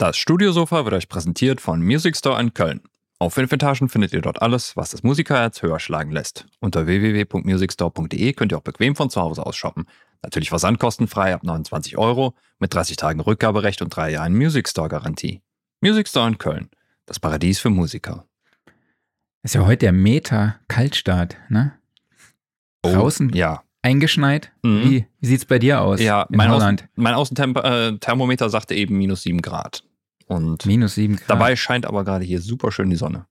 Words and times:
Das 0.00 0.16
Studiosofa 0.16 0.84
wird 0.86 0.94
euch 0.94 1.10
präsentiert 1.10 1.60
von 1.60 1.82
Music 1.82 2.16
Store 2.16 2.40
in 2.40 2.54
Köln. 2.54 2.80
Auf 3.18 3.34
fünf 3.34 3.52
Etagen 3.52 3.90
findet 3.90 4.14
ihr 4.14 4.22
dort 4.22 4.40
alles, 4.40 4.74
was 4.74 4.92
das 4.92 5.02
Musikerherz 5.02 5.60
höher 5.60 5.78
schlagen 5.78 6.10
lässt. 6.10 6.46
Unter 6.58 6.86
www.musicstore.de 6.86 8.32
könnt 8.32 8.50
ihr 8.50 8.56
auch 8.56 8.62
bequem 8.62 8.96
von 8.96 9.10
zu 9.10 9.20
Hause 9.20 9.44
aus 9.44 9.56
shoppen. 9.56 9.84
Natürlich 10.22 10.48
versandkostenfrei 10.48 11.34
ab 11.34 11.44
29 11.44 11.98
Euro, 11.98 12.34
mit 12.58 12.72
30 12.72 12.96
Tagen 12.96 13.20
Rückgaberecht 13.20 13.82
und 13.82 13.94
drei 13.94 14.10
Jahren 14.12 14.34
Music 14.34 14.70
Store 14.70 14.88
Garantie. 14.88 15.42
Music 15.82 16.08
Store 16.08 16.28
in 16.28 16.38
Köln, 16.38 16.70
das 17.04 17.20
Paradies 17.20 17.58
für 17.58 17.68
Musiker. 17.68 18.24
Ist 19.42 19.54
ja 19.54 19.66
heute 19.66 19.80
der 19.80 19.92
Meter-Kaltstart, 19.92 21.36
ne? 21.50 21.74
Oh, 22.82 22.90
Draußen 22.94 23.34
Ja. 23.34 23.64
eingeschneit. 23.82 24.50
Mhm. 24.62 24.82
Wie, 24.82 25.06
wie 25.20 25.26
sieht's 25.26 25.44
bei 25.44 25.58
dir 25.58 25.82
aus 25.82 26.00
Ja, 26.00 26.22
in 26.22 26.38
mein? 26.38 26.50
Außen, 26.50 26.80
mein 26.94 27.12
Außenthermometer 27.12 28.48
sagte 28.48 28.74
eben 28.74 28.96
minus 28.96 29.24
7 29.24 29.42
Grad. 29.42 29.84
Und 30.30 30.64
Minus 30.64 30.94
sieben 30.94 31.16
Grad. 31.16 31.28
dabei 31.30 31.56
scheint 31.56 31.86
aber 31.86 32.04
gerade 32.04 32.24
hier 32.24 32.40
super 32.40 32.70
schön 32.70 32.88
die 32.90 32.96
Sonne. 32.96 33.26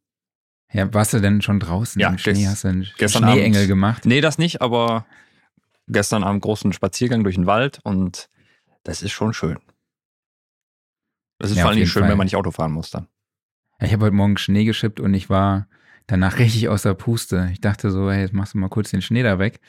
Ja, 0.71 0.93
warst 0.93 1.13
du 1.13 1.19
denn 1.19 1.41
schon 1.41 1.59
draußen 1.59 1.99
Ja, 1.99 2.09
im 2.09 2.17
Schnee? 2.17 2.45
Hast 2.45 2.63
du 2.63 2.67
einen 2.67 2.87
gestern 2.97 3.23
Schneeengel 3.23 3.61
Abend. 3.61 3.67
gemacht? 3.69 4.05
Nee, 4.05 4.21
das 4.21 4.37
nicht, 4.37 4.61
aber 4.61 5.05
gestern 5.87 6.23
Abend 6.23 6.41
großen 6.41 6.73
Spaziergang 6.73 7.23
durch 7.23 7.35
den 7.35 7.45
Wald 7.47 7.79
und 7.83 8.29
das 8.83 9.01
ist 9.01 9.11
schon 9.11 9.33
schön. 9.33 9.57
Das 11.39 11.51
ist 11.51 11.57
Ja, 11.57 11.63
vor 11.63 11.71
allem 11.71 11.85
schön, 11.85 12.01
Fall. 12.01 12.11
wenn 12.11 12.17
man 12.17 12.25
nicht 12.25 12.35
Auto 12.35 12.51
fahren 12.51 12.71
muss 12.73 12.91
dann. 12.91 13.07
Ich 13.81 13.93
habe 13.93 14.05
heute 14.05 14.15
Morgen 14.15 14.37
Schnee 14.37 14.65
geschippt 14.65 14.99
und 14.99 15.13
ich 15.13 15.29
war 15.29 15.67
danach 16.05 16.37
richtig 16.39 16.67
außer 16.69 16.93
Puste. 16.95 17.49
Ich 17.53 17.61
dachte 17.61 17.91
so, 17.91 18.11
hey, 18.11 18.21
jetzt 18.21 18.33
machst 18.33 18.53
du 18.53 18.57
mal 18.57 18.69
kurz 18.69 18.91
den 18.91 19.01
Schnee 19.01 19.23
da 19.23 19.39
weg. 19.39 19.61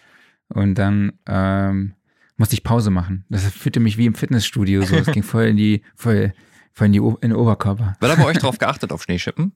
Und 0.48 0.74
dann 0.74 1.12
ähm, 1.26 1.94
musste 2.36 2.54
ich 2.54 2.64
Pause 2.64 2.90
machen. 2.90 3.24
Das 3.28 3.44
fühlte 3.52 3.78
mich 3.78 3.96
wie 3.98 4.06
im 4.06 4.14
Fitnessstudio 4.14 4.82
so. 4.82 4.96
Es 4.96 5.06
ging 5.12 5.22
voll 5.22 5.44
in 5.44 5.56
die, 5.56 5.82
voll, 5.94 6.34
voll 6.72 6.86
in, 6.88 6.92
die, 6.92 7.00
O- 7.00 7.18
in 7.20 7.30
den 7.30 7.36
Oberkörper. 7.38 7.96
Wird 8.00 8.12
aber 8.12 8.26
euch 8.26 8.38
drauf 8.38 8.58
geachtet 8.58 8.92
auf 8.92 9.02
Schneeschippen? 9.02 9.52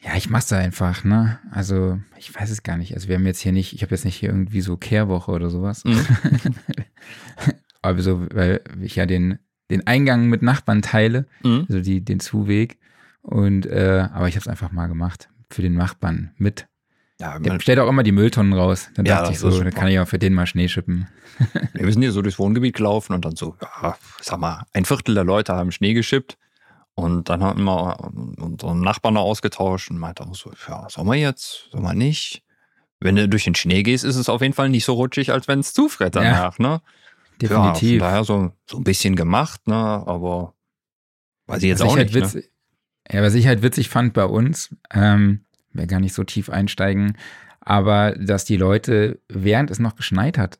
Ja, 0.00 0.16
ich 0.16 0.28
mach's 0.28 0.48
da 0.48 0.58
einfach, 0.58 1.02
ne? 1.04 1.38
Also, 1.50 1.98
ich 2.18 2.34
weiß 2.34 2.50
es 2.50 2.62
gar 2.62 2.76
nicht. 2.76 2.92
Also, 2.94 3.08
wir 3.08 3.16
haben 3.16 3.24
jetzt 3.26 3.40
hier 3.40 3.52
nicht, 3.52 3.72
ich 3.72 3.82
habe 3.82 3.94
jetzt 3.94 4.04
nicht 4.04 4.16
hier 4.16 4.28
irgendwie 4.28 4.60
so 4.60 4.76
Kehrwoche 4.76 5.30
oder 5.32 5.48
sowas. 5.48 5.84
Mhm. 5.84 6.04
Aber 7.82 8.02
so, 8.02 8.26
weil 8.32 8.60
ich 8.80 8.96
ja 8.96 9.06
den, 9.06 9.38
den 9.70 9.86
Eingang 9.86 10.26
mit 10.28 10.42
Nachbarn 10.42 10.82
teile, 10.82 11.26
Mhm. 11.42 11.66
also 11.68 11.80
die, 11.80 12.04
den 12.04 12.20
Zuweg. 12.20 12.78
Und, 13.22 13.64
äh, 13.66 14.06
aber 14.12 14.28
ich 14.28 14.34
habe 14.34 14.42
es 14.42 14.48
einfach 14.48 14.70
mal 14.70 14.86
gemacht. 14.86 15.30
Für 15.50 15.62
den 15.62 15.74
Nachbarn 15.74 16.32
mit. 16.36 16.66
Ja, 17.20 17.38
Der 17.38 17.52
man, 17.52 17.60
stellt 17.60 17.78
auch 17.78 17.88
immer 17.88 18.02
die 18.02 18.12
Mülltonnen 18.12 18.52
raus. 18.52 18.90
Dann 18.94 19.06
Ja, 19.06 19.20
dachte 19.20 19.32
ich 19.32 19.38
so, 19.38 19.50
dann 19.62 19.72
kann 19.72 19.88
ich 19.88 19.98
auch 19.98 20.08
für 20.08 20.18
den 20.18 20.34
mal 20.34 20.46
Schnee 20.46 20.68
schippen. 20.68 21.08
wir 21.72 21.92
sind 21.92 22.02
hier 22.02 22.12
so 22.12 22.22
durchs 22.22 22.38
Wohngebiet 22.38 22.74
gelaufen 22.76 23.12
und 23.12 23.24
dann 23.24 23.36
so, 23.36 23.56
ja, 23.60 23.96
sag 24.20 24.38
mal, 24.40 24.64
ein 24.72 24.84
Viertel 24.84 25.14
der 25.14 25.24
Leute 25.24 25.54
haben 25.54 25.70
Schnee 25.72 25.94
geschippt. 25.94 26.38
Und 26.96 27.28
dann 27.28 27.42
haben 27.42 27.64
wir 27.64 27.98
unseren 28.38 28.80
Nachbarn 28.80 29.14
noch 29.14 29.22
ausgetauscht 29.22 29.90
und 29.90 29.98
meinte 29.98 30.24
auch 30.24 30.34
so, 30.34 30.52
ja, 30.68 30.86
soll 30.88 31.04
man 31.04 31.18
jetzt, 31.18 31.68
soll 31.72 31.80
man 31.80 31.98
nicht? 31.98 32.42
Wenn 33.00 33.16
du 33.16 33.28
durch 33.28 33.44
den 33.44 33.56
Schnee 33.56 33.82
gehst, 33.82 34.04
ist 34.04 34.14
es 34.16 34.28
auf 34.28 34.40
jeden 34.40 34.54
Fall 34.54 34.68
nicht 34.68 34.84
so 34.84 34.94
rutschig, 34.94 35.32
als 35.32 35.48
wenn 35.48 35.58
es 35.58 35.72
zufriert 35.74 36.14
danach, 36.16 36.58
ne? 36.58 36.80
Definitiv. 37.40 37.90
Ja, 37.90 37.98
von 37.98 37.98
daher 37.98 38.24
so, 38.24 38.52
so 38.70 38.76
ein 38.78 38.84
bisschen 38.84 39.16
gemacht, 39.16 39.66
ne? 39.66 39.74
Aber 39.74 40.54
weiß 41.46 41.62
ich 41.62 41.68
jetzt 41.68 41.80
was 41.80 41.88
auch 41.88 41.96
ich 41.96 42.04
nicht. 42.04 42.14
halt 42.14 42.22
Ne? 42.34 42.40
witzig, 42.40 42.50
Ja, 43.10 43.22
was 43.22 43.34
ich 43.34 43.46
halt 43.48 43.62
witzig 43.62 43.88
fand 43.88 44.14
bei 44.14 44.24
uns, 44.24 44.74
ähm, 44.92 45.44
will 45.74 45.86
gar 45.86 46.00
nicht 46.00 46.14
so 46.14 46.24
tief 46.24 46.48
einsteigen, 46.50 47.16
aber 47.60 48.12
dass 48.12 48.44
die 48.44 48.56
Leute, 48.56 49.20
während 49.28 49.70
es 49.70 49.78
noch 49.78 49.96
geschneit 49.96 50.38
hat, 50.38 50.58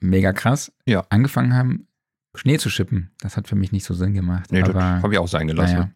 mega 0.00 0.32
krass, 0.32 0.72
Ja. 0.86 1.04
angefangen 1.10 1.54
haben, 1.54 1.86
Schnee 2.34 2.58
zu 2.58 2.68
schippen. 2.70 3.10
Das 3.20 3.36
hat 3.36 3.46
für 3.48 3.54
mich 3.56 3.70
nicht 3.72 3.84
so 3.84 3.94
Sinn 3.94 4.14
gemacht. 4.14 4.50
Nee, 4.50 4.60
das 4.60 4.70
aber 4.70 5.02
habe 5.02 5.12
ich 5.12 5.18
auch 5.18 5.28
sein 5.28 5.46
gelassen. 5.46 5.74
naja, 5.74 5.90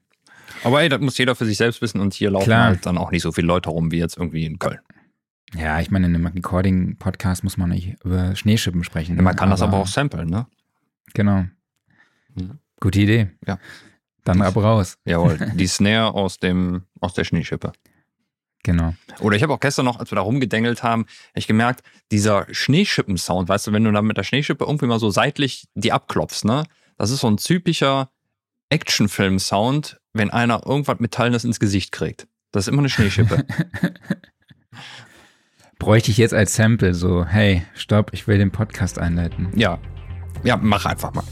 Aber 0.65 0.83
ey, 0.83 0.89
das 0.89 1.01
muss 1.01 1.19
jeder 1.19 1.35
für 1.35 1.45
sich 1.45 1.57
selbst 1.57 1.83
wissen 1.83 2.01
und 2.01 2.15
hier 2.15 2.31
laufen 2.31 2.45
Klar. 2.45 2.67
halt 2.67 2.87
dann 2.87 2.97
auch 2.99 3.11
nicht 3.11 3.23
so 3.23 3.33
viele 3.33 3.47
Leute 3.49 3.71
rum 3.71 3.91
wie 3.91 3.99
jetzt 3.99 4.17
irgendwie 4.17 4.45
in 4.47 4.59
Köln. 4.59 4.79
ja, 5.55 5.81
ich 5.81 5.91
meine, 5.91 6.07
in 6.07 6.15
einem 6.15 6.27
Recording-Podcast 6.27 7.43
muss 7.45 7.57
man 7.57 7.71
nicht 7.71 7.97
über 8.05 8.35
Schneeschippen 8.37 8.85
sprechen. 8.85 9.17
Man 9.23 9.35
kann 9.37 9.51
das 9.51 9.63
aber 9.63 9.79
auch 9.79 9.87
samplen, 9.87 10.29
ne? 10.29 10.47
Genau. 11.15 11.45
Mhm. 12.35 12.59
Gute 12.81 13.01
Idee. 13.01 13.31
Ja. 13.47 13.59
Dann 14.25 14.41
ab 14.43 14.57
raus. 14.57 14.99
Jawohl, 15.05 15.39
die 15.55 15.67
Snare 15.67 16.15
aus 16.15 16.39
dem 16.39 16.83
aus 17.01 17.15
der 17.15 17.25
Schneeschippe. 17.25 17.73
Genau. 18.65 18.95
Oder 19.21 19.37
ich 19.37 19.43
habe 19.43 19.55
auch 19.55 19.61
gestern 19.61 19.85
noch, 19.85 19.99
als 19.99 20.11
wir 20.11 20.17
da 20.17 20.23
rumgedengelt 20.23 20.83
haben, 20.83 21.03
hab 21.03 21.37
ich 21.37 21.47
gemerkt, 21.47 21.83
dieser 22.11 22.47
Schneeschippen-Sound, 22.51 23.49
weißt 23.49 23.69
du, 23.69 23.73
wenn 23.73 23.85
du 23.85 23.93
dann 23.93 24.05
mit 24.05 24.17
der 24.17 24.25
Schneeschippe 24.25 24.65
irgendwie 24.65 24.87
mal 24.87 24.99
so 24.99 25.11
seitlich 25.11 25.69
die 25.75 25.93
abklopfst, 25.93 26.45
ne? 26.45 26.65
Das 26.97 27.11
ist 27.11 27.21
so 27.21 27.29
ein 27.29 27.37
typischer 27.37 28.11
Actionfilm-Sound, 28.71 30.01
wenn 30.13 30.31
einer 30.31 30.67
irgendwas 30.67 30.99
Metallenes 30.99 31.45
ins 31.45 31.61
Gesicht 31.61 31.93
kriegt. 31.93 32.27
Das 32.51 32.65
ist 32.65 32.69
immer 32.69 32.81
eine 32.81 32.89
Schneeschippe. 32.89 33.47
Bräuchte 35.79 36.11
ich 36.11 36.17
jetzt 36.17 36.35
als 36.35 36.57
Sample 36.57 36.93
so, 36.93 37.25
hey, 37.25 37.63
stopp, 37.75 38.13
ich 38.13 38.27
will 38.27 38.39
den 38.39 38.51
Podcast 38.51 38.99
einleiten. 38.99 39.49
ja. 39.55 39.79
Ja, 40.45 40.57
mach 40.57 40.87
einfach 40.87 41.13
mal. 41.15 41.25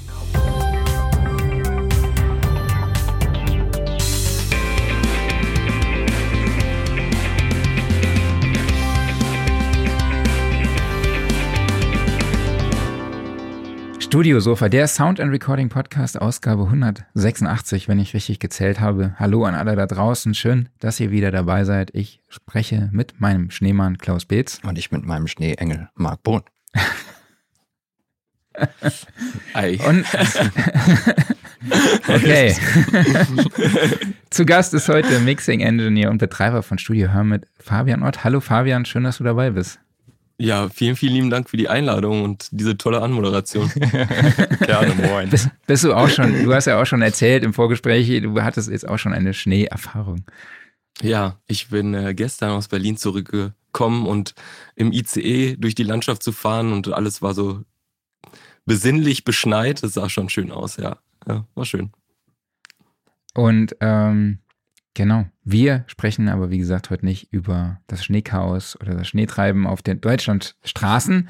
Studio 14.07 14.39
Sofa, 14.39 14.69
der 14.69 14.87
Sound 14.87 15.21
and 15.21 15.33
Recording 15.33 15.69
Podcast, 15.69 16.21
Ausgabe 16.21 16.63
186, 16.63 17.89
wenn 17.89 17.99
ich 17.99 18.15
richtig 18.15 18.39
gezählt 18.39 18.79
habe. 18.79 19.17
Hallo 19.19 19.45
an 19.45 19.57
alle 19.57 19.75
da 19.75 19.87
draußen, 19.87 20.33
schön, 20.33 20.69
dass 20.79 21.01
ihr 21.01 21.11
wieder 21.11 21.33
dabei 21.33 21.65
seid. 21.65 21.91
Ich 21.93 22.23
spreche 22.29 22.89
mit 22.93 23.21
meinem 23.21 23.51
Schneemann 23.51 23.99
Klaus 23.99 24.25
Beetz. 24.25 24.61
Und 24.63 24.79
ich 24.79 24.93
mit 24.93 25.05
meinem 25.05 25.27
Schneeengel 25.27 25.89
Marc 25.97 26.23
Bohn. 26.23 26.43
Und 29.55 30.07
okay. 32.09 32.55
Zu 34.31 34.47
Gast 34.47 34.73
ist 34.73 34.89
heute 34.89 35.19
Mixing 35.19 35.61
Engineer 35.61 36.11
und 36.11 36.19
Betreiber 36.19 36.63
von 36.63 36.79
Studio 36.79 37.09
Hermit, 37.09 37.49
Fabian 37.59 38.05
Ott. 38.05 38.23
Hallo 38.23 38.41
Fabian, 38.41 38.85
schön, 38.85 39.03
dass 39.03 39.19
du 39.19 39.25
dabei 39.25 39.51
bist. 39.51 39.81
Ja, 40.39 40.69
vielen, 40.69 40.97
vielen 40.97 41.15
lieben 41.15 41.31
Dank 41.31 41.49
für 41.49 41.57
die 41.57 41.69
Einladung 41.69 42.23
und 42.23 42.49
diese 42.51 42.77
tolle 42.77 43.01
Anmoderation. 43.01 43.71
Gerne, 44.61 44.95
moin. 44.95 45.31
Bist, 45.31 45.49
bist 45.67 45.85
du 45.85 45.95
auch 45.95 46.09
schon, 46.11 46.45
du 46.45 46.53
hast 46.53 46.67
ja 46.67 46.81
auch 46.81 46.85
schon 46.85 47.01
erzählt 47.01 47.43
im 47.43 47.55
Vorgespräch, 47.55 48.09
du 48.23 48.43
hattest 48.43 48.69
jetzt 48.69 48.87
auch 48.87 48.99
schon 48.99 49.15
eine 49.15 49.33
Schneeerfahrung. 49.33 50.25
ja, 51.01 51.39
ich 51.47 51.69
bin 51.69 51.95
äh, 51.95 52.15
gestern 52.15 52.51
aus 52.51 52.69
Berlin 52.69 52.99
zurückgekommen 52.99 54.07
und 54.07 54.35
im 54.75 54.93
ICE 54.93 55.57
durch 55.57 55.75
die 55.75 55.85
Landschaft 55.85 56.23
zu 56.23 56.33
fahren 56.33 56.73
und 56.73 56.93
alles 56.93 57.23
war 57.23 57.33
so 57.33 57.63
besinnlich 58.67 59.25
beschneit. 59.25 59.83
Das 59.83 59.95
sah 59.95 60.11
schon 60.11 60.29
schön 60.29 60.53
aus, 60.53 60.77
ja. 60.77 60.99
Ja, 61.27 61.47
war 61.55 61.65
schön. 61.65 61.93
Und 63.35 63.77
ähm, 63.81 64.39
genau, 64.95 65.27
wir 65.49 65.85
sprechen 65.87 66.29
aber 66.29 66.51
wie 66.51 66.59
gesagt 66.59 66.91
heute 66.91 67.05
nicht 67.05 67.33
über 67.33 67.79
das 67.87 68.05
Schneechaos 68.05 68.77
oder 68.81 68.95
das 68.97 69.07
Schneetreiben 69.07 69.65
auf 69.65 69.81
den 69.81 70.01
Deutschlandstraßen, 70.01 71.29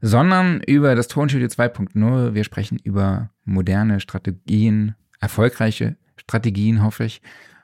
sondern 0.00 0.62
über 0.62 0.94
das 0.94 1.06
Tonstudio 1.06 1.48
2.0. 1.48 2.32
Wir 2.32 2.44
sprechen 2.44 2.78
über 2.82 3.28
moderne 3.44 4.00
Strategien, 4.00 4.94
erfolgreiche 5.20 5.98
Strategien, 6.16 6.82
hoffe 6.82 7.04
ich, 7.04 7.20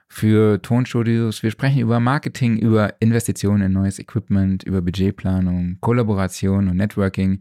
für 0.07 0.61
Tonstudios. 0.61 1.43
Wir 1.43 1.51
sprechen 1.51 1.81
über 1.81 2.01
Marketing, 2.01 2.59
über 2.59 3.01
Investitionen 3.01 3.63
in 3.63 3.73
neues 3.73 3.99
Equipment, 3.99 4.63
über 4.63 4.83
Budgetplanung, 4.83 5.79
Kollaboration 5.81 6.69
und 6.69 6.77
Networking 6.77 7.41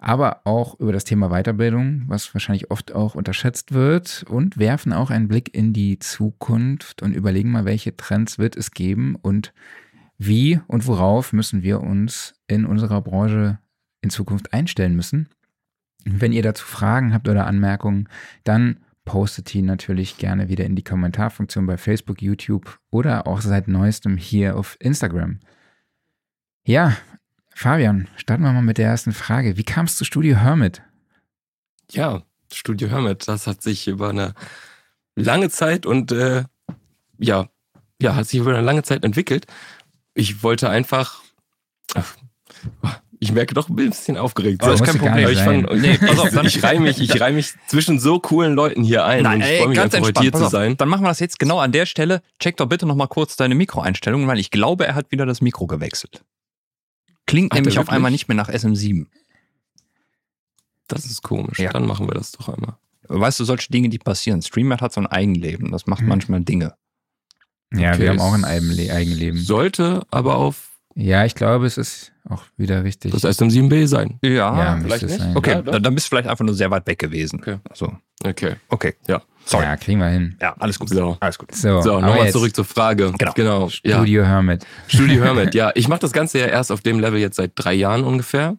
aber 0.00 0.40
auch 0.44 0.80
über 0.80 0.92
das 0.92 1.04
Thema 1.04 1.28
Weiterbildung, 1.28 2.04
was 2.06 2.32
wahrscheinlich 2.34 2.70
oft 2.70 2.92
auch 2.92 3.14
unterschätzt 3.14 3.72
wird 3.72 4.24
und 4.28 4.58
werfen 4.58 4.92
auch 4.94 5.10
einen 5.10 5.28
Blick 5.28 5.54
in 5.54 5.74
die 5.74 5.98
Zukunft 5.98 7.02
und 7.02 7.14
überlegen 7.14 7.50
mal, 7.50 7.66
welche 7.66 7.96
Trends 7.96 8.38
wird 8.38 8.56
es 8.56 8.70
geben 8.70 9.14
und 9.20 9.52
wie 10.16 10.58
und 10.66 10.86
worauf 10.86 11.32
müssen 11.34 11.62
wir 11.62 11.82
uns 11.82 12.34
in 12.46 12.64
unserer 12.64 13.02
Branche 13.02 13.58
in 14.00 14.08
Zukunft 14.08 14.54
einstellen 14.54 14.96
müssen. 14.96 15.28
Wenn 16.04 16.32
ihr 16.32 16.42
dazu 16.42 16.66
Fragen 16.66 17.12
habt 17.12 17.28
oder 17.28 17.46
Anmerkungen, 17.46 18.08
dann 18.44 18.80
postet 19.04 19.52
die 19.52 19.60
natürlich 19.60 20.16
gerne 20.16 20.48
wieder 20.48 20.64
in 20.64 20.76
die 20.76 20.84
Kommentarfunktion 20.84 21.66
bei 21.66 21.76
Facebook, 21.76 22.22
YouTube 22.22 22.78
oder 22.90 23.26
auch 23.26 23.42
seit 23.42 23.68
neuestem 23.68 24.16
hier 24.16 24.56
auf 24.56 24.76
Instagram. 24.80 25.40
Ja, 26.64 26.96
Fabian, 27.64 28.08
starten 28.16 28.42
wir 28.42 28.52
mal 28.52 28.62
mit 28.62 28.78
der 28.78 28.86
ersten 28.86 29.12
Frage. 29.12 29.58
Wie 29.58 29.64
kamst 29.64 29.96
du 29.96 29.98
zu 29.98 30.04
Studio 30.06 30.34
Hermit? 30.38 30.80
Ja, 31.90 32.22
Studio 32.50 32.88
Hermit, 32.88 33.28
das 33.28 33.46
hat 33.46 33.60
sich 33.60 33.86
über 33.86 34.08
eine 34.08 34.32
lange 35.14 35.50
Zeit 35.50 35.84
und 35.84 36.10
äh, 36.10 36.44
ja, 37.18 37.50
ja, 38.00 38.14
hat 38.14 38.26
sich 38.28 38.40
über 38.40 38.52
eine 38.54 38.62
lange 38.62 38.82
Zeit 38.82 39.04
entwickelt. 39.04 39.46
Ich 40.14 40.42
wollte 40.42 40.70
einfach, 40.70 41.20
ach, 41.94 42.14
Ich 43.18 43.32
merke 43.32 43.52
doch 43.52 43.68
ein 43.68 43.76
bisschen 43.76 44.16
aufgeregt. 44.16 44.62
Aber 44.62 44.72
ist 44.72 44.78
So, 44.78 44.84
kein 44.86 44.96
Problem. 44.96 45.28
ich, 45.28 45.38
fand, 45.42 45.70
Nee, 45.82 45.98
pass 45.98 46.18
auf, 46.18 46.30
dann- 46.30 46.46
ich 46.46 46.62
reihe 46.62 46.80
mich, 46.80 46.98
ich 46.98 47.20
reih 47.20 47.32
mich 47.32 47.52
zwischen 47.66 47.98
so 47.98 48.20
coolen 48.20 48.54
Leuten 48.54 48.82
hier 48.82 49.04
ein. 49.04 49.26
und 49.26 49.38
ich 49.42 49.58
freue 49.58 49.68
mich 49.68 49.80
einfach, 49.80 50.00
heute 50.00 50.22
hier 50.22 50.32
zu 50.32 50.46
auf. 50.46 50.50
sein. 50.50 50.78
Dann 50.78 50.88
machen 50.88 51.02
wir 51.04 51.08
das 51.08 51.20
jetzt 51.20 51.38
genau 51.38 51.58
an 51.58 51.72
der 51.72 51.84
Stelle. 51.84 52.22
Check 52.38 52.56
doch 52.56 52.70
bitte 52.70 52.86
nochmal 52.86 53.08
kurz 53.08 53.36
deine 53.36 53.54
Mikroeinstellungen, 53.54 54.26
weil 54.28 54.38
ich 54.38 54.50
glaube, 54.50 54.86
er 54.86 54.94
hat 54.94 55.10
wieder 55.10 55.26
das 55.26 55.42
Mikro 55.42 55.66
gewechselt. 55.66 56.24
Klingt 57.30 57.52
er 57.52 57.56
nämlich 57.60 57.78
auf 57.78 57.88
einmal 57.88 58.10
nicht 58.10 58.28
mehr 58.28 58.34
nach 58.36 58.48
SM7. 58.48 59.06
Das 60.88 61.04
ist 61.06 61.22
komisch. 61.22 61.58
Ja. 61.58 61.70
Dann 61.70 61.86
machen 61.86 62.08
wir 62.08 62.14
das 62.14 62.32
doch 62.32 62.48
einmal. 62.48 62.76
Weißt 63.08 63.40
du, 63.40 63.44
solche 63.44 63.70
Dinge, 63.72 63.88
die 63.88 63.98
passieren. 63.98 64.42
Streamer 64.42 64.78
hat 64.78 64.92
so 64.92 65.00
ein 65.00 65.06
Eigenleben. 65.06 65.70
Das 65.70 65.86
macht 65.86 66.00
Hm. 66.00 66.08
manchmal 66.08 66.40
Dinge. 66.42 66.74
Ja, 67.72 67.90
Okay, 67.92 68.00
wir 68.02 68.10
haben 68.10 68.20
auch 68.20 68.32
ein 68.32 68.44
Eigenleben. 68.44 69.40
Sollte 69.40 70.04
aber 70.10 70.36
auf 70.36 70.69
Ja, 70.94 71.24
ich 71.24 71.34
glaube, 71.34 71.66
es 71.66 71.78
ist 71.78 72.12
auch 72.28 72.44
wieder 72.56 72.82
richtig. 72.84 73.12
das 73.12 73.24
SM7B 73.24 73.86
sein. 73.86 74.18
Ja, 74.22 74.30
ja, 74.30 74.78
vielleicht 74.82 75.04
nicht. 75.04 75.18
sein. 75.18 75.36
okay. 75.36 75.52
Ja, 75.52 75.62
dann, 75.62 75.82
dann 75.82 75.94
bist 75.94 76.06
du 76.06 76.10
vielleicht 76.10 76.28
einfach 76.28 76.44
nur 76.44 76.54
sehr 76.54 76.70
weit 76.70 76.86
weg 76.86 76.98
gewesen. 76.98 77.40
Okay. 77.40 77.58
So. 77.74 77.92
Okay. 78.24 78.56
Okay. 78.68 78.94
Ja. 79.08 79.22
Sorry. 79.44 79.64
Ja, 79.64 79.76
kriegen 79.76 80.00
wir 80.00 80.08
hin. 80.08 80.36
Ja, 80.40 80.54
alles 80.58 80.78
gut. 80.78 80.90
So. 80.90 81.16
Alles 81.20 81.38
gut. 81.38 81.54
So, 81.54 81.80
So, 81.80 82.00
nochmal 82.00 82.30
zurück 82.30 82.54
zur 82.54 82.64
Frage. 82.64 83.12
Genau. 83.18 83.32
genau. 83.32 83.70
Ja. 83.82 83.96
Studio 83.96 84.24
Hermit. 84.24 84.66
Studio 84.88 85.24
Hermit, 85.24 85.54
ja. 85.54 85.72
Ich 85.74 85.88
mache 85.88 86.00
das 86.00 86.12
Ganze 86.12 86.38
ja 86.38 86.46
erst 86.46 86.70
auf 86.70 86.82
dem 86.82 87.00
Level 87.00 87.18
jetzt 87.18 87.36
seit 87.36 87.52
drei 87.54 87.72
Jahren 87.74 88.04
ungefähr. 88.04 88.56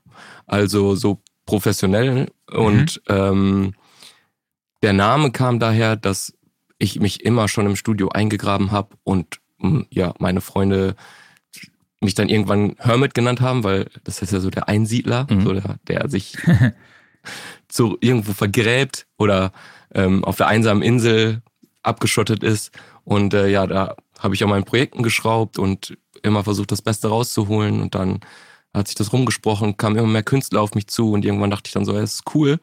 Also 0.47 0.95
so 0.95 1.21
professionell. 1.45 2.31
Und 2.51 3.01
ähm, 3.07 3.73
der 4.81 4.93
Name 4.93 5.31
kam 5.31 5.59
daher, 5.59 5.95
dass 5.95 6.33
ich 6.79 6.99
mich 6.99 7.23
immer 7.23 7.47
schon 7.47 7.67
im 7.67 7.75
Studio 7.75 8.09
eingegraben 8.09 8.71
habe 8.71 8.95
und 9.03 9.39
ja, 9.91 10.13
meine 10.17 10.41
Freunde 10.41 10.95
mich 12.01 12.15
dann 12.15 12.29
irgendwann 12.29 12.75
Hermit 12.79 13.13
genannt 13.13 13.41
haben, 13.41 13.63
weil 13.63 13.87
das 14.03 14.21
ist 14.21 14.33
ja 14.33 14.39
so 14.39 14.49
der 14.49 14.67
Einsiedler, 14.67 15.27
Mhm. 15.29 15.41
so 15.41 15.53
der, 15.53 15.75
der 15.87 16.09
sich 16.09 16.35
so 17.71 17.97
irgendwo 18.01 18.33
vergräbt 18.33 19.05
oder 19.17 19.51
ähm, 19.93 20.23
auf 20.23 20.37
der 20.37 20.47
einsamen 20.47 20.83
Insel 20.83 21.41
abgeschottet 21.83 22.43
ist. 22.43 22.71
Und 23.03 23.33
äh, 23.33 23.47
ja, 23.49 23.67
da 23.67 23.95
habe 24.19 24.35
ich 24.35 24.43
an 24.43 24.49
meinen 24.49 24.65
Projekten 24.65 25.03
geschraubt 25.03 25.57
und 25.59 25.97
immer 26.23 26.43
versucht, 26.43 26.71
das 26.71 26.81
Beste 26.81 27.07
rauszuholen. 27.07 27.81
Und 27.81 27.95
dann 27.95 28.19
hat 28.73 28.87
sich 28.87 28.95
das 28.95 29.11
rumgesprochen, 29.13 29.77
kamen 29.77 29.97
immer 29.97 30.07
mehr 30.07 30.23
Künstler 30.23 30.61
auf 30.61 30.75
mich 30.75 30.87
zu 30.87 31.11
und 31.11 31.25
irgendwann 31.25 31.51
dachte 31.51 31.67
ich 31.67 31.73
dann 31.73 31.85
so, 31.85 31.95
es 31.95 32.13
ist 32.15 32.35
cool. 32.35 32.59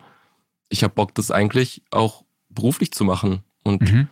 Ich 0.69 0.83
habe 0.83 0.95
Bock, 0.95 1.15
das 1.15 1.31
eigentlich 1.31 1.83
auch 1.91 2.25
beruflich 2.51 2.93
zu 2.93 3.05
machen. 3.05 3.43
Und 3.65 3.83
Mhm. 3.83 4.09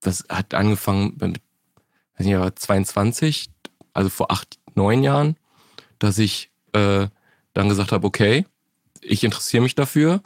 das 0.00 0.24
hat 0.28 0.54
angefangen 0.54 1.16
mit 1.20 1.40
weiß 2.18 2.26
nicht, 2.26 2.36
aber 2.36 2.54
22, 2.54 3.50
also 3.94 4.10
vor 4.10 4.30
acht, 4.30 4.58
neun 4.76 5.02
Jahren, 5.02 5.36
dass 5.98 6.18
ich 6.18 6.50
äh, 6.72 7.08
dann 7.54 7.68
gesagt 7.68 7.92
habe, 7.92 8.06
okay, 8.06 8.46
ich 9.00 9.24
interessiere 9.24 9.62
mich 9.62 9.74
dafür. 9.74 10.22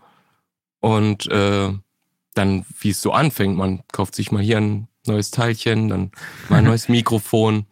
Und 0.81 1.27
äh, 1.31 1.73
dann, 2.35 2.67
wie 2.81 2.91
es 2.91 3.01
so 3.01 3.13
anfängt, 3.13 3.57
man 3.57 3.83
kauft 3.93 4.15
sich 4.15 4.33
mal 4.33 4.43
hier 4.43 4.59
ein 4.59 4.89
neues 5.07 5.31
Teilchen, 5.31 5.89
dann 5.89 6.11
mal 6.49 6.59
ein 6.59 6.65
neues 6.71 6.89
Mikrofon, 6.89 7.67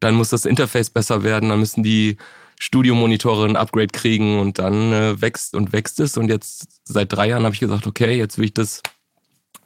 dann 0.00 0.14
muss 0.14 0.30
das 0.30 0.46
Interface 0.46 0.90
besser 0.90 1.22
werden, 1.22 1.50
dann 1.50 1.60
müssen 1.60 1.82
die 1.82 2.16
Studiomonitore 2.58 3.46
ein 3.46 3.56
Upgrade 3.56 3.88
kriegen 3.88 4.38
und 4.38 4.58
dann 4.58 4.92
äh, 4.92 5.20
wächst 5.20 5.54
und 5.54 5.72
wächst 5.72 5.98
es. 6.00 6.16
Und 6.16 6.28
jetzt 6.28 6.68
seit 6.84 7.12
drei 7.12 7.28
Jahren 7.28 7.44
habe 7.44 7.54
ich 7.54 7.60
gesagt, 7.60 7.86
okay, 7.86 8.16
jetzt 8.16 8.36
will 8.36 8.46
ich 8.46 8.54
das 8.54 8.82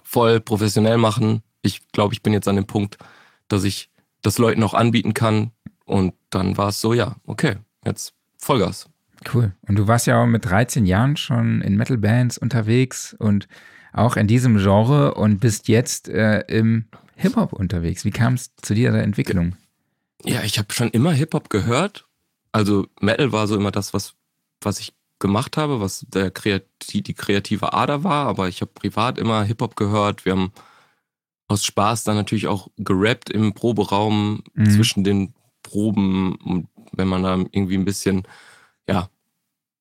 voll 0.02 0.40
professionell 0.40 0.96
machen. 0.96 1.42
Ich 1.62 1.90
glaube, 1.90 2.14
ich 2.14 2.22
bin 2.22 2.32
jetzt 2.32 2.46
an 2.46 2.56
dem 2.56 2.66
Punkt, 2.66 2.98
dass 3.48 3.64
ich 3.64 3.90
das 4.22 4.38
Leuten 4.38 4.62
auch 4.62 4.74
anbieten 4.74 5.12
kann. 5.12 5.50
Und 5.84 6.14
dann 6.30 6.56
war 6.56 6.68
es 6.68 6.80
so, 6.80 6.92
ja, 6.94 7.16
okay, 7.26 7.56
jetzt 7.84 8.14
Vollgas. 8.38 8.88
Cool. 9.32 9.52
Und 9.68 9.76
du 9.76 9.86
warst 9.86 10.06
ja 10.06 10.20
auch 10.22 10.26
mit 10.26 10.44
13 10.44 10.86
Jahren 10.86 11.16
schon 11.16 11.60
in 11.62 11.76
Metal-Bands 11.76 12.38
unterwegs 12.38 13.14
und 13.18 13.48
auch 13.92 14.16
in 14.16 14.26
diesem 14.26 14.58
Genre 14.58 15.14
und 15.14 15.38
bist 15.38 15.68
jetzt 15.68 16.08
äh, 16.08 16.40
im 16.48 16.86
Hip-Hop 17.16 17.52
unterwegs. 17.52 18.04
Wie 18.04 18.10
kam 18.10 18.34
es 18.34 18.54
zu 18.56 18.74
dieser 18.74 19.02
Entwicklung? 19.02 19.56
Ja, 20.24 20.42
ich 20.42 20.58
habe 20.58 20.72
schon 20.72 20.90
immer 20.90 21.12
Hip-Hop 21.12 21.48
gehört. 21.48 22.06
Also 22.52 22.86
Metal 23.00 23.32
war 23.32 23.46
so 23.46 23.56
immer 23.56 23.70
das, 23.70 23.94
was, 23.94 24.14
was 24.60 24.80
ich 24.80 24.92
gemacht 25.20 25.56
habe, 25.56 25.80
was 25.80 26.04
der 26.08 26.30
Kreati 26.30 27.02
die 27.02 27.14
kreative 27.14 27.72
Ader 27.72 28.04
war. 28.04 28.26
Aber 28.26 28.48
ich 28.48 28.60
habe 28.60 28.72
privat 28.74 29.16
immer 29.18 29.44
Hip-Hop 29.44 29.76
gehört. 29.76 30.24
Wir 30.24 30.32
haben 30.32 30.52
aus 31.46 31.64
Spaß 31.64 32.04
dann 32.04 32.16
natürlich 32.16 32.46
auch 32.48 32.68
gerappt 32.76 33.30
im 33.30 33.54
Proberaum 33.54 34.42
Mhm. 34.54 34.70
zwischen 34.70 35.04
den 35.04 35.34
Proben. 35.74 36.36
Und 36.36 36.68
wenn 36.92 37.08
man 37.08 37.24
da 37.24 37.36
irgendwie 37.50 37.76
ein 37.76 37.84
bisschen, 37.84 38.22
ja, 38.88 39.08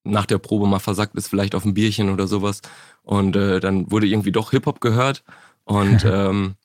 nach 0.03 0.25
der 0.25 0.39
Probe 0.39 0.65
mal 0.65 0.79
versackt 0.79 1.15
ist, 1.15 1.27
vielleicht 1.27 1.53
auf 1.53 1.65
ein 1.65 1.75
Bierchen 1.75 2.09
oder 2.09 2.25
sowas. 2.25 2.61
Und 3.03 3.35
äh, 3.35 3.59
dann 3.59 3.91
wurde 3.91 4.07
irgendwie 4.07 4.31
doch 4.31 4.49
Hip-Hop 4.49 4.81
gehört. 4.81 5.23
Und 5.65 6.03
ähm, 6.05 6.55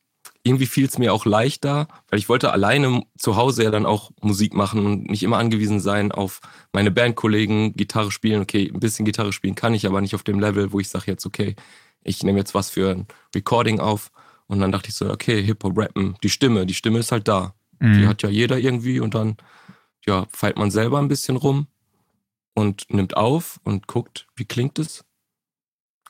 irgendwie 0.44 0.64
fiel 0.64 0.86
es 0.86 0.96
mir 0.96 1.12
auch 1.12 1.26
leichter, 1.26 1.88
weil 2.08 2.18
ich 2.18 2.30
wollte 2.30 2.52
alleine 2.52 3.02
zu 3.18 3.36
Hause 3.36 3.64
ja 3.64 3.70
dann 3.70 3.84
auch 3.84 4.12
Musik 4.22 4.54
machen 4.54 4.86
und 4.86 5.10
nicht 5.10 5.22
immer 5.22 5.36
angewiesen 5.36 5.78
sein 5.78 6.10
auf 6.10 6.40
meine 6.72 6.90
Bandkollegen, 6.90 7.74
Gitarre 7.74 8.10
spielen. 8.10 8.40
Okay, 8.40 8.70
ein 8.72 8.80
bisschen 8.80 9.04
Gitarre 9.04 9.34
spielen 9.34 9.56
kann 9.56 9.74
ich, 9.74 9.86
aber 9.86 10.00
nicht 10.00 10.14
auf 10.14 10.22
dem 10.22 10.40
Level, 10.40 10.72
wo 10.72 10.80
ich 10.80 10.88
sage 10.88 11.04
jetzt, 11.08 11.26
okay, 11.26 11.54
ich 12.02 12.22
nehme 12.22 12.38
jetzt 12.38 12.54
was 12.54 12.70
für 12.70 12.92
ein 12.92 13.06
Recording 13.34 13.78
auf. 13.78 14.10
Und 14.46 14.60
dann 14.60 14.72
dachte 14.72 14.88
ich 14.88 14.94
so, 14.94 15.10
okay, 15.10 15.42
Hip-Hop 15.42 15.76
rappen, 15.76 16.16
die 16.22 16.30
Stimme, 16.30 16.64
die 16.64 16.72
Stimme 16.72 17.00
ist 17.00 17.12
halt 17.12 17.28
da. 17.28 17.54
Die 17.80 17.86
Mhm. 17.86 18.08
hat 18.08 18.22
ja 18.22 18.28
jeder 18.28 18.58
irgendwie 18.58 19.00
und 19.00 19.14
dann, 19.14 19.36
ja, 20.06 20.26
feilt 20.30 20.56
man 20.58 20.70
selber 20.70 20.98
ein 20.98 21.08
bisschen 21.08 21.36
rum 21.36 21.66
und 22.54 22.84
nimmt 22.88 23.16
auf 23.16 23.60
und 23.64 23.86
guckt, 23.86 24.26
wie 24.36 24.44
klingt 24.46 24.78
es. 24.78 25.04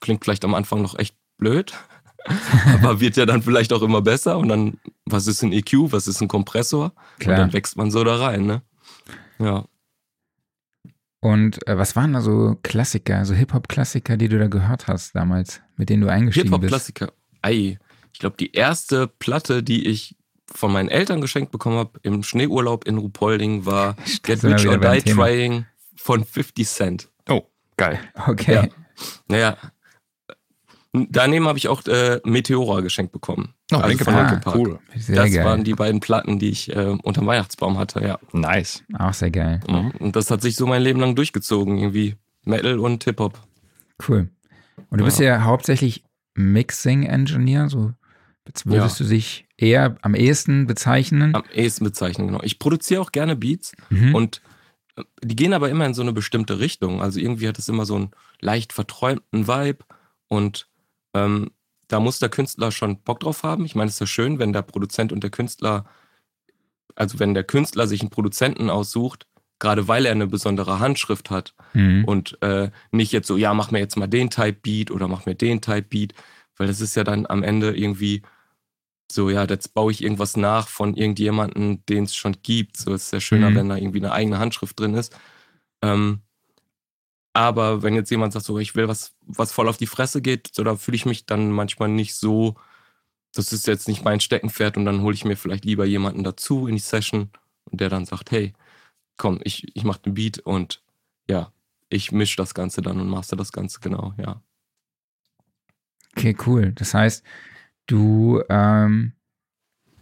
Klingt 0.00 0.24
vielleicht 0.24 0.44
am 0.44 0.54
Anfang 0.54 0.80
noch 0.82 0.98
echt 0.98 1.16
blöd, 1.38 1.74
aber 2.82 3.00
wird 3.00 3.16
ja 3.16 3.26
dann 3.26 3.42
vielleicht 3.42 3.72
auch 3.72 3.82
immer 3.82 4.00
besser 4.02 4.38
und 4.38 4.48
dann, 4.48 4.78
was 5.06 5.26
ist 5.26 5.42
ein 5.42 5.52
EQ, 5.52 5.92
was 5.92 6.06
ist 6.08 6.20
ein 6.20 6.28
Kompressor? 6.28 6.84
Und 6.84 7.18
Klar. 7.20 7.36
dann 7.36 7.52
wächst 7.52 7.76
man 7.76 7.90
so 7.90 8.02
da 8.04 8.16
rein, 8.16 8.46
ne? 8.46 8.62
Ja. 9.38 9.64
Und 11.20 11.66
äh, 11.66 11.76
was 11.76 11.96
waren 11.96 12.12
da 12.12 12.20
so 12.20 12.56
Klassiker, 12.62 13.24
so 13.24 13.34
Hip-Hop-Klassiker, 13.34 14.16
die 14.16 14.28
du 14.28 14.38
da 14.38 14.46
gehört 14.46 14.86
hast 14.86 15.14
damals, 15.16 15.60
mit 15.76 15.90
denen 15.90 16.02
du 16.02 16.08
eingestiegen 16.08 16.50
bist? 16.50 16.60
Hip-Hop-Klassiker. 16.62 17.12
Ei, 17.42 17.78
ich 18.12 18.18
glaube, 18.20 18.36
die 18.38 18.52
erste 18.52 19.08
Platte, 19.08 19.62
die 19.64 19.86
ich 19.88 20.16
von 20.54 20.72
meinen 20.72 20.88
Eltern 20.88 21.20
geschenkt 21.20 21.52
bekommen 21.52 21.76
habe 21.78 21.98
im 22.02 22.22
Schneeurlaub 22.22 22.86
in 22.86 22.98
Ruhpolding, 22.98 23.66
war 23.66 23.96
Get 24.22 24.42
Rich 24.44 24.66
or 24.66 24.78
Die. 24.78 25.02
Trying 25.12 25.66
von 25.96 26.24
50 26.24 26.66
Cent. 26.66 27.08
Oh, 27.28 27.42
geil. 27.76 27.98
Okay. 28.26 28.54
Ja. 28.54 28.68
Naja, 29.28 29.56
daneben 30.92 31.46
habe 31.46 31.58
ich 31.58 31.68
auch 31.68 31.84
äh, 31.86 32.20
Meteora 32.24 32.80
geschenkt 32.80 33.12
bekommen. 33.12 33.54
Oh, 33.72 33.76
Also 33.76 34.04
von 34.04 34.14
Park. 34.14 34.40
Park. 34.42 34.56
Cool. 34.56 34.78
Sehr 34.96 35.16
das 35.16 35.32
geil. 35.32 35.44
waren 35.44 35.64
die 35.64 35.74
beiden 35.74 36.00
Platten, 36.00 36.38
die 36.38 36.50
ich 36.50 36.74
äh, 36.74 36.96
unterm 37.02 37.26
Weihnachtsbaum 37.26 37.78
hatte, 37.78 38.00
ja. 38.02 38.18
Nice. 38.32 38.82
Auch 38.98 39.12
sehr 39.14 39.30
geil. 39.30 39.60
Und 39.98 40.16
das 40.16 40.30
hat 40.30 40.42
sich 40.42 40.56
so 40.56 40.66
mein 40.66 40.82
Leben 40.82 41.00
lang 41.00 41.14
durchgezogen, 41.14 41.78
irgendwie. 41.78 42.16
Metal 42.44 42.78
und 42.78 43.04
Hip-Hop. 43.04 43.38
Cool. 44.08 44.30
Und 44.90 44.98
du 45.00 45.04
bist 45.04 45.18
ja 45.20 45.42
hauptsächlich 45.44 46.04
Mixing-Engineer, 46.34 47.68
so 47.68 47.92
jetzt 48.48 48.66
würdest 48.66 48.98
du 49.00 49.04
dich 49.04 49.46
eher 49.56 49.96
am 50.02 50.14
ehesten 50.16 50.66
bezeichnen. 50.66 51.34
Am 51.34 51.44
ehesten 51.52 51.84
bezeichnen, 51.84 52.26
genau. 52.26 52.40
Ich 52.42 52.58
produziere 52.58 53.00
auch 53.00 53.12
gerne 53.12 53.36
Beats 53.36 53.72
Mhm. 53.90 54.14
und 54.14 54.42
äh, 54.96 55.04
die 55.22 55.36
gehen 55.36 55.52
aber 55.52 55.70
immer 55.70 55.86
in 55.86 55.94
so 55.94 56.02
eine 56.02 56.12
bestimmte 56.12 56.58
Richtung. 56.58 57.00
Also 57.00 57.20
irgendwie 57.20 57.46
hat 57.46 57.58
es 57.58 57.68
immer 57.68 57.86
so 57.86 57.94
einen 57.94 58.10
leicht 58.40 58.72
verträumten 58.72 59.46
Vibe 59.46 59.84
und 60.26 60.68
ähm, 61.14 61.50
da 61.88 62.00
muss 62.00 62.18
der 62.18 62.28
Künstler 62.28 62.70
schon 62.72 63.00
Bock 63.02 63.20
drauf 63.20 63.42
haben. 63.44 63.64
Ich 63.64 63.74
meine, 63.74 63.88
es 63.88 63.94
ist 63.94 64.00
ja 64.00 64.06
schön, 64.06 64.38
wenn 64.38 64.52
der 64.52 64.62
Produzent 64.62 65.10
und 65.12 65.22
der 65.22 65.30
Künstler, 65.30 65.86
also 66.96 67.18
wenn 67.18 67.34
der 67.34 67.44
Künstler 67.44 67.86
sich 67.86 68.00
einen 68.00 68.10
Produzenten 68.10 68.70
aussucht, 68.70 69.26
gerade 69.58 69.88
weil 69.88 70.06
er 70.06 70.12
eine 70.12 70.26
besondere 70.26 70.78
Handschrift 70.80 71.30
hat 71.30 71.54
Mhm. 71.74 72.04
und 72.04 72.40
äh, 72.42 72.70
nicht 72.92 73.12
jetzt 73.12 73.26
so, 73.26 73.36
ja, 73.36 73.52
mach 73.54 73.70
mir 73.70 73.78
jetzt 73.80 73.96
mal 73.96 74.06
den 74.06 74.30
Type 74.30 74.58
Beat 74.62 74.90
oder 74.90 75.08
mach 75.08 75.26
mir 75.26 75.34
den 75.34 75.60
Type 75.60 75.82
Beat, 75.82 76.14
weil 76.56 76.66
das 76.66 76.80
ist 76.80 76.94
ja 76.94 77.04
dann 77.04 77.26
am 77.26 77.42
Ende 77.42 77.76
irgendwie 77.76 78.22
so, 79.10 79.30
ja, 79.30 79.44
jetzt 79.44 79.74
baue 79.74 79.92
ich 79.92 80.02
irgendwas 80.02 80.36
nach 80.36 80.68
von 80.68 80.94
irgendjemandem, 80.94 81.84
den 81.86 82.04
es 82.04 82.14
schon 82.14 82.36
gibt. 82.42 82.76
So 82.76 82.92
ist 82.94 83.04
es 83.06 83.10
ja 83.12 83.20
schöner, 83.20 83.50
Mhm. 83.50 83.54
wenn 83.56 83.68
da 83.70 83.76
irgendwie 83.76 83.98
eine 84.00 84.12
eigene 84.12 84.38
Handschrift 84.38 84.78
drin 84.78 84.94
ist. 84.94 85.16
Ähm, 85.82 86.22
aber 87.32 87.82
wenn 87.82 87.94
jetzt 87.94 88.10
jemand 88.10 88.32
sagt, 88.32 88.44
so, 88.46 88.58
ich 88.58 88.74
will 88.74 88.88
was, 88.88 89.14
was 89.26 89.52
voll 89.52 89.68
auf 89.68 89.76
die 89.76 89.86
Fresse 89.86 90.20
geht, 90.22 90.50
so, 90.52 90.64
da 90.64 90.76
fühle 90.76 90.96
ich 90.96 91.06
mich 91.06 91.26
dann 91.26 91.52
manchmal 91.52 91.88
nicht 91.88 92.14
so, 92.16 92.56
das 93.34 93.52
ist 93.52 93.66
jetzt 93.66 93.88
nicht 93.88 94.04
mein 94.04 94.20
Steckenpferd 94.20 94.76
und 94.76 94.84
dann 94.86 95.02
hole 95.02 95.14
ich 95.14 95.24
mir 95.24 95.36
vielleicht 95.36 95.64
lieber 95.64 95.84
jemanden 95.86 96.24
dazu 96.24 96.66
in 96.66 96.74
die 96.74 96.80
Session 96.80 97.30
und 97.66 97.80
der 97.80 97.90
dann 97.90 98.06
sagt, 98.06 98.30
hey, 98.32 98.54
komm, 99.16 99.40
ich, 99.44 99.74
ich 99.76 99.84
mache 99.84 100.00
den 100.02 100.14
Beat 100.14 100.38
und 100.40 100.82
ja, 101.28 101.52
ich 101.90 102.12
mische 102.12 102.36
das 102.36 102.54
Ganze 102.54 102.82
dann 102.82 103.00
und 103.00 103.08
master 103.08 103.36
das 103.36 103.52
Ganze 103.52 103.80
genau, 103.80 104.14
ja. 104.18 104.42
Okay, 106.16 106.36
cool. 106.46 106.72
Das 106.72 106.94
heißt, 106.94 107.22
du 107.88 108.42
ähm, 108.48 109.12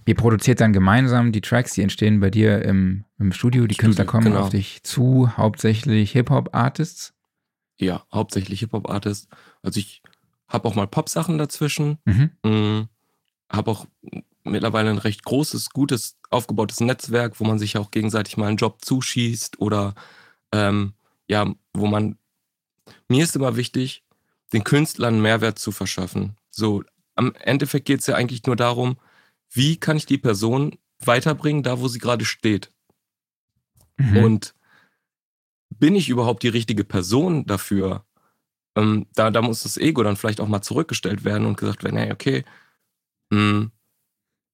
Ihr 0.06 0.14
produziert 0.14 0.60
dann 0.60 0.72
gemeinsam 0.72 1.32
die 1.32 1.40
Tracks, 1.40 1.74
die 1.74 1.82
entstehen 1.82 2.20
bei 2.20 2.30
dir 2.30 2.62
im, 2.62 3.04
im 3.18 3.32
Studio. 3.32 3.66
Die 3.66 3.74
Studio, 3.74 3.88
Künstler 3.88 4.04
kommen 4.04 4.26
genau. 4.26 4.42
auf 4.42 4.50
dich 4.50 4.84
zu, 4.84 5.36
hauptsächlich 5.36 6.12
Hip-Hop-Artists. 6.12 7.12
Ja, 7.76 8.04
hauptsächlich 8.12 8.60
Hip-Hop-Artist. 8.60 9.28
Also 9.62 9.80
ich 9.80 10.02
habe 10.46 10.68
auch 10.68 10.76
mal 10.76 10.86
Pop-Sachen 10.86 11.38
dazwischen. 11.38 11.98
Mhm. 12.04 12.30
Mhm. 12.44 12.88
Habe 13.50 13.70
auch 13.72 13.86
mittlerweile 14.44 14.90
ein 14.90 14.98
recht 14.98 15.24
großes, 15.24 15.70
gutes, 15.70 16.16
aufgebautes 16.30 16.78
Netzwerk, 16.78 17.40
wo 17.40 17.44
man 17.44 17.58
sich 17.58 17.76
auch 17.76 17.90
gegenseitig 17.90 18.36
mal 18.36 18.46
einen 18.46 18.58
Job 18.58 18.84
zuschießt 18.84 19.60
oder 19.60 19.96
ähm, 20.52 20.94
ja, 21.26 21.52
wo 21.74 21.86
man. 21.88 22.16
Mir 23.08 23.24
ist 23.24 23.34
immer 23.34 23.56
wichtig, 23.56 24.04
den 24.52 24.62
Künstlern 24.62 25.20
Mehrwert 25.20 25.58
zu 25.58 25.72
verschaffen. 25.72 26.36
So, 26.50 26.84
am 27.16 27.34
Endeffekt 27.34 27.86
geht 27.86 28.00
es 28.00 28.06
ja 28.06 28.14
eigentlich 28.14 28.44
nur 28.46 28.56
darum, 28.56 28.98
wie 29.50 29.76
kann 29.76 29.96
ich 29.96 30.06
die 30.06 30.18
Person 30.18 30.78
weiterbringen, 31.00 31.62
da 31.62 31.80
wo 31.80 31.88
sie 31.88 31.98
gerade 31.98 32.24
steht. 32.24 32.72
Mhm. 33.96 34.16
Und 34.24 34.54
bin 35.70 35.94
ich 35.94 36.08
überhaupt 36.08 36.42
die 36.42 36.48
richtige 36.48 36.84
Person 36.84 37.46
dafür? 37.46 38.04
Ähm, 38.76 39.06
da, 39.14 39.30
da 39.30 39.42
muss 39.42 39.62
das 39.62 39.76
Ego 39.76 40.02
dann 40.02 40.16
vielleicht 40.16 40.40
auch 40.40 40.48
mal 40.48 40.62
zurückgestellt 40.62 41.24
werden 41.24 41.46
und 41.46 41.56
gesagt 41.56 41.82
werden, 41.82 41.96
hey, 41.96 42.12
okay, 42.12 42.44
mh, 43.30 43.70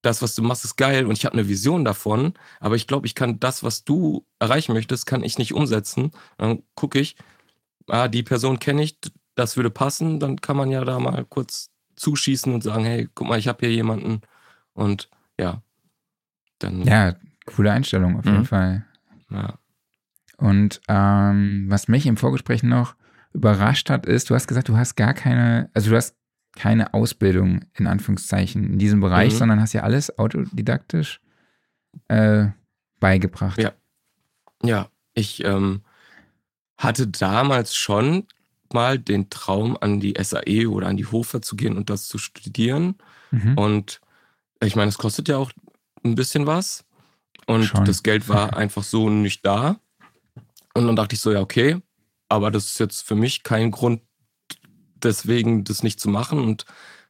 das, 0.02 0.20
was 0.20 0.34
du 0.34 0.42
machst, 0.42 0.64
ist 0.64 0.76
geil 0.76 1.06
und 1.06 1.16
ich 1.16 1.24
habe 1.24 1.34
eine 1.34 1.48
Vision 1.48 1.84
davon, 1.84 2.34
aber 2.60 2.74
ich 2.74 2.86
glaube, 2.86 3.06
ich 3.06 3.14
kann 3.14 3.38
das, 3.38 3.62
was 3.62 3.84
du 3.84 4.26
erreichen 4.40 4.72
möchtest, 4.72 5.06
kann 5.06 5.22
ich 5.22 5.38
nicht 5.38 5.54
umsetzen. 5.54 6.10
Dann 6.38 6.62
gucke 6.74 6.98
ich, 6.98 7.16
ah, 7.86 8.08
die 8.08 8.24
Person 8.24 8.58
kenne 8.58 8.82
ich, 8.82 8.98
das 9.36 9.56
würde 9.56 9.70
passen, 9.70 10.18
dann 10.18 10.40
kann 10.40 10.56
man 10.56 10.70
ja 10.70 10.84
da 10.84 10.98
mal 10.98 11.24
kurz 11.24 11.71
zuschießen 12.02 12.52
und 12.52 12.62
sagen, 12.62 12.84
hey, 12.84 13.08
guck 13.14 13.28
mal, 13.28 13.38
ich 13.38 13.48
habe 13.48 13.58
hier 13.66 13.72
jemanden 13.74 14.20
und 14.74 15.08
ja, 15.38 15.62
dann 16.58 16.82
ja, 16.82 17.14
coole 17.46 17.72
Einstellung 17.72 18.18
auf 18.18 18.24
jeden 18.24 18.38
Mhm. 18.40 18.44
Fall. 18.44 18.84
ja. 19.30 19.58
Und 20.38 20.80
ähm, 20.88 21.66
was 21.68 21.86
mich 21.88 22.06
im 22.06 22.16
Vorgespräch 22.16 22.62
noch 22.64 22.96
überrascht 23.32 23.88
hat, 23.90 24.06
ist, 24.06 24.28
du 24.28 24.34
hast 24.34 24.48
gesagt, 24.48 24.68
du 24.68 24.76
hast 24.76 24.96
gar 24.96 25.14
keine, 25.14 25.70
also 25.72 25.90
du 25.90 25.96
hast 25.96 26.16
keine 26.56 26.92
Ausbildung 26.94 27.64
in 27.74 27.86
Anführungszeichen 27.86 28.64
in 28.72 28.78
diesem 28.78 29.00
Bereich, 29.00 29.32
Mhm. 29.34 29.38
sondern 29.38 29.60
hast 29.60 29.72
ja 29.72 29.82
alles 29.84 30.18
autodidaktisch 30.18 31.20
äh, 32.08 32.46
beigebracht. 33.00 33.62
Ja. 33.62 33.72
Ja, 34.64 34.88
ich 35.14 35.44
ähm, 35.44 35.82
hatte 36.78 37.06
damals 37.08 37.74
schon 37.74 38.26
mal 38.74 38.98
den 38.98 39.30
Traum, 39.30 39.76
an 39.80 40.00
die 40.00 40.14
SAE 40.20 40.66
oder 40.68 40.88
an 40.88 40.96
die 40.96 41.06
Hofer 41.06 41.42
zu 41.42 41.56
gehen 41.56 41.76
und 41.76 41.90
das 41.90 42.06
zu 42.06 42.18
studieren. 42.18 42.96
Mhm. 43.30 43.58
Und 43.58 44.00
ich 44.62 44.76
meine, 44.76 44.88
es 44.88 44.98
kostet 44.98 45.28
ja 45.28 45.38
auch 45.38 45.50
ein 46.04 46.14
bisschen 46.14 46.46
was. 46.46 46.84
Und 47.46 47.64
Schon. 47.64 47.84
das 47.84 48.02
Geld 48.02 48.28
war 48.28 48.56
einfach 48.56 48.82
so 48.82 49.08
nicht 49.08 49.44
da. 49.44 49.80
Und 50.74 50.86
dann 50.86 50.96
dachte 50.96 51.14
ich 51.14 51.20
so, 51.20 51.32
ja, 51.32 51.40
okay, 51.40 51.80
aber 52.28 52.50
das 52.50 52.66
ist 52.66 52.80
jetzt 52.80 53.02
für 53.02 53.14
mich 53.14 53.42
kein 53.42 53.70
Grund, 53.70 54.02
deswegen 54.94 55.64
das 55.64 55.82
nicht 55.82 56.00
zu 56.00 56.08
machen. 56.08 56.38
Und 56.38 56.64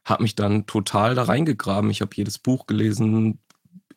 habe 0.05 0.23
mich 0.23 0.35
dann 0.35 0.65
total 0.65 1.15
da 1.15 1.23
reingegraben. 1.23 1.89
Ich 1.89 2.01
habe 2.01 2.15
jedes 2.15 2.37
Buch 2.37 2.65
gelesen, 2.65 3.39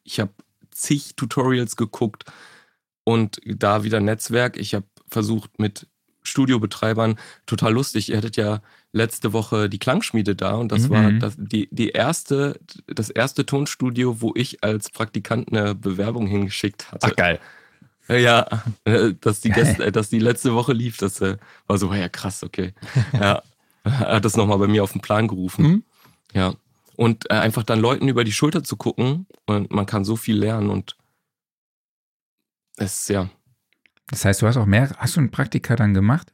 ich 0.04 0.20
habe 0.20 0.32
zig 0.70 1.16
Tutorials 1.16 1.76
geguckt 1.76 2.24
und 3.04 3.40
da 3.44 3.82
wieder 3.82 4.00
Netzwerk. 4.00 4.56
Ich 4.56 4.74
habe 4.74 4.86
versucht 5.08 5.58
mit 5.58 5.88
Studiobetreibern, 6.26 7.18
total 7.46 7.72
lustig. 7.72 8.08
Ihr 8.10 8.16
hattet 8.18 8.36
ja 8.36 8.60
letzte 8.92 9.32
Woche 9.32 9.68
die 9.68 9.78
Klangschmiede 9.78 10.34
da 10.34 10.54
und 10.54 10.72
das 10.72 10.88
Mhm. 10.88 10.90
war 10.90 11.12
das, 11.12 11.34
die, 11.38 11.68
die 11.70 11.90
erste, 11.90 12.58
das 12.86 13.10
erste 13.10 13.44
Tonstudio, 13.46 14.20
wo 14.20 14.32
ich 14.34 14.62
als 14.64 14.90
Praktikant 14.90 15.52
eine 15.52 15.74
Bewerbung 15.74 16.26
hingeschickt 16.26 16.90
hatte. 16.92 17.08
Ach, 17.10 17.16
geil. 17.16 17.40
Ja, 18.08 18.46
dass 19.20 19.40
die, 19.40 19.50
gest, 19.50 19.80
dass 19.94 20.08
die 20.08 20.20
letzte 20.20 20.54
Woche 20.54 20.72
lief, 20.72 20.96
das 20.96 21.20
äh, 21.20 21.36
war 21.66 21.78
so, 21.78 21.92
ja 21.92 22.08
krass, 22.08 22.42
okay. 22.42 22.72
Ja, 23.12 23.42
hat 23.84 24.24
das 24.24 24.36
nochmal 24.36 24.58
bei 24.58 24.66
mir 24.68 24.82
auf 24.82 24.92
den 24.92 25.00
Plan 25.00 25.28
gerufen. 25.28 25.64
Mhm. 25.64 25.84
Ja. 26.32 26.54
Und 26.96 27.30
äh, 27.30 27.34
einfach 27.34 27.62
dann 27.62 27.80
Leuten 27.80 28.08
über 28.08 28.24
die 28.24 28.32
Schulter 28.32 28.64
zu 28.64 28.76
gucken 28.76 29.26
und 29.46 29.70
man 29.70 29.84
kann 29.86 30.04
so 30.04 30.16
viel 30.16 30.36
lernen 30.38 30.70
und 30.70 30.96
es 32.78 33.00
ist 33.00 33.08
ja, 33.10 33.28
Das 34.08 34.24
heißt, 34.24 34.42
du 34.42 34.46
hast 34.46 34.56
auch 34.56 34.66
mehr, 34.66 34.90
hast 34.98 35.16
du 35.16 35.20
ein 35.20 35.30
Praktika 35.30 35.76
dann 35.76 35.94
gemacht? 35.94 36.32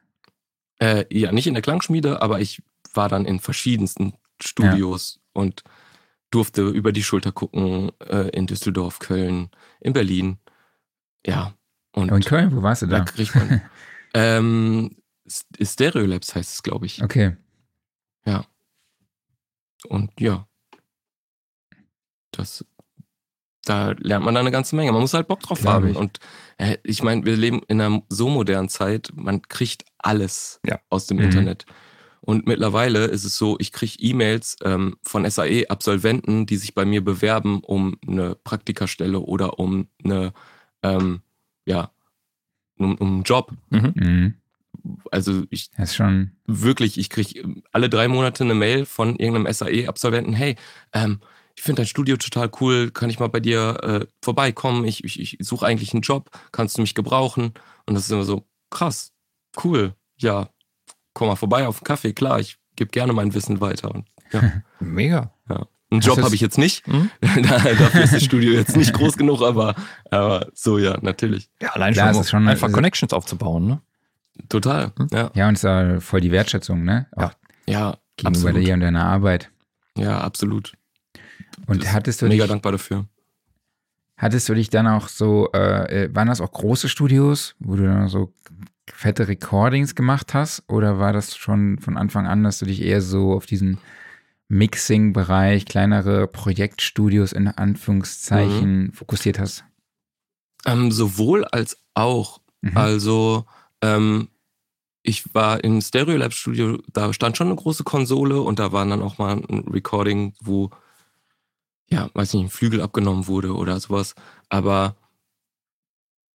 äh, 0.79 1.05
ja, 1.17 1.31
nicht 1.33 1.47
in 1.47 1.55
der 1.55 1.63
Klangschmiede, 1.63 2.21
aber 2.23 2.41
ich 2.41 2.63
war 2.93 3.09
dann 3.09 3.25
in 3.25 3.39
verschiedensten 3.41 4.15
Studios 4.43 5.21
und 5.33 5.63
durfte 6.31 6.69
über 6.69 6.93
die 6.93 7.03
Schulter 7.05 7.31
gucken, 7.31 7.93
äh, 8.01 8.29
in 8.31 8.47
Düsseldorf, 8.47 8.99
Köln, 8.99 9.51
in 9.81 9.93
Berlin. 9.93 10.39
Ja. 11.27 11.55
Und 11.93 12.11
in 12.11 12.21
Köln, 12.23 12.55
wo 12.57 12.63
warst 12.63 12.83
du 12.83 12.87
da 12.87 12.99
da? 13.01 13.05
kriegt 13.05 13.35
man. 13.37 13.63
ähm, 14.15 14.97
S- 15.25 15.47
Stereolabs 15.61 16.35
heißt 16.35 16.55
es, 16.55 16.63
glaube 16.63 16.87
ich. 16.87 17.03
Okay. 17.03 17.37
Und 19.89 20.13
ja. 20.21 20.47
Das, 22.31 22.65
da 23.65 23.93
lernt 23.99 24.25
man 24.25 24.35
dann 24.35 24.43
eine 24.43 24.51
ganze 24.51 24.75
Menge. 24.77 24.93
Man 24.93 25.01
muss 25.01 25.15
halt 25.15 25.29
Bock 25.29 25.41
drauf 25.41 25.65
haben. 25.65 25.89
ich. 25.91 25.97
Und 25.97 26.19
äh, 26.59 26.79
ich 26.83 27.03
meine, 27.03 27.25
wir 27.25 27.37
leben 27.37 27.61
in 27.69 27.81
einer 27.81 28.03
so 28.09 28.29
modernen 28.29 28.69
Zeit, 28.69 29.11
man 29.15 29.43
kriegt 29.43 29.85
alles 29.99 30.61
Ja. 30.67 30.81
aus 30.91 31.07
dem 31.07 31.19
Mhm. 31.19 31.25
Internet. 31.25 31.65
Und 32.21 32.47
mittlerweile 32.47 33.07
ist 33.07 33.25
es 33.25 33.37
so, 33.37 33.57
ich 33.59 33.73
kriege 33.73 33.95
E-Mails 33.99 34.57
ähm, 34.65 34.97
von 35.03 35.29
SAE-Absolventen, 35.29 36.47
die 36.47 36.57
sich 36.57 36.75
bei 36.75 36.85
mir 36.85 37.05
bewerben 37.05 37.61
um 37.61 37.97
eine 38.07 38.37
Praktikastelle 38.37 39.19
oder 39.21 39.59
um 39.59 39.89
eine, 40.05 40.33
ähm, 40.85 41.23
ja, 41.65 41.91
um, 42.79 42.97
um 42.97 43.09
einen 43.15 43.23
Job. 43.25 43.53
Mhm. 43.71 43.93
Mhm. 43.97 44.35
Also 45.11 45.45
ich 45.51 45.71
Das 45.77 45.91
ist 45.91 45.97
schon, 45.97 46.33
wirklich, 46.47 46.99
ich 46.99 47.11
kriege 47.11 47.63
alle 47.73 47.89
drei 47.89 48.09
Monate 48.09 48.43
eine 48.45 48.55
Mail 48.55 48.87
von 48.87 49.17
irgendeinem 49.17 49.53
SAE-Absolventen, 49.53 50.33
hey, 50.33 50.57
ähm, 50.93 51.21
ich 51.57 51.63
finde 51.63 51.83
dein 51.83 51.87
Studio 51.87 52.17
total 52.17 52.51
cool, 52.61 52.91
kann 52.91 53.11
ich 53.11 53.19
mal 53.19 53.29
bei 53.29 53.41
dir 53.41 53.79
äh, 53.83 54.07
vorbeikommen? 54.23 54.85
Ich, 54.85 55.05
ich, 55.05 55.21
ich 55.21 55.37
suche 55.47 55.67
eigentlich 55.67 55.93
einen 55.93 56.03
Job, 56.03 56.31
kannst 56.53 56.79
du 56.79 56.83
mich 56.83 56.95
gebrauchen? 56.95 57.53
Und 57.87 57.95
das 57.95 58.05
ist 58.05 58.11
immer 58.11 58.25
so, 58.25 58.47
krass, 58.71 59.13
cool, 59.65 59.95
ja, 60.19 60.49
komm 61.15 61.29
mal 61.29 61.37
vorbei 61.37 61.67
auf 61.67 61.79
einen 61.79 61.85
Kaffee, 61.85 62.13
klar, 62.13 62.41
ich 62.41 62.57
gebe 62.77 62.91
gerne 62.91 63.13
mein 63.13 63.35
Wissen 63.35 63.61
weiter. 63.61 63.95
Und, 63.95 64.07
ja, 64.33 64.63
Mega. 64.81 65.33
ja. 65.49 65.67
Einen 65.91 66.01
Hast 66.01 66.07
Job 66.07 66.23
habe 66.23 66.35
ich 66.35 66.41
jetzt 66.41 66.57
nicht. 66.57 66.85
Da- 67.21 67.59
dafür 67.75 68.03
ist 68.03 68.15
das 68.15 68.25
Studio 68.25 68.53
jetzt 68.53 68.77
nicht 68.77 68.95
groß 68.95 69.19
genug, 69.19 69.43
aber, 69.43 69.75
aber 70.11 70.49
so, 70.55 70.79
ja, 70.79 70.97
natürlich. 71.03 71.51
Ja, 71.61 71.73
allein 71.75 71.95
schon, 71.95 72.09
es 72.09 72.19
ist 72.19 72.31
schon- 72.31 72.49
einfach 72.49 72.69
es- 72.69 72.75
Connections 72.75 73.13
aufzubauen, 73.13 73.67
ne? 73.67 73.83
Total, 74.49 74.93
ja, 75.13 75.31
ja, 75.35 75.49
und 75.49 75.55
es 75.55 75.61
ist 75.61 75.65
ja 75.65 76.01
voll 76.01 76.23
die 76.23 76.31
Wertschätzung, 76.31 76.83
ne? 76.85 77.07
Auch 77.15 77.33
ja, 77.67 77.99
gegenüber 78.17 78.49
absolut. 78.49 78.67
dir 78.67 78.73
und 78.75 78.81
deiner 78.81 79.05
Arbeit. 79.05 79.51
Ja, 79.99 80.23
absolut. 80.23 80.73
Und 81.67 81.83
Das- 81.83 81.93
hattest 81.93 82.23
du 82.23 82.27
Mega 82.27 82.45
dich, 82.45 82.51
dankbar 82.51 82.73
dafür. 82.73 83.07
hattest 84.17 84.49
du 84.49 84.55
dich 84.55 84.71
dann 84.71 84.87
auch 84.87 85.09
so, 85.09 85.51
äh, 85.53 86.05
äh, 86.05 86.15
waren 86.15 86.29
das 86.29 86.41
auch 86.41 86.53
große 86.53 86.89
Studios, 86.89 87.55
wo 87.59 87.77
du 87.77 87.85
dann 87.85 88.09
so 88.09 88.33
fette 88.93 89.29
Recordings 89.29 89.95
gemacht 89.95 90.35
hast? 90.35 90.63
Oder 90.69 90.99
war 90.99 91.13
das 91.13 91.37
schon 91.37 91.79
von 91.79 91.97
Anfang 91.97 92.27
an, 92.27 92.43
dass 92.45 92.59
du 92.59 92.67
dich 92.67 92.83
eher 92.83 93.01
so 93.01 93.33
auf 93.33 93.47
diesen 93.47 93.79
Mixing-Bereich, 94.49 95.65
kleinere 95.65 96.27
Projektstudios 96.29 97.33
in 97.33 97.49
Anführungszeichen 97.49 98.85
Mhm. 98.85 98.93
fokussiert 98.93 99.39
hast? 99.39 99.65
Ähm, 100.67 100.93
sowohl 100.93 101.45
als 101.47 101.79
auch. 101.95 102.41
Mhm. 102.61 102.77
Also, 102.77 103.47
ähm, 103.81 104.29
ich 105.03 105.35
war 105.35 105.65
im 105.65 105.81
Stereolab 105.81 106.33
Studio, 106.33 106.79
da 106.93 107.13
stand 107.13 107.37
schon 107.37 107.49
eine 107.49 107.57
große 107.57 107.83
Konsole 107.83 108.41
und 108.41 108.59
da 108.61 108.71
war 108.73 108.87
dann 108.87 109.03
auch 109.03 109.19
mal 109.19 109.33
ein 109.37 109.65
Recording, 109.69 110.35
wo, 110.41 110.71
ja, 111.93 112.09
weiß 112.15 112.33
nicht, 112.35 112.45
ein 112.45 112.51
Flügel 112.51 112.81
abgenommen 112.81 113.27
wurde 113.27 113.55
oder 113.55 113.79
sowas. 113.79 114.15
Aber 114.49 114.97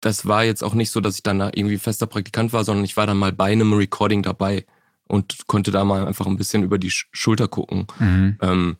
das 0.01 0.25
war 0.27 0.43
jetzt 0.43 0.63
auch 0.63 0.73
nicht 0.73 0.91
so, 0.91 0.99
dass 0.99 1.15
ich 1.15 1.23
dann 1.23 1.39
da 1.39 1.49
irgendwie 1.53 1.77
fester 1.77 2.07
Praktikant 2.07 2.51
war, 2.51 2.65
sondern 2.65 2.83
ich 2.83 2.97
war 2.97 3.07
dann 3.07 3.17
mal 3.17 3.31
bei 3.31 3.45
einem 3.51 3.73
Recording 3.73 4.21
dabei 4.21 4.65
und 5.07 5.47
konnte 5.47 5.71
da 5.71 5.85
mal 5.85 6.05
einfach 6.05 6.27
ein 6.27 6.35
bisschen 6.35 6.63
über 6.63 6.77
die 6.77 6.91
Sch 6.91 7.07
Schulter 7.11 7.47
gucken. 7.47 7.87
Mhm. 7.99 8.37
Ähm, 8.41 8.77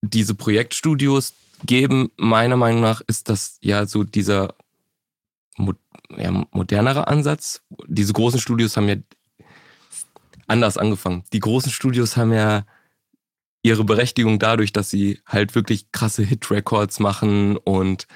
diese 0.00 0.34
Projektstudios 0.34 1.34
geben, 1.64 2.10
meiner 2.16 2.56
Meinung 2.56 2.80
nach, 2.80 3.02
ist 3.06 3.28
das 3.28 3.58
ja 3.60 3.86
so 3.86 4.02
dieser 4.02 4.54
mo 5.58 5.74
ja, 6.16 6.30
modernere 6.52 7.06
Ansatz. 7.06 7.60
Diese 7.86 8.14
großen 8.14 8.40
Studios 8.40 8.76
haben 8.76 8.88
ja 8.88 8.96
anders 10.46 10.78
angefangen. 10.78 11.24
Die 11.32 11.40
großen 11.40 11.70
Studios 11.70 12.16
haben 12.16 12.32
ja 12.32 12.64
ihre 13.66 13.82
Berechtigung 13.82 14.38
dadurch, 14.38 14.72
dass 14.72 14.90
sie 14.90 15.20
halt 15.26 15.56
wirklich 15.56 15.90
krasse 15.90 16.22
Hit-Records 16.22 17.00
machen 17.00 17.56
und 17.56 18.06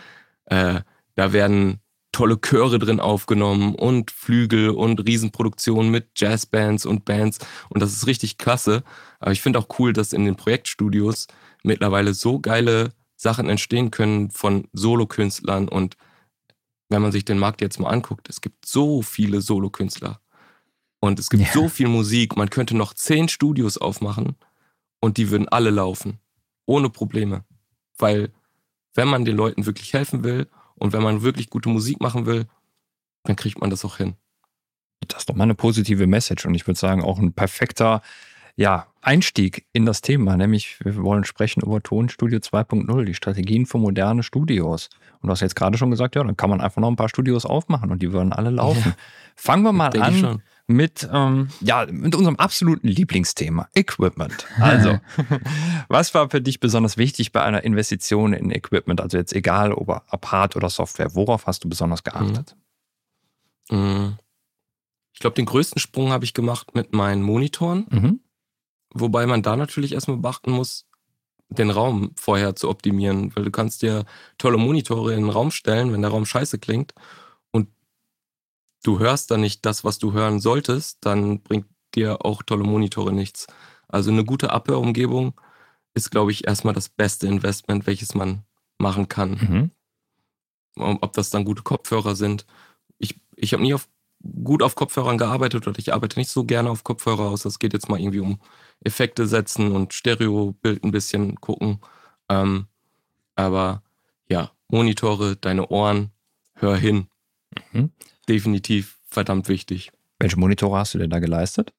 äh, 0.44 0.80
da 1.16 1.32
werden 1.32 1.80
tolle 2.12 2.40
Chöre 2.40 2.78
drin 2.78 3.00
aufgenommen 3.00 3.74
und 3.74 4.12
Flügel 4.12 4.70
und 4.70 5.04
Riesenproduktionen 5.04 5.90
mit 5.90 6.10
Jazzbands 6.16 6.86
und 6.86 7.04
Bands 7.04 7.40
und 7.68 7.82
das 7.82 7.92
ist 7.92 8.06
richtig 8.06 8.38
klasse. 8.38 8.84
Aber 9.18 9.32
ich 9.32 9.42
finde 9.42 9.58
auch 9.58 9.66
cool, 9.80 9.92
dass 9.92 10.12
in 10.12 10.24
den 10.24 10.36
Projektstudios 10.36 11.26
mittlerweile 11.64 12.14
so 12.14 12.38
geile 12.38 12.92
Sachen 13.16 13.48
entstehen 13.48 13.90
können 13.90 14.30
von 14.30 14.68
Solokünstlern 14.72 15.68
und 15.68 15.96
wenn 16.90 17.02
man 17.02 17.10
sich 17.12 17.24
den 17.24 17.38
Markt 17.38 17.60
jetzt 17.60 17.80
mal 17.80 17.90
anguckt, 17.90 18.28
es 18.28 18.40
gibt 18.40 18.66
so 18.66 19.02
viele 19.02 19.40
Solokünstler 19.40 20.20
und 21.00 21.18
es 21.18 21.28
gibt 21.28 21.42
Ja. 21.42 21.52
so 21.52 21.68
viel 21.68 21.88
Musik, 21.88 22.36
man 22.36 22.50
könnte 22.50 22.76
noch 22.76 22.94
zehn 22.94 23.28
Studios 23.28 23.78
aufmachen 23.78 24.36
und 25.00 25.16
die 25.16 25.30
würden 25.30 25.48
alle 25.48 25.70
laufen, 25.70 26.18
ohne 26.66 26.90
Probleme, 26.90 27.44
weil 27.98 28.30
wenn 28.94 29.08
man 29.08 29.24
den 29.24 29.36
Leuten 29.36 29.66
wirklich 29.66 29.92
helfen 29.92 30.24
will 30.24 30.48
und 30.74 30.92
wenn 30.92 31.02
man 31.02 31.22
wirklich 31.22 31.50
gute 31.50 31.68
Musik 31.68 32.00
machen 32.00 32.26
will, 32.26 32.46
dann 33.24 33.36
kriegt 33.36 33.60
man 33.60 33.70
das 33.70 33.84
auch 33.84 33.96
hin. 33.96 34.14
Das 35.08 35.20
ist 35.20 35.28
doch 35.28 35.34
mal 35.34 35.44
eine 35.44 35.54
positive 35.54 36.06
Message 36.06 36.46
und 36.46 36.54
ich 36.54 36.66
würde 36.66 36.78
sagen 36.78 37.02
auch 37.02 37.18
ein 37.18 37.32
perfekter 37.32 38.02
ja, 38.56 38.88
Einstieg 39.00 39.66
in 39.72 39.86
das 39.86 40.02
Thema, 40.02 40.36
nämlich 40.36 40.78
wir 40.84 40.96
wollen 40.96 41.24
sprechen 41.24 41.62
über 41.62 41.82
Tonstudio 41.82 42.38
2.0, 42.38 43.04
die 43.04 43.14
Strategien 43.14 43.64
für 43.64 43.78
moderne 43.78 44.22
Studios. 44.22 44.90
Und 45.20 45.28
du 45.28 45.32
hast 45.32 45.40
jetzt 45.40 45.56
gerade 45.56 45.78
schon 45.78 45.90
gesagt, 45.90 46.14
ja, 46.14 46.22
dann 46.22 46.36
kann 46.36 46.50
man 46.50 46.60
einfach 46.60 46.80
noch 46.80 46.88
ein 46.88 46.96
paar 46.96 47.08
Studios 47.08 47.46
aufmachen 47.46 47.90
und 47.90 48.02
die 48.02 48.12
würden 48.12 48.32
alle 48.32 48.50
laufen. 48.50 48.94
Fangen 49.34 49.62
wir 49.62 49.72
mal 49.72 49.98
an 49.98 50.14
schon. 50.14 50.42
Mit, 50.70 51.08
ähm, 51.12 51.48
ja, 51.60 51.86
mit 51.90 52.14
unserem 52.14 52.36
absoluten 52.36 52.86
Lieblingsthema, 52.88 53.68
Equipment. 53.74 54.46
Also, 54.60 55.00
was 55.88 56.14
war 56.14 56.30
für 56.30 56.40
dich 56.40 56.60
besonders 56.60 56.96
wichtig 56.96 57.32
bei 57.32 57.42
einer 57.42 57.64
Investition 57.64 58.32
in 58.32 58.50
Equipment? 58.50 59.00
Also 59.00 59.18
jetzt 59.18 59.32
egal, 59.32 59.72
ob 59.72 59.88
ob 60.08 60.26
Hard- 60.26 60.56
oder 60.56 60.70
Software, 60.70 61.14
worauf 61.14 61.46
hast 61.46 61.64
du 61.64 61.68
besonders 61.68 62.04
geachtet? 62.04 62.56
Mm. 63.70 64.10
Ich 65.12 65.20
glaube, 65.20 65.34
den 65.34 65.46
größten 65.46 65.80
Sprung 65.80 66.10
habe 66.12 66.24
ich 66.24 66.32
gemacht 66.34 66.74
mit 66.74 66.94
meinen 66.94 67.22
Monitoren, 67.22 67.86
Mhm. 67.90 68.20
wobei 68.94 69.26
man 69.26 69.42
da 69.42 69.56
natürlich 69.56 69.92
erstmal 69.92 70.16
beachten 70.18 70.52
muss, 70.52 70.86
den 71.48 71.70
Raum 71.70 72.12
vorher 72.16 72.54
zu 72.54 72.68
optimieren, 72.68 73.34
weil 73.34 73.44
du 73.44 73.50
kannst 73.50 73.82
dir 73.82 74.04
tolle 74.38 74.56
Monitore 74.56 75.14
in 75.14 75.22
den 75.22 75.30
Raum 75.30 75.50
stellen, 75.50 75.92
wenn 75.92 76.00
der 76.02 76.12
Raum 76.12 76.24
scheiße 76.24 76.58
klingt 76.60 76.94
du 78.82 78.98
hörst 78.98 79.30
dann 79.30 79.40
nicht 79.40 79.64
das, 79.66 79.84
was 79.84 79.98
du 79.98 80.12
hören 80.12 80.40
solltest, 80.40 80.98
dann 81.00 81.42
bringt 81.42 81.66
dir 81.94 82.24
auch 82.24 82.42
tolle 82.42 82.64
Monitore 82.64 83.12
nichts. 83.12 83.46
Also 83.88 84.10
eine 84.10 84.24
gute 84.24 84.50
Abhörumgebung 84.50 85.40
ist, 85.94 86.10
glaube 86.10 86.30
ich, 86.30 86.46
erstmal 86.46 86.74
das 86.74 86.88
beste 86.88 87.26
Investment, 87.26 87.86
welches 87.86 88.14
man 88.14 88.44
machen 88.78 89.08
kann. 89.08 89.30
Mhm. 89.32 89.70
ob 90.76 91.12
das 91.12 91.30
dann 91.30 91.44
gute 91.44 91.62
Kopfhörer 91.62 92.14
sind. 92.14 92.46
Ich, 92.96 93.20
ich 93.36 93.52
habe 93.52 93.62
nie 93.62 93.74
auf, 93.74 93.88
gut 94.44 94.62
auf 94.62 94.76
Kopfhörern 94.76 95.18
gearbeitet 95.18 95.66
oder 95.66 95.78
ich 95.78 95.92
arbeite 95.92 96.18
nicht 96.18 96.30
so 96.30 96.44
gerne 96.44 96.70
auf 96.70 96.84
Kopfhörer 96.84 97.28
aus. 97.28 97.42
Das 97.42 97.58
geht 97.58 97.72
jetzt 97.72 97.88
mal 97.88 98.00
irgendwie 98.00 98.20
um 98.20 98.40
Effekte 98.82 99.26
setzen 99.26 99.72
und 99.72 99.92
Stereobild 99.92 100.84
ein 100.84 100.92
bisschen 100.92 101.40
gucken. 101.40 101.80
Ähm, 102.28 102.66
aber 103.34 103.82
ja, 104.28 104.52
Monitore, 104.68 105.36
deine 105.36 105.68
Ohren, 105.68 106.12
hör 106.54 106.76
hin. 106.76 107.08
Mhm. 107.72 107.90
Definitiv 108.30 108.98
verdammt 109.06 109.48
wichtig. 109.48 109.90
Welche 110.20 110.38
Monitore 110.38 110.78
hast 110.78 110.94
du 110.94 110.98
denn 110.98 111.10
da 111.10 111.18
geleistet? 111.18 111.72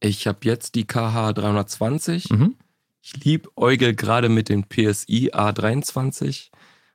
Ich 0.00 0.26
habe 0.26 0.40
jetzt 0.42 0.74
die 0.74 0.84
KH 0.86 1.32
320. 1.34 2.30
Mhm. 2.30 2.56
Ich 3.02 3.22
liebe 3.24 3.48
Eugel 3.56 3.94
gerade 3.94 4.28
mit 4.28 4.48
dem 4.48 4.64
PSI 4.68 5.30
A23. 5.32 6.50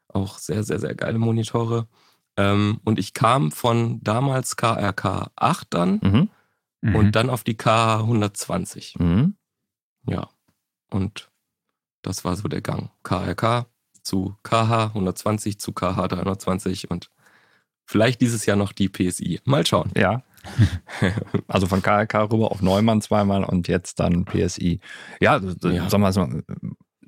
Auch 0.10 0.38
sehr, 0.40 0.64
sehr, 0.64 0.80
sehr 0.80 0.94
geile 0.94 1.18
Monitore. 1.20 1.88
Ähm, 2.36 2.82
und 2.84 3.00
ich 3.00 3.14
kam 3.14 3.52
von 3.52 4.02
damals 4.04 4.58
KRK 4.58 5.32
8 5.38 5.68
dann 5.74 6.00
Mhm. 6.04 6.30
Mhm. 6.82 6.96
und 6.96 7.12
dann 7.16 7.30
auf 7.30 7.46
die 7.46 7.56
KH 7.56 8.02
120. 8.02 9.00
Mhm. 9.00 9.38
Ja. 10.06 10.30
Und 10.90 11.32
das 12.02 12.26
war 12.26 12.36
so 12.36 12.50
der 12.50 12.62
Gang. 12.62 12.92
KRK 13.04 13.68
zu 14.02 14.36
KH 14.44 14.92
120 14.94 15.60
zu 15.60 15.72
KH 15.72 16.10
320 16.10 16.92
und 16.92 17.10
vielleicht 17.86 18.22
dieses 18.22 18.46
Jahr 18.46 18.58
noch 18.58 18.72
die 18.74 18.90
PSI. 18.90 19.40
Mal 19.46 19.66
schauen. 19.66 19.92
Ja. 19.96 20.24
Also 21.48 21.66
von 21.68 21.82
KRK 21.82 22.24
rüber 22.32 22.52
auf 22.52 22.62
Neumann 22.62 23.02
zweimal 23.02 23.44
und 23.44 23.68
jetzt 23.68 24.00
dann 24.00 24.26
PSI. 24.26 24.80
Ja, 25.20 25.40
Ja. 25.64 25.90
sag 25.90 26.00
mal 26.00 26.14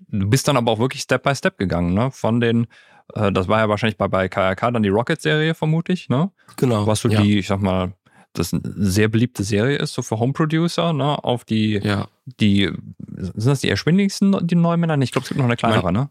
du 0.10 0.29
bist 0.29 0.48
dann 0.48 0.57
aber 0.57 0.72
auch 0.72 0.79
wirklich 0.79 1.01
Step 1.01 1.24
by 1.24 1.36
Step 1.36 1.57
gegangen, 1.57 1.93
ne? 1.93 2.12
Von 2.12 2.39
den, 2.39 2.67
äh, 3.13 3.31
das 3.31 3.48
war 3.48 3.59
ja 3.59 3.70
wahrscheinlich 3.70 3.98
bei, 3.98 4.07
bei 4.07 4.27
KRK 4.29 4.72
dann 4.72 4.83
die 4.83 4.90
Rocket-Serie 4.90 5.53
vermutlich, 5.53 6.09
ne? 6.09 6.31
Genau. 6.55 6.87
Was 6.87 7.01
so 7.01 7.09
ja. 7.09 7.22
die, 7.22 7.40
ich 7.40 7.48
sag 7.48 7.61
mal, 7.61 7.94
das 8.33 8.53
eine 8.53 8.61
sehr 8.63 9.07
beliebte 9.07 9.44
Serie 9.44 9.77
ist, 9.77 9.94
so 9.94 10.01
für 10.01 10.20
Home 10.20 10.33
Producer, 10.33 10.94
ne? 10.94 11.24
Auf 11.24 11.44
die, 11.46 11.79
Ja. 11.83 12.07
die, 12.40 12.72
sind 13.07 13.48
das 13.48 13.61
die 13.61 13.70
erschwindigsten, 13.70 14.48
die 14.48 14.55
Neumänner? 14.55 14.98
Ich 15.01 15.11
glaube, 15.11 15.24
es 15.24 15.29
gibt 15.29 15.40
noch 15.40 15.46
eine 15.46 15.57
kleinere, 15.57 15.92
ne? 15.92 16.09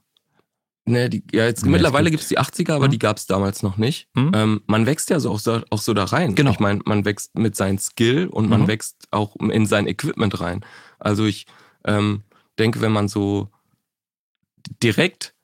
Ne, 0.89 1.11
die, 1.11 1.25
ja, 1.33 1.45
jetzt 1.47 1.65
Nee, 1.65 1.73
mittlerweile 1.73 2.11
gibt 2.13 2.23
es 2.23 2.29
die 2.29 2.39
80er, 2.39 2.75
aber 2.75 2.87
Mhm. 2.87 2.91
die 2.93 2.99
gab 3.01 3.17
es 3.17 3.27
damals 3.27 3.63
noch 3.65 3.77
nicht. 3.77 4.09
Mhm. 4.15 4.31
Ähm, 4.35 4.61
man 4.67 4.87
wächst 4.87 5.11
ja 5.11 5.19
so 5.19 5.33
auch, 5.33 5.41
so 5.41 5.61
auch 5.71 5.81
so 5.81 5.95
da 5.95 6.05
rein. 6.05 6.37
Genau. 6.37 6.53
Ich 6.53 6.61
meine, 6.61 6.81
man 6.85 7.05
wächst 7.05 7.37
mit 7.37 7.57
seinem 7.57 7.79
Skill 7.79 8.29
und 8.29 8.49
man 8.49 8.63
Mhm. 8.63 8.69
wächst 8.69 8.97
auch 9.11 9.35
in 9.37 9.67
sein 9.67 9.89
Equipment 9.89 10.41
rein. 10.41 10.65
Also 11.01 11.25
ich 11.25 11.47
ähm, 11.85 12.23
denke, 12.59 12.81
wenn 12.81 12.93
man 12.93 13.09
so 13.09 13.49
direkt 14.83 15.35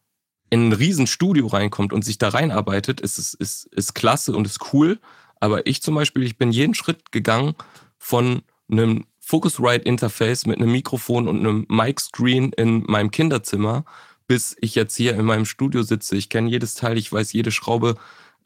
in 0.50 0.68
ein 0.68 0.72
Riesenstudio 0.72 1.46
reinkommt 1.46 1.92
und 1.92 2.04
sich 2.04 2.18
da 2.18 2.28
reinarbeitet, 2.28 3.00
ist 3.00 3.18
es 3.18 3.34
ist, 3.34 3.64
ist 3.72 3.94
klasse 3.94 4.34
und 4.36 4.46
ist 4.46 4.72
cool. 4.72 5.00
Aber 5.40 5.66
ich 5.66 5.82
zum 5.82 5.94
Beispiel, 5.94 6.22
ich 6.22 6.38
bin 6.38 6.52
jeden 6.52 6.74
Schritt 6.74 7.10
gegangen 7.10 7.54
von 7.98 8.42
einem 8.70 9.06
Focusrite-Interface 9.20 10.46
mit 10.46 10.58
einem 10.58 10.72
Mikrofon 10.72 11.26
und 11.28 11.38
einem 11.40 11.66
Mic-Screen 11.68 12.52
in 12.52 12.82
meinem 12.84 13.10
Kinderzimmer, 13.10 13.84
bis 14.32 14.56
ich 14.62 14.74
jetzt 14.74 14.96
hier 14.96 15.14
in 15.14 15.26
meinem 15.26 15.44
Studio 15.44 15.82
sitze. 15.82 16.16
Ich 16.16 16.30
kenne 16.30 16.48
jedes 16.48 16.72
Teil, 16.74 16.96
ich 16.96 17.12
weiß 17.12 17.34
jede 17.34 17.50
Schraube, 17.50 17.96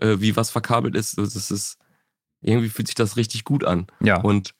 äh, 0.01 0.17
wie 0.19 0.35
was 0.35 0.51
verkabelt 0.51 0.97
ist. 0.97 1.17
Das 1.17 1.37
ist 1.37 1.79
irgendwie 2.41 2.71
fühlt 2.71 2.89
sich 2.89 2.97
das 2.97 3.17
richtig 3.17 3.45
gut 3.45 3.63
an. 3.63 3.87
Ja. 4.01 4.21
Und 4.21 4.53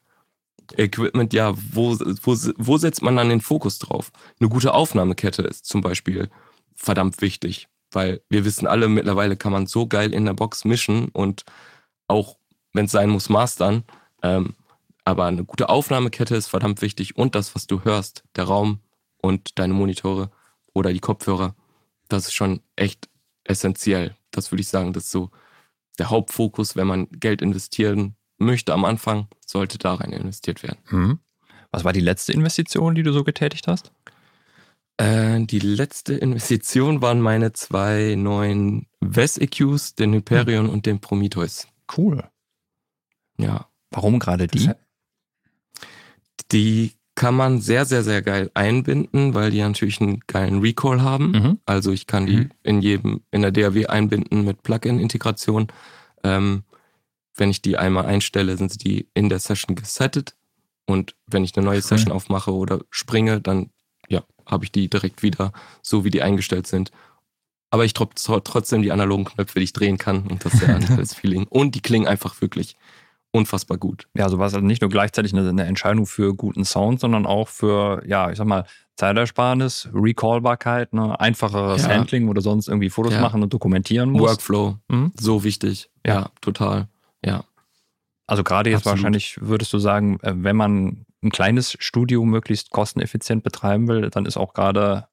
Equipment, 0.77 1.33
ja, 1.33 1.53
wo, 1.73 1.99
wo, 1.99 2.37
wo 2.59 2.79
setzt 2.79 3.03
man 3.03 3.17
dann 3.17 3.29
den 3.29 3.41
Fokus 3.41 3.81
drauf? 3.81 4.13
Eine 4.39 4.49
gute 4.49 4.73
Aufnahmekette 4.73 5.43
ist 5.43 5.67
zum 5.67 5.81
Beispiel 5.81 6.31
verdammt 6.77 7.21
wichtig, 7.21 7.67
weil 7.91 8.23
wir 8.29 8.45
wissen 8.45 8.69
alle, 8.69 8.87
mittlerweile 8.87 9.37
kann 9.37 9.51
man 9.51 9.67
so 9.67 9.89
geil 9.89 10.15
in 10.15 10.27
der 10.27 10.35
Box 10.35 10.65
mischen 10.65 11.09
und 11.09 11.43
auch, 12.07 12.37
wenn 12.73 12.85
es 12.85 12.93
sein 12.93 13.11
muss, 13.11 13.29
mastern. 13.29 13.83
Ähm, 14.23 14.55
aber 15.05 15.25
eine 15.25 15.43
gute 15.43 15.71
Aufnahmekette 15.71 16.37
ist 16.37 16.47
verdammt 16.47 16.83
wichtig 16.83 17.17
und 17.17 17.35
das, 17.35 17.57
was 17.57 17.67
du 17.67 17.83
hörst, 17.83 18.23
der 18.37 18.45
Raum 18.45 18.79
und 19.19 19.59
deine 19.59 19.75
Monitore 19.75 20.31
oder 20.77 20.93
die 20.93 21.01
Kopfhörer, 21.01 21.55
das 22.09 22.27
ist 22.27 22.35
schon 22.35 22.61
echt 22.77 23.09
essentiell. 23.45 24.15
Das 24.31 24.53
würde 24.53 24.63
ich 24.63 24.69
sagen, 24.69 24.93
das 24.93 25.05
ist 25.05 25.11
so 25.11 25.31
der 25.99 26.11
Hauptfokus, 26.11 26.77
wenn 26.77 26.87
man 26.87 27.09
Geld 27.11 27.43
investieren 27.43 28.17
möchte 28.39 28.75
am 28.75 28.85
Anfang, 28.85 29.29
sollte 29.47 29.79
da 29.79 29.95
rein 29.95 30.13
investiert 30.13 30.63
werden. 30.63 30.79
Mhm. 30.91 31.19
Was 31.71 31.85
war 31.85 31.93
die 31.93 32.01
letzte 32.01 32.33
Investition, 32.33 32.95
die 32.95 33.03
du 33.03 33.13
so 33.13 33.25
getätigt 33.25 33.67
hast? 33.67 33.93
Äh, 34.99 35.45
die 35.45 35.59
letzte 35.59 36.15
Investition 36.15 37.03
waren 37.03 37.21
meine 37.21 37.53
zwei 37.53 38.15
neuen 38.17 38.87
VES 39.01 39.39
EQs, 39.39 39.95
den 39.95 40.13
Hyperion 40.15 40.69
und 40.69 40.87
den 40.87 41.01
Prometheus. 41.01 41.67
Cool. 41.97 42.25
Ja, 43.39 43.69
Warum 43.91 44.19
gerade 44.19 44.47
die? 44.47 44.71
Die 46.53 46.93
kann 47.17 47.35
man 47.35 47.61
sehr, 47.61 47.85
sehr, 47.87 48.05
sehr 48.05 48.23
geil 48.23 48.51
einbinden, 48.55 49.35
weil 49.35 49.51
die 49.51 49.61
natürlich 49.61 50.01
einen 50.01 50.21
geilen 50.29 50.61
Recall 50.61 51.01
haben. 51.03 51.31
Mhm. 51.33 51.59
Also 51.67 51.91
ich 51.91 52.07
kann 52.07 52.27
die 52.27 52.37
Mhm. 52.37 52.51
in 52.63 52.83
jedem, 52.83 53.21
in 53.33 53.43
der 53.43 53.51
DAW 53.51 53.87
einbinden 53.87 54.45
mit 54.45 54.63
Plugin-Integration. 54.63 55.67
Ähm, 56.23 56.63
wenn 57.35 57.51
ich 57.51 57.63
die 57.63 57.77
einmal 57.79 58.07
einstelle, 58.07 58.57
sind 58.57 58.71
sie 58.73 58.79
die 58.79 59.09
in 59.15 59.29
der 59.29 59.39
Session 59.41 59.75
gesettet. 59.77 60.37
Und 60.87 61.17
wenn 61.27 61.43
ich 61.43 61.57
eine 61.57 61.65
neue 61.67 61.79
Cool. 61.79 61.83
Session 61.83 62.13
aufmache 62.13 62.53
oder 62.55 62.81
springe, 62.91 63.41
dann 63.41 63.71
ja, 64.09 64.23
habe 64.47 64.65
ich 64.65 64.71
die 64.73 64.89
direkt 64.89 65.23
wieder 65.23 65.53
so, 65.83 66.05
wie 66.05 66.11
die 66.11 66.23
eingestellt 66.23 66.67
sind. 66.67 66.91
Aber 67.71 67.85
ich 67.85 67.95
trotz, 67.95 68.23
trotzdem 68.45 68.83
die 68.83 68.93
analogen 68.93 69.25
Knöpfe, 69.25 69.59
die 69.59 69.65
ich 69.65 69.73
drehen 69.73 69.99
kann 69.99 70.27
und 70.29 70.45
das 70.45 70.55
ist 70.55 70.61
sehr 70.61 70.77
anderes 70.77 71.15
Feeling. 71.15 71.47
Und 71.49 71.75
die 71.75 71.81
klingen 71.81 72.07
einfach 72.07 72.41
wirklich 72.41 72.77
unfassbar 73.37 73.79
gut. 73.79 74.09
Ja, 74.17 74.29
so 74.29 74.39
war 74.39 74.47
es 74.47 74.55
also 74.55 74.67
nicht 74.67 74.81
nur 74.83 74.91
gleichzeitig 74.91 75.33
eine, 75.35 75.49
eine 75.49 75.65
Entscheidung 75.65 76.07
für 76.07 76.35
guten 76.35 76.65
Sound, 76.65 77.01
sondern 77.01 77.27
auch 77.27 77.49
für, 77.49 78.03
ja, 78.07 78.31
ich 78.31 78.39
sag 78.39 78.47
mal, 78.47 78.65
Zeitersparnis, 78.97 79.89
Recallbarkeit, 79.95 80.93
ne, 80.93 81.19
einfacheres 81.21 81.83
Ja. 81.83 81.91
Handling, 81.91 82.27
wo 82.29 82.33
du 82.33 82.41
sonst 82.41 82.67
irgendwie 82.69 82.91
Fotos 82.91 83.13
Ja. 83.15 83.21
machen 83.21 83.43
und 83.43 83.53
dokumentieren 83.53 84.11
musst. 84.11 84.25
Workflow, 84.25 84.79
Mhm. 84.89 85.13
so 85.19 85.45
wichtig. 85.45 85.91
Ja. 86.05 86.15
Ja, 86.15 86.31
total. 86.41 86.89
Ja. 87.25 87.45
Also 88.27 88.43
gerade 88.43 88.71
jetzt 88.71 88.79
Absolut. 88.79 88.99
wahrscheinlich 88.99 89.39
würdest 89.41 89.73
du 89.73 89.79
sagen, 89.79 90.19
äh, 90.23 90.33
wenn 90.35 90.57
man 90.57 91.05
ein 91.23 91.31
kleines 91.31 91.77
Studio 91.79 92.25
möglichst 92.25 92.71
kosteneffizient 92.71 93.45
betreiben 93.45 93.87
will, 93.89 94.11
dann 94.11 94.27
ist 94.27 94.37
auch 94.37 94.53
gerade 94.55 95.07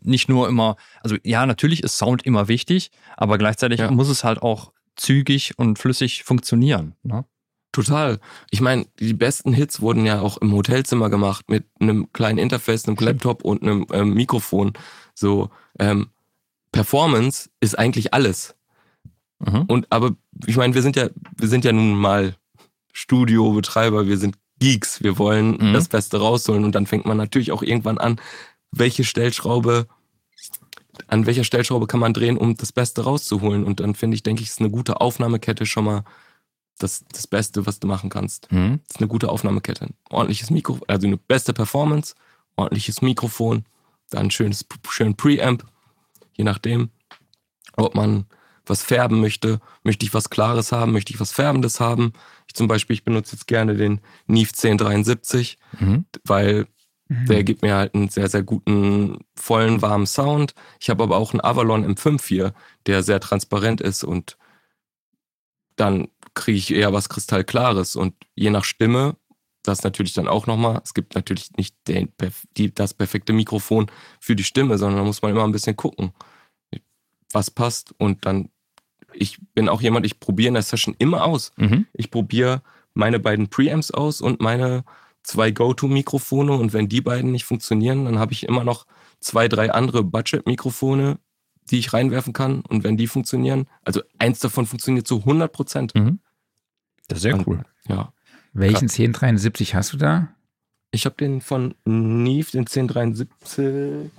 nicht 0.00 0.28
nur 0.28 0.48
immer, 0.48 0.76
also 1.02 1.16
ja, 1.24 1.46
natürlich 1.46 1.82
ist 1.82 1.96
Sound 1.98 2.24
immer 2.26 2.48
wichtig, 2.48 2.90
aber 3.16 3.38
gleichzeitig 3.38 3.80
Ja. 3.80 3.90
muss 3.90 4.08
es 4.08 4.22
halt 4.24 4.42
auch 4.42 4.72
zügig 4.96 5.52
und 5.56 5.78
flüssig 5.78 6.24
funktionieren. 6.24 6.94
Ne? 7.02 7.24
Total. 7.72 8.18
Ich 8.50 8.60
meine, 8.60 8.86
die 8.98 9.14
besten 9.14 9.52
Hits 9.52 9.80
wurden 9.80 10.04
ja 10.04 10.20
auch 10.20 10.38
im 10.38 10.52
Hotelzimmer 10.52 11.08
gemacht 11.08 11.48
mit 11.48 11.66
einem 11.80 12.12
kleinen 12.12 12.38
Interface, 12.38 12.86
einem 12.88 12.96
Laptop 12.98 13.44
und 13.44 13.62
einem 13.62 13.86
ähm, 13.92 14.14
Mikrofon. 14.14 14.72
So 15.14 15.50
ähm, 15.78 16.08
Performance 16.72 17.48
ist 17.60 17.78
eigentlich 17.78 18.12
alles. 18.12 18.56
Mhm. 19.38 19.62
Und 19.68 19.86
aber 19.90 20.16
ich 20.46 20.56
meine, 20.56 20.74
wir 20.74 20.82
sind 20.82 20.96
ja, 20.96 21.10
wir 21.36 21.48
sind 21.48 21.64
ja 21.64 21.72
nun 21.72 21.94
mal 21.94 22.34
Studiobetreiber, 22.92 24.06
wir 24.06 24.18
sind 24.18 24.36
Geeks, 24.58 25.02
wir 25.02 25.16
wollen 25.18 25.56
Mhm. 25.60 25.72
das 25.72 25.88
Beste 25.88 26.18
rausholen 26.18 26.64
und 26.64 26.74
dann 26.74 26.86
fängt 26.86 27.06
man 27.06 27.16
natürlich 27.16 27.52
auch 27.52 27.62
irgendwann 27.62 27.98
an, 27.98 28.20
welche 28.72 29.04
Stellschraube, 29.04 29.86
an 31.06 31.24
welcher 31.26 31.44
Stellschraube 31.44 31.86
kann 31.86 32.00
man 32.00 32.12
drehen, 32.12 32.36
um 32.36 32.56
das 32.56 32.72
Beste 32.72 33.04
rauszuholen. 33.04 33.64
Und 33.64 33.80
dann 33.80 33.94
finde 33.94 34.16
ich, 34.16 34.22
denke 34.22 34.42
ich, 34.42 34.48
ist 34.48 34.60
eine 34.60 34.70
gute 34.70 35.00
Aufnahmekette 35.00 35.66
schon 35.66 35.84
mal 35.84 36.04
das, 36.82 37.04
das 37.12 37.26
Beste, 37.26 37.66
was 37.66 37.78
du 37.80 37.86
machen 37.86 38.10
kannst. 38.10 38.50
Mhm. 38.52 38.80
Das 38.86 38.96
ist 38.96 39.00
eine 39.00 39.08
gute 39.08 39.28
Aufnahmekette. 39.28 39.88
Ordentliches 40.10 40.50
Mikro, 40.50 40.78
also 40.88 41.06
eine 41.06 41.16
beste 41.16 41.52
Performance, 41.52 42.14
ordentliches 42.56 43.02
Mikrofon, 43.02 43.64
dann 44.10 44.26
ein 44.26 44.30
schönes, 44.30 44.66
schön 44.88 45.16
Preamp, 45.16 45.64
je 46.32 46.44
nachdem, 46.44 46.90
ob 47.76 47.94
man 47.94 48.26
was 48.66 48.82
färben 48.82 49.20
möchte. 49.20 49.60
Möchte 49.82 50.04
ich 50.06 50.14
was 50.14 50.30
Klares 50.30 50.70
haben? 50.72 50.92
Möchte 50.92 51.12
ich 51.12 51.20
was 51.20 51.32
Färbendes 51.32 51.80
haben? 51.80 52.12
Ich 52.46 52.54
zum 52.54 52.68
Beispiel, 52.68 52.94
ich 52.94 53.04
benutze 53.04 53.34
jetzt 53.36 53.46
gerne 53.46 53.74
den 53.76 54.00
Neve 54.26 54.52
1073, 54.52 55.58
Mhm. 55.78 56.04
weil 56.24 56.66
Mhm. 57.08 57.26
der 57.26 57.42
gibt 57.44 57.62
mir 57.62 57.74
halt 57.74 57.94
einen 57.94 58.08
sehr, 58.10 58.28
sehr 58.28 58.42
guten, 58.44 59.18
vollen, 59.34 59.82
warmen 59.82 60.06
Sound. 60.06 60.54
Ich 60.80 60.88
habe 60.90 61.02
aber 61.02 61.16
auch 61.16 61.32
einen 61.32 61.40
Avalon 61.40 61.84
M5 61.84 62.24
hier, 62.26 62.54
der 62.86 63.02
sehr 63.02 63.18
transparent 63.18 63.80
ist 63.80 64.04
und 64.04 64.36
dann 65.76 66.08
kriege 66.34 66.58
ich 66.58 66.72
eher 66.72 66.92
was 66.92 67.08
Kristallklares. 67.08 67.96
Und 67.96 68.14
je 68.34 68.50
nach 68.50 68.64
Stimme, 68.64 69.16
das 69.62 69.82
natürlich 69.82 70.14
dann 70.14 70.28
auch 70.28 70.46
nochmal, 70.46 70.80
es 70.84 70.94
gibt 70.94 71.14
natürlich 71.14 71.52
nicht 71.56 71.76
den, 71.86 72.12
die, 72.56 72.72
das 72.72 72.94
perfekte 72.94 73.32
Mikrofon 73.32 73.90
für 74.18 74.34
die 74.36 74.44
Stimme, 74.44 74.78
sondern 74.78 75.00
da 75.00 75.04
muss 75.04 75.22
man 75.22 75.32
immer 75.32 75.44
ein 75.44 75.52
bisschen 75.52 75.76
gucken, 75.76 76.12
was 77.32 77.50
passt. 77.50 77.94
Und 77.98 78.24
dann, 78.24 78.50
ich 79.12 79.38
bin 79.54 79.68
auch 79.68 79.82
jemand, 79.82 80.06
ich 80.06 80.20
probiere 80.20 80.48
in 80.48 80.54
der 80.54 80.62
Session 80.62 80.94
immer 80.98 81.24
aus. 81.24 81.52
Mhm. 81.56 81.86
Ich 81.92 82.10
probiere 82.10 82.62
meine 82.94 83.20
beiden 83.20 83.48
Preamps 83.48 83.90
aus 83.90 84.20
und 84.20 84.40
meine 84.40 84.84
zwei 85.22 85.50
Go-To-Mikrofone 85.50 86.52
und 86.52 86.72
wenn 86.72 86.88
die 86.88 87.00
beiden 87.00 87.30
nicht 87.30 87.44
funktionieren, 87.44 88.06
dann 88.06 88.18
habe 88.18 88.32
ich 88.32 88.44
immer 88.44 88.64
noch 88.64 88.86
zwei, 89.20 89.48
drei 89.48 89.70
andere 89.70 90.02
Budget-Mikrofone, 90.02 91.18
die 91.70 91.78
ich 91.78 91.92
reinwerfen 91.92 92.32
kann 92.32 92.60
und 92.62 92.84
wenn 92.84 92.96
die 92.96 93.06
funktionieren, 93.06 93.66
also 93.84 94.02
eins 94.18 94.38
davon 94.40 94.66
funktioniert 94.66 95.06
zu 95.06 95.18
100 95.20 95.52
Prozent. 95.52 95.94
Mhm. 95.94 96.20
Das 97.08 97.18
ist 97.18 97.22
sehr 97.22 97.34
Und- 97.34 97.46
cool. 97.46 97.64
Ja. 97.88 98.12
Welchen 98.52 98.88
1073 98.88 99.74
hast 99.76 99.92
du 99.92 99.96
da? 99.96 100.28
Ich 100.90 101.04
habe 101.06 101.14
den 101.16 101.40
von 101.40 101.74
Neve, 101.84 102.50
den 102.50 102.66
1073 102.66 103.30
äh, 103.68 104.10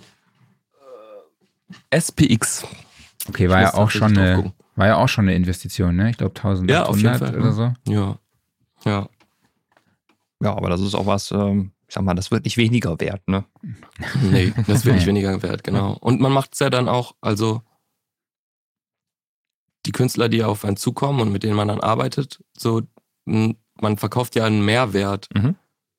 SPX. 1.99 2.65
Okay, 3.27 3.49
war 3.49 3.61
ja 3.61 3.73
auch 3.73 3.89
schon 3.91 4.17
eine, 4.17 4.53
war 4.75 4.87
ja 4.87 4.95
auch 4.95 5.09
schon 5.09 5.25
eine 5.25 5.35
Investition, 5.35 5.95
ne? 5.95 6.09
Ich 6.09 6.17
glaube 6.17 6.31
1800 6.35 6.69
Ja, 6.69 6.85
auf 6.85 6.97
jeden 6.97 7.15
Fall. 7.17 7.37
oder 7.37 7.51
so. 7.51 7.73
Ja. 7.87 8.17
Ja. 8.85 9.09
Ja, 10.41 10.55
aber 10.55 10.69
das 10.69 10.81
ist 10.81 10.95
auch 10.95 11.05
was, 11.05 11.31
ähm, 11.31 11.71
ich 11.91 11.95
sag 11.95 12.05
mal, 12.05 12.13
das 12.13 12.31
wird 12.31 12.45
nicht 12.45 12.55
weniger 12.55 12.97
wert, 13.01 13.27
ne? 13.27 13.43
Nee, 14.21 14.53
das 14.65 14.85
wird 14.85 14.95
nicht 14.95 15.07
weniger 15.07 15.43
wert, 15.43 15.65
genau. 15.65 15.97
Und 15.99 16.21
man 16.21 16.31
macht 16.31 16.53
es 16.53 16.59
ja 16.59 16.69
dann 16.69 16.87
auch, 16.87 17.15
also 17.19 17.63
die 19.85 19.91
Künstler, 19.91 20.29
die 20.29 20.41
auf 20.41 20.63
einen 20.63 20.77
zukommen 20.77 21.19
und 21.19 21.33
mit 21.33 21.43
denen 21.43 21.55
man 21.55 21.67
dann 21.67 21.81
arbeitet, 21.81 22.41
so, 22.57 22.81
man 23.25 23.97
verkauft 23.97 24.35
ja 24.37 24.45
einen 24.45 24.63
Mehrwert 24.63 25.27
Mhm. 25.35 25.55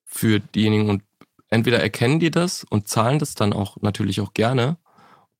für 0.06 0.40
diejenigen 0.40 0.88
und 0.88 1.02
entweder 1.50 1.80
erkennen 1.80 2.20
die 2.20 2.30
das 2.30 2.64
und 2.70 2.88
zahlen 2.88 3.18
das 3.18 3.34
dann 3.34 3.52
auch 3.52 3.76
natürlich 3.82 4.22
auch 4.22 4.32
gerne 4.32 4.78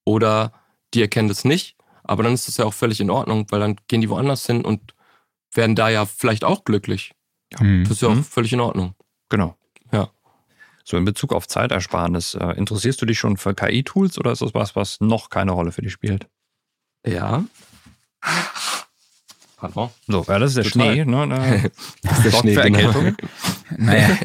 oder 0.05 0.53
die 0.93 1.01
erkennen 1.01 1.29
das 1.29 1.47
nicht, 1.47 1.77
aber 2.05 2.25
dann 2.25 2.35
ist 2.35 2.47
das 2.47 2.59
ja 2.59 2.67
auch 2.67 2.75
völlig 2.75 3.01
in 3.01 3.09
Ordnung, 3.09 3.47
weil 3.49 3.61
dann 3.61 3.77
gehen 3.89 4.03
die 4.03 4.11
woanders 4.11 4.45
hin 4.45 4.67
und 4.67 4.95
werden 5.55 5.77
da 5.77 5.89
ja 5.89 6.05
vielleicht 6.05 6.45
auch 6.45 6.65
glücklich. 6.65 7.13
Mhm. 7.59 7.85
Das 7.85 7.93
ist 7.93 8.03
ja 8.03 8.09
auch 8.09 8.15
Mhm. 8.17 8.25
völlig 8.25 8.53
in 8.53 8.61
Ordnung. 8.61 8.95
Genau. 9.31 9.57
So 10.85 10.97
in 10.97 11.05
Bezug 11.05 11.33
auf 11.33 11.47
Zeitersparnis, 11.49 12.35
äh, 12.35 12.53
interessierst 12.57 13.01
du 13.01 13.07
dich 13.07 13.19
schon 13.19 13.37
für 13.37 13.55
KI-Tools 13.55 14.19
oder 14.19 14.33
ist 14.33 14.43
das 14.43 14.55
was, 14.55 14.77
was 14.77 15.01
noch 15.01 15.31
keine 15.31 15.53
Rolle 15.53 15.73
für 15.73 15.83
dich 15.83 15.93
spielt? 15.93 16.27
Ja. 17.07 17.45
Pardon. 19.57 19.91
So, 20.09 20.25
ja, 20.27 20.39
das 20.39 20.51
ist 20.51 20.57
der 20.57 20.65
Total. 20.65 20.93
Schnee, 20.93 21.05
ne? 21.05 21.29
Da 21.29 21.69
Das 22.03 22.19
ist 22.19 22.25
der 22.25 22.39
Schnee, 22.39 22.55
für 22.55 22.63
genau. 22.63 22.79
Erkältungen. 22.79 23.17
Naja, 23.79 24.19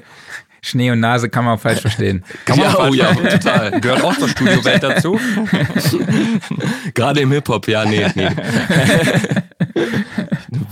Schnee 0.62 0.92
und 0.92 1.00
Nase 1.00 1.30
kann 1.30 1.46
man 1.46 1.58
auch 1.58 1.62
falsch 1.62 1.80
verstehen. 1.80 2.26
Kann 2.44 2.58
man 2.58 2.68
ja, 2.68 2.76
falsch 2.76 2.92
oh 2.92 2.94
ja, 2.96 3.14
total. 3.14 3.80
Gehört 3.80 4.04
auch 4.04 4.18
zur 4.18 4.28
Studiowelt 4.28 4.84
dazu. 4.84 5.20
Gerade 6.94 7.22
im 7.22 7.32
Hip-Hop, 7.32 7.68
ja, 7.68 7.86
nee, 7.86 8.06
nee. 8.16 8.30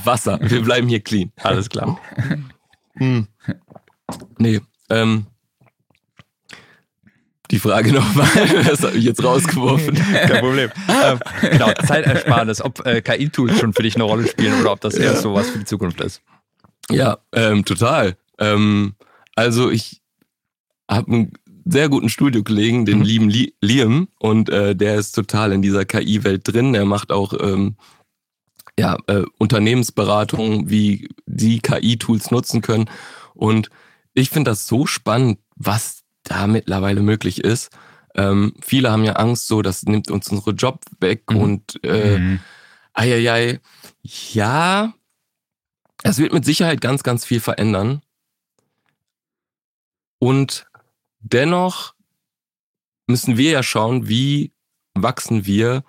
Wasser, 0.04 0.39
wir 0.41 0.62
bleiben 0.62 0.89
hier 0.89 1.00
clean. 1.00 1.32
Alles 1.41 1.69
klar. 1.69 1.98
Hm. 2.98 3.28
Nee, 4.38 4.62
ähm, 4.89 5.28
die 7.52 7.60
Frage 7.60 7.92
nochmal, 7.94 8.28
das 8.66 8.84
habe 8.84 8.98
ich 8.98 9.04
jetzt 9.04 9.24
rausgeworfen. 9.24 9.96
Kein 10.14 10.40
Problem. 10.40 10.72
ähm, 10.90 11.20
genau, 11.42 11.72
Zeitersparnis, 11.86 12.62
ob 12.62 12.86
äh, 12.86 13.02
KI-Tools 13.02 13.60
schon 13.60 13.74
für 13.74 13.84
dich 13.84 13.96
eine 13.96 14.04
Rolle 14.04 14.28
spielen 14.28 14.60
oder 14.62 14.72
ob 14.72 14.82
das 14.82 14.96
eher 14.96 15.16
so 15.16 15.34
was 15.34 15.50
für 15.50 15.60
die 15.60 15.66
Zukunft 15.66 16.02
ist. 16.02 16.22
Ja, 16.90 17.18
ähm, 17.34 17.66
total. 17.66 18.16
Ähm, 18.40 18.96
also 19.36 19.70
ich 19.70 20.02
habe 20.90 21.12
einen 21.12 21.34
sehr 21.66 21.90
guten 21.90 22.10
Studiokollegen, 22.10 22.86
den 22.86 23.00
Mhm. 23.00 23.04
lieben 23.04 23.30
Li 23.30 23.56
Liam, 23.62 24.08
und 24.20 24.50
äh, 24.50 24.76
der 24.76 24.96
ist 24.96 25.14
total 25.14 25.52
in 25.52 25.62
dieser 25.62 25.84
KI-Welt 25.86 26.42
drin. 26.46 26.76
Er 26.76 26.86
macht 26.86 27.12
auch 27.12 27.34
ähm, 27.40 27.76
ja, 28.78 28.98
äh, 29.08 29.24
Unternehmensberatung, 29.40 30.70
wie 30.70 31.08
die 31.26 31.60
KI-Tools 31.60 32.30
nutzen 32.32 32.62
können. 32.62 32.90
Und 33.34 33.70
ich 34.14 34.30
finde 34.30 34.52
das 34.52 34.68
so 34.68 34.86
spannend, 34.86 35.40
was 35.56 36.04
da 36.26 36.48
mittlerweile 36.48 37.02
möglich 37.02 37.44
ist. 37.44 37.72
Ähm, 38.16 38.54
viele 38.62 38.92
haben 38.92 39.04
ja 39.04 39.14
Angst, 39.14 39.48
so, 39.48 39.62
das 39.62 39.84
nimmt 39.84 40.10
uns 40.12 40.30
unsere 40.30 40.52
Job 40.52 40.84
weg 41.00 41.24
Mhm. 41.32 41.38
und 41.38 41.84
äh, 41.84 42.18
Mhm. 42.20 42.40
Eieiei. 42.94 43.60
Ja, 44.04 44.94
es 46.04 46.18
wird 46.18 46.32
mit 46.34 46.46
Sicherheit 46.46 46.80
ganz, 46.82 47.04
ganz 47.04 47.26
viel 47.26 47.40
verändern. 47.40 48.02
Und 50.20 50.68
dennoch 51.20 51.94
müssen 53.08 53.38
wir 53.38 53.52
ja 53.52 53.64
schauen, 53.64 54.08
wie 54.08 54.54
wachsen 54.94 55.46
wir 55.46 55.84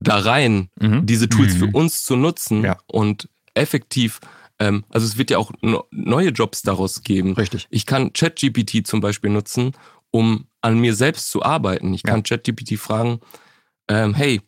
da 0.00 0.18
rein, 0.18 0.70
Mhm. 0.80 1.06
diese 1.06 1.28
Tools 1.28 1.54
Mhm. 1.54 1.58
für 1.58 1.66
uns 1.76 2.04
zu 2.04 2.16
nutzen 2.16 2.64
Ja. 2.64 2.78
und 2.86 3.28
effektiv. 3.54 4.20
Ähm, 4.58 4.84
also 4.90 5.06
es 5.06 5.18
wird 5.18 5.30
ja 5.30 5.38
auch 5.38 5.50
neue 5.90 6.30
Jobs 6.30 6.62
daraus 6.62 7.02
geben. 7.02 7.34
Richtig. 7.34 7.66
Ich 7.70 7.86
kann 7.86 8.12
ChatGPT 8.12 8.86
zum 8.86 9.00
Beispiel 9.00 9.30
nutzen, 9.30 9.72
um 10.10 10.46
an 10.62 10.78
mir 10.78 10.94
selbst 10.94 11.30
zu 11.30 11.42
arbeiten. 11.42 11.92
Ich 11.94 12.02
Ja. 12.04 12.12
kann 12.12 12.22
ChatGPT 12.22 12.78
fragen, 12.78 13.20
ähm, 13.88 14.14
hey, 14.14 14.40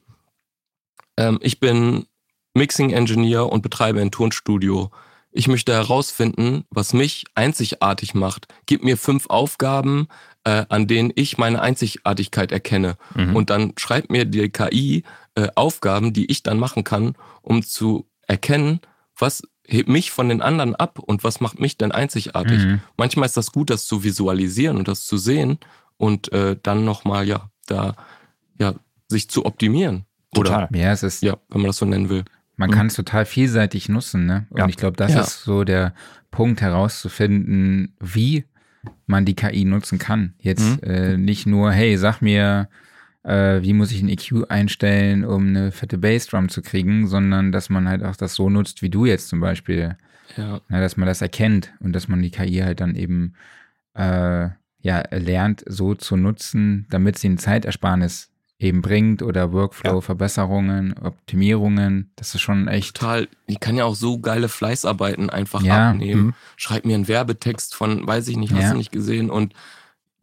ähm, 1.16 1.38
ich 1.42 1.61
bin 1.61 2.07
Mixing 2.55 2.90
Engineer 2.90 3.47
und 3.51 3.62
betreibe 3.62 4.01
ein 4.01 4.11
Tonstudio. 4.11 4.90
Ich 5.31 5.47
möchte 5.47 5.73
herausfinden, 5.75 6.64
was 6.71 6.92
mich 6.94 7.25
einzigartig 7.35 8.14
macht. 8.14 8.49
Gib 8.66 8.83
mir 8.83 8.97
fünf 8.97 9.27
Aufgaben, 9.29 10.09
äh, 10.44 10.64
an 10.71 10.87
denen 10.87 11.12
ich 11.14 11.37
meine 11.38 11.61
Einzigartigkeit 11.61 12.51
erkenne. 12.51 12.97
Mhm. 13.14 13.37
Und 13.37 13.51
dann 13.51 13.75
schreibt 13.77 14.11
mir 14.11 14.25
die 14.25 14.49
KI 14.49 15.05
äh, 15.35 15.49
Aufgaben, 15.55 16.12
die 16.14 16.31
ich 16.31 16.42
dann 16.42 16.59
machen 16.59 16.83
kann, 16.83 17.14
um 17.42 17.62
zu 17.62 18.09
erkennen, 18.27 18.81
was 19.16 19.42
hebt 19.69 19.89
mich 19.89 20.11
von 20.11 20.29
den 20.29 20.41
anderen 20.43 20.75
ab 20.75 20.99
und 20.99 21.23
was 21.25 21.41
macht 21.41 21.61
mich 21.61 21.77
denn 21.77 21.93
einzigartig. 21.93 22.65
Mhm. 22.65 22.81
Manchmal 22.97 23.27
ist 23.27 23.37
das 23.37 23.53
gut, 23.53 23.71
das 23.71 23.87
zu 23.87 24.03
visualisieren 24.03 24.77
und 24.79 24.89
das 24.89 25.05
zu 25.07 25.17
sehen 25.19 25.59
und 25.99 26.33
äh, 26.33 26.57
dann 26.63 26.85
nochmal, 26.85 27.27
ja, 27.29 27.51
da, 27.67 27.95
ja, 28.59 28.75
sich 29.09 29.29
zu 29.29 29.45
optimieren. 29.47 30.05
Oder, 30.37 30.51
Total. 30.51 30.69
Ja, 30.75 30.93
es 30.93 31.03
ist, 31.03 31.23
ja, 31.23 31.37
wenn 31.49 31.61
man 31.61 31.69
das 31.69 31.77
so 31.77 31.87
nennen 31.87 32.09
will. 32.09 32.25
man 32.57 32.71
Mhm. 32.71 32.75
kann 32.75 32.87
es 32.89 32.95
total 32.95 33.25
vielseitig 33.25 33.89
nutzen, 33.89 34.27
ne? 34.27 34.47
Und 34.51 34.59
Ja. 34.59 34.67
ich 34.69 34.77
glaube, 34.77 34.97
das 34.97 35.13
Ja. 35.15 35.21
ist 35.21 35.45
so 35.45 35.63
der 35.65 35.95
Punkt 36.33 36.61
herauszufinden, 36.61 37.95
wie 38.01 38.45
man 39.07 39.25
die 39.25 39.35
KI 39.37 39.65
nutzen 39.65 39.99
kann. 39.99 40.35
Jetzt 40.41 40.83
Mhm. 40.83 40.91
äh, 40.91 41.17
nicht 41.17 41.47
nur, 41.47 41.71
hey, 41.73 41.97
sag 41.97 42.21
mir, 42.21 42.69
äh, 43.25 43.63
wie 43.63 43.73
muss 43.73 43.93
ich 43.93 44.01
ein 44.03 44.09
EQ 44.09 44.45
einstellen, 44.49 45.25
um 45.25 45.49
eine 45.49 45.73
fette 45.73 45.99
Bassdrum 45.99 46.49
zu 46.49 46.63
kriegen, 46.63 47.07
sondern 47.07 47.53
dass 47.53 47.69
man 47.71 47.89
halt 47.89 48.03
auch 48.05 48.17
das 48.17 48.35
so 48.35 48.49
nutzt, 48.51 48.83
wie 48.83 48.91
du 48.91 49.07
jetzt 49.07 49.29
zum 49.29 49.41
Beispiel. 49.41 49.97
Ja, 50.37 50.61
Na, 50.69 50.81
dass 50.81 50.97
man 50.97 51.07
das 51.07 51.23
erkennt 51.23 51.73
und 51.81 51.93
dass 51.95 52.07
man 52.09 52.21
die 52.23 52.31
KI 52.31 52.59
halt 52.59 52.81
dann 52.81 52.95
eben 52.97 53.35
äh, 53.95 54.49
ja, 54.81 55.03
lernt, 55.11 55.65
so 55.67 55.95
zu 55.95 56.17
nutzen, 56.17 56.87
damit 56.91 57.19
sie 57.19 57.29
ein 57.31 57.39
Zeitersparnis 57.39 58.31
eben 58.61 58.83
bringt 58.83 59.23
oder 59.23 59.53
Workflow-Verbesserungen, 59.53 60.95
Optimierungen. 60.99 62.11
Das 62.17 62.35
ist 62.35 62.41
schon 62.41 62.69
echt. 62.69 62.97
Total. 62.97 63.29
Die 63.49 63.57
kann 63.57 63.77
ja 63.77 63.85
auch 63.85 63.95
so 63.95 64.19
geile 64.19 64.49
Fleißarbeiten 64.49 65.31
einfach 65.31 65.63
Ja, 65.63 65.91
abnehmen. 65.91 66.23
mhm. 66.27 66.35
Schreib 66.57 66.85
mir 66.85 66.95
einen 66.95 67.09
Werbetext 67.09 67.75
von, 67.75 68.07
weiß 68.07 68.29
ich 68.29 68.37
nicht, 68.37 68.53
hast 68.53 68.63
Ja. 68.65 68.71
du 68.73 68.77
nicht 68.79 68.93
gesehen 68.93 69.31
und 69.31 69.55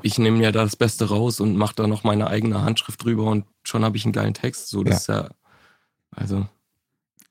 ich 0.01 0.17
nehme 0.19 0.37
mir 0.37 0.51
da 0.51 0.63
das 0.63 0.75
Beste 0.75 1.09
raus 1.09 1.39
und 1.39 1.55
mache 1.55 1.75
da 1.75 1.87
noch 1.87 2.03
meine 2.03 2.27
eigene 2.27 2.61
Handschrift 2.61 3.03
drüber 3.03 3.25
und 3.25 3.45
schon 3.63 3.83
habe 3.85 3.97
ich 3.97 4.05
einen 4.05 4.13
geilen 4.13 4.33
Text. 4.33 4.69
So, 4.69 4.83
das 4.83 5.01
ist 5.01 5.07
ja, 5.07 5.29
also, 6.11 6.47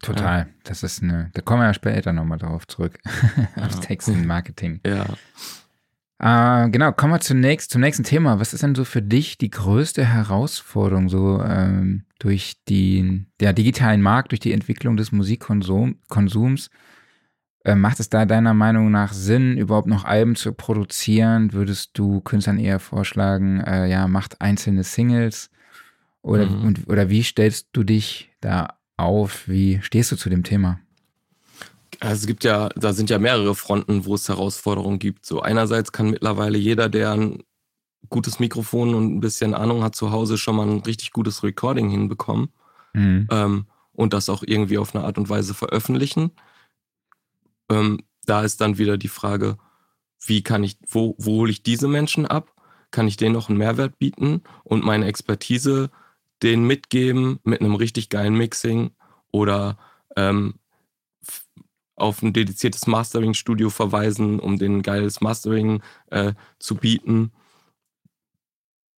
Total. 0.03 0.49
Das 0.65 0.83
ist 0.83 1.03
eine, 1.03 1.31
da 1.33 1.41
kommen 1.41 1.63
wir 1.63 1.67
ja 1.67 1.75
später 1.75 2.13
nochmal 2.13 2.39
darauf 2.39 2.67
zurück. 2.67 2.99
Aufs 3.57 3.77
Ja. 3.77 3.81
Texten, 3.81 4.27
Marketing. 4.27 4.81
ja. 4.87 5.07
Äh, 6.19 6.71
genau, 6.71 6.93
kommen 6.93 7.13
wir 7.13 7.21
zunächst 7.21 7.71
zum 7.71 7.81
nächsten 7.81 8.05
Thema. 8.05 8.39
Was 8.39 8.55
ist 8.55 8.63
denn 8.63 8.75
so 8.75 8.85
für 8.85 9.03
dich 9.03 9.37
die 9.37 9.51
größte 9.51 10.05
Herausforderung 10.05 11.09
so 11.09 11.43
ähm, 11.43 12.05
durch 12.19 12.63
den 12.69 13.27
der 13.41 13.53
digitalen 13.53 14.01
Markt, 14.01 14.31
durch 14.31 14.41
die 14.41 14.53
Entwicklung 14.53 14.97
des 14.97 15.11
Musikkonsums? 15.11 16.71
Äh, 17.65 17.75
macht 17.77 17.99
es 17.99 18.11
da 18.11 18.27
deiner 18.27 18.53
Meinung 18.55 18.91
nach 18.91 19.13
Sinn, 19.13 19.57
überhaupt 19.57 19.89
noch 19.89 20.05
Alben 20.05 20.37
zu 20.37 20.53
produzieren? 20.53 21.53
Würdest 21.55 21.93
du 21.95 22.21
Künstlern 22.21 22.59
eher 22.59 22.79
vorschlagen, 22.79 23.61
äh, 23.61 23.87
ja, 23.89 24.07
macht 24.07 24.41
einzelne 24.41 24.85
Singles? 24.85 25.51
Oder, 26.23 26.47
Mhm. 26.47 26.65
und, 26.65 26.89
oder 26.89 27.09
wie 27.11 27.23
stellst 27.23 27.69
du 27.73 27.83
dich 27.83 28.31
da 28.41 28.75
auf? 28.97 29.49
Wie 29.49 29.81
stehst 29.83 30.13
du 30.13 30.17
zu 30.17 30.29
dem 30.31 30.43
Thema? 30.45 30.79
Also 32.01 32.15
es 32.23 32.27
gibt 32.27 32.45
ja, 32.45 32.69
da 32.77 32.93
sind 32.93 33.09
ja 33.09 33.19
mehrere 33.19 33.55
Fronten, 33.55 34.05
wo 34.05 34.15
es 34.15 34.29
Herausforderungen 34.29 34.99
gibt. 34.99 35.25
So 35.25 35.41
einerseits 35.41 35.93
kann 35.93 36.11
mittlerweile 36.11 36.59
jeder, 36.59 36.89
der 36.89 37.13
ein 37.13 37.43
gutes 38.11 38.39
Mikrofon 38.41 38.95
und 38.95 39.15
ein 39.17 39.21
bisschen 39.21 39.55
Ahnung 39.55 39.83
hat 39.83 39.95
zu 39.95 40.11
Hause, 40.11 40.37
schon 40.37 40.57
mal 40.57 40.69
ein 40.69 40.81
richtig 40.81 41.13
gutes 41.13 41.43
Recording 41.43 41.89
hinbekommen 41.89 42.49
Mhm. 42.93 43.27
ähm, 43.31 43.67
und 43.93 44.13
das 44.13 44.29
auch 44.29 44.43
irgendwie 44.47 44.77
auf 44.79 44.95
eine 44.95 45.05
Art 45.05 45.19
und 45.19 45.29
Weise 45.29 45.55
veröffentlichen. 45.55 46.31
Ähm, 47.71 48.01
da 48.27 48.43
ist 48.43 48.61
dann 48.61 48.79
wieder 48.79 48.97
die 48.97 49.09
Frage, 49.09 49.59
wie 50.27 50.43
kann 50.43 50.65
ich, 50.65 50.79
wo, 50.89 51.15
wo 51.19 51.33
hole 51.39 51.51
ich 51.51 51.63
diese 51.63 51.89
Menschen 51.89 52.27
ab? 52.27 52.55
Kann 52.91 53.09
ich 53.09 53.17
denen 53.17 53.35
noch 53.35 53.49
einen 53.49 53.59
Mehrwert 53.59 53.99
bieten 53.99 54.43
und 54.63 54.85
meine 54.85 55.07
Expertise 55.07 55.91
denen 56.43 56.67
mitgeben 56.67 57.41
mit 57.43 57.61
einem 57.61 57.75
richtig 57.75 58.09
geilen 58.09 58.37
Mixing 58.37 58.91
oder 59.31 59.79
ähm, 60.17 60.55
auf 61.97 62.23
ein 62.23 62.33
dediziertes 62.33 62.87
Mastering-Studio 62.87 63.71
verweisen, 63.71 64.41
um 64.41 64.59
denen 64.59 64.83
geiles 64.83 65.21
Mastering 65.21 65.83
äh, 66.11 66.35
zu 66.59 66.77
bieten. 66.77 67.33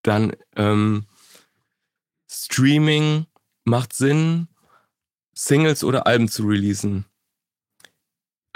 Dann 0.03 0.33
ähm, 0.57 1.07
Streaming 2.29 3.27
macht 3.65 3.93
Sinn, 3.93 4.49
Singles 5.35 5.85
oder 5.85 6.07
Alben 6.07 6.29
zu 6.29 6.47
releasen. 6.47 7.05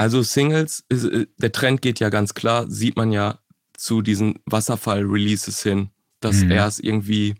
Also 0.01 0.23
Singles, 0.23 0.83
äh, 0.89 1.27
der 1.37 1.53
Trend 1.53 1.83
geht 1.83 2.01
ja 2.01 2.09
ganz 2.09 2.33
klar, 2.33 2.71
sieht 2.71 2.97
man 2.97 3.13
ja 3.13 3.39
zu 3.75 4.01
diesen 4.01 4.39
Wasserfall-Releases 4.47 5.63
hin, 5.63 5.91
dass 6.21 6.43
Mhm. 6.43 6.53
erst 6.53 6.81
irgendwie 6.83 7.35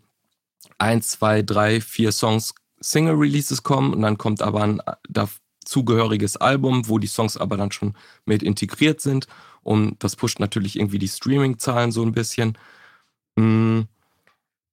eins, 0.77 1.09
zwei, 1.09 1.41
drei, 1.41 1.81
vier 1.81 2.13
Songs 2.13 2.55
Single-Releases 2.83 3.63
kommen 3.63 3.95
und 3.95 4.03
dann 4.03 4.19
kommt 4.19 4.43
aber 4.43 4.63
ein 4.63 4.81
äh, 4.81 4.93
dazugehöriges 5.09 6.37
Album, 6.37 6.87
wo 6.87 6.99
die 6.99 7.07
Songs 7.07 7.39
aber 7.39 7.57
dann 7.57 7.73
schon 7.73 7.95
mit 8.27 8.43
integriert 8.43 9.01
sind 9.01 9.27
und 9.63 10.05
das 10.05 10.15
pusht 10.17 10.39
natürlich 10.39 10.77
irgendwie 10.77 10.99
die 10.99 11.09
Streaming-Zahlen 11.09 11.93
so 11.93 12.03
ein 12.03 12.13
bisschen. 12.13 12.59
Mm, 13.37 13.83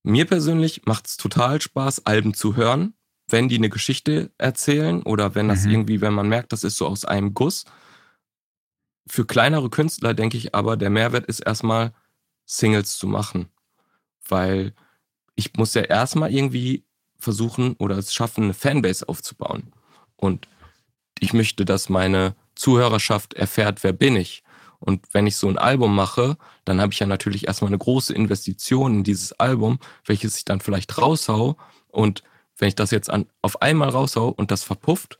Mir 0.03 0.25
persönlich 0.25 0.85
macht 0.85 1.07
es 1.07 1.15
total 1.15 1.61
Spaß, 1.61 2.05
Alben 2.05 2.33
zu 2.33 2.57
hören, 2.57 2.93
wenn 3.29 3.49
die 3.49 3.57
eine 3.57 3.69
Geschichte 3.69 4.31
erzählen 4.37 5.03
oder 5.03 5.35
wenn 5.35 5.47
das 5.49 5.65
Mhm. 5.65 5.71
irgendwie, 5.71 6.01
wenn 6.01 6.13
man 6.13 6.29
merkt, 6.29 6.53
das 6.53 6.63
ist 6.63 6.77
so 6.77 6.87
aus 6.87 7.05
einem 7.05 7.33
Guss. 7.33 7.65
Für 9.07 9.25
kleinere 9.25 9.69
Künstler 9.69 10.13
denke 10.13 10.37
ich 10.37 10.53
aber, 10.55 10.77
der 10.77 10.89
Mehrwert 10.89 11.25
ist 11.27 11.39
erstmal 11.39 11.93
Singles 12.45 12.97
zu 12.97 13.07
machen, 13.07 13.49
weil 14.27 14.73
ich 15.35 15.53
muss 15.55 15.73
ja 15.73 15.81
erstmal 15.83 16.33
irgendwie 16.33 16.83
versuchen 17.19 17.73
oder 17.79 17.97
es 17.97 18.13
schaffen, 18.13 18.45
eine 18.45 18.53
Fanbase 18.53 19.07
aufzubauen. 19.07 19.73
Und 20.15 20.47
ich 21.19 21.33
möchte, 21.33 21.65
dass 21.65 21.89
meine 21.89 22.35
Zuhörerschaft 22.55 23.33
erfährt, 23.33 23.83
wer 23.83 23.93
bin 23.93 24.15
ich. 24.15 24.43
Und 24.79 25.05
wenn 25.11 25.25
ich 25.27 25.35
so 25.37 25.47
ein 25.47 25.57
Album 25.57 25.95
mache, 25.95 26.37
dann 26.65 26.79
habe 26.81 26.93
ich 26.93 26.99
ja 26.99 27.07
natürlich 27.07 27.47
erstmal 27.47 27.69
eine 27.69 27.77
große 27.79 28.13
Investition 28.13 28.95
in 28.95 29.03
dieses 29.03 29.33
Album, 29.33 29.79
welches 30.05 30.37
ich 30.37 30.45
dann 30.45 30.59
vielleicht 30.59 30.97
raushau. 30.97 31.57
Und 31.87 32.23
wenn 32.57 32.67
ich 32.67 32.75
das 32.75 32.91
jetzt 32.91 33.09
an, 33.09 33.27
auf 33.41 33.61
einmal 33.61 33.89
raushau 33.89 34.29
und 34.29 34.51
das 34.51 34.63
verpufft, 34.63 35.19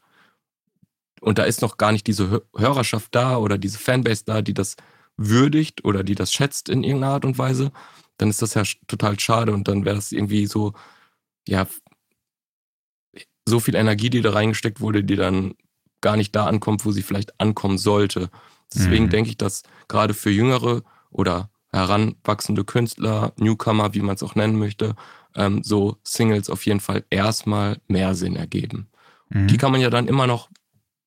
und 1.21 1.39
da 1.39 1.43
ist 1.43 1.61
noch 1.61 1.77
gar 1.77 1.91
nicht 1.91 2.05
diese 2.07 2.25
Hö- 2.25 2.43
Hörerschaft 2.55 3.13
da 3.15 3.37
oder 3.37 3.57
diese 3.57 3.79
Fanbase 3.79 4.23
da, 4.25 4.41
die 4.41 4.53
das 4.53 4.75
würdigt 5.17 5.83
oder 5.83 6.03
die 6.03 6.15
das 6.15 6.31
schätzt 6.31 6.69
in 6.69 6.83
irgendeiner 6.83 7.13
Art 7.13 7.25
und 7.25 7.37
Weise, 7.37 7.71
dann 8.17 8.29
ist 8.29 8.41
das 8.41 8.53
ja 8.53 8.63
total 8.87 9.19
schade 9.19 9.51
und 9.51 9.67
dann 9.67 9.83
wäre 9.83 9.95
das 9.95 10.11
irgendwie 10.11 10.45
so, 10.45 10.73
ja, 11.47 11.67
so 13.47 13.59
viel 13.59 13.75
Energie, 13.75 14.09
die 14.09 14.21
da 14.21 14.31
reingesteckt 14.31 14.81
wurde, 14.81 15.03
die 15.03 15.15
dann 15.15 15.55
gar 16.01 16.17
nicht 16.17 16.35
da 16.35 16.45
ankommt, 16.45 16.85
wo 16.85 16.91
sie 16.91 17.01
vielleicht 17.01 17.39
ankommen 17.39 17.77
sollte. 17.77 18.29
Deswegen 18.73 19.05
Mhm. 19.05 19.09
denke 19.09 19.29
ich, 19.31 19.37
dass 19.37 19.63
gerade 19.87 20.13
für 20.13 20.29
jüngere 20.29 20.83
oder 21.09 21.49
heranwachsende 21.71 22.63
Künstler, 22.63 23.33
Newcomer, 23.37 23.93
wie 23.93 24.01
man 24.01 24.15
es 24.15 24.23
auch 24.23 24.35
nennen 24.35 24.57
möchte, 24.59 24.95
ähm, 25.37 25.63
so 25.63 25.97
Singles 26.03 26.49
auf 26.49 26.65
jeden 26.65 26.81
Fall 26.81 27.05
erstmal 27.09 27.79
mehr 27.87 28.15
Sinn 28.15 28.35
ergeben. 28.35 28.89
Mhm. 29.29 29.47
Die 29.47 29.57
kann 29.57 29.71
man 29.71 29.79
ja 29.79 29.89
dann 29.89 30.07
immer 30.07 30.27
noch, 30.27 30.49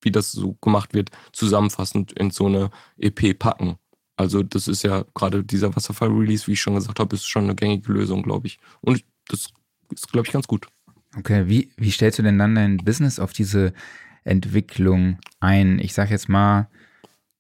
wie 0.00 0.10
das 0.10 0.32
so 0.32 0.54
gemacht 0.62 0.94
wird, 0.94 1.10
zusammenfassend 1.32 2.12
in 2.12 2.30
so 2.30 2.46
eine 2.46 2.70
EP 2.96 3.38
packen. 3.38 3.76
Also 4.16 4.42
das 4.42 4.68
ist 4.68 4.82
ja 4.82 5.04
gerade 5.14 5.44
dieser 5.44 5.74
Wasserfall-Release, 5.74 6.46
wie 6.46 6.52
ich 6.52 6.60
schon 6.60 6.74
gesagt 6.74 7.00
habe, 7.00 7.14
ist 7.16 7.26
schon 7.26 7.44
eine 7.44 7.54
gängige 7.54 7.92
Lösung, 7.92 8.22
glaube 8.22 8.46
ich. 8.46 8.58
Und 8.80 9.04
das 9.28 9.48
ist, 9.90 10.10
glaube 10.12 10.26
ich, 10.26 10.32
ganz 10.32 10.46
gut. 10.46 10.68
Okay, 11.16 11.48
wie, 11.48 11.72
wie 11.76 11.90
stellst 11.90 12.18
du 12.18 12.22
denn 12.22 12.38
dann 12.38 12.54
dein 12.54 12.76
Business 12.78 13.18
auf 13.18 13.32
diese 13.32 13.72
Entwicklung 14.24 15.18
ein? 15.40 15.78
Ich 15.78 15.92
sag 15.92 16.10
jetzt 16.10 16.28
mal, 16.28 16.68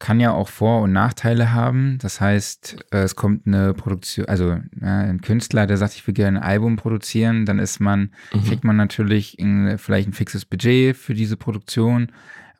kann 0.00 0.18
ja 0.18 0.32
auch 0.32 0.48
Vor- 0.48 0.80
und 0.82 0.92
Nachteile 0.92 1.52
haben. 1.52 1.98
Das 2.00 2.20
heißt, 2.20 2.84
äh, 2.92 2.98
es 3.02 3.14
kommt 3.14 3.46
eine 3.46 3.74
Produktion, 3.74 4.26
also 4.26 4.48
ja, 4.80 4.98
ein 5.00 5.20
Künstler, 5.20 5.66
der 5.68 5.76
sagt, 5.76 5.94
ich 5.94 6.04
will 6.06 6.14
gerne 6.14 6.40
ein 6.40 6.44
Album 6.44 6.74
produzieren, 6.76 7.46
dann 7.46 7.60
ist 7.60 7.78
man, 7.80 8.10
Mhm. 8.34 8.44
kriegt 8.44 8.64
man 8.64 8.76
natürlich 8.76 9.36
ein, 9.38 9.78
vielleicht 9.78 10.08
ein 10.08 10.12
fixes 10.12 10.44
Budget 10.44 10.96
für 10.96 11.14
diese 11.14 11.36
Produktion. 11.36 12.10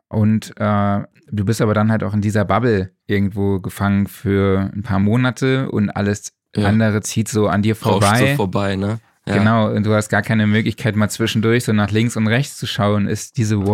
Und 0.09 0.53
äh, 0.59 1.01
du 1.33 1.45
bist 1.45 1.61
aber 1.61 1.75
dann 1.75 1.91
halt 1.91 2.03
auch 2.05 2.15
in 2.15 2.21
dieser 2.21 2.45
Bubble 2.45 2.93
irgendwo 3.07 3.61
gefangen 3.61 4.07
für 4.07 4.71
ein 4.75 4.83
paar 4.83 4.99
Monate 4.99 5.71
und 5.71 5.91
alles 5.91 6.33
Ja. 6.55 6.67
andere 6.69 7.01
zieht 7.01 7.29
so 7.29 7.49
an 7.49 7.63
dir 7.63 7.75
vorbei. 7.77 8.35
vorbei, 8.37 8.77
ne? 8.77 9.01
Ja. 9.27 9.37
Genau, 9.39 9.71
und 9.71 9.85
du 9.87 9.95
hast 9.95 10.09
gar 10.09 10.23
keine 10.23 10.47
Möglichkeit, 10.47 10.97
mal 10.97 11.09
zwischendurch 11.09 11.65
so 11.65 11.73
nach 11.73 11.91
links 11.91 12.17
und 12.17 12.27
rechts 12.27 12.57
zu 12.57 12.67
schauen. 12.67 13.07
Ist 13.07 13.37
diese 13.37 13.65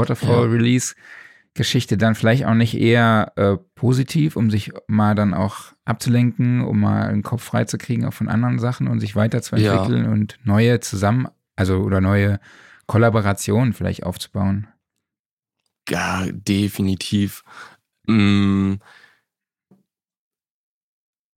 Waterfall-Release-Geschichte 1.57 1.97
dann 1.97 2.15
vielleicht 2.15 2.45
auch 2.45 2.55
nicht 2.55 2.79
eher 2.79 3.33
äh, 3.37 3.57
positiv, 3.75 4.37
um 4.37 4.51
sich 4.51 4.73
mal 4.87 5.15
dann 5.15 5.35
auch 5.35 5.73
abzulenken, 5.85 6.63
um 6.63 6.81
mal 6.81 7.11
den 7.11 7.23
Kopf 7.23 7.43
freizukriegen 7.43 8.05
auch 8.05 8.13
von 8.13 8.29
anderen 8.29 8.59
Sachen 8.59 8.89
und 8.89 9.01
sich 9.01 9.17
weiterzuentwickeln 9.17 10.07
und 10.07 10.39
neue 10.45 10.81
zusammen, 10.81 11.29
also 11.57 11.79
oder 11.79 12.01
neue 12.01 12.41
Kollaborationen 12.87 13.73
vielleicht 13.73 14.05
aufzubauen? 14.05 14.69
Ja, 15.89 16.27
definitiv. 16.31 17.45
Mm. 18.07 18.75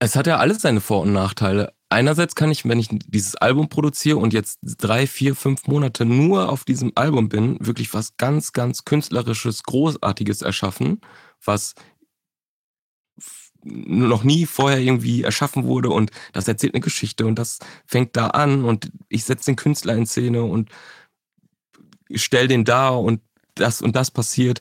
Es 0.02 0.16
hat 0.16 0.26
ja 0.26 0.38
alles 0.38 0.62
seine 0.62 0.80
Vor- 0.80 1.02
und 1.02 1.12
Nachteile. 1.12 1.74
Einerseits 1.92 2.36
kann 2.36 2.52
ich, 2.52 2.64
wenn 2.68 2.78
ich 2.78 2.88
dieses 3.08 3.34
Album 3.34 3.68
produziere 3.68 4.18
und 4.18 4.32
jetzt 4.32 4.60
drei, 4.62 5.08
vier, 5.08 5.34
fünf 5.34 5.66
Monate 5.66 6.04
nur 6.04 6.48
auf 6.48 6.64
diesem 6.64 6.92
Album 6.94 7.28
bin, 7.28 7.56
wirklich 7.60 7.92
was 7.92 8.16
ganz, 8.16 8.52
ganz 8.52 8.84
künstlerisches, 8.84 9.64
großartiges 9.64 10.42
erschaffen, 10.42 11.00
was 11.44 11.74
noch 13.64 14.22
nie 14.22 14.46
vorher 14.46 14.78
irgendwie 14.78 15.22
erschaffen 15.22 15.64
wurde 15.64 15.90
und 15.90 16.12
das 16.32 16.46
erzählt 16.46 16.74
eine 16.74 16.80
Geschichte 16.80 17.26
und 17.26 17.38
das 17.38 17.58
fängt 17.86 18.16
da 18.16 18.28
an 18.28 18.64
und 18.64 18.92
ich 19.08 19.24
setze 19.24 19.46
den 19.46 19.56
Künstler 19.56 19.94
in 19.96 20.06
Szene 20.06 20.44
und 20.44 20.70
stell 22.14 22.46
den 22.46 22.64
da 22.64 22.90
und 22.90 23.20
das 23.56 23.82
und 23.82 23.96
das 23.96 24.12
passiert. 24.12 24.60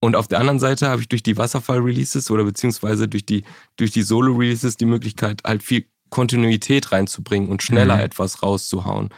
Und 0.00 0.16
auf 0.16 0.28
der 0.28 0.40
anderen 0.40 0.58
Seite 0.58 0.88
habe 0.88 1.02
ich 1.02 1.08
durch 1.08 1.22
die 1.22 1.36
Wasserfall-Releases 1.36 2.30
oder 2.30 2.44
beziehungsweise 2.44 3.08
durch 3.08 3.26
die, 3.26 3.44
durch 3.76 3.92
die 3.92 4.02
Solo-Releases 4.02 4.76
die 4.76 4.84
Möglichkeit, 4.86 5.42
halt 5.44 5.62
viel 5.62 5.86
Kontinuität 6.10 6.92
reinzubringen 6.92 7.48
und 7.48 7.62
schneller 7.62 7.96
Mhm. 7.96 8.02
etwas 8.02 8.42
rauszuhauen. 8.42 9.10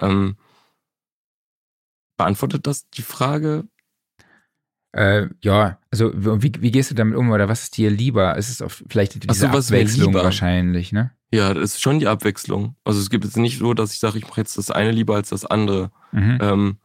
Ähm, 0.00 0.36
beantwortet 2.16 2.66
das 2.66 2.88
die 2.90 3.02
Frage? 3.02 3.64
Äh, 4.92 5.28
ja, 5.42 5.78
also 5.90 6.10
wie, 6.14 6.52
wie 6.58 6.70
gehst 6.70 6.90
du 6.90 6.94
damit 6.94 7.16
um 7.16 7.30
oder 7.30 7.48
was 7.48 7.64
ist 7.64 7.76
dir 7.76 7.90
lieber? 7.90 8.36
Ist 8.36 8.48
es 8.48 8.62
auch 8.62 8.70
vielleicht 8.70 9.14
diese 9.14 9.34
so, 9.40 9.46
ist 9.46 9.54
Abwechslung 9.54 10.14
wahrscheinlich, 10.14 10.92
ne? 10.92 11.12
Ja, 11.32 11.52
das 11.52 11.74
ist 11.74 11.82
schon 11.82 11.98
die 11.98 12.06
Abwechslung. 12.06 12.76
Also 12.84 13.00
es 13.00 13.10
gibt 13.10 13.24
jetzt 13.24 13.36
nicht 13.36 13.58
so, 13.58 13.74
dass 13.74 13.92
ich 13.92 13.98
sage, 13.98 14.16
ich 14.16 14.26
mache 14.26 14.40
jetzt 14.40 14.56
das 14.56 14.70
eine 14.70 14.92
lieber 14.92 15.16
als 15.16 15.30
das 15.30 15.44
andere. 15.44 15.90
Mhm. 16.12 16.38
Ähm, 16.40 16.78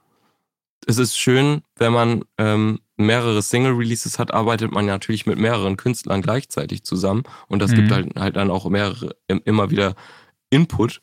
es 0.87 0.97
ist 0.97 1.15
schön, 1.17 1.61
wenn 1.77 1.93
man 1.93 2.23
ähm, 2.37 2.79
mehrere 3.05 3.41
Single-Releases 3.41 4.19
hat, 4.19 4.33
arbeitet 4.33 4.71
man 4.71 4.85
natürlich 4.85 5.25
mit 5.25 5.37
mehreren 5.39 5.77
Künstlern 5.77 6.21
gleichzeitig 6.21 6.83
zusammen 6.83 7.23
und 7.47 7.59
das 7.61 7.71
Mhm. 7.71 7.75
gibt 7.75 7.91
halt, 7.91 8.15
halt 8.19 8.35
dann 8.35 8.51
auch 8.51 8.67
mehrere, 8.69 9.15
im- 9.27 9.41
immer 9.45 9.69
wieder 9.71 9.95
Input, 10.49 11.01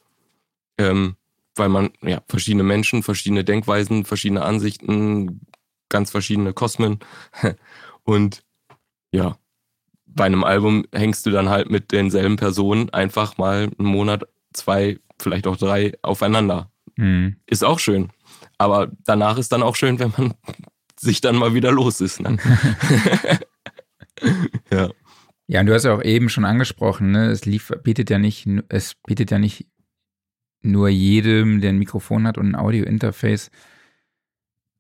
ähm, 0.79 1.17
weil 1.57 1.69
man 1.69 1.91
ja 2.03 2.21
verschiedene 2.29 2.63
Menschen, 2.63 3.03
verschiedene 3.03 3.45
Denkweisen, 3.45 4.05
verschiedene 4.05 4.43
Ansichten, 4.43 5.41
ganz 5.89 6.11
verschiedene 6.11 6.53
Kosmen 6.53 6.99
und 8.05 8.43
ja, 9.13 9.37
bei 10.07 10.25
einem 10.25 10.45
Album 10.45 10.85
hängst 10.93 11.27
du 11.27 11.31
dann 11.31 11.49
halt 11.49 11.71
mit 11.71 11.93
denselben 11.93 12.37
Personen 12.37 12.91
einfach 12.91 13.39
mal 13.39 13.71
einen 13.79 13.89
Monat, 13.89 14.25
zwei, 14.53 14.99
vielleicht 15.19 15.47
auch 15.47 15.57
drei 15.57 15.93
aufeinander 16.03 16.71
Mhm. 16.97 17.37
ist 17.47 17.63
auch 17.65 17.79
schön. 17.79 18.11
Aber 18.59 18.91
danach 19.05 19.39
ist 19.39 19.53
dann 19.53 19.63
auch 19.63 19.77
schön, 19.77 20.01
wenn 20.01 20.13
man 20.17 20.35
sich 21.01 21.21
dann 21.21 21.37
mal 21.37 21.55
wieder 21.55 21.73
los 21.73 22.01
ist. 22.01 22.21
Ne? 22.21 22.37
ja. 24.73 24.91
Ja, 25.51 25.61
und 25.61 25.67
du 25.67 25.73
hast 25.73 25.85
ja 25.85 25.95
auch 25.95 26.03
eben 26.03 26.29
schon 26.29 26.45
angesprochen, 26.45 27.11
ne? 27.11 27.31
Es 27.31 27.47
lief, 27.47 27.73
bietet 27.83 28.11
ja 28.11 28.19
nicht, 28.19 28.47
es 28.69 28.95
bietet 29.07 29.31
ja 29.31 29.39
nicht 29.39 29.67
nur 30.61 30.91
jedem, 30.91 31.63
der 31.63 31.71
ein 31.71 31.79
Mikrofon 31.79 32.27
hat 32.27 32.37
und 32.37 32.51
ein 32.51 32.55
Audio-Interface, 32.55 33.51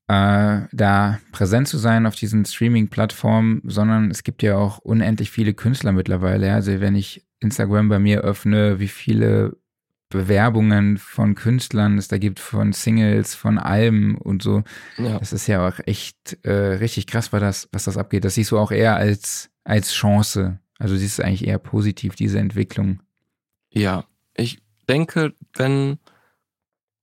äh, 0.08 0.60
da 0.72 1.20
präsent 1.32 1.68
zu 1.68 1.78
sein 1.78 2.06
auf 2.06 2.16
diesen 2.16 2.44
Streaming-Plattformen, 2.44 3.62
sondern 3.64 4.10
es 4.10 4.24
gibt 4.24 4.42
ja 4.42 4.56
auch 4.56 4.78
unendlich 4.78 5.30
viele 5.30 5.54
Künstler 5.54 5.92
mittlerweile. 5.92 6.48
ja. 6.48 6.54
Also 6.54 6.80
wenn 6.80 6.96
ich 6.96 7.26
Instagram 7.40 7.88
bei 7.88 7.98
mir 7.98 8.20
öffne, 8.20 8.80
wie 8.80 8.88
viele 8.88 9.56
Bewerbungen 10.08 10.96
von 10.96 11.34
Künstlern 11.34 11.98
es 11.98 12.08
da 12.08 12.16
gibt, 12.16 12.40
von 12.40 12.72
Singles, 12.72 13.34
von 13.34 13.58
Alben 13.58 14.16
und 14.16 14.42
so. 14.42 14.62
ja. 14.96 15.18
Das 15.18 15.32
ist 15.32 15.46
ja 15.46 15.68
auch 15.68 15.78
echt 15.84 16.38
äh, 16.44 16.50
richtig 16.50 17.06
krass, 17.06 17.32
was 17.32 17.40
das, 17.40 17.68
was 17.72 17.84
das 17.84 17.98
abgeht. 17.98 18.24
Das 18.24 18.34
siehst 18.34 18.50
du 18.50 18.58
auch 18.58 18.70
eher 18.70 18.96
als, 18.96 19.50
als 19.64 19.92
Chance. 19.92 20.60
Also 20.78 20.94
du 20.94 21.00
siehst 21.00 21.18
es 21.18 21.24
eigentlich 21.24 21.46
eher 21.46 21.58
positiv, 21.58 22.14
diese 22.14 22.38
Entwicklung. 22.38 23.00
Ja. 23.70 24.04
Ich 24.34 24.60
denke, 24.88 25.34
wenn 25.54 25.98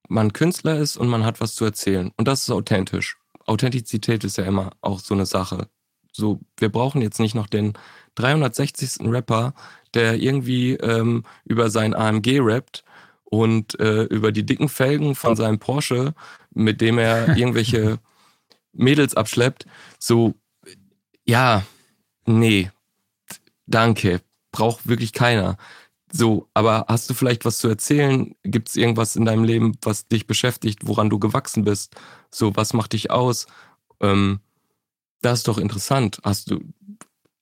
man 0.07 0.33
Künstler 0.33 0.77
ist 0.77 0.97
und 0.97 1.07
man 1.07 1.25
hat 1.25 1.41
was 1.41 1.55
zu 1.55 1.65
erzählen, 1.65 2.11
und 2.17 2.27
das 2.27 2.43
ist 2.43 2.51
authentisch. 2.51 3.17
Authentizität 3.45 4.23
ist 4.23 4.37
ja 4.37 4.45
immer 4.45 4.71
auch 4.81 4.99
so 4.99 5.13
eine 5.13 5.27
Sache. 5.27 5.67
So, 6.11 6.39
wir 6.57 6.69
brauchen 6.69 7.01
jetzt 7.01 7.19
nicht 7.19 7.35
noch 7.35 7.47
den 7.47 7.73
360. 8.15 9.07
Rapper, 9.11 9.53
der 9.93 10.15
irgendwie 10.15 10.73
ähm, 10.75 11.23
über 11.43 11.69
sein 11.69 11.93
AMG 11.93 12.39
rappt 12.39 12.84
und 13.41 13.79
äh, 13.79 14.03
über 14.03 14.31
die 14.31 14.45
dicken 14.45 14.69
Felgen 14.69 15.15
von 15.15 15.35
seinem 15.35 15.59
Porsche, 15.59 16.13
mit 16.53 16.81
dem 16.81 16.97
er 16.97 17.29
irgendwelche 17.37 17.99
Mädels 18.73 19.15
abschleppt. 19.15 19.65
So, 19.99 20.35
ja, 21.25 21.63
nee, 22.25 22.71
danke, 23.65 24.21
braucht 24.51 24.87
wirklich 24.87 25.13
keiner. 25.13 25.57
So, 26.11 26.47
aber 26.53 26.85
hast 26.87 27.09
du 27.09 27.13
vielleicht 27.13 27.43
was 27.43 27.57
zu 27.57 27.67
erzählen? 27.67 28.35
Gibt 28.43 28.69
es 28.69 28.75
irgendwas 28.75 29.15
in 29.15 29.25
deinem 29.25 29.43
Leben, 29.43 29.77
was 29.81 30.07
dich 30.07 30.27
beschäftigt, 30.27 30.87
woran 30.87 31.09
du 31.09 31.19
gewachsen 31.19 31.65
bist? 31.65 31.95
So, 32.31 32.55
was 32.55 32.73
macht 32.73 32.93
dich 32.93 33.11
aus? 33.11 33.47
Ähm, 33.99 34.39
das 35.21 35.39
ist 35.39 35.47
doch 35.47 35.57
interessant. 35.57 36.19
Hast 36.23 36.51
du, 36.51 36.61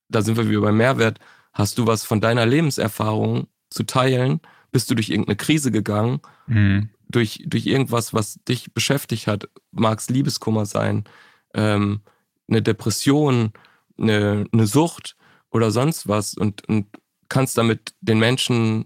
da 0.09 0.21
sind 0.21 0.37
wir 0.37 0.49
wieder 0.49 0.61
beim 0.61 0.77
Mehrwert. 0.77 1.19
Hast 1.53 1.77
du 1.77 1.85
was 1.85 2.03
von 2.03 2.19
deiner 2.21 2.45
Lebenserfahrung 2.45 3.47
zu 3.69 3.83
teilen? 3.83 4.39
Bist 4.73 4.91
du 4.91 4.95
durch 4.95 5.09
irgendeine 5.09 5.37
Krise 5.37 5.71
gegangen? 5.71 6.19
Mhm. 6.47 6.89
durch, 7.07 7.43
durch 7.45 7.65
irgendwas, 7.65 8.13
was 8.13 8.39
dich 8.47 8.73
beschäftigt 8.73 9.27
hat, 9.27 9.47
mag 9.71 9.99
es 9.99 10.09
Liebeskummer 10.09 10.65
sein, 10.65 11.05
ähm, 11.53 12.01
eine 12.49 12.61
Depression, 12.61 13.53
eine, 13.97 14.45
eine 14.51 14.67
Sucht 14.67 15.15
oder 15.51 15.71
sonst 15.71 16.07
was 16.07 16.33
und, 16.33 16.67
und 16.67 16.87
kannst 17.29 17.57
damit 17.57 17.93
den 18.01 18.19
Menschen 18.19 18.85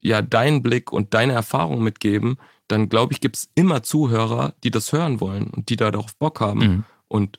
ja 0.00 0.22
deinen 0.22 0.62
Blick 0.62 0.92
und 0.92 1.14
deine 1.14 1.34
Erfahrung 1.34 1.82
mitgeben, 1.82 2.38
dann 2.66 2.88
glaube 2.88 3.12
ich, 3.12 3.20
gibt 3.20 3.36
es 3.36 3.50
immer 3.54 3.82
Zuhörer, 3.82 4.54
die 4.64 4.70
das 4.70 4.92
hören 4.92 5.20
wollen 5.20 5.48
und 5.48 5.68
die 5.68 5.76
da 5.76 5.90
darauf 5.90 6.16
Bock 6.16 6.40
haben. 6.40 6.58
Mhm. 6.58 6.84
Und 7.08 7.38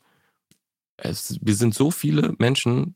es, 0.98 1.38
wir 1.42 1.56
sind 1.56 1.74
so 1.74 1.92
viele 1.92 2.36
Menschen, 2.38 2.96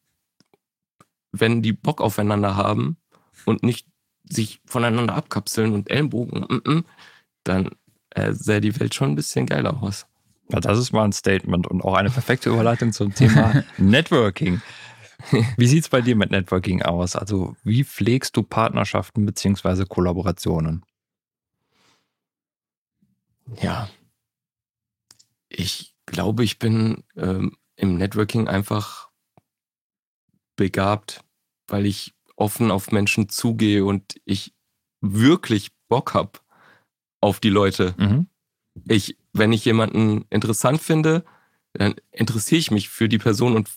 wenn 1.32 1.62
die 1.62 1.74
Bock 1.74 2.00
aufeinander 2.00 2.56
haben 2.56 2.98
und 3.46 3.64
nicht 3.64 3.88
sich 4.30 4.62
voneinander 4.66 5.16
abkapseln 5.16 5.74
und 5.74 5.90
Ellenbogen, 5.90 6.42
mm, 6.42 6.70
mm, 6.70 6.86
dann 7.44 7.70
äh, 8.12 8.34
sähe 8.34 8.62
die 8.62 8.80
Welt 8.80 8.96
schon 8.96 9.12
ein 9.12 9.16
bisschen 9.16 9.46
geiler 9.46 9.82
aus. 9.82 10.06
Ja, 10.50 10.60
das 10.60 10.80
ist 10.80 10.94
mal 10.94 11.04
ein 11.04 11.12
Statement 11.12 11.68
und 11.68 11.82
auch 11.82 11.96
eine 11.96 12.10
perfekte 12.10 12.50
Überleitung 12.50 12.94
zum 12.94 13.14
Thema 13.14 13.64
Networking. 13.78 14.62
Wie 15.58 15.68
sieht 15.68 15.84
es 15.84 15.90
bei 15.90 16.02
dir 16.02 16.16
mit 16.16 16.32
Networking 16.32 16.84
aus? 16.84 17.16
Also 17.16 17.56
wie 17.64 17.84
pflegst 17.84 18.38
du 18.38 18.44
Partnerschaften 18.44 19.26
beziehungsweise 19.26 19.86
Kollaborationen? 19.86 20.86
Ja. 23.62 23.90
Ich 25.50 25.96
glaube, 26.06 26.44
ich 26.44 26.60
bin 26.60 27.04
ähm, 27.16 27.58
im 27.76 27.98
Networking 27.98 28.48
einfach 28.48 29.10
begabt, 30.56 31.24
weil 31.68 31.86
ich 31.86 32.14
offen 32.38 32.72
auf 32.72 32.92
Menschen 32.92 33.28
zugehe 33.28 33.84
und 33.84 34.22
ich 34.24 34.54
wirklich 35.02 35.72
Bock 35.90 36.14
habe 36.14 36.40
auf 37.20 37.40
die 37.42 37.50
Leute. 37.50 37.94
Mhm. 37.98 38.28
Ich, 38.88 39.18
wenn 39.34 39.52
ich 39.52 39.66
jemanden 39.66 40.26
interessant 40.30 40.82
finde, 40.82 41.26
dann 41.74 41.96
interessiere 42.12 42.60
ich 42.60 42.72
mich 42.72 42.90
für 42.90 43.10
die 43.10 43.18
Person 43.18 43.56
und 43.56 43.70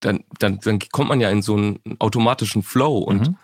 dann, 0.00 0.24
dann, 0.38 0.60
dann 0.60 0.78
kommt 0.92 1.08
man 1.08 1.20
ja 1.20 1.30
in 1.30 1.42
so 1.42 1.56
einen 1.56 1.80
automatischen 1.98 2.62
Flow 2.62 2.98
und 2.98 3.28
Mhm. 3.28 3.36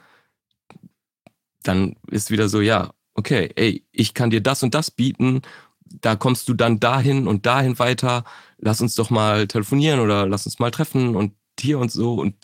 dann 1.62 1.96
ist 2.10 2.30
wieder 2.30 2.48
so, 2.48 2.60
ja, 2.60 2.92
okay, 3.14 3.50
ey, 3.56 3.84
ich 3.92 4.14
kann 4.14 4.30
dir 4.30 4.40
das 4.40 4.62
und 4.62 4.74
das 4.74 4.90
bieten, 4.90 5.42
da 5.84 6.16
kommst 6.16 6.48
du 6.48 6.54
dann 6.54 6.80
dahin 6.80 7.26
und 7.26 7.46
dahin 7.46 7.78
weiter, 7.78 8.24
lass 8.58 8.80
uns 8.80 8.94
doch 8.94 9.10
mal 9.10 9.46
telefonieren 9.46 10.00
oder 10.00 10.26
lass 10.26 10.46
uns 10.46 10.58
mal 10.58 10.70
treffen 10.70 11.16
und 11.16 11.34
hier 11.58 11.78
und 11.78 11.90
so 11.90 12.14
und 12.14 12.34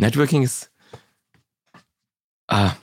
Networking 0.00 0.42
ist 0.42 0.70
ah 2.48 2.74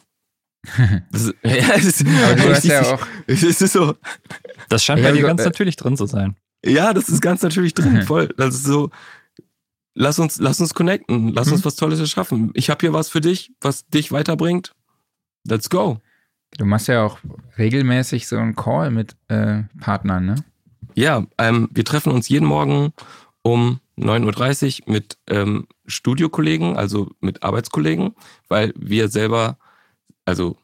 das 1.11 1.23
ist, 1.23 1.35
ja, 1.43 1.73
es 1.75 1.85
ist, 1.85 2.05
Aber 2.05 2.35
du 2.35 2.49
hast 2.53 2.63
ja 2.65 2.81
auch, 2.95 3.07
es 3.25 3.43
ist 3.43 3.59
so, 3.73 3.95
Das 4.69 4.83
scheint 4.83 5.01
bei 5.01 5.11
dir 5.13 5.21
ganz 5.23 5.41
äh, 5.41 5.45
natürlich 5.45 5.75
drin 5.77 5.95
zu 5.95 6.05
sein. 6.07 6.35
ja, 6.65 6.93
das 6.93 7.07
ist 7.09 7.21
ganz 7.21 7.41
natürlich 7.41 7.73
drin, 7.73 8.01
voll. 8.05 8.27
Das 8.37 8.53
ist 8.55 8.65
so, 8.65 8.89
lass 9.95 10.19
uns, 10.19 10.39
lass 10.39 10.59
uns 10.59 10.73
connecten, 10.73 11.29
lass 11.29 11.47
Mhm. 11.47 11.53
uns 11.53 11.65
was 11.65 11.75
Tolles 11.77 11.99
erschaffen. 12.01 12.51
Ich 12.53 12.69
habe 12.69 12.79
hier 12.81 12.91
was 12.91 13.07
für 13.09 13.21
dich, 13.21 13.53
was 13.61 13.87
dich 13.87 14.11
weiterbringt. 14.11 14.73
Let's 15.47 15.69
go. 15.69 16.01
du 16.57 16.65
machst 16.65 16.89
ja 16.89 17.03
auch 17.05 17.19
regelmäßig 17.57 18.27
so 18.27 18.37
einen 18.37 18.55
Call 18.55 18.91
mit 18.91 19.15
äh, 19.29 19.63
Partnern, 19.79 20.25
ne? 20.25 20.35
Ja, 20.95 21.25
ähm, 21.37 21.69
wir 21.71 21.85
treffen 21.85 22.11
uns 22.11 22.27
jeden 22.27 22.45
Morgen 22.47 22.91
um 23.47 23.79
9.30 23.97 24.81
Uhr 24.87 24.93
mit 24.93 25.17
ähm, 25.27 25.67
Studiokollegen, 25.85 26.75
also 26.77 27.09
mit 27.21 27.43
Arbeitskollegen, 27.43 28.13
weil 28.49 28.73
wir 28.77 29.07
selber, 29.07 29.57
also 30.25 30.57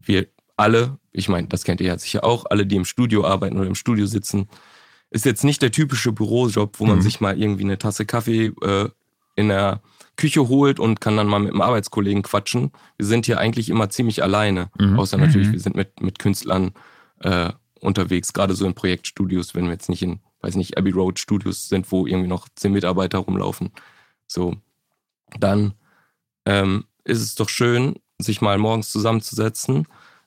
wir 0.00 0.26
alle, 0.56 0.98
ich 1.12 1.28
meine, 1.28 1.46
das 1.48 1.64
kennt 1.64 1.80
ihr 1.80 1.88
ja 1.88 1.98
sicher 1.98 2.24
auch, 2.24 2.46
alle, 2.48 2.66
die 2.66 2.76
im 2.76 2.84
Studio 2.86 3.24
arbeiten 3.26 3.58
oder 3.58 3.66
im 3.66 3.74
Studio 3.74 4.06
sitzen, 4.06 4.48
ist 5.10 5.24
jetzt 5.26 5.44
nicht 5.44 5.60
der 5.62 5.70
typische 5.70 6.12
Bürojob, 6.12 6.80
wo 6.80 6.86
man 6.86 6.98
Mhm. 6.98 7.02
sich 7.02 7.20
mal 7.20 7.38
irgendwie 7.40 7.64
eine 7.64 7.78
Tasse 7.78 8.06
Kaffee 8.06 8.46
äh, 8.62 8.88
in 9.36 9.48
der 9.48 9.82
Küche 10.16 10.48
holt 10.48 10.80
und 10.80 11.00
kann 11.00 11.16
dann 11.18 11.26
mal 11.26 11.38
mit 11.38 11.50
einem 11.52 11.60
Arbeitskollegen 11.60 12.22
quatschen. 12.22 12.72
Wir 12.96 13.06
sind 13.06 13.26
hier 13.26 13.38
eigentlich 13.38 13.68
immer 13.68 13.90
ziemlich 13.90 14.22
alleine, 14.22 14.70
Mhm. 14.78 14.98
außer 14.98 15.18
natürlich, 15.18 15.48
Mhm. 15.48 15.52
wir 15.52 15.60
sind 15.60 15.76
mit, 15.76 16.00
mit 16.00 16.18
Künstlern 16.18 16.72
äh, 17.20 17.52
unterwegs, 17.80 18.32
gerade 18.32 18.54
so 18.54 18.66
in 18.66 18.74
Projektstudios, 18.74 19.54
wenn 19.54 19.64
wir 19.66 19.72
jetzt 19.72 19.88
nicht 19.90 20.02
in, 20.02 20.20
weiß 20.46 20.54
nicht, 20.54 20.78
Abbey 20.78 20.92
Road 20.92 21.18
Studios 21.18 21.68
sind, 21.68 21.90
wo 21.90 22.06
irgendwie 22.06 22.28
noch 22.28 22.48
zehn 22.54 22.72
Mitarbeiter 22.72 23.18
rumlaufen. 23.18 23.70
So, 24.28 24.54
dann 25.38 25.74
ähm, 26.46 26.84
ist 27.04 27.20
es 27.20 27.34
doch 27.34 27.48
schön, 27.48 27.96
sich 28.18 28.40
mal 28.40 28.58
morgens 28.58 28.90
zusammenzusetzen. 28.90 29.86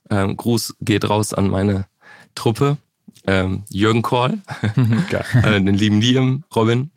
Ähm, 0.10 0.36
Gruß 0.36 0.76
geht 0.82 1.10
raus 1.10 1.34
an 1.34 1.50
meine 1.50 1.88
Truppe. 2.36 2.78
Ähm, 3.26 3.64
Jürgen 3.70 4.02
Kohl, 4.02 4.40
äh, 5.44 5.62
den 5.62 5.74
lieben 5.74 6.02
Liam, 6.02 6.44
Robin, 6.56 6.92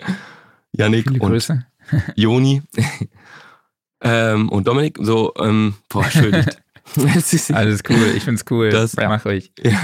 Yannick 0.72 1.08
Viele 1.08 1.20
und 1.20 1.30
Grüße. 1.30 1.66
Joni 2.16 2.62
ähm, 4.02 4.48
und 4.50 4.66
Dominik. 4.66 4.98
So, 5.00 5.32
ähm, 5.38 5.74
boah, 5.88 6.04
entschuldigt. 6.04 6.62
Alles 7.52 7.82
cool, 7.88 8.12
ich 8.16 8.24
find's 8.24 8.44
cool. 8.50 8.70
Das-. 8.70 8.96
Mach 8.96 9.24
ruhig. 9.24 9.52
Ja. 9.58 9.78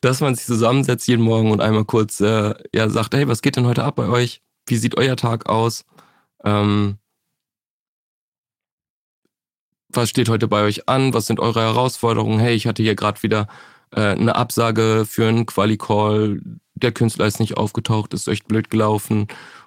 Dass 0.00 0.20
man 0.20 0.34
sich 0.34 0.46
zusammensetzt 0.46 1.08
jeden 1.08 1.22
Morgen 1.22 1.50
und 1.50 1.60
einmal 1.60 1.84
kurz 1.84 2.20
äh, 2.20 2.54
ja, 2.74 2.88
sagt, 2.88 3.14
hey, 3.14 3.28
was 3.28 3.42
geht 3.42 3.56
denn 3.56 3.66
heute 3.66 3.84
ab 3.84 3.96
bei 3.96 4.08
euch? 4.08 4.42
Wie 4.66 4.76
sieht 4.76 4.96
euer 4.96 5.16
Tag 5.16 5.48
aus? 5.48 5.84
Ähm, 6.44 6.98
was 9.92 10.08
steht 10.08 10.28
heute 10.28 10.48
bei 10.48 10.62
euch 10.62 10.88
an? 10.88 11.14
Was 11.14 11.26
sind 11.26 11.40
eure 11.40 11.60
Herausforderungen? 11.60 12.38
Hey, 12.38 12.54
ich 12.54 12.66
hatte 12.66 12.82
hier 12.82 12.94
gerade 12.94 13.22
wieder 13.22 13.48
äh, 13.94 14.00
eine 14.00 14.36
Absage 14.36 15.04
für 15.08 15.28
einen 15.28 15.46
Quali-Call. 15.46 16.40
Der 16.74 16.92
Künstler 16.92 17.26
ist 17.26 17.40
nicht 17.40 17.56
aufgetaucht, 17.56 18.14
ist 18.14 18.28
echt 18.28 18.48
blöd 18.48 18.70
gelaufen. 18.70 19.26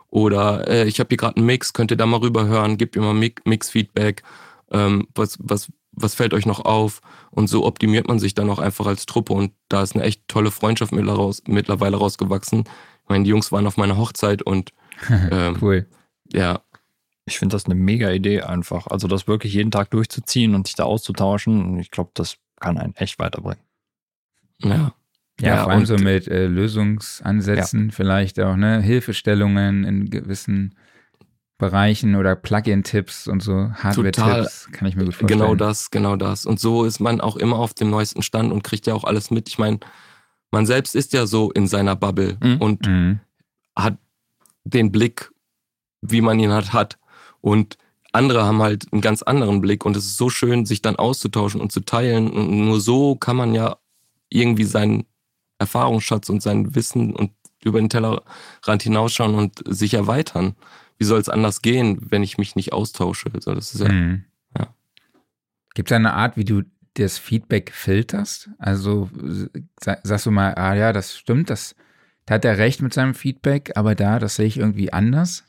Oder 0.09 0.67
äh, 0.67 0.87
ich 0.87 0.99
habe 0.99 1.09
hier 1.09 1.17
gerade 1.17 1.37
einen 1.37 1.45
Mix, 1.45 1.73
könnt 1.73 1.91
ihr 1.91 1.97
da 1.97 2.05
mal 2.05 2.17
rüberhören, 2.19 2.77
gebt 2.77 2.95
mir 2.95 3.01
mal 3.01 3.13
Mix-Feedback. 3.45 4.23
Ähm, 4.71 5.07
was, 5.15 5.37
was, 5.39 5.71
was 5.93 6.15
fällt 6.15 6.33
euch 6.33 6.45
noch 6.45 6.59
auf? 6.65 7.01
Und 7.31 7.47
so 7.47 7.65
optimiert 7.65 8.07
man 8.07 8.19
sich 8.19 8.33
dann 8.33 8.49
auch 8.49 8.59
einfach 8.59 8.85
als 8.87 9.05
Truppe. 9.05 9.33
Und 9.33 9.51
da 9.69 9.83
ist 9.83 9.95
eine 9.95 10.03
echt 10.03 10.27
tolle 10.27 10.51
Freundschaft 10.51 10.91
mittlerweile 10.91 11.97
rausgewachsen. 11.97 12.61
Ich 13.03 13.09
meine, 13.09 13.23
die 13.23 13.29
Jungs 13.29 13.51
waren 13.51 13.67
auf 13.67 13.77
meiner 13.77 13.97
Hochzeit 13.97 14.41
und 14.41 14.71
ähm, 15.09 15.57
cool. 15.61 15.87
Ja, 16.31 16.61
ich 17.25 17.39
finde 17.39 17.55
das 17.55 17.65
eine 17.65 17.75
mega 17.75 18.09
Idee 18.11 18.41
einfach. 18.41 18.87
Also 18.87 19.07
das 19.07 19.27
wirklich 19.27 19.53
jeden 19.53 19.71
Tag 19.71 19.91
durchzuziehen 19.91 20.55
und 20.55 20.67
sich 20.67 20.75
da 20.75 20.83
auszutauschen. 20.83 21.63
Und 21.63 21.79
ich 21.79 21.91
glaube, 21.91 22.11
das 22.13 22.37
kann 22.59 22.77
einen 22.77 22.95
echt 22.95 23.19
weiterbringen. 23.19 23.63
Ja. 24.59 24.93
Ja, 25.41 25.55
Ja, 25.55 25.63
vor 25.63 25.71
allem 25.71 25.79
und- 25.81 25.85
so 25.87 25.95
mit 25.97 26.27
äh, 26.27 26.45
Lösungsansätzen, 26.47 27.91
vielleicht 27.91 28.39
auch, 28.39 28.55
ne, 28.55 28.81
Hilfestellungen 28.81 29.83
in 29.83 30.09
gewissen 30.09 30.75
Bereichen 31.57 32.15
oder 32.15 32.35
Plugin-Tipps 32.35 33.27
und 33.27 33.41
so, 33.41 33.71
Hardware-Tipps, 33.75 34.69
kann 34.71 34.87
ich 34.87 34.95
mir 34.95 35.05
gut 35.05 35.13
vorstellen. 35.15 35.39
Genau 35.39 35.55
das, 35.55 35.91
genau 35.91 36.15
das. 36.15 36.45
Und 36.45 36.59
so 36.59 36.83
ist 36.83 36.99
man 36.99 37.21
auch 37.21 37.35
immer 37.37 37.57
auf 37.57 37.73
dem 37.73 37.89
neuesten 37.89 38.21
Stand 38.23 38.51
und 38.51 38.63
kriegt 38.63 38.87
ja 38.87 38.93
auch 38.93 39.03
alles 39.03 39.31
mit. 39.31 39.47
Ich 39.47 39.59
meine, 39.59 39.79
man 40.51 40.65
selbst 40.65 40.95
ist 40.95 41.13
ja 41.13 41.25
so 41.25 41.51
in 41.51 41.67
seiner 41.67 41.95
Bubble 41.95 42.37
Mhm. 42.41 42.57
und 42.57 42.87
Mhm. 42.87 43.19
hat 43.77 43.97
den 44.65 44.91
Blick, 44.91 45.31
wie 46.01 46.21
man 46.21 46.39
ihn 46.39 46.51
hat, 46.51 46.73
hat. 46.73 46.97
Und 47.41 47.77
andere 48.11 48.43
haben 48.45 48.61
halt 48.61 48.91
einen 48.91 49.01
ganz 49.01 49.21
anderen 49.23 49.61
Blick 49.61 49.85
und 49.85 49.95
es 49.95 50.05
ist 50.05 50.17
so 50.17 50.29
schön, 50.29 50.65
sich 50.65 50.81
dann 50.81 50.95
auszutauschen 50.95 51.61
und 51.61 51.71
zu 51.71 51.81
teilen. 51.81 52.29
Und 52.29 52.49
nur 52.65 52.79
so 52.81 53.15
kann 53.15 53.35
man 53.35 53.53
ja 53.53 53.77
irgendwie 54.29 54.63
seinen 54.65 55.05
Erfahrungsschatz 55.59 56.29
und 56.29 56.41
sein 56.41 56.75
Wissen 56.75 57.15
und 57.15 57.31
über 57.63 57.79
den 57.79 57.89
Tellerrand 57.89 58.83
hinausschauen 58.83 59.35
und 59.35 59.63
sich 59.67 59.93
erweitern. 59.93 60.55
Wie 61.03 61.07
soll 61.07 61.19
es 61.19 61.29
anders 61.29 61.61
gehen, 61.61 61.99
wenn 62.09 62.23
ich 62.23 62.37
mich 62.37 62.55
nicht 62.55 62.71
austausche? 62.73 63.29
Also 63.33 63.53
das 63.53 63.73
ist 63.75 63.81
ja, 63.81 63.91
Mhm. 63.91 64.23
Ja. 64.57 64.73
Gibt 65.75 65.91
es 65.91 65.95
eine 65.95 66.13
Art, 66.13 66.37
wie 66.37 66.45
du 66.45 66.63
das 66.95 67.17
Feedback 67.17 67.71
filterst? 67.73 68.49
Also 68.57 69.09
sa- 69.81 69.97
sagst 70.03 70.25
du 70.25 70.31
mal, 70.31 70.53
ah 70.55 70.75
ja, 70.75 70.93
das 70.93 71.17
stimmt, 71.17 71.49
das, 71.49 71.75
da 72.25 72.35
hat 72.35 72.45
er 72.45 72.57
recht 72.57 72.81
mit 72.81 72.93
seinem 72.93 73.15
Feedback, 73.15 73.71
aber 73.75 73.95
da, 73.95 74.19
das 74.19 74.35
sehe 74.35 74.45
ich 74.47 74.57
irgendwie 74.57 74.93
anders. 74.93 75.43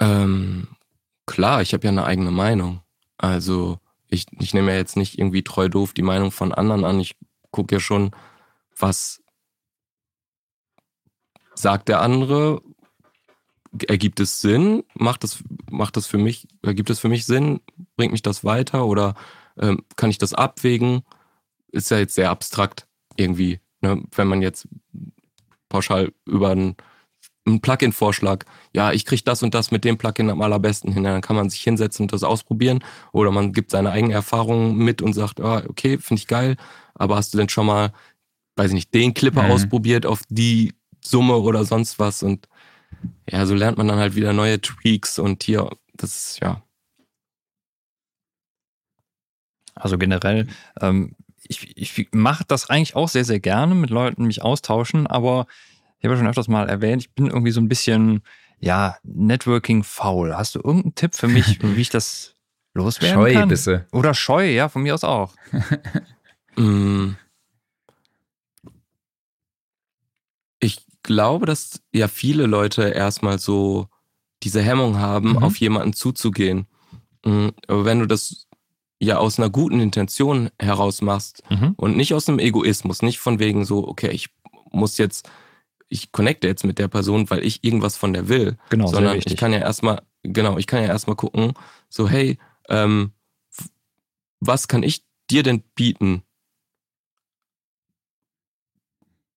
Ähm, 0.00 0.68
klar, 1.26 1.60
ich 1.62 1.72
habe 1.74 1.84
ja 1.84 1.90
eine 1.90 2.04
eigene 2.04 2.30
Meinung. 2.30 2.80
Also 3.18 3.78
ich, 4.08 4.26
ich 4.40 4.54
nehme 4.54 4.70
ja 4.72 4.78
jetzt 4.78 4.96
nicht 4.96 5.18
irgendwie 5.18 5.42
treu 5.42 5.68
doof 5.68 5.92
die 5.92 6.02
Meinung 6.02 6.30
von 6.30 6.52
anderen 6.52 6.84
an. 6.84 7.00
Ich 7.00 7.16
gucke 7.50 7.74
ja 7.74 7.80
schon, 7.80 8.12
was 8.78 9.22
sagt 11.54 11.88
der 11.88 12.00
andere, 12.00 12.62
ergibt 13.86 14.20
es 14.20 14.40
Sinn, 14.40 14.84
macht 14.94 15.24
das, 15.24 15.42
macht 15.70 15.96
das 15.96 16.06
für 16.06 16.18
mich, 16.18 16.48
ergibt 16.62 16.90
es 16.90 16.98
für 16.98 17.08
mich 17.08 17.26
Sinn, 17.26 17.60
bringt 17.96 18.12
mich 18.12 18.22
das 18.22 18.44
weiter 18.44 18.86
oder 18.86 19.14
ähm, 19.58 19.84
kann 19.96 20.10
ich 20.10 20.18
das 20.18 20.34
abwägen? 20.34 21.02
Ist 21.72 21.90
ja 21.90 21.98
jetzt 21.98 22.14
sehr 22.14 22.30
abstrakt 22.30 22.86
irgendwie, 23.16 23.60
ne? 23.80 24.02
wenn 24.14 24.28
man 24.28 24.42
jetzt 24.42 24.66
pauschal 25.68 26.12
über 26.26 26.50
einen, 26.50 26.76
einen 27.46 27.60
Plugin-Vorschlag 27.60 28.44
ja, 28.72 28.92
ich 28.92 29.04
kriege 29.04 29.22
das 29.24 29.42
und 29.42 29.54
das 29.54 29.70
mit 29.70 29.84
dem 29.84 29.98
Plugin 29.98 30.30
am 30.30 30.42
allerbesten 30.42 30.92
hin. 30.92 31.04
Dann 31.04 31.20
kann 31.22 31.36
man 31.36 31.50
sich 31.50 31.60
hinsetzen 31.62 32.04
und 32.04 32.12
das 32.12 32.22
ausprobieren. 32.22 32.84
Oder 33.12 33.30
man 33.32 33.52
gibt 33.52 33.70
seine 33.72 33.90
eigenen 33.90 34.12
Erfahrungen 34.14 34.76
mit 34.76 35.02
und 35.02 35.12
sagt, 35.12 35.40
ah, 35.40 35.62
okay, 35.68 35.98
finde 35.98 36.20
ich 36.20 36.26
geil, 36.26 36.56
aber 36.94 37.16
hast 37.16 37.34
du 37.34 37.38
denn 37.38 37.48
schon 37.48 37.66
mal, 37.66 37.92
weiß 38.56 38.68
ich 38.68 38.74
nicht, 38.74 38.94
den 38.94 39.14
Clipper 39.14 39.42
Mhm. 39.44 39.50
ausprobiert 39.50 40.06
auf 40.06 40.22
die 40.28 40.74
Summe 41.04 41.36
oder 41.36 41.64
sonst 41.64 41.98
was? 41.98 42.22
Und 42.22 42.46
ja, 43.28 43.46
so 43.46 43.54
lernt 43.54 43.78
man 43.78 43.88
dann 43.88 43.98
halt 43.98 44.14
wieder 44.14 44.32
neue 44.32 44.60
Tweaks 44.60 45.18
und 45.18 45.42
hier, 45.42 45.70
das 45.94 46.16
ist 46.16 46.40
ja. 46.40 46.62
Also 49.74 49.96
generell, 49.98 50.46
ähm, 50.80 51.14
ich, 51.42 51.76
ich 51.76 52.08
mache 52.12 52.44
das 52.46 52.68
eigentlich 52.68 52.96
auch 52.96 53.08
sehr, 53.08 53.24
sehr 53.24 53.40
gerne, 53.40 53.74
mit 53.74 53.90
Leuten 53.90 54.26
mich 54.26 54.42
austauschen, 54.42 55.06
aber 55.06 55.46
ich 55.98 56.04
habe 56.04 56.14
ja 56.14 56.18
schon 56.18 56.28
öfters 56.28 56.48
mal 56.48 56.68
erwähnt, 56.68 57.02
ich 57.02 57.12
bin 57.12 57.26
irgendwie 57.26 57.50
so 57.50 57.60
ein 57.60 57.68
bisschen, 57.68 58.22
ja, 58.58 58.96
Networking-faul. 59.02 60.36
Hast 60.36 60.54
du 60.54 60.60
irgendeinen 60.60 60.94
Tipp 60.94 61.14
für 61.14 61.28
mich, 61.28 61.58
wie 61.62 61.80
ich 61.80 61.90
das 61.90 62.34
loswerden 62.74 63.14
Scheu 63.16 63.32
kann? 63.32 63.48
bist 63.48 63.66
du. 63.66 63.86
Oder 63.92 64.14
scheu, 64.14 64.50
ja, 64.50 64.68
von 64.68 64.82
mir 64.82 64.94
aus 64.94 65.04
auch. 65.04 65.34
Mm. 66.56 67.14
Ich 70.58 70.84
glaube, 71.10 71.44
dass 71.44 71.82
ja 71.92 72.06
viele 72.06 72.46
Leute 72.46 72.82
erstmal 72.90 73.40
so 73.40 73.88
diese 74.44 74.62
Hemmung 74.62 74.98
haben, 74.98 75.30
Mhm. 75.32 75.38
auf 75.42 75.56
jemanden 75.56 75.92
zuzugehen. 75.92 76.66
Mm, 77.24 77.48
Aber 77.66 77.84
wenn 77.84 77.98
du 77.98 78.06
das 78.06 78.46
ja 79.00 79.18
aus 79.18 79.38
einer 79.38 79.50
guten 79.50 79.80
Intention 79.80 80.50
heraus 80.60 81.02
machst 81.02 81.42
Mhm. 81.50 81.74
und 81.76 81.96
nicht 81.96 82.14
aus 82.14 82.28
einem 82.28 82.38
Egoismus, 82.38 83.02
nicht 83.02 83.18
von 83.18 83.40
wegen 83.40 83.64
so, 83.64 83.88
okay, 83.88 84.10
ich 84.12 84.28
muss 84.70 84.98
jetzt, 84.98 85.28
ich 85.88 86.12
connecte 86.12 86.46
jetzt 86.46 86.64
mit 86.64 86.78
der 86.78 86.86
Person, 86.86 87.28
weil 87.28 87.44
ich 87.44 87.64
irgendwas 87.64 87.96
von 87.96 88.12
der 88.12 88.28
will, 88.28 88.56
Genau, 88.70 88.86
sondern 88.86 89.18
ich 89.18 89.36
kann 89.36 89.52
ja 89.52 89.58
erstmal, 89.58 90.02
genau, 90.22 90.58
ich 90.58 90.68
kann 90.68 90.80
ja 90.82 90.88
erstmal 90.88 91.16
gucken, 91.16 91.54
so, 91.88 92.08
hey, 92.08 92.38
ähm, 92.68 93.12
was 94.38 94.68
kann 94.68 94.84
ich 94.84 95.04
dir 95.28 95.42
denn 95.42 95.62
bieten? 95.74 96.22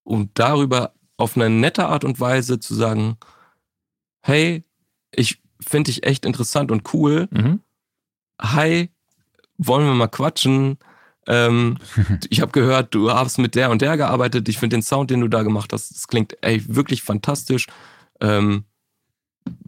Und 0.03 0.37
darüber 0.37 0.93
auf 1.23 1.37
eine 1.37 1.49
nette 1.49 1.85
Art 1.85 2.03
und 2.03 2.19
Weise 2.19 2.59
zu 2.59 2.75
sagen, 2.75 3.17
hey, 4.21 4.63
ich 5.11 5.41
finde 5.61 5.91
dich 5.91 6.05
echt 6.05 6.25
interessant 6.25 6.71
und 6.71 6.93
cool. 6.93 7.27
Mhm. 7.31 7.61
Hi, 8.41 8.89
wollen 9.57 9.85
wir 9.85 9.93
mal 9.93 10.07
quatschen? 10.07 10.77
Ähm, 11.25 11.77
ich 12.29 12.41
habe 12.41 12.51
gehört, 12.51 12.93
du 12.93 13.11
hast 13.11 13.37
mit 13.37 13.55
der 13.55 13.71
und 13.71 13.81
der 13.81 13.97
gearbeitet. 13.97 14.49
Ich 14.49 14.57
finde 14.57 14.75
den 14.75 14.83
Sound, 14.83 15.09
den 15.09 15.21
du 15.21 15.27
da 15.27 15.43
gemacht 15.43 15.71
hast, 15.73 15.91
das 15.91 16.07
klingt 16.07 16.37
ey, 16.41 16.63
wirklich 16.67 17.03
fantastisch, 17.03 17.67
ähm, 18.19 18.65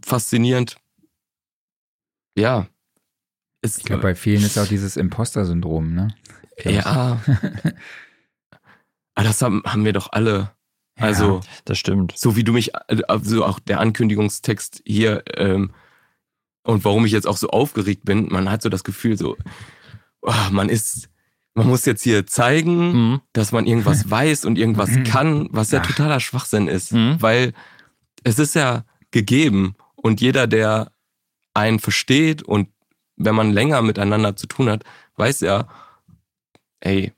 faszinierend. 0.04 0.76
Ja. 2.36 2.66
Es, 3.62 3.78
Ich 3.78 3.84
glaube, 3.84 4.02
bei 4.02 4.14
vielen 4.14 4.42
ist 4.42 4.58
auch 4.58 4.66
dieses 4.66 4.96
Imposter-Syndrom, 4.96 5.94
ne? 5.94 6.14
ja. 6.62 6.84
Aber 9.14 9.24
das 9.24 9.40
haben, 9.40 9.62
haben 9.64 9.84
wir 9.86 9.94
doch 9.94 10.12
alle. 10.12 10.55
Also, 10.98 11.40
Das 11.64 11.78
stimmt. 11.78 12.14
so 12.16 12.36
wie 12.36 12.44
du 12.44 12.52
mich, 12.52 12.72
also 13.10 13.44
auch 13.44 13.58
der 13.58 13.80
Ankündigungstext 13.80 14.82
hier 14.86 15.22
ähm, 15.36 15.72
und 16.62 16.84
warum 16.84 17.04
ich 17.06 17.12
jetzt 17.12 17.26
auch 17.26 17.36
so 17.36 17.48
aufgeregt 17.50 18.04
bin, 18.04 18.28
man 18.30 18.50
hat 18.50 18.62
so 18.62 18.68
das 18.68 18.82
Gefühl, 18.82 19.16
so, 19.16 19.36
oh, 20.22 20.32
man 20.50 20.68
ist, 20.68 21.08
man 21.54 21.68
muss 21.68 21.84
jetzt 21.84 22.02
hier 22.02 22.26
zeigen, 22.26 22.92
Mhm. 23.12 23.20
dass 23.34 23.52
man 23.52 23.66
irgendwas 23.66 24.10
weiß 24.10 24.44
und 24.46 24.58
irgendwas 24.58 24.90
Mhm. 24.90 25.04
kann, 25.04 25.48
was 25.52 25.70
ja 25.70 25.80
Ach. 25.82 25.86
totaler 25.86 26.20
Schwachsinn 26.20 26.66
ist. 26.66 26.92
Mhm. 26.92 27.16
Weil 27.20 27.52
es 28.24 28.38
ist 28.38 28.54
ja 28.54 28.84
gegeben 29.10 29.76
und 29.96 30.20
jeder, 30.20 30.46
der 30.46 30.90
einen 31.54 31.78
versteht 31.78 32.42
und 32.42 32.68
wenn 33.16 33.34
man 33.34 33.52
länger 33.52 33.80
miteinander 33.82 34.34
zu 34.36 34.46
tun 34.46 34.68
hat, 34.68 34.82
weiß 35.16 35.40
ja, 35.40 35.68
ey, 36.80 37.12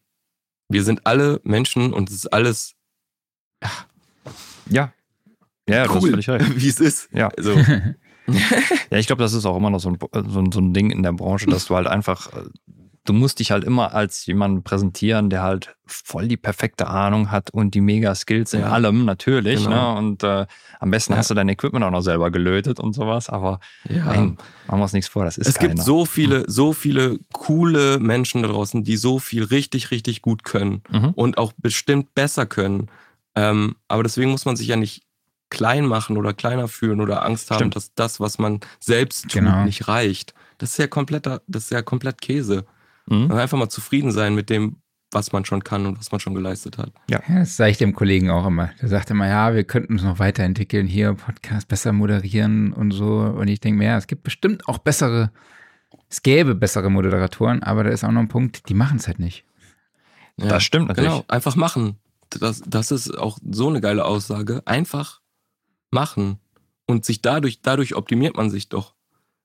wir 0.68 0.84
sind 0.84 1.06
alle 1.06 1.40
Menschen 1.44 1.92
und 1.92 2.08
es 2.10 2.14
ist 2.16 2.32
alles 2.32 2.74
Ja. 4.70 4.92
Ja, 5.68 5.84
du 5.86 5.94
hast 5.94 6.02
cool, 6.02 6.10
völlig 6.10 6.28
recht. 6.30 6.56
wie 6.60 6.68
es 6.68 6.80
ist. 6.80 7.08
Ja. 7.12 7.28
Also, 7.36 7.54
Ja, 8.90 8.98
ich 8.98 9.06
glaube, 9.06 9.22
das 9.22 9.32
ist 9.32 9.46
auch 9.46 9.56
immer 9.56 9.70
noch 9.70 9.80
so 9.80 9.88
ein, 9.88 9.96
so, 10.28 10.38
ein, 10.40 10.52
so 10.52 10.60
ein 10.60 10.74
Ding 10.74 10.90
in 10.90 11.02
der 11.02 11.12
Branche, 11.14 11.46
dass 11.46 11.64
du 11.66 11.76
halt 11.76 11.86
einfach, 11.86 12.30
äh, 12.34 12.42
du 13.06 13.14
musst 13.14 13.38
dich 13.38 13.50
halt 13.52 13.64
immer 13.64 13.94
als 13.94 14.26
jemanden 14.26 14.62
präsentieren, 14.62 15.30
der 15.30 15.42
halt 15.42 15.74
voll 15.86 16.28
die 16.28 16.36
perfekte 16.36 16.88
Ahnung 16.88 17.30
hat 17.30 17.48
und 17.50 17.72
die 17.74 17.80
mega 17.80 18.14
Skills 18.14 18.52
in 18.52 18.60
Ja. 18.60 18.66
allem, 18.68 19.06
natürlich. 19.06 19.64
Genau. 19.64 19.94
Ne? 19.94 19.98
Und 19.98 20.22
äh, 20.24 20.44
am 20.78 20.90
besten 20.90 21.14
Ja. 21.14 21.18
hast 21.20 21.30
du 21.30 21.34
dein 21.34 21.48
Equipment 21.48 21.82
auch 21.86 21.90
noch 21.90 22.02
selber 22.02 22.30
gelötet 22.30 22.80
und 22.80 22.92
sowas, 22.92 23.30
aber 23.30 23.60
ja. 23.88 24.04
nein, 24.04 24.36
machen 24.66 24.78
wir 24.80 24.82
uns 24.82 24.92
nichts 24.92 25.08
vor, 25.08 25.24
das 25.24 25.38
ist 25.38 25.46
Es 25.48 25.58
gibt 25.58 25.70
keiner. 25.72 25.82
so 25.82 26.04
viele, 26.04 26.44
so 26.48 26.74
viele 26.74 27.18
coole 27.32 27.98
Menschen 27.98 28.42
da 28.42 28.48
draußen, 28.48 28.84
die 28.84 28.98
so 28.98 29.18
viel 29.18 29.44
richtig, 29.44 29.90
richtig 29.90 30.20
gut 30.20 30.44
können 30.44 30.82
Mhm. 30.90 31.12
und 31.14 31.38
auch 31.38 31.54
bestimmt 31.56 32.14
besser 32.14 32.44
können. 32.44 32.88
Ähm, 33.34 33.76
aber 33.88 34.02
deswegen 34.02 34.30
muss 34.30 34.44
man 34.44 34.56
sich 34.56 34.68
ja 34.68 34.76
nicht 34.76 35.02
klein 35.50 35.86
machen 35.86 36.16
oder 36.16 36.34
kleiner 36.34 36.68
fühlen 36.68 37.00
oder 37.00 37.24
Angst 37.24 37.50
haben, 37.50 37.58
Stimmt. 37.58 37.76
dass 37.76 37.94
das, 37.94 38.20
was 38.20 38.38
man 38.38 38.60
selbst 38.80 39.22
tut, 39.24 39.32
Genau. 39.32 39.64
nicht 39.64 39.88
reicht. 39.88 40.34
Das 40.58 40.72
ist 40.72 40.78
ja 40.78 40.86
kompletter, 40.86 41.40
das 41.46 41.64
ist 41.64 41.70
ja 41.70 41.82
komplett 41.82 42.20
Käse. 42.20 42.66
Mhm. 43.06 43.28
Man 43.28 43.38
einfach 43.38 43.56
mal 43.58 43.68
zufrieden 43.68 44.12
sein 44.12 44.34
mit 44.34 44.50
dem, 44.50 44.76
was 45.10 45.32
man 45.32 45.46
schon 45.46 45.64
kann 45.64 45.86
und 45.86 45.98
was 45.98 46.12
man 46.12 46.20
schon 46.20 46.34
geleistet 46.34 46.76
hat. 46.76 46.92
Ja, 47.08 47.22
das 47.28 47.56
sage 47.56 47.70
ich 47.70 47.78
dem 47.78 47.94
Kollegen 47.94 48.28
auch 48.30 48.46
immer. 48.46 48.70
Der 48.82 48.88
sagt 48.88 49.10
immer, 49.10 49.26
ja, 49.26 49.54
wir 49.54 49.64
könnten 49.64 49.94
uns 49.94 50.02
noch 50.02 50.18
weiterentwickeln, 50.18 50.86
hier 50.86 51.14
Podcast 51.14 51.68
besser 51.68 51.92
moderieren 51.92 52.74
und 52.74 52.90
so. 52.90 53.20
Und 53.20 53.48
ich 53.48 53.60
denke 53.60 53.78
mir, 53.78 53.86
ja, 53.86 53.96
es 53.96 54.06
gibt 54.06 54.22
bestimmt 54.24 54.68
auch 54.68 54.78
bessere 54.78 55.30
es 56.10 56.22
gäbe 56.22 56.54
bessere 56.54 56.90
Moderatoren, 56.90 57.62
aber 57.62 57.84
da 57.84 57.90
ist 57.90 58.04
auch 58.04 58.10
noch 58.10 58.20
ein 58.20 58.28
Punkt, 58.28 58.68
die 58.68 58.74
machen 58.74 58.96
es 58.98 59.06
halt 59.06 59.18
nicht. 59.18 59.44
Ja, 60.36 60.48
Das 60.48 60.62
stimmt 60.62 60.88
natürlich. 60.88 61.10
Genau, 61.10 61.24
einfach 61.28 61.56
machen. 61.56 61.96
Das, 62.30 62.62
das 62.66 62.90
ist 62.90 63.16
auch 63.16 63.38
so 63.50 63.68
eine 63.68 63.80
geile 63.80 64.04
Aussage. 64.04 64.62
Einfach 64.66 65.20
machen. 65.90 66.38
Und 66.86 67.04
sich 67.04 67.20
dadurch, 67.22 67.60
dadurch 67.62 67.94
optimiert 67.94 68.36
man 68.36 68.50
sich 68.50 68.68
doch. 68.68 68.94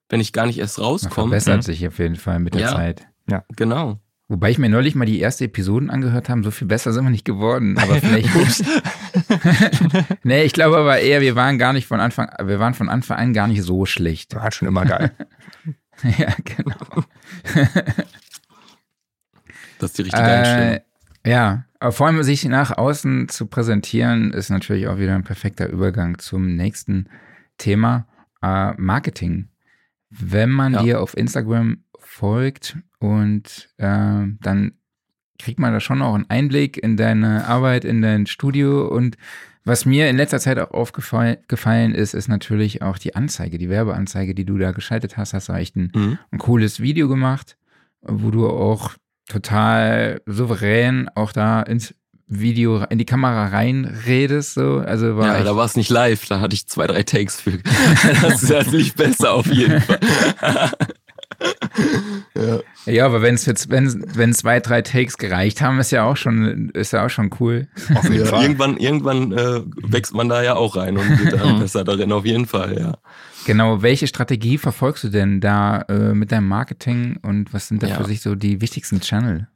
Wenn 0.08 0.20
ich 0.20 0.32
gar 0.32 0.46
nicht 0.46 0.58
erst 0.58 0.78
Man 0.78 0.86
rauskomme. 0.86 1.14
verbessert 1.30 1.58
Mhm. 1.58 1.62
sich 1.62 1.86
auf 1.86 1.98
jeden 1.98 2.16
Fall 2.16 2.38
mit 2.38 2.54
der 2.54 2.60
Ja. 2.62 2.68
Zeit. 2.74 3.06
Genau. 3.56 3.98
Wobei 4.28 4.50
ich 4.50 4.58
mir 4.58 4.68
neulich 4.70 4.94
mal 4.94 5.04
die 5.04 5.18
erste 5.20 5.44
Episoden 5.44 5.90
angehört 5.90 6.28
habe, 6.30 6.42
so 6.42 6.50
viel 6.50 6.66
besser 6.66 6.92
sind 6.94 7.04
wir 7.04 7.10
nicht 7.10 7.24
geworden. 7.26 7.76
Aber 7.78 7.96
vielleicht. 7.96 8.34
Ups. 8.34 8.62
nee, 10.22 10.42
ich 10.44 10.52
glaube 10.54 10.78
aber 10.78 10.98
eher, 11.00 11.20
wir 11.20 11.36
waren 11.36 11.58
gar 11.58 11.72
nicht 11.74 11.86
von 11.86 12.00
Anfang, 12.00 12.30
wir 12.42 12.58
waren 12.58 12.72
von 12.74 12.88
Anfang 12.88 13.18
an 13.18 13.32
gar 13.34 13.46
nicht 13.48 13.62
so 13.62 13.84
schlecht. 13.86 14.34
War 14.34 14.50
schon 14.52 14.68
immer 14.68 14.84
geil. 14.86 15.12
ja, 16.18 16.34
genau. 16.44 17.04
Das 19.78 19.90
ist 19.90 19.98
die 19.98 20.02
richtige 20.02 20.22
Einstellung. 20.22 20.80
Äh, 21.24 21.30
ja, 21.30 21.64
aber 21.84 21.92
vor 21.92 22.06
allem 22.06 22.22
sich 22.22 22.44
nach 22.46 22.76
außen 22.76 23.28
zu 23.28 23.46
präsentieren, 23.46 24.32
ist 24.32 24.50
natürlich 24.50 24.88
auch 24.88 24.98
wieder 24.98 25.14
ein 25.14 25.24
perfekter 25.24 25.68
Übergang 25.68 26.18
zum 26.18 26.56
nächsten 26.56 27.08
Thema, 27.58 28.06
äh, 28.42 28.72
Marketing. 28.80 29.48
Wenn 30.10 30.50
man 30.50 30.74
Ja. 30.74 30.82
dir 30.82 31.00
auf 31.00 31.16
Instagram 31.16 31.78
folgt 31.98 32.78
und 33.00 33.68
äh, 33.78 34.26
dann 34.40 34.72
kriegt 35.38 35.58
man 35.58 35.72
da 35.72 35.80
schon 35.80 36.00
auch 36.00 36.14
einen 36.14 36.30
Einblick 36.30 36.78
in 36.78 36.96
deine 36.96 37.46
Arbeit, 37.46 37.84
in 37.84 38.00
dein 38.02 38.26
Studio 38.26 38.86
und 38.88 39.16
was 39.64 39.84
mir 39.86 40.08
in 40.10 40.16
letzter 40.16 40.40
Zeit 40.40 40.58
auch 40.58 40.70
aufgefallen 40.72 41.38
gefallen 41.48 41.94
ist, 41.94 42.14
ist 42.14 42.28
natürlich 42.28 42.82
auch 42.82 42.98
die 42.98 43.14
Anzeige, 43.16 43.56
die 43.58 43.68
Werbeanzeige, 43.70 44.34
die 44.34 44.44
du 44.44 44.58
da 44.58 44.72
geschaltet 44.72 45.16
hast. 45.16 45.32
Hast 45.34 45.48
du 45.48 45.52
echt 45.54 45.74
ein 45.76 45.90
Mhm. 45.94 46.18
ein 46.30 46.38
cooles 46.38 46.80
Video 46.80 47.08
gemacht, 47.08 47.56
wo 48.02 48.30
du 48.30 48.46
auch 48.48 48.92
total 49.28 50.20
souverän 50.26 51.08
auch 51.14 51.32
da 51.32 51.62
ins 51.62 51.94
Video, 52.26 52.84
in 52.88 52.98
die 52.98 53.04
Kamera 53.04 53.48
reinredest. 53.48 54.54
So. 54.54 54.78
Also 54.78 55.16
war 55.16 55.38
Ja, 55.38 55.44
da 55.44 55.56
war 55.56 55.66
es 55.66 55.76
nicht 55.76 55.90
live, 55.90 56.26
da 56.26 56.40
hatte 56.40 56.54
ich 56.54 56.66
zwei, 56.66 56.86
drei 56.86 57.02
Takes 57.02 57.40
für. 57.40 57.52
Das 58.22 58.42
ist 58.42 58.50
das 58.50 58.66
lief 58.68 58.94
besser 58.94 59.32
auf 59.32 59.46
jeden 59.46 59.80
Fall. 59.80 60.00
ja. 62.34 62.60
ja, 62.86 63.06
aber 63.06 63.22
wenn 63.22 63.34
es 63.34 63.46
jetzt, 63.46 63.70
wenn, 63.70 64.04
wenn 64.14 64.32
zwei, 64.32 64.60
drei 64.60 64.82
Takes 64.82 65.18
gereicht 65.18 65.60
haben, 65.60 65.78
ist 65.80 65.90
ja 65.90 66.04
auch 66.04 66.16
schon, 66.16 66.70
ist 66.70 66.92
ja 66.92 67.04
auch 67.04 67.10
schon 67.10 67.30
cool. 67.40 67.68
Auf 67.94 68.08
jeden 68.08 68.26
Fall. 68.30 68.42
irgendwann 68.42 68.76
irgendwann 68.76 69.32
äh, 69.32 69.60
wächst 69.82 70.14
man 70.14 70.28
da 70.28 70.42
ja 70.42 70.54
auch 70.56 70.76
rein 70.76 70.96
und 70.96 71.24
wird 71.24 71.40
dann 71.40 71.60
besser 71.60 71.84
darin, 71.84 72.12
auf 72.12 72.24
jeden 72.24 72.46
Fall, 72.46 72.78
ja. 72.78 72.94
Genau, 73.44 73.82
welche 73.82 74.06
Strategie 74.06 74.58
verfolgst 74.58 75.04
du 75.04 75.08
denn 75.08 75.40
da 75.40 75.82
äh, 75.82 76.14
mit 76.14 76.32
deinem 76.32 76.48
Marketing 76.48 77.18
und 77.22 77.52
was 77.52 77.68
sind 77.68 77.82
da 77.82 77.88
Ja. 77.88 77.96
für 77.96 78.04
sich 78.04 78.20
so 78.22 78.34
die 78.34 78.60
wichtigsten 78.60 79.00
Channel? 79.00 79.48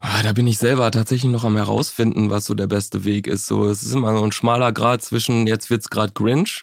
Ah, 0.00 0.22
Da 0.22 0.32
bin 0.32 0.46
ich 0.46 0.58
selber 0.58 0.90
tatsächlich 0.90 1.30
noch 1.32 1.44
am 1.44 1.56
herausfinden, 1.56 2.28
was 2.30 2.44
so 2.44 2.54
der 2.54 2.66
beste 2.66 3.04
Weg 3.04 3.26
ist. 3.26 3.46
So, 3.46 3.66
es 3.68 3.82
ist 3.82 3.92
immer 3.94 4.16
so 4.16 4.22
ein 4.24 4.32
schmaler 4.32 4.72
Grad 4.72 5.02
zwischen 5.02 5.46
jetzt 5.46 5.70
wird's 5.70 5.88
gerade 5.90 6.12
Grinch 6.12 6.62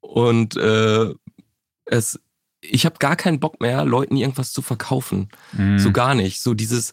und 0.00 0.56
äh, 0.56 1.14
es. 1.86 2.18
Ich 2.68 2.84
habe 2.84 2.96
gar 2.98 3.14
keinen 3.14 3.38
Bock 3.38 3.60
mehr, 3.60 3.84
Leuten 3.84 4.16
irgendwas 4.16 4.52
zu 4.52 4.60
verkaufen. 4.60 5.28
Mhm. 5.52 5.78
So 5.78 5.92
gar 5.92 6.14
nicht. 6.16 6.40
So 6.42 6.52
dieses, 6.54 6.92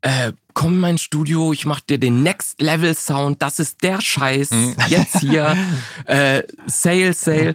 äh, 0.00 0.32
komm 0.54 0.74
in 0.74 0.80
mein 0.80 0.98
Studio, 0.98 1.52
ich 1.52 1.66
mach 1.66 1.80
dir 1.80 1.98
den 1.98 2.24
Next 2.24 2.60
Level 2.60 2.92
Sound, 2.96 3.40
das 3.40 3.60
ist 3.60 3.82
der 3.84 4.00
Scheiß. 4.00 4.50
Mhm. 4.50 4.74
Jetzt 4.88 5.20
hier, 5.20 5.56
äh, 6.06 6.42
Sale, 6.66 7.12
Sale. 7.12 7.54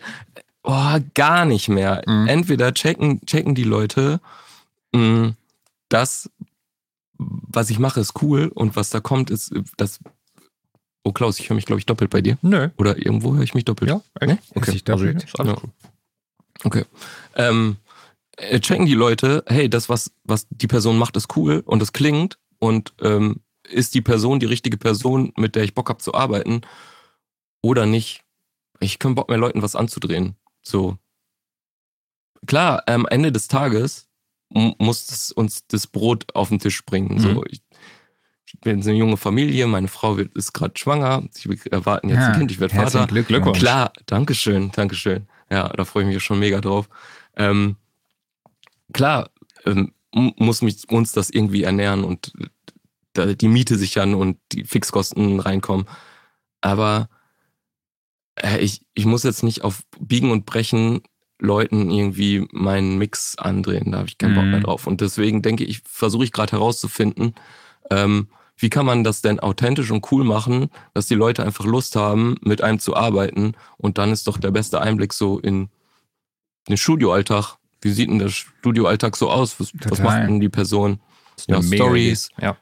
Oh, 0.63 0.97
gar 1.13 1.45
nicht 1.45 1.67
mehr. 1.69 2.01
Mhm. 2.07 2.27
Entweder 2.27 2.73
checken, 2.73 3.25
checken 3.25 3.53
die 3.55 3.63
Leute, 3.65 4.21
mh, 4.93 5.33
das, 5.89 6.29
was 7.17 7.69
ich 7.69 7.79
mache, 7.79 7.99
ist 7.99 8.21
cool 8.21 8.47
und 8.53 8.75
was 8.75 8.89
da 8.89 8.99
kommt, 8.99 9.29
ist 9.29 9.53
das. 9.77 9.99
Oh 11.03 11.11
Klaus, 11.11 11.37
ich 11.39 11.49
höre 11.49 11.55
mich, 11.55 11.65
glaube 11.65 11.79
ich, 11.79 11.85
doppelt 11.85 12.09
bei 12.09 12.21
dir. 12.21 12.37
Nö. 12.41 12.69
Oder 12.77 12.97
irgendwo 12.97 13.33
höre 13.35 13.43
ich 13.43 13.53
mich 13.53 13.65
doppelt. 13.65 13.89
Ja, 13.91 14.01
echt? 14.21 14.31
Nee? 14.31 14.37
Okay. 14.55 14.71
sich 14.71 14.83
doppelt. 14.85 15.15
Also, 15.15 15.27
ist 15.27 15.39
alles 15.39 15.53
Ja. 15.53 15.61
cool. 15.61 15.69
Okay. 16.63 16.85
Ähm, 17.35 17.75
äh, 18.37 18.59
checken 18.61 18.85
die 18.85 18.93
Leute, 18.93 19.43
hey, 19.47 19.69
das, 19.69 19.89
was, 19.89 20.11
was 20.23 20.47
die 20.49 20.67
Person 20.67 20.97
macht, 20.97 21.17
ist 21.17 21.35
cool 21.35 21.61
und 21.65 21.81
es 21.83 21.91
klingt 21.91 22.37
und 22.59 22.93
ähm, 23.01 23.41
ist 23.69 23.95
die 23.95 24.01
Person 24.01 24.39
die 24.39 24.45
richtige 24.45 24.77
Person, 24.77 25.33
mit 25.35 25.55
der 25.55 25.63
ich 25.63 25.73
Bock 25.75 25.89
habe 25.89 25.99
zu 25.99 26.13
arbeiten 26.13 26.61
oder 27.61 27.85
nicht? 27.85 28.23
Ich 28.79 28.97
kann 28.97 29.15
Bock 29.15 29.27
mehr 29.29 29.37
Leuten 29.37 29.61
was 29.61 29.75
anzudrehen. 29.75 30.35
So. 30.63 30.97
Klar, 32.45 32.83
am 32.87 33.05
Ende 33.05 33.31
des 33.31 33.47
Tages 33.47 34.07
muss 34.49 35.09
es 35.09 35.31
uns 35.31 35.65
das 35.67 35.87
Brot 35.87 36.25
auf 36.35 36.49
den 36.49 36.59
Tisch 36.59 36.83
bringen. 36.85 37.19
So, 37.19 37.29
Mhm. 37.29 37.43
ich, 37.49 37.61
ich 38.45 38.59
bin 38.61 38.81
eine 38.81 38.93
junge 38.93 39.17
Familie, 39.17 39.65
meine 39.67 39.87
Frau 39.87 40.17
wird, 40.17 40.35
ist 40.35 40.53
gerade 40.53 40.73
schwanger, 40.77 41.23
sie 41.31 41.59
erwarten 41.71 42.09
jetzt 42.09 42.19
ein 42.19 42.37
Kind, 42.39 42.51
ich 42.51 42.59
werde 42.59 42.75
Vater. 42.75 43.07
Glückwunsch. 43.07 43.57
Klar, 43.59 43.91
Dankeschön, 44.05 44.71
Dankeschön. 44.71 45.27
Ja, 45.49 45.69
da 45.69 45.85
freue 45.85 46.03
ich 46.03 46.13
mich 46.13 46.23
schon 46.23 46.39
mega 46.39 46.61
drauf. 46.61 46.87
Ähm, 47.35 47.77
klar, 48.93 49.29
ähm, 49.65 49.93
muss 50.13 50.61
mich, 50.61 50.89
uns 50.89 51.11
das 51.13 51.29
irgendwie 51.29 51.63
ernähren 51.63 52.03
und 52.03 52.33
da 53.13 53.33
die 53.33 53.47
Miete 53.47 53.77
sichern 53.77 54.13
und 54.13 54.37
die 54.51 54.63
Fixkosten 54.65 55.39
reinkommen. 55.39 55.87
Aber 56.61 57.09
äh, 57.11 57.12
ich, 58.59 58.81
ich 58.93 59.05
muss 59.05 59.23
jetzt 59.23 59.43
nicht 59.43 59.63
auf 59.63 59.81
Biegen 59.99 60.31
und 60.31 60.45
Brechen 60.45 61.01
Leuten 61.39 61.91
irgendwie 61.91 62.47
meinen 62.51 62.97
Mix 62.97 63.37
andrehen. 63.37 63.91
Da 63.91 63.99
habe 63.99 64.07
ich 64.07 64.17
keinen 64.17 64.35
Bock 64.35 64.45
Mhm. 64.45 64.51
mehr 64.51 64.59
drauf. 64.61 64.87
Und 64.87 65.01
deswegen 65.01 65.41
denke 65.41 65.63
ich, 65.65 65.81
versuche 65.85 66.23
ich 66.23 66.31
gerade 66.31 66.53
herauszufinden, 66.53 67.35
ähm, 67.91 68.27
wie 68.55 68.69
kann 68.69 68.85
man 68.85 69.03
das 69.03 69.21
denn 69.21 69.39
authentisch 69.39 69.91
und 69.91 70.09
cool 70.11 70.23
machen, 70.23 70.69
dass 70.93 71.07
die 71.07 71.15
Leute 71.15 71.43
einfach 71.43 71.65
Lust 71.65 71.95
haben, 71.95 72.35
mit 72.41 72.61
einem 72.61 72.79
zu 72.79 72.95
arbeiten. 72.95 73.53
Und 73.77 73.97
dann 73.97 74.11
ist 74.11 74.27
doch 74.27 74.37
der 74.37 74.51
beste 74.51 74.79
Einblick 74.79 75.11
so 75.11 75.39
in 75.39 75.69
den 76.69 76.77
Studioalltag. 76.77 77.57
Wie 77.81 77.91
sieht 77.91 78.09
denn 78.09 78.19
der 78.19 78.29
Studioalltag 78.29 79.17
so 79.17 79.29
aus? 79.29 79.59
Was, 79.59 79.71
was 79.89 79.99
macht 79.99 80.19
denn 80.27 80.39
die 80.39 80.49
Person? 80.49 80.99
Ja, 81.47 81.61
Stories. 81.61 82.29
Ja. 82.39 82.55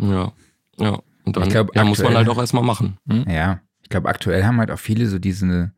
Ja, 0.00 0.32
ja. 0.78 1.00
Und 1.24 1.36
dann 1.36 1.44
Ich 1.44 1.50
glaub, 1.50 1.74
ja, 1.74 1.82
muss 1.82 1.98
man 1.98 2.14
halt 2.14 2.28
auch 2.28 2.38
erstmal 2.38 2.62
machen. 2.62 2.98
Ja, 3.26 3.60
ich 3.88 3.90
glaube, 3.90 4.10
aktuell 4.10 4.44
haben 4.44 4.58
halt 4.58 4.70
auch 4.70 4.78
viele 4.78 5.06
so 5.06 5.18
diese 5.18 5.72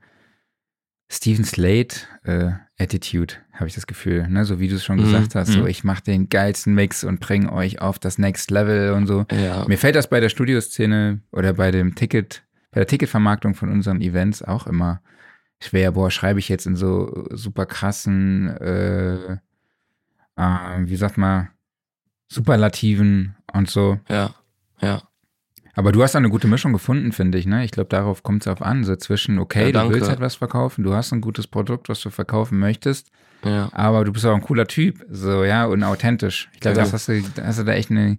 Steven 1.08 1.44
Slate 1.44 1.96
äh, 2.24 2.50
Attitude, 2.76 3.34
habe 3.52 3.68
ich 3.68 3.74
das 3.76 3.86
Gefühl. 3.86 4.26
Ne? 4.28 4.44
So 4.44 4.58
wie 4.58 4.66
du 4.66 4.74
es 4.74 4.84
schon 4.84 4.98
Mhm, 4.98 5.02
gesagt 5.04 5.36
hast, 5.36 5.52
so 5.52 5.60
mhm. 5.60 5.66
ich 5.68 5.84
mache 5.84 6.02
den 6.02 6.28
geilsten 6.28 6.74
Mix 6.74 7.04
und 7.04 7.20
bringe 7.20 7.52
euch 7.52 7.80
auf 7.80 8.00
das 8.00 8.18
Next 8.18 8.50
Level 8.50 8.94
und 8.94 9.06
so. 9.06 9.26
Ja, 9.30 9.64
Mir 9.68 9.78
fällt 9.78 9.94
das 9.94 10.08
bei 10.10 10.18
der 10.18 10.28
Studioszene 10.28 11.20
oder 11.30 11.52
bei 11.52 11.70
dem 11.70 11.94
Ticket, 11.94 12.42
bei 12.72 12.80
der 12.80 12.88
Ticketvermarktung 12.88 13.54
von 13.54 13.68
unseren 13.70 14.00
Events 14.00 14.42
auch 14.42 14.66
immer 14.66 15.02
schwer. 15.62 15.92
Boah, 15.92 16.10
schreibe 16.10 16.40
ich 16.40 16.48
jetzt 16.48 16.66
in 16.66 16.74
so 16.74 17.28
super 17.30 17.64
krassen, 17.64 18.48
äh, 18.56 19.34
äh, 20.36 20.78
wie 20.80 20.96
sagt 20.96 21.16
man, 21.16 21.50
Superlativen 22.28 23.36
und 23.52 23.70
so. 23.70 24.00
ja, 24.08 24.34
ja. 24.80 25.02
Aber 25.74 25.92
du 25.92 26.02
hast 26.02 26.14
da 26.14 26.18
eine 26.18 26.30
gute 26.30 26.48
Mischung 26.48 26.72
gefunden, 26.72 27.12
finde 27.12 27.38
ich, 27.38 27.46
ne? 27.46 27.64
Ich 27.64 27.70
glaube, 27.70 27.88
darauf 27.88 28.22
kommt 28.22 28.42
es 28.42 28.48
auf 28.48 28.62
an. 28.62 28.84
So 28.84 28.96
zwischen, 28.96 29.38
okay, 29.38 29.70
Ja, 29.72 29.84
du 29.84 29.90
willst 29.90 30.08
halt 30.08 30.20
was 30.20 30.34
verkaufen, 30.34 30.84
du 30.84 30.94
hast 30.94 31.12
ein 31.12 31.20
gutes 31.20 31.46
Produkt, 31.46 31.88
was 31.88 32.00
du 32.00 32.10
verkaufen 32.10 32.58
möchtest, 32.58 33.10
Ja, 33.44 33.70
aber 33.72 34.04
du 34.04 34.12
bist 34.12 34.26
auch 34.26 34.34
ein 34.34 34.42
cooler 34.42 34.66
Typ, 34.66 35.04
so, 35.10 35.44
ja, 35.44 35.66
und 35.66 35.82
authentisch. 35.84 36.48
Ich 36.54 36.60
glaube, 36.60 36.76
das 36.76 36.92
hast 36.92 37.08
du, 37.08 37.22
da 37.34 37.46
hast 37.46 37.58
du 37.58 37.64
da 37.64 37.72
echt 37.72 37.90
eine, 37.90 38.18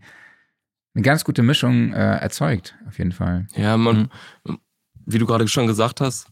eine 0.94 1.02
ganz 1.04 1.24
gute 1.24 1.44
Mischung 1.44 1.94
äh, 1.94 2.18
erzeugt, 2.18 2.76
auf 2.88 2.98
jeden 2.98 3.12
Fall. 3.12 3.48
ja 3.56 3.78
man, 3.78 4.10
wie 5.06 5.18
du 5.18 5.26
gerade 5.26 5.48
schon 5.48 5.68
gesagt 5.68 6.02
hast, 6.02 6.28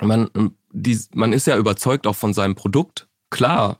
man, 0.00 0.28
die, 0.72 0.98
man 1.14 1.32
ist 1.32 1.46
ja 1.46 1.56
überzeugt 1.56 2.06
auch 2.06 2.16
von 2.16 2.32
seinem 2.32 2.54
Produkt. 2.54 3.08
Klar 3.30 3.78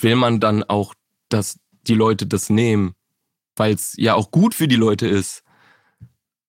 will 0.00 0.16
man 0.16 0.40
dann 0.40 0.62
auch, 0.62 0.94
dass 1.30 1.58
die 1.86 1.94
Leute 1.94 2.26
das 2.26 2.50
nehmen, 2.50 2.94
weil 3.58 3.74
es 3.74 3.94
ja 3.96 4.14
auch 4.14 4.30
gut 4.30 4.54
für 4.54 4.68
die 4.68 4.76
Leute 4.76 5.06
ist. 5.06 5.42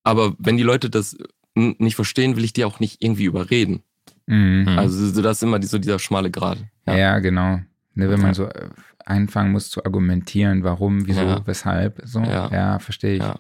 Aber 0.04 0.36
wenn 0.40 0.58
die 0.58 0.64
Leute 0.64 0.90
das 0.90 1.18
nicht 1.56 1.96
verstehen, 1.96 2.36
will 2.36 2.44
ich 2.44 2.54
die 2.54 2.66
auch 2.66 2.80
nicht 2.80 3.04
irgendwie 3.04 3.26
überreden. 3.26 3.84
Mhm. 4.28 4.68
Also 4.78 5.08
so, 5.08 5.22
das 5.22 5.38
ist 5.38 5.44
immer 5.44 5.62
so 5.62 5.78
dieser 5.78 6.00
schmale 6.00 6.32
Grad. 6.32 6.60
Ja, 6.88 7.20
genau. 7.20 7.60
Ne, 7.96 8.10
wenn 8.10 8.20
man 8.22 8.30
Ja. 8.30 8.34
so 8.34 8.46
äh, 8.46 8.70
anfangen 9.06 9.52
muss 9.52 9.70
zu 9.70 9.84
argumentieren, 9.84 10.64
warum, 10.64 11.08
wieso, 11.08 11.22
Ja. 11.22 11.42
weshalb, 11.46 12.02
so, 12.06 12.22
ja, 12.22 12.50
Ja. 12.52 12.80
verstehe 12.80 13.16
ich. 13.18 13.24
Ja. 13.24 13.36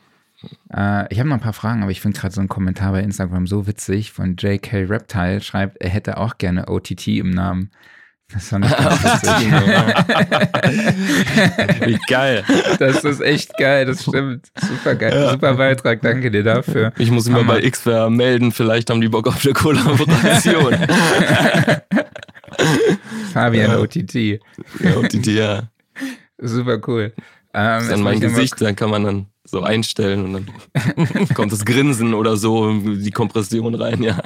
Äh, 1.03 1.07
ich 1.13 1.19
habe 1.19 1.29
noch 1.29 1.37
ein 1.37 1.41
paar 1.41 1.53
Fragen, 1.53 1.81
aber 1.81 1.91
ich 1.91 2.01
finde 2.01 2.19
gerade 2.19 2.33
so 2.33 2.41
einen 2.41 2.49
Kommentar 2.49 2.91
bei 2.91 3.01
Instagram 3.01 3.45
so 3.47 3.67
witzig 3.67 4.11
von 4.11 4.35
JK 4.37 4.89
Reptile, 4.89 5.41
schreibt, 5.41 5.77
er 5.81 5.89
hätte 5.89 6.17
auch 6.17 6.37
gerne 6.37 6.67
OTT 6.69 7.07
im 7.19 7.29
Namen. 7.29 7.71
Das 8.31 8.51
witzig. 8.51 9.51
Wie 11.87 11.97
geil. 12.07 12.43
Das 12.77 13.03
ist 13.03 13.21
echt 13.21 13.57
geil, 13.57 13.87
das 13.87 14.03
stimmt. 14.03 14.51
Super 14.55 14.93
geil, 14.95 15.29
super 15.31 15.55
Beitrag, 15.55 16.01
danke 16.01 16.29
dir 16.29 16.43
dafür. 16.43 16.93
Ich 16.99 17.09
muss 17.09 17.25
immer 17.27 17.43
bei 17.43 17.61
Xfair 17.67 18.11
melden, 18.11 18.51
vielleicht 18.51 18.91
haben 18.91 19.01
die 19.01 19.09
Bock 19.09 19.27
auf 19.27 19.43
eine 19.43 19.53
Kollaboration. 19.53 20.73
Fabian 23.33 23.71
Ja. 23.71 23.79
OTT. 23.79 24.13
Ja, 24.13 24.39
die 25.11 25.31
ja, 25.31 25.63
Super 26.37 26.79
cool. 26.87 27.13
Ähm, 27.53 27.81
ist 27.81 27.91
dann 27.91 28.01
mein 28.01 28.19
Gesicht, 28.19 28.61
dann 28.61 28.75
kann 28.75 28.89
man 28.91 29.03
dann 29.03 29.25
so 29.43 29.63
einstellen 29.63 30.25
und 30.25 30.33
dann 31.13 31.27
kommt 31.33 31.51
das 31.51 31.65
Grinsen 31.65 32.13
oder 32.13 32.37
so, 32.37 32.71
die 32.79 33.09
Kompression 33.11 33.73
rein, 33.75 34.03
ja. 34.03 34.19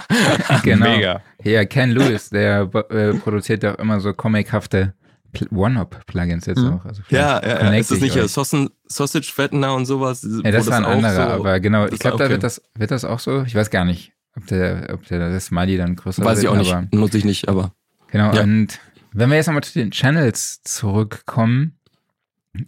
Genau. 0.63 0.89
Mega. 0.97 1.21
Ja, 1.43 1.63
Ken 1.65 1.91
Lewis, 1.91 2.29
der 2.29 2.69
äh, 2.89 3.13
produziert 3.13 3.63
auch 3.65 3.75
immer 3.79 4.01
so 4.01 4.13
comichafte 4.13 4.93
Pl- 5.33 5.49
One-Up-Plugins 5.55 6.45
jetzt 6.47 6.59
Mhm. 6.59 6.73
auch. 6.73 6.85
Also 6.85 7.01
Ja, 7.09 7.41
ja, 7.41 7.63
ja. 7.63 7.73
ist 7.75 7.91
das 7.91 7.97
ich 7.99 8.03
nicht 8.03 8.15
ja 8.15 8.23
euch. 8.23 8.31
Sausage, 8.31 9.31
Fattener 9.31 9.73
und 9.73 9.85
sowas? 9.85 10.27
Ja, 10.43 10.51
das 10.51 10.67
war 10.67 10.77
ein 10.77 10.85
anderer, 10.85 11.13
so- 11.15 11.21
aber 11.21 11.59
genau, 11.61 11.87
ich 11.87 11.99
glaube, 11.99 12.17
da 12.17 12.29
wird 12.29 12.43
das, 12.43 12.61
wird 12.77 12.91
das 12.91 13.05
auch 13.05 13.19
so. 13.19 13.43
Ich 13.43 13.55
weiß 13.55 13.69
gar 13.69 13.85
nicht, 13.85 14.11
ob 14.35 14.45
der, 14.47 14.89
ob 14.93 15.07
der 15.07 15.29
das 15.31 15.45
Smiley 15.45 15.77
dann 15.77 15.95
größer 15.95 16.23
Weiß 16.25 16.41
wird. 16.41 16.43
ich 16.43 16.49
auch 16.49 16.53
aber 16.71 16.81
nicht, 16.81 16.93
nutze 16.93 17.17
ich 17.17 17.25
nicht, 17.25 17.47
aber 17.47 17.71
Genau, 18.11 18.33
Ja. 18.33 18.43
und 18.43 18.79
wenn 19.13 19.29
wir 19.29 19.37
jetzt 19.37 19.47
nochmal 19.47 19.63
zu 19.63 19.73
den 19.79 19.91
Channels 19.91 20.61
zurückkommen, 20.63 21.77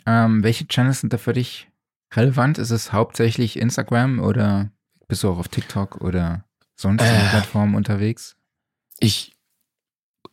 ähm, 0.05 0.43
welche 0.43 0.67
Channels 0.67 1.01
sind 1.01 1.13
da 1.13 1.17
für 1.17 1.33
dich 1.33 1.67
relevant? 2.13 2.57
Ist 2.57 2.71
es 2.71 2.93
hauptsächlich 2.93 3.57
Instagram 3.57 4.19
oder 4.19 4.71
bist 5.07 5.23
du 5.23 5.29
auch 5.29 5.38
auf 5.38 5.47
TikTok 5.47 6.01
oder 6.01 6.45
sonstigen 6.75 7.13
Äh. 7.13 7.29
Plattformen 7.29 7.75
unterwegs? 7.75 8.36
ich 8.99 9.33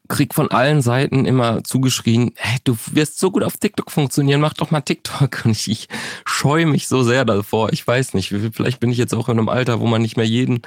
krieg 0.08 0.34
von 0.34 0.50
allen 0.50 0.82
Seiten 0.82 1.24
immer 1.24 1.64
zugeschrien, 1.64 2.32
hey, 2.36 2.58
du 2.64 2.76
wirst 2.92 3.18
so 3.18 3.30
gut 3.30 3.42
auf 3.42 3.56
TikTok 3.56 3.90
funktionieren, 3.90 4.40
mach 4.40 4.54
doch 4.54 4.70
mal 4.70 4.80
TikTok. 4.80 5.44
Und 5.44 5.52
ich, 5.52 5.68
ich 5.70 5.88
scheue 6.24 6.66
mich 6.66 6.86
so 6.86 7.02
sehr 7.02 7.24
davor. 7.24 7.72
Ich 7.72 7.86
weiß 7.86 8.14
nicht, 8.14 8.28
vielleicht 8.28 8.80
bin 8.80 8.90
ich 8.90 8.98
jetzt 8.98 9.14
auch 9.14 9.28
in 9.28 9.38
einem 9.38 9.48
Alter, 9.48 9.80
wo 9.80 9.86
man 9.86 10.02
nicht 10.02 10.16
mehr 10.16 10.26
jeden 10.26 10.62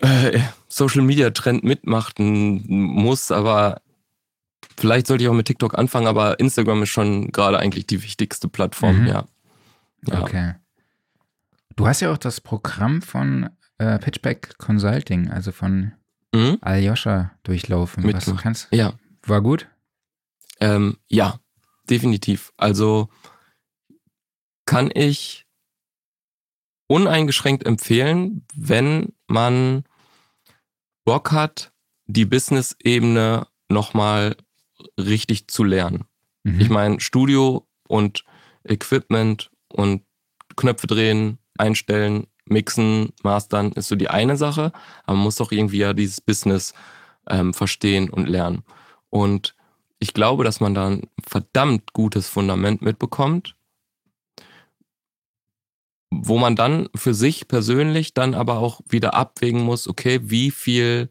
äh, 0.00 0.40
Social-Media-Trend 0.68 1.64
mitmachen 1.64 2.64
muss, 2.66 3.30
aber 3.30 3.82
vielleicht 4.80 5.06
sollte 5.06 5.22
ich 5.24 5.28
auch 5.30 5.34
mit 5.34 5.46
TikTok 5.46 5.78
anfangen, 5.78 6.06
aber 6.06 6.40
Instagram 6.40 6.82
ist 6.82 6.88
schon 6.88 7.30
gerade 7.32 7.58
eigentlich 7.58 7.86
die 7.86 8.02
wichtigste 8.02 8.48
Plattform, 8.48 9.02
Mhm. 9.02 9.06
ja. 9.06 9.24
ja. 10.06 10.20
Okay. 10.22 10.54
Du 11.76 11.86
hast 11.86 12.00
ja 12.00 12.12
auch 12.12 12.18
das 12.18 12.40
Programm 12.40 13.00
von 13.02 13.50
äh, 13.78 13.98
Pitchback 13.98 14.58
Consulting, 14.58 15.30
also 15.30 15.52
von 15.52 15.92
Mhm. 16.34 16.58
Aljoscha 16.60 17.32
durchlaufen. 17.42 18.04
Was 18.12 18.24
du 18.24 18.36
kannst. 18.36 18.68
Ja. 18.70 18.92
War 19.26 19.40
gut? 19.40 19.68
Ähm, 20.60 20.96
ja, 21.08 21.40
definitiv. 21.88 22.52
Also 22.56 23.08
kann 24.66 24.90
ich 24.94 25.46
uneingeschränkt 26.86 27.66
empfehlen, 27.66 28.46
wenn 28.54 29.12
man 29.26 29.84
Bock 31.04 31.32
hat, 31.32 31.72
die 32.06 32.24
Business-Ebene 32.24 33.46
nochmal 33.68 34.36
richtig 35.06 35.48
zu 35.48 35.64
lernen. 35.64 36.04
Mhm. 36.44 36.60
Ich 36.60 36.70
meine, 36.70 37.00
Studio 37.00 37.66
und 37.88 38.24
Equipment 38.64 39.50
und 39.72 40.02
Knöpfe 40.56 40.86
drehen, 40.86 41.38
einstellen, 41.58 42.26
mixen, 42.44 43.12
mastern 43.22 43.72
ist 43.72 43.88
so 43.88 43.96
die 43.96 44.10
eine 44.10 44.36
Sache, 44.36 44.72
aber 45.04 45.16
man 45.16 45.24
muss 45.24 45.36
doch 45.36 45.52
irgendwie 45.52 45.78
ja 45.78 45.92
dieses 45.92 46.20
Business 46.20 46.74
ähm, 47.28 47.54
verstehen 47.54 48.10
und 48.10 48.28
lernen. 48.28 48.64
Und 49.08 49.54
ich 49.98 50.14
glaube, 50.14 50.44
dass 50.44 50.60
man 50.60 50.74
da 50.74 50.88
ein 50.88 51.02
verdammt 51.26 51.92
gutes 51.92 52.28
Fundament 52.28 52.82
mitbekommt, 52.82 53.54
wo 56.10 56.38
man 56.38 56.56
dann 56.56 56.88
für 56.94 57.14
sich 57.14 57.46
persönlich 57.46 58.14
dann 58.14 58.34
aber 58.34 58.58
auch 58.58 58.80
wieder 58.88 59.14
abwägen 59.14 59.62
muss, 59.62 59.86
okay, 59.86 60.20
wie 60.24 60.50
viel 60.50 61.08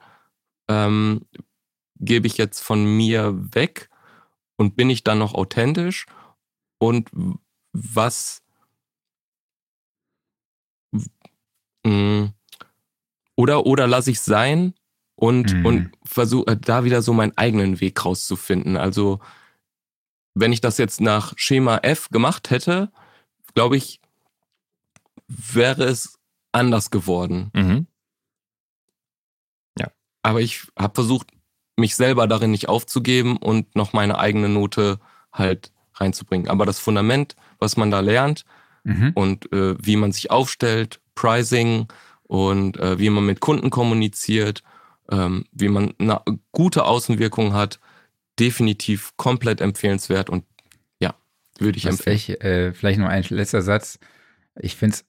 ähm, 0.67 1.25
gebe 1.99 2.27
ich 2.27 2.37
jetzt 2.37 2.61
von 2.61 2.83
mir 2.85 3.35
weg 3.53 3.89
und 4.57 4.75
bin 4.75 4.89
ich 4.89 5.03
dann 5.03 5.19
noch 5.19 5.33
authentisch 5.33 6.05
und 6.79 7.09
was 7.73 8.43
mh, 11.85 12.33
oder 13.35 13.65
oder 13.65 13.87
lasse 13.87 14.11
ich 14.11 14.19
sein 14.21 14.73
und 15.15 15.53
Mhm. 15.53 15.65
und 15.65 15.97
versuche 16.03 16.57
da 16.57 16.83
wieder 16.83 17.01
so 17.01 17.13
meinen 17.13 17.37
eigenen 17.37 17.79
Weg 17.79 18.03
rauszufinden. 18.03 18.77
Also 18.77 19.19
wenn 20.35 20.53
ich 20.53 20.61
das 20.61 20.77
jetzt 20.77 21.01
nach 21.01 21.33
Schema 21.37 21.77
F 21.79 22.09
gemacht 22.09 22.49
hätte, 22.49 22.91
glaube 23.53 23.77
ich, 23.77 23.99
wäre 25.27 25.83
es 25.83 26.17
anders 26.51 26.91
geworden. 26.91 27.51
Mhm. 27.53 27.87
Aber 30.21 30.41
ich 30.41 30.67
habe 30.77 30.95
versucht, 30.95 31.31
mich 31.79 31.95
selber 31.95 32.27
darin 32.27 32.51
nicht 32.51 32.69
aufzugeben 32.69 33.37
und 33.37 33.75
noch 33.75 33.93
meine 33.93 34.19
eigene 34.19 34.49
Note 34.49 34.99
halt 35.31 35.71
reinzubringen. 35.95 36.47
Aber 36.49 36.65
das 36.65 36.79
Fundament, 36.79 37.35
was 37.59 37.77
man 37.77 37.91
da 37.91 37.99
lernt 37.99 38.45
Mhm. 38.85 39.11
und 39.13 39.51
äh, 39.51 39.75
wie 39.83 39.97
man 39.97 40.13
sich 40.13 40.31
aufstellt, 40.31 41.01
Pricing 41.13 41.87
und 42.23 42.77
äh, 42.77 42.97
wie 42.97 43.09
man 43.09 43.25
mit 43.25 43.41
Kunden 43.41 43.69
kommuniziert, 43.69 44.63
ähm, 45.11 45.43
wie 45.51 45.67
man 45.67 45.93
eine 45.99 46.21
gute 46.53 46.85
Außenwirkung 46.85 47.53
hat, 47.53 47.79
definitiv 48.39 49.11
komplett 49.17 49.59
empfehlenswert 49.59 50.29
und 50.29 50.45
ja, 51.01 51.13
würde 51.59 51.77
ich 51.77 51.85
Was 51.85 51.95
empfehlen. 51.95 52.15
ich, 52.15 52.41
äh, 52.41 52.73
vielleicht 52.73 52.99
noch 52.99 53.09
ein 53.09 53.23
letzter 53.29 53.61
Satz. 53.61 53.99
Ich 54.61 54.77
finde 54.77 54.95
es, 54.95 55.05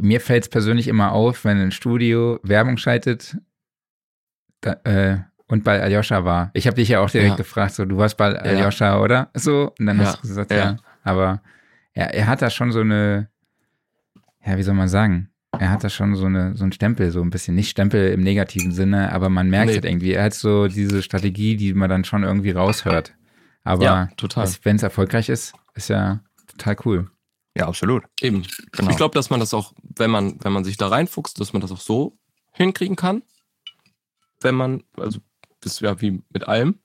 mir 0.00 0.20
fällt 0.20 0.44
es 0.44 0.48
persönlich 0.48 0.86
immer 0.86 1.10
auf, 1.12 1.44
wenn 1.44 1.58
ein 1.60 1.72
Studio 1.72 2.38
Werbung 2.44 2.76
schaltet 2.76 3.36
da, 4.60 4.72
äh, 4.84 5.18
und 5.48 5.64
bei 5.64 5.80
Aljoscha 5.80 6.24
war. 6.24 6.50
Ich 6.54 6.66
habe 6.66 6.76
dich 6.76 6.88
ja 6.88 7.00
auch 7.00 7.10
direkt 7.10 7.30
Ja. 7.30 7.36
gefragt, 7.36 7.74
so, 7.74 7.84
du 7.84 7.96
warst 7.98 8.16
bei 8.16 8.36
Aljoscha, 8.38 9.00
oder? 9.00 9.30
So, 9.34 9.72
und 9.78 9.86
dann 9.86 9.98
Ja, 9.98 10.06
hast 10.06 10.18
du 10.22 10.28
gesagt, 10.28 10.50
ja. 10.50 10.56
ja. 10.56 10.76
Aber 11.04 11.40
er, 11.92 12.12
er 12.14 12.26
hat 12.26 12.42
da 12.42 12.50
schon 12.50 12.72
so 12.72 12.80
eine, 12.80 13.28
ja, 14.44 14.56
wie 14.58 14.62
soll 14.62 14.74
man 14.74 14.88
sagen? 14.88 15.30
Er 15.58 15.70
hat 15.70 15.82
da 15.84 15.88
schon 15.88 16.14
so, 16.16 16.26
eine, 16.26 16.54
so 16.56 16.64
einen 16.64 16.72
Stempel, 16.72 17.10
so 17.10 17.22
ein 17.22 17.30
bisschen. 17.30 17.54
Nicht 17.54 17.70
Stempel 17.70 18.12
im 18.12 18.20
negativen 18.20 18.72
Sinne, 18.72 19.12
aber 19.12 19.30
man 19.30 19.48
merkt 19.48 19.68
Nee. 19.68 19.74
halt 19.74 19.84
irgendwie. 19.86 20.12
Er 20.12 20.24
hat 20.24 20.34
so 20.34 20.68
diese 20.68 21.02
Strategie, 21.02 21.56
die 21.56 21.72
man 21.72 21.88
dann 21.88 22.04
schon 22.04 22.24
irgendwie 22.24 22.50
raushört. 22.50 23.14
Aber 23.64 23.82
ja, 23.84 24.08
total. 24.18 24.48
wenn 24.64 24.76
es 24.76 24.82
erfolgreich 24.82 25.28
ist, 25.30 25.54
ist 25.74 25.88
ja 25.88 26.20
total 26.48 26.76
cool. 26.84 27.10
Ja, 27.56 27.68
absolut. 27.68 28.04
Eben. 28.20 28.42
Genau. 28.72 28.90
Ich 28.90 28.96
glaube, 28.98 29.14
dass 29.14 29.30
man 29.30 29.40
das 29.40 29.54
auch, 29.54 29.72
wenn 29.96 30.10
man, 30.10 30.36
wenn 30.44 30.52
man 30.52 30.62
sich 30.64 30.76
da 30.76 30.88
reinfuchst, 30.88 31.40
dass 31.40 31.54
man 31.54 31.62
das 31.62 31.72
auch 31.72 31.80
so 31.80 32.18
hinkriegen 32.52 32.96
kann. 32.96 33.22
Wenn 34.42 34.54
man, 34.54 34.82
also 34.98 35.20
ist 35.66 35.80
ja 35.80 36.00
wie 36.00 36.22
mit 36.30 36.46
allem. 36.48 36.78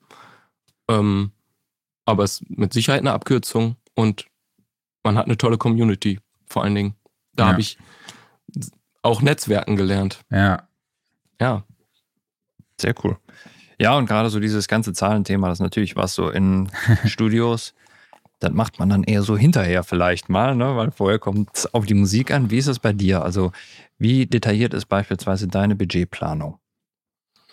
Ähm, 0.88 1.32
aber 2.04 2.24
es 2.24 2.40
ist 2.40 2.50
mit 2.50 2.72
Sicherheit 2.72 3.00
eine 3.00 3.12
Abkürzung 3.12 3.76
und 3.94 4.26
man 5.04 5.16
hat 5.16 5.26
eine 5.26 5.38
tolle 5.38 5.56
Community, 5.58 6.20
vor 6.46 6.64
allen 6.64 6.74
Dingen. 6.74 6.94
Da 7.34 7.44
Ja. 7.44 7.50
habe 7.50 7.60
ich 7.60 7.78
auch 9.02 9.22
Netzwerken 9.22 9.76
gelernt. 9.76 10.20
Ja, 10.30 10.68
Ja. 11.40 11.64
Sehr 12.80 12.94
cool. 13.04 13.16
Ja, 13.78 13.96
und 13.96 14.06
gerade 14.06 14.28
so 14.30 14.40
dieses 14.40 14.66
ganze 14.68 14.92
Zahlenthema, 14.92 15.48
das 15.48 15.58
ist 15.58 15.62
natürlich 15.62 15.94
was 15.96 16.14
so 16.14 16.30
in 16.30 16.68
Studios, 17.04 17.74
das 18.40 18.50
macht 18.52 18.78
man 18.80 18.88
dann 18.88 19.04
eher 19.04 19.22
so 19.22 19.36
hinterher 19.36 19.84
vielleicht 19.84 20.28
mal, 20.28 20.56
ne? 20.56 20.76
weil 20.76 20.90
vorher 20.90 21.18
kommt 21.20 21.48
es 21.54 21.72
auf 21.74 21.86
die 21.86 21.94
Musik 21.94 22.32
an. 22.32 22.50
Wie 22.50 22.58
ist 22.58 22.66
es 22.66 22.80
bei 22.80 22.92
dir? 22.92 23.22
Also, 23.22 23.52
wie 23.98 24.26
detailliert 24.26 24.74
ist 24.74 24.86
beispielsweise 24.86 25.46
deine 25.46 25.76
Budgetplanung? 25.76 26.58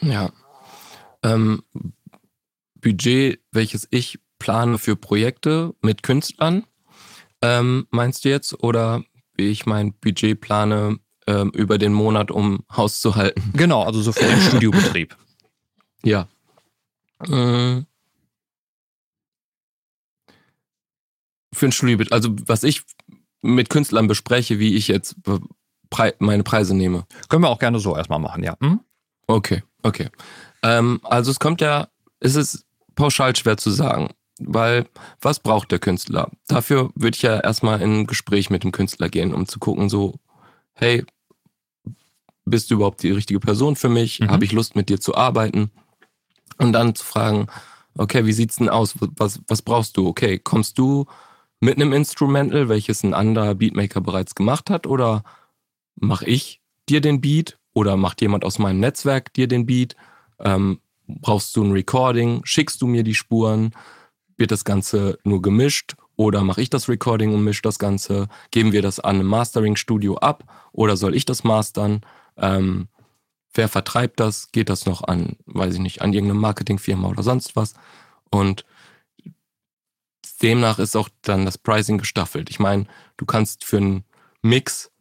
Ja. 0.02 0.32
Ähm, 1.24 1.64
Budget, 2.76 3.42
welches 3.52 3.88
ich 3.92 4.20
plane 4.40 4.78
für 4.78 4.96
Projekte 4.96 5.74
mit 5.82 6.02
Künstlern, 6.04 6.66
ähm, 7.42 7.88
meinst 7.92 8.26
du 8.26 8.30
jetzt? 8.30 8.64
Oder 8.64 9.04
wie 9.36 9.48
ich 9.50 9.66
mein 9.66 9.94
Budget 9.94 10.40
plane 10.40 11.00
ähm, 11.28 11.52
über 11.52 11.78
den 11.78 11.94
Monat, 11.94 12.32
um 12.32 12.64
Haus 12.72 13.02
zu 13.02 13.16
halten? 13.16 13.42
Genau, 13.54 13.84
also 13.84 14.02
so 14.02 14.12
für 14.12 14.26
den 14.26 14.42
Studiobetrieb. 14.42 15.16
Ja. 16.04 16.28
Ähm, 17.30 17.86
für 21.54 21.66
ein 21.66 21.72
Studio, 21.72 21.98
also 22.12 22.36
was 22.46 22.64
ich 22.64 22.84
mit 23.42 23.70
Künstlern 23.70 24.08
bespreche, 24.08 24.60
wie 24.60 24.76
ich 24.76 24.88
jetzt 24.88 25.16
Prei- 25.90 26.16
meine 26.20 26.44
Preise 26.44 26.76
nehme. 26.76 27.06
Können 27.28 27.44
wir 27.44 27.50
auch 27.50 27.60
gerne 27.60 27.80
so 27.80 27.96
erstmal 27.96 28.20
machen, 28.20 28.44
ja. 28.44 28.56
Hm? 28.62 28.82
Okay, 29.28 29.64
okay. 29.82 30.10
Ähm, 30.64 31.00
also 31.04 31.32
es 31.32 31.40
kommt 31.40 31.62
ja, 31.62 31.88
es 32.20 32.36
ist 32.36 32.66
pauschal 32.96 33.36
schwer 33.36 33.58
zu 33.58 33.72
sagen, 33.72 34.10
weil 34.40 34.86
was 35.22 35.40
braucht 35.40 35.72
der 35.72 35.80
Künstler? 35.80 36.30
Dafür 36.48 36.92
würde 36.96 37.16
ich 37.16 37.22
ja 37.22 37.40
erstmal 37.40 37.82
in 37.82 38.02
ein 38.02 38.08
Gespräch 38.08 38.50
mit 38.50 38.64
dem 38.64 38.72
Künstler 38.72 39.10
gehen, 39.10 39.34
um 39.34 39.48
zu 39.48 39.60
gucken, 39.60 39.90
so, 39.90 40.16
hey, 40.74 41.06
bist 42.46 42.72
du 42.72 42.76
überhaupt 42.76 43.04
die 43.04 43.12
richtige 43.12 43.40
Person 43.40 43.76
für 43.76 43.90
mich? 43.90 44.20
Mhm. 44.20 44.30
Habe 44.30 44.46
ich 44.46 44.52
Lust 44.52 44.76
mit 44.76 44.90
dir 44.90 45.00
zu 45.00 45.16
arbeiten? 45.16 45.72
Und 46.58 46.74
dann 46.74 46.96
zu 46.96 47.06
fragen, 47.06 47.48
okay, 47.98 48.26
wie 48.26 48.34
sieht's 48.34 48.58
denn 48.58 48.70
aus? 48.70 48.96
Was, 49.18 49.40
was 49.48 49.62
brauchst 49.62 49.96
du? 49.98 50.08
Okay, 50.08 50.40
kommst 50.40 50.78
du 50.78 51.06
mit 51.60 51.76
einem 51.76 51.94
Instrumental, 51.94 52.70
welches 52.70 53.04
ein 53.04 53.14
anderer 53.14 53.56
Beatmaker 53.56 54.02
bereits 54.02 54.36
gemacht 54.36 54.70
hat, 54.70 54.88
oder 54.88 55.24
mache 55.96 56.26
ich 56.26 56.62
dir 56.88 57.02
den 57.02 57.22
Beat 57.22 57.60
oder 57.74 57.98
macht 57.98 58.22
jemand 58.22 58.44
aus 58.44 58.60
meinem 58.60 58.80
Netzwerk 58.80 59.34
dir 59.34 59.48
den 59.48 59.66
Beat? 59.66 59.96
Ähm, 60.40 60.80
brauchst 61.08 61.56
du 61.56 61.64
ein 61.64 61.72
Recording, 61.72 62.42
schickst 62.44 62.82
du 62.82 62.88
mir 62.88 63.04
die 63.04 63.16
Spuren, 63.16 63.72
wird 64.38 64.52
das 64.52 64.64
Ganze 64.64 65.20
nur 65.24 65.42
gemischt 65.42 65.96
oder 66.16 66.44
mache 66.44 66.62
ich 66.62 66.70
das 66.70 66.88
Recording 66.88 67.34
und 67.34 67.44
mische 67.44 67.62
das 67.62 67.80
Ganze? 67.80 68.28
Geben 68.52 68.72
wir 68.72 68.82
das 68.82 69.00
an 69.00 69.20
ein 69.20 69.26
Mastering-Studio 69.26 70.18
ab 70.18 70.44
oder 70.72 70.98
soll 70.98 71.16
ich 71.16 71.26
das 71.26 71.44
mastern? 71.44 72.02
Ähm, 72.38 72.88
wer 73.54 73.68
vertreibt 73.68 74.20
das? 74.20 74.52
Geht 74.52 74.70
das 74.70 74.86
noch 74.86 75.04
an, 75.04 75.38
weiß 75.46 75.76
ich 75.76 75.80
nicht, 75.80 76.02
an 76.02 76.14
irgendeine 76.14 76.40
Marketingfirma 76.40 77.08
oder 77.08 77.24
sonst 77.24 77.56
was? 77.56 77.74
Und 78.32 78.66
demnach 80.42 80.80
ist 80.80 80.96
auch 80.96 81.10
dann 81.22 81.46
das 81.46 81.58
Pricing 81.58 81.98
gestaffelt. 81.98 82.50
Ich 82.50 82.60
meine, 82.60 82.86
du 83.18 83.26
kannst 83.26 83.66
für 83.66 83.78
einen 83.78 84.04
Mix 84.42 84.92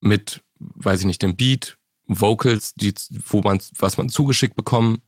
mit, 0.00 0.42
weiß 0.58 1.00
ich 1.00 1.06
nicht, 1.06 1.22
dem 1.22 1.36
Beat, 1.36 1.78
Vocals, 2.20 2.74
die, 2.74 2.94
wo 3.26 3.40
man, 3.40 3.60
was 3.78 3.96
man 3.96 4.08
zugeschickt 4.08 4.56
bekommt, 4.56 5.00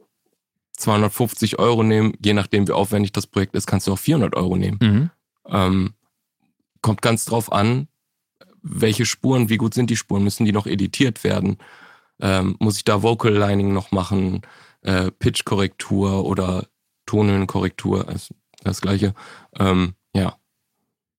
250 0.76 1.58
Euro 1.58 1.82
nehmen. 1.82 2.14
Je 2.24 2.32
nachdem, 2.32 2.66
wie 2.66 2.72
aufwendig 2.72 3.12
das 3.12 3.26
Projekt 3.26 3.54
ist, 3.54 3.66
kannst 3.66 3.86
du 3.86 3.92
auch 3.92 3.98
400 3.98 4.34
Euro 4.34 4.56
nehmen. 4.56 4.78
Mhm. 4.80 5.10
Ähm, 5.46 5.94
kommt 6.82 7.02
ganz 7.02 7.24
drauf 7.24 7.52
an, 7.52 7.88
welche 8.62 9.06
Spuren, 9.06 9.48
wie 9.48 9.58
gut 9.58 9.74
sind 9.74 9.90
die 9.90 9.96
Spuren, 9.96 10.24
müssen 10.24 10.46
die 10.46 10.52
noch 10.52 10.66
editiert 10.66 11.22
werden? 11.22 11.58
Ähm, 12.20 12.56
muss 12.58 12.76
ich 12.76 12.84
da 12.84 13.02
Vocal 13.02 13.32
Lining 13.32 13.72
noch 13.72 13.92
machen, 13.92 14.42
äh, 14.82 15.10
Pitch-Korrektur 15.10 16.24
oder 16.24 16.66
Tonhöhenkorrektur, 17.06 18.04
das, 18.04 18.32
das 18.62 18.80
gleiche. 18.80 19.14
Ähm, 19.58 19.94
ja. 20.14 20.38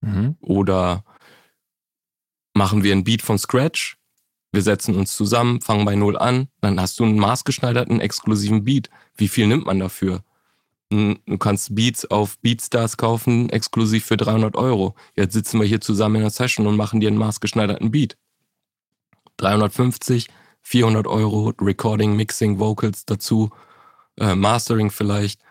Mhm. 0.01 0.37
Oder 0.41 1.03
machen 2.53 2.83
wir 2.83 2.93
ein 2.93 3.03
Beat 3.03 3.21
von 3.21 3.37
Scratch, 3.37 3.97
wir 4.55 4.63
setzen 4.63 4.95
uns 4.95 5.15
zusammen, 5.15 5.61
fangen 5.61 5.85
bei 5.85 5.95
Null 5.95 6.17
an, 6.17 6.47
dann 6.61 6.79
hast 6.81 6.99
du 6.99 7.03
einen 7.03 7.19
maßgeschneiderten, 7.19 8.01
exklusiven 8.01 8.63
Beat. 8.63 8.89
Wie 9.15 9.27
viel 9.27 9.45
nimmt 9.47 9.65
man 9.67 9.79
dafür? 9.79 10.23
Du 10.89 11.37
kannst 11.39 11.75
Beats 11.75 12.05
auf 12.05 12.37
Beatstars 12.39 12.95
kaufen, 12.97 13.49
exklusiv 13.49 14.05
für 14.05 14.17
300 14.17 14.55
Euro. 14.55 14.95
Jetzt 15.15 15.33
sitzen 15.33 15.59
wir 15.59 15.67
hier 15.67 15.81
zusammen 15.81 16.15
in 16.17 16.21
einer 16.21 16.29
Session 16.29 16.67
und 16.67 16.75
machen 16.77 16.99
dir 16.99 17.09
einen 17.09 17.17
maßgeschneiderten 17.17 17.91
Beat. 17.91 18.17
350, 19.37 20.27
400 20.61 21.07
Euro, 21.07 21.53
Recording, 21.61 22.15
Mixing, 22.15 22.59
Vocals 22.59 23.05
dazu, 23.05 23.49
äh, 24.19 24.35
Mastering 24.35 24.91
vielleicht. 24.91 25.41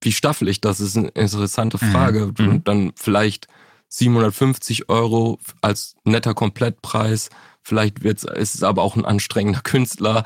Wie 0.00 0.12
staffel 0.12 0.48
ich 0.48 0.60
das? 0.60 0.80
ist 0.80 0.96
eine 0.96 1.08
interessante 1.08 1.78
Mhm, 1.82 1.90
Frage. 1.92 2.32
mhm. 2.38 2.48
Und 2.48 2.68
dann 2.68 2.92
vielleicht 2.96 3.46
750 3.88 4.88
Euro 4.88 5.38
als 5.62 5.94
netter 6.04 6.34
Komplettpreis. 6.34 7.30
Vielleicht 7.64 8.04
wird's, 8.04 8.24
ist 8.24 8.54
es 8.54 8.62
aber 8.62 8.82
auch 8.82 8.94
ein 8.94 9.06
anstrengender 9.06 9.62
Künstler 9.62 10.24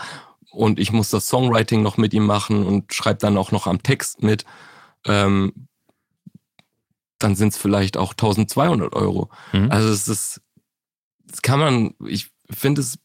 und 0.51 0.79
ich 0.79 0.93
muss 0.93 1.11
das 1.11 1.29
Songwriting 1.29 1.83
noch 1.83 1.97
mit 1.97 2.13
ihm 2.13 2.27
machen 2.27 2.67
und 2.67 2.93
schreibe 2.93 3.21
dann 3.21 3.39
auch 3.39 3.53
noch 3.53 3.67
am 3.67 3.83
Text 3.83 4.23
mit. 4.23 4.45
Ähm, 5.07 5.69
dann 7.19 7.37
sind 7.37 7.53
es 7.53 7.59
vielleicht 7.59 7.97
auch 7.97 8.13
1200 8.13 8.93
Euro. 8.95 9.31
Mhm. 9.53 9.71
Also 9.71 9.89
es 9.89 10.09
ist, 10.09 10.41
das 11.27 11.43
kann 11.43 11.61
man, 11.61 11.95
ich 12.07 12.31
finde 12.51 12.81
es 12.81 12.99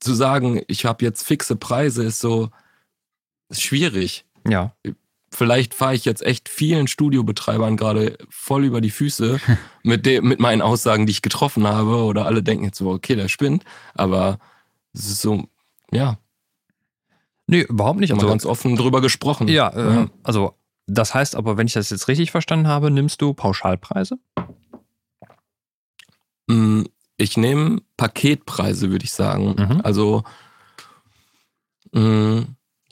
zu 0.00 0.14
sagen, 0.14 0.60
ich 0.68 0.84
habe 0.84 1.04
jetzt 1.04 1.22
fixe 1.22 1.56
Preise, 1.56 2.04
ist 2.04 2.20
so 2.20 2.50
ist 3.48 3.62
schwierig. 3.62 4.26
Ja. 4.46 4.74
Vielleicht 5.36 5.74
fahre 5.74 5.94
ich 5.94 6.06
jetzt 6.06 6.22
echt 6.22 6.48
vielen 6.48 6.86
Studiobetreibern 6.88 7.76
gerade 7.76 8.16
voll 8.30 8.64
über 8.64 8.80
die 8.80 8.90
Füße 8.90 9.38
mit, 9.82 10.06
dem, 10.06 10.26
mit 10.26 10.40
meinen 10.40 10.62
Aussagen, 10.62 11.04
die 11.04 11.10
ich 11.12 11.20
getroffen 11.20 11.66
habe. 11.66 12.04
Oder 12.04 12.24
alle 12.24 12.42
denken 12.42 12.64
jetzt 12.64 12.78
so, 12.78 12.88
okay, 12.90 13.16
der 13.16 13.28
spinnt. 13.28 13.62
Aber 13.94 14.38
es 14.94 15.06
ist 15.08 15.20
so, 15.20 15.44
ja, 15.92 16.18
Nee, 17.48 17.60
überhaupt 17.60 18.00
nicht. 18.00 18.10
haben 18.10 18.18
Also, 18.18 18.28
ganz 18.28 18.44
offen 18.46 18.74
drüber 18.74 19.00
gesprochen. 19.00 19.46
ja, 19.46 19.68
äh, 19.68 19.94
Ja. 19.94 20.06
also 20.24 20.54
das 20.86 21.14
heißt 21.14 21.36
aber, 21.36 21.56
wenn 21.56 21.66
ich 21.68 21.74
das 21.74 21.90
jetzt 21.90 22.08
richtig 22.08 22.30
verstanden 22.32 22.66
habe, 22.66 22.90
nimmst 22.90 23.20
du 23.22 23.34
Pauschalpreise? 23.34 24.18
Mm, 26.48 26.82
Ich 27.18 27.36
nehme 27.36 27.80
Paketpreise, 27.96 28.90
würde 28.90 29.04
ich 29.04 29.12
sagen. 29.12 29.54
Mhm. 29.58 29.80
Also, 29.82 30.24
mm, 31.92 32.40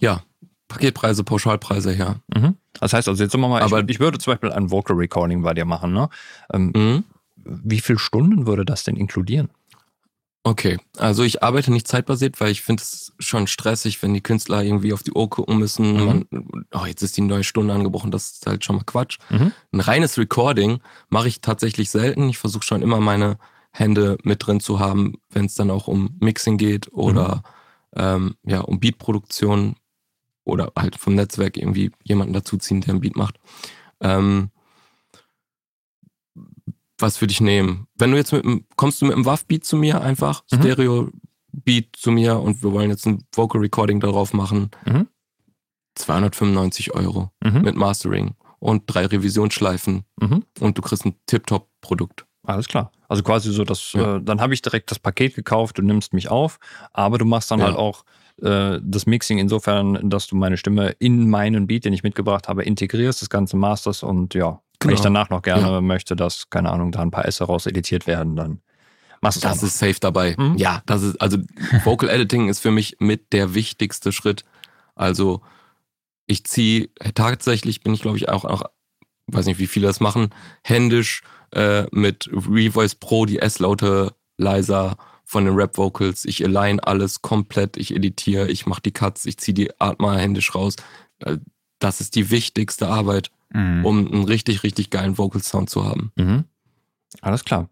ja, 0.01 0.22
Paketpreise, 0.69 1.25
Pauschalpreise, 1.25 1.95
ja. 1.95 2.17
Mhm. 2.35 2.57
Das 2.81 2.93
heißt 2.93 3.09
also 3.09 3.23
jetzt 3.23 3.33
sagen 3.33 3.43
wir 3.43 3.49
mal, 3.49 3.62
Aber- 3.62 3.81
ich, 3.81 3.89
ich 3.91 4.01
würde 4.01 4.19
zum 4.19 4.33
Beispiel 4.33 4.53
ein 4.53 4.71
Vocal 4.71 4.97
Recording 4.97 5.43
bei 5.43 5.55
dir 5.55 5.65
machen. 5.65 5.93
Ne? 5.93 6.09
Ähm, 6.53 6.73
Mhm. 6.75 7.05
Wie 7.47 7.81
viele 7.81 7.99
Stunden 7.99 8.47
würde 8.47 8.65
das 8.65 8.85
denn 8.85 8.97
inkludieren? 8.97 9.51
Okay, 10.47 10.79
also 10.99 11.23
ich 11.23 11.43
arbeite 11.43 11.71
nicht 11.73 11.89
zeitbasiert, 11.89 12.39
weil 12.41 12.51
ich 12.51 12.61
finde 12.62 12.83
es 12.83 13.12
schon 13.19 13.47
stressig, 13.47 14.03
wenn 14.03 14.12
die 14.12 14.21
Künstler 14.23 14.62
irgendwie 14.62 14.93
auf 14.93 15.03
die 15.03 15.12
Uhr 15.12 15.29
gucken 15.31 15.59
müssen. 15.59 15.93
Mhm. 15.95 16.05
Man, 16.07 16.27
oh, 16.73 16.85
jetzt 16.87 17.03
ist 17.03 17.17
die 17.17 17.23
neue 17.23 17.45
Stunde 17.45 17.73
angebrochen, 17.73 18.11
das 18.11 18.31
ist 18.33 18.47
halt 18.47 18.62
schon 18.65 18.77
mal 18.77 18.85
Quatsch. 18.85 19.19
Mhm. 19.31 19.53
Ein 19.73 19.81
reines 19.81 20.19
Recording 20.19 20.81
mache 21.09 21.29
ich 21.29 21.41
tatsächlich 21.41 21.91
selten. 21.91 22.29
Ich 22.29 22.37
versuche 22.39 22.62
schon 22.65 22.83
immer 22.83 23.01
meine 23.01 23.39
Hände 23.73 24.19
mit 24.23 24.47
drin 24.47 24.61
zu 24.61 24.79
haben, 24.81 25.15
wenn 25.31 25.47
es 25.47 25.55
dann 25.55 25.71
auch 25.71 25.89
um 25.89 26.17
Mixing 26.21 26.59
geht 26.59 26.93
oder 26.93 27.43
ähm, 27.97 28.35
ja, 28.45 28.61
um 28.61 28.81
Beatproduktion 28.81 29.77
oder 30.45 30.72
halt 30.78 30.97
vom 30.97 31.14
Netzwerk 31.14 31.57
irgendwie 31.57 31.90
jemanden 32.03 32.32
dazuziehen, 32.34 32.80
der 32.80 32.90
einen 32.90 33.01
Beat 33.01 33.16
macht. 33.16 33.38
Ähm, 34.01 34.51
was 36.99 37.20
würde 37.20 37.32
ich 37.32 37.40
nehmen? 37.40 37.86
Wenn 37.97 38.12
du 38.12 38.16
jetzt 38.16 38.32
mit 38.32 38.45
einem, 38.45 38.64
kommst 38.76 39.01
du 39.03 39.07
mit 39.07 39.14
einem 39.14 39.24
WAV-Beat 39.26 39.64
zu 39.64 39.76
mir 39.76 40.01
einfach, 40.01 40.42
Mhm. 40.53 40.57
Stereo-Beat 40.59 41.97
zu 41.97 42.11
mir 42.11 42.38
und 42.38 42.62
wir 42.62 42.72
wollen 42.72 42.90
jetzt 42.90 43.07
ein 43.07 43.24
Vocal 43.34 43.61
Recording 43.61 44.01
darauf 44.01 44.32
machen, 44.32 44.70
Mhm. 44.86 45.09
295 45.97 46.95
Euro 46.95 47.30
Mhm. 47.42 47.62
mit 47.62 47.76
Mastering 47.76 48.34
und 48.59 48.82
drei 48.86 49.07
Revisionsschleifen 49.07 50.05
Mhm. 50.20 50.45
und 50.61 50.78
du 50.78 50.82
kriegst 50.82 51.05
ein 51.05 51.14
Tip-Top-Produkt. 51.26 52.26
Alles 52.47 52.68
klar. 52.68 52.92
Also 53.09 53.22
quasi 53.22 53.53
so, 53.53 53.64
dass 53.64 53.92
Ja. 53.92 54.16
äh, 54.16 54.22
dann 54.22 54.40
habe 54.40 54.55
ich 54.55 54.62
direkt 54.62 54.90
das 54.90 54.99
Paket 54.99 55.34
gekauft, 55.34 55.78
du 55.78 55.82
nimmst 55.82 56.12
mich 56.12 56.28
auf, 56.28 56.59
aber 56.92 57.18
du 57.18 57.24
machst 57.24 57.51
dann 57.51 57.61
Ja. 57.61 57.66
halt 57.66 57.76
auch 57.76 58.05
äh, 58.43 58.78
das 58.82 59.07
Mixing 59.07 59.39
insofern, 59.39 60.09
dass 60.11 60.26
du 60.26 60.37
meine 60.37 60.57
Stimme 60.57 60.91
in 60.99 61.28
meinen 61.30 61.66
Beat, 61.66 61.85
den 61.85 61.93
ich 61.93 62.03
mitgebracht 62.03 62.49
habe, 62.49 62.62
integrierst, 62.64 63.22
das 63.22 63.30
ganze 63.30 63.57
masters 63.57 64.03
und 64.03 64.35
ja, 64.35 64.61
wenn 64.80 64.89
Genau. 64.89 64.95
ich 64.95 65.01
danach 65.01 65.30
noch 65.30 65.43
gerne 65.43 65.66
Ja. 65.68 65.80
möchte, 65.80 66.16
dass, 66.16 66.51
keine 66.51 66.70
Ahnung, 66.70 66.93
da 66.93 67.01
ein 67.01 67.11
paar 67.11 67.24
Esse 67.26 67.45
raus 67.45 67.66
editiert 67.66 68.07
werden, 68.07 68.37
dann 68.37 68.61
machst 69.20 69.43
du 69.43 69.49
Das 69.49 69.62
ist 69.62 69.78
safe 69.78 69.99
dabei. 70.01 70.35
Mhm. 70.39 70.57
Ja, 70.57 70.82
das 70.87 71.03
ist, 71.03 71.20
also 71.20 71.39
Vocal 71.85 72.11
Editing 72.11 72.49
ist 72.49 72.61
für 72.61 72.70
mich 72.70 72.97
mit 72.99 73.32
der 73.32 73.55
wichtigste 73.55 74.12
Schritt. 74.12 74.45
Also 74.95 75.41
ich 76.26 76.45
ziehe 76.45 76.89
tatsächlich, 77.14 77.82
bin 77.82 77.95
ich 77.95 78.03
glaube 78.03 78.16
ich 78.16 78.28
auch, 78.28 78.45
auch, 78.45 78.64
weiß 79.28 79.47
nicht, 79.47 79.59
wie 79.59 79.66
viele 79.66 79.87
das 79.87 80.01
machen, 80.01 80.30
händisch 80.62 81.22
äh, 81.53 81.85
mit 81.93 82.28
Revoice 82.32 82.95
Pro 82.97 83.26
die 83.26 83.39
S-Laute 83.39 84.12
leiser 84.37 84.97
von 85.25 85.45
den 85.45 85.55
Rap-Vocals. 85.55 86.25
Ich 86.27 86.45
align 86.45 86.81
alles 86.81 87.22
komplett, 87.22 87.77
ich 87.77 87.95
editiere, 87.95 88.49
ich 88.51 88.66
mache 88.66 88.83
die 88.83 88.93
Cuts, 88.93 89.25
ich 89.27 89.39
ziehe 89.39 89.55
die 89.55 89.81
Art 89.81 90.01
mal 90.01 90.18
händisch 90.18 90.55
raus. 90.55 90.77
Äh, 91.20 91.39
Das 91.81 92.01
ist 92.01 92.14
die 92.14 92.31
wichtigste 92.31 92.89
Arbeit, 92.89 93.31
Mhm. 93.53 93.85
um 93.85 94.07
einen 94.12 94.25
richtig, 94.25 94.62
richtig 94.62 94.91
geilen 94.91 95.18
Vocal-Sound 95.18 95.68
zu 95.68 95.85
haben. 95.85 96.12
Mhm. 96.16 96.45
Alles 97.20 97.45
klar. 97.45 97.68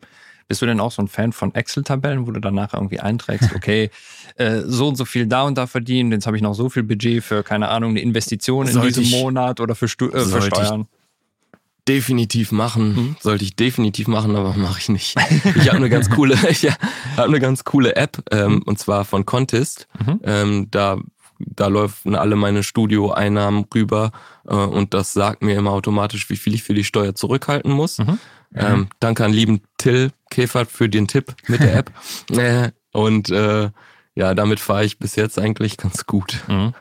Bist 0.48 0.60
du 0.60 0.66
denn 0.66 0.80
auch 0.80 0.92
so 0.92 1.00
ein 1.02 1.08
Fan 1.08 1.32
von 1.32 1.54
Excel-Tabellen, 1.54 2.26
wo 2.26 2.30
du 2.32 2.40
danach 2.40 2.74
irgendwie 2.74 3.00
einträgst, 3.00 3.50
okay, 3.56 3.90
äh, 4.36 4.62
so 4.66 4.88
und 4.88 4.96
so 4.96 5.04
viel 5.04 5.26
da 5.26 5.42
und 5.44 5.56
da 5.56 5.66
verdienen, 5.66 6.12
jetzt 6.12 6.26
habe 6.26 6.36
ich 6.36 6.42
noch 6.42 6.54
so 6.54 6.68
viel 6.68 6.82
Budget 6.82 7.22
für, 7.24 7.42
keine 7.42 7.68
Ahnung, 7.68 7.90
eine 7.90 8.00
Investition 8.00 8.66
in 8.66 8.72
Sollte 8.74 8.88
diesem 9.00 9.04
ich- 9.04 9.10
Monat 9.22 9.60
oder 9.60 9.74
für, 9.74 9.88
Stu 9.88 10.08
äh, 10.10 10.24
für 10.24 10.42
Steuern? 10.42 10.86
Definitiv 11.88 12.52
machen. 12.52 12.94
Mhm. 12.94 13.16
Sollte 13.20 13.44
ich 13.44 13.56
definitiv 13.56 14.08
machen, 14.08 14.36
aber 14.36 14.54
mache 14.56 14.78
ich 14.78 14.88
nicht. 14.88 15.16
Ich 15.56 15.68
habe 15.68 15.76
eine 15.76 15.90
ganz 15.90 16.10
coole, 16.10 16.34
ich 16.48 16.64
habe 16.64 16.78
eine 17.16 17.40
ganz 17.40 17.64
coole 17.64 17.96
App 17.96 18.22
ähm, 18.30 18.62
und 18.64 18.78
zwar 18.78 19.04
von 19.04 19.26
Contest. 19.26 19.88
Mhm. 20.04 20.20
Ähm, 20.24 20.68
da 20.70 20.98
da 21.44 21.66
laufen 21.66 22.14
alle 22.14 22.36
meine 22.36 22.62
Studioeinnahmen 22.62 23.66
rüber 23.74 24.12
äh, 24.46 24.54
und 24.54 24.94
das 24.94 25.12
sagt 25.12 25.42
mir 25.42 25.56
immer 25.56 25.72
automatisch, 25.72 26.30
wie 26.30 26.36
viel 26.36 26.54
ich 26.54 26.62
für 26.62 26.74
die 26.74 26.84
Steuer 26.84 27.16
zurückhalten 27.16 27.72
muss. 27.72 27.98
Mhm. 27.98 28.18
Ähm, 28.54 28.88
danke 29.00 29.24
an 29.24 29.32
lieben 29.32 29.62
Till 29.78 30.12
Käfert 30.30 30.70
für 30.70 30.88
den 30.88 31.08
Tipp 31.08 31.34
mit 31.48 31.60
der 31.60 31.74
App. 31.74 31.92
äh, 32.30 32.70
und 32.92 33.30
äh, 33.30 33.70
ja, 34.14 34.34
damit 34.34 34.60
fahre 34.60 34.84
ich 34.84 34.98
bis 34.98 35.16
jetzt 35.16 35.38
eigentlich 35.38 35.78
ganz 35.78 36.06
gut. 36.06 36.40
Mhm. 36.46 36.74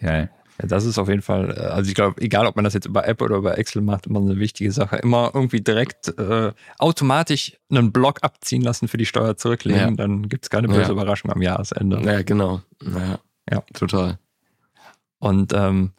Geil. 0.00 0.30
Ja, 0.60 0.68
das 0.68 0.84
ist 0.84 0.98
auf 0.98 1.08
jeden 1.08 1.22
Fall, 1.22 1.50
äh, 1.56 1.60
also 1.60 1.88
ich 1.88 1.94
glaube, 1.94 2.20
egal 2.22 2.46
ob 2.46 2.56
man 2.56 2.64
das 2.64 2.74
jetzt 2.74 2.86
über 2.86 3.06
App 3.06 3.20
oder 3.22 3.36
über 3.36 3.58
Excel 3.58 3.82
macht, 3.82 4.06
immer 4.06 4.20
eine 4.20 4.38
wichtige 4.38 4.72
Sache. 4.72 4.96
Immer 4.96 5.30
irgendwie 5.34 5.60
direkt 5.60 6.08
äh, 6.18 6.52
automatisch 6.78 7.56
einen 7.70 7.92
Block 7.92 8.18
abziehen 8.22 8.62
lassen 8.62 8.88
für 8.88 8.96
die 8.96 9.06
Steuer 9.06 9.36
zurücklegen, 9.36 9.80
Ja. 9.80 9.90
dann 9.90 10.28
gibt 10.28 10.44
es 10.46 10.50
keine 10.50 10.68
böse 10.68 10.80
Ja. 10.82 10.90
Überraschung 10.90 11.30
am 11.30 11.42
Jahresende. 11.42 12.00
Ja, 12.02 12.22
genau. 12.22 12.62
Ja, 12.82 13.18
Ja. 13.50 13.60
total. 13.74 14.18
Und 15.18 15.52
ähm, 15.52 15.92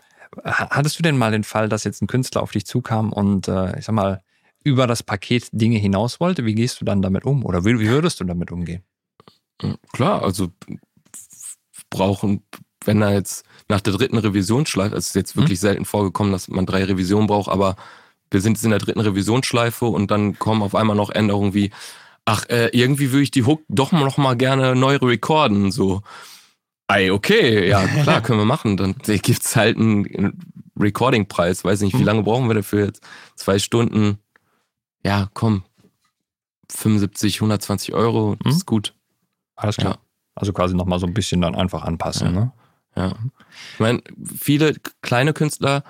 ha- 0.43 0.69
hattest 0.71 0.97
du 0.99 1.03
denn 1.03 1.17
mal 1.17 1.31
den 1.31 1.43
Fall, 1.43 1.69
dass 1.69 1.83
jetzt 1.83 2.01
ein 2.01 2.07
Künstler 2.07 2.41
auf 2.41 2.51
dich 2.51 2.65
zukam 2.65 3.11
und 3.13 3.47
äh, 3.47 3.77
ich 3.79 3.85
sag 3.85 3.93
mal, 3.93 4.21
über 4.63 4.85
das 4.87 5.01
Paket 5.03 5.47
Dinge 5.53 5.77
hinaus 5.77 6.19
wollte? 6.19 6.45
Wie 6.45 6.55
gehst 6.55 6.81
du 6.81 6.85
dann 6.85 7.01
damit 7.01 7.25
um? 7.25 7.45
Oder 7.45 7.63
wie, 7.63 7.79
wie 7.79 7.89
würdest 7.89 8.19
du 8.19 8.23
damit 8.25 8.51
umgehen? 8.51 8.83
Klar, 9.93 10.23
also 10.23 10.49
brauchen, 11.89 12.43
wenn 12.85 12.99
da 12.99 13.11
jetzt 13.11 13.45
nach 13.69 13.81
der 13.81 13.93
dritten 13.93 14.17
Revisionsschleife, 14.17 14.95
also 14.95 14.99
es 14.99 15.07
ist 15.07 15.15
jetzt 15.15 15.35
wirklich 15.35 15.59
selten 15.59 15.85
vorgekommen, 15.85 16.31
dass 16.31 16.47
man 16.47 16.65
drei 16.65 16.83
Revisionen 16.83 17.27
braucht, 17.27 17.49
aber 17.49 17.75
wir 18.31 18.41
sind 18.41 18.53
jetzt 18.53 18.63
in 18.63 18.69
der 18.69 18.79
dritten 18.79 18.99
Revisionsschleife 18.99 19.85
und 19.85 20.11
dann 20.11 20.39
kommen 20.39 20.61
auf 20.61 20.75
einmal 20.75 20.95
noch 20.95 21.09
Änderungen 21.09 21.53
wie, 21.53 21.71
ach, 22.25 22.45
äh, 22.49 22.69
irgendwie 22.71 23.11
würde 23.11 23.23
ich 23.23 23.31
die 23.31 23.45
Hook 23.45 23.63
doch 23.69 23.91
noch 23.91 24.17
mal 24.17 24.35
gerne 24.35 24.75
neu 24.75 24.95
recorden, 24.97 25.71
so. 25.71 26.01
Ey, 26.87 27.11
okay, 27.11 27.67
ja, 27.67 27.85
klar, 28.03 28.21
können 28.21 28.39
wir 28.39 28.45
machen. 28.45 28.77
Dann 28.77 28.95
gibt's 28.97 29.55
halt 29.55 29.77
einen 29.77 30.37
Recording-Preis. 30.79 31.65
Weiß 31.65 31.81
nicht, 31.81 31.97
wie 31.97 32.03
lange 32.03 32.23
brauchen 32.23 32.47
wir 32.47 32.55
dafür 32.55 32.85
jetzt? 32.85 33.01
Zwei 33.35 33.59
Stunden. 33.59 34.19
Ja, 35.03 35.29
komm. 35.33 35.63
75, 36.69 37.37
120 37.37 37.93
Euro, 37.93 38.35
das 38.43 38.57
ist 38.57 38.65
gut. 38.65 38.93
Alles 39.55 39.77
klar. 39.77 39.93
Ja. 39.93 39.99
Also 40.35 40.53
quasi 40.53 40.75
nochmal 40.75 40.99
so 40.99 41.07
ein 41.07 41.13
bisschen 41.13 41.41
dann 41.41 41.55
einfach 41.55 41.83
anpassen. 41.83 42.33
Ja. 42.33 42.39
Ne? 42.39 42.51
Ja. 42.97 43.13
Ich 43.73 43.79
meine, 43.79 44.01
viele 44.37 44.73
kleine 45.01 45.33
Künstler, 45.33 45.83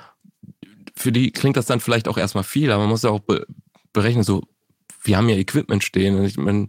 für 0.95 1.11
die 1.11 1.31
klingt 1.31 1.57
das 1.57 1.65
dann 1.65 1.79
vielleicht 1.79 2.07
auch 2.07 2.17
erstmal 2.17 2.43
viel, 2.43 2.71
aber 2.71 2.83
man 2.83 2.89
muss 2.89 3.03
ja 3.03 3.09
auch 3.11 3.19
be 3.21 3.45
berechnen, 3.93 4.23
so, 4.23 4.43
wir 5.03 5.17
haben 5.17 5.29
ja 5.29 5.35
Equipment 5.37 5.83
stehen. 5.83 6.17
Und 6.17 6.25
ich 6.25 6.37
meine, 6.37 6.67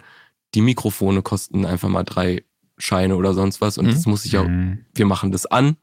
die 0.54 0.60
Mikrofone 0.62 1.20
kosten 1.22 1.66
einfach 1.66 1.88
mal 1.88 2.04
drei 2.04 2.44
Scheine 2.78 3.16
oder 3.16 3.34
sonst 3.34 3.60
was. 3.60 3.76
Und 3.76 3.86
Mhm. 3.86 3.90
das 3.90 4.06
muss 4.06 4.24
ich 4.24 4.32
ja, 4.32 4.44
Mhm. 4.44 4.84
wir 4.94 5.04
machen 5.06 5.32
das 5.32 5.44
an. 5.44 5.76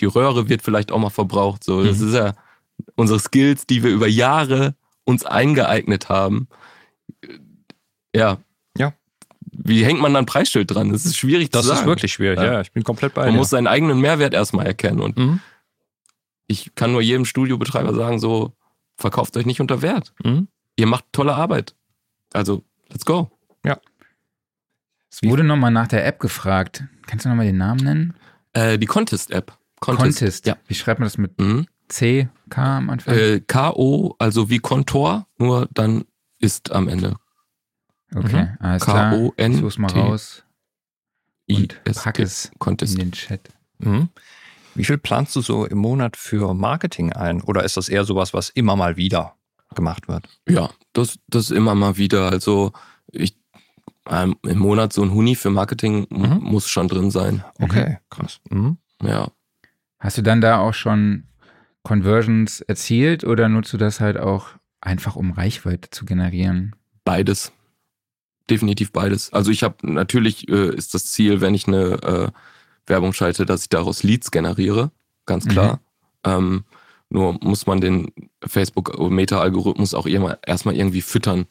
Die 0.00 0.04
Röhre 0.04 0.48
wird 0.48 0.62
vielleicht 0.62 0.92
auch 0.92 0.98
mal 0.98 1.10
verbraucht. 1.10 1.64
So, 1.64 1.82
das 1.82 1.98
Mhm. 1.98 2.08
ist 2.08 2.14
ja 2.14 2.34
unsere 2.96 3.18
Skills, 3.18 3.66
die 3.66 3.82
wir 3.82 3.90
über 3.90 4.06
Jahre 4.08 4.74
uns 5.04 5.24
eingeeignet 5.24 6.08
haben. 6.08 6.48
Ja. 8.14 8.38
Ja. 9.64 9.70
Wie 9.70 9.84
hängt 9.84 10.00
man 10.00 10.12
da 10.12 10.18
ein 10.20 10.26
Preisschild 10.26 10.72
dran? 10.74 10.90
Das 10.92 11.04
ist 11.06 11.16
schwierig 11.16 11.50
Das 11.50 11.62
zu 11.62 11.68
sagen. 11.68 11.80
ist 11.80 11.86
wirklich 11.86 12.12
schwierig, 12.12 12.38
Ja. 12.38 12.44
ja. 12.54 12.60
Ich 12.60 12.72
bin 12.72 12.84
komplett 12.84 13.14
bei 13.14 13.24
Man 13.24 13.32
dir. 13.32 13.38
muss 13.38 13.50
seinen 13.50 13.66
eigenen 13.66 14.00
Mehrwert 14.00 14.34
erstmal 14.34 14.66
erkennen. 14.66 15.00
Und 15.00 15.16
Mhm. 15.16 15.40
ich 16.46 16.74
kann 16.74 16.92
nur 16.92 17.00
jedem 17.02 17.24
Studiobetreiber 17.24 17.94
sagen, 17.94 18.18
so, 18.20 18.52
verkauft 18.96 19.36
euch 19.36 19.46
nicht 19.46 19.60
unter 19.60 19.82
Wert. 19.82 20.12
Mhm. 20.22 20.48
Ihr 20.76 20.86
macht 20.86 21.04
tolle 21.12 21.34
Arbeit. 21.34 21.74
Also, 22.32 22.62
let's 22.90 23.04
go. 23.04 23.30
Es 25.10 25.22
wurde 25.22 25.44
nochmal 25.44 25.70
nach 25.70 25.86
der 25.86 26.04
App 26.06 26.18
gefragt. 26.18 26.82
Kannst 27.06 27.24
du 27.24 27.28
nochmal 27.28 27.46
den 27.46 27.56
Namen 27.58 27.80
nennen? 27.84 28.14
Äh, 28.52 28.78
die 28.78 28.86
Contest-App. 28.86 29.56
Contest. 29.78 30.44
Ja. 30.46 30.56
Wie 30.66 30.74
schreibt 30.74 30.98
man 30.98 31.06
das 31.06 31.18
mit 31.18 31.38
Mhm. 31.40 31.66
C, 31.88 32.28
K 32.50 32.78
am 32.78 32.90
Anfang? 32.90 33.14
Äh, 33.14 33.40
K.O., 33.46 34.16
also 34.18 34.50
wie 34.50 34.58
Kontor, 34.58 35.28
nur 35.38 35.68
dann 35.72 36.04
ist 36.40 36.72
am 36.72 36.88
Ende. 36.88 37.14
Okay, 38.14 38.48
alles 38.60 38.84
klar. 38.84 39.30
Ich 39.36 39.56
such's 39.56 39.78
mal 39.78 39.90
raus 39.92 40.44
und 41.48 41.80
pack 41.84 42.18
es 42.18 42.50
in 42.66 42.76
den 42.96 43.12
Chat. 43.12 43.48
Mhm. 43.78 44.08
Wie 44.74 44.84
viel 44.84 44.98
planst 44.98 45.36
du 45.36 45.40
so 45.40 45.66
im 45.66 45.78
Monat 45.78 46.16
für 46.16 46.52
Marketing 46.54 47.12
ein? 47.12 47.40
Oder 47.42 47.62
ist 47.64 47.76
das 47.76 47.88
eher 47.88 48.04
sowas, 48.04 48.34
was 48.34 48.48
immer 48.50 48.74
mal 48.76 48.96
wieder 48.96 49.36
gemacht 49.74 50.08
wird? 50.08 50.28
Ja, 50.48 50.70
das, 50.92 51.18
das 51.28 51.50
immer 51.50 51.74
mal 51.74 51.96
wieder. 51.96 52.30
Also 52.30 52.72
ich 53.10 53.36
ähm, 54.10 54.36
im 54.42 54.58
Monat 54.58 54.92
so 54.92 55.02
ein 55.02 55.12
Huni 55.12 55.34
für 55.34 55.50
Marketing 55.50 56.06
Mhm. 56.10 56.38
muss 56.42 56.68
schon 56.68 56.88
drin 56.88 57.10
sein. 57.10 57.44
Okay, 57.60 57.98
krass. 58.10 58.40
Mhm. 58.50 58.78
Ja. 59.02 59.28
Hast 59.98 60.18
du 60.18 60.22
dann 60.22 60.40
da 60.40 60.58
auch 60.58 60.74
schon 60.74 61.24
Conversions 61.82 62.60
erzielt 62.60 63.24
oder 63.24 63.48
nutzt 63.48 63.72
du 63.72 63.76
das 63.76 64.00
halt 64.00 64.18
auch 64.18 64.48
einfach, 64.80 65.16
um 65.16 65.32
Reichweite 65.32 65.90
zu 65.90 66.04
generieren? 66.04 66.74
Beides. 67.04 67.52
Definitiv 68.50 68.92
beides. 68.92 69.32
Also 69.32 69.50
ich 69.50 69.62
habe 69.62 69.76
natürlich 69.82 70.48
äh, 70.48 70.74
ist 70.74 70.94
das 70.94 71.06
Ziel, 71.06 71.40
wenn 71.40 71.54
ich 71.54 71.66
eine 71.66 72.02
äh, 72.02 72.28
Werbung 72.86 73.12
schalte, 73.12 73.46
dass 73.46 73.62
ich 73.62 73.68
daraus 73.68 74.02
Leads 74.02 74.30
generiere, 74.30 74.90
ganz 75.26 75.46
klar. 75.46 75.80
Ähm, 76.24 76.64
nur 77.08 77.38
muss 77.42 77.66
man 77.66 77.80
den 77.80 78.12
Facebook-Meta-Algorithmus 78.44 79.94
auch 79.94 80.06
immer 80.06 80.38
erstmal 80.44 80.76
irgendwie 80.76 81.02
füttern, 81.02 81.46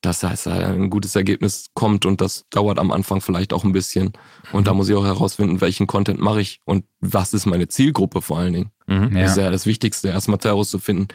dass 0.00 0.20
da 0.20 0.30
ein 0.30 0.90
gutes 0.90 1.14
Ergebnis 1.14 1.66
kommt 1.74 2.06
und 2.06 2.20
das 2.20 2.44
dauert 2.50 2.78
am 2.78 2.90
Anfang 2.90 3.20
vielleicht 3.20 3.52
auch 3.52 3.62
ein 3.62 3.72
bisschen. 3.72 4.12
Und 4.52 4.66
da 4.66 4.74
muss 4.74 4.88
ich 4.88 4.96
auch 4.96 5.04
herausfinden, 5.04 5.60
welchen 5.60 5.86
Content 5.86 6.20
mache 6.20 6.40
ich 6.40 6.60
und 6.64 6.84
was 7.00 7.34
ist 7.34 7.46
meine 7.46 7.68
Zielgruppe 7.68 8.20
vor 8.20 8.38
allen 8.38 8.52
Dingen. 8.52 8.70
Mhm. 8.86 9.16
Ja. 9.16 9.22
Das 9.22 9.30
ist 9.32 9.36
ja 9.36 9.50
das 9.50 9.66
Wichtigste, 9.66 10.08
erstmal 10.08 10.38
herauszufinden, 10.42 11.08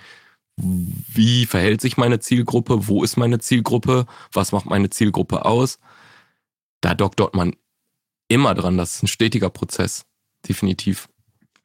wie 0.58 1.46
verhält 1.46 1.82
sich 1.82 1.98
meine 1.98 2.20
Zielgruppe, 2.20 2.88
wo 2.88 3.04
ist 3.04 3.16
meine 3.18 3.40
Zielgruppe, 3.40 4.06
was 4.34 4.52
macht 4.52 4.66
meine 4.66 4.90
Zielgruppe 4.90 5.46
aus. 5.46 5.80
Da 6.82 6.94
doktort 6.96 7.36
man 7.36 7.56
immer 8.28 8.56
dran, 8.56 8.78
das 8.78 8.96
ist 8.96 9.04
ein 9.04 9.08
stetiger 9.08 9.50
Prozess, 9.50 10.06
definitiv. 10.48 11.10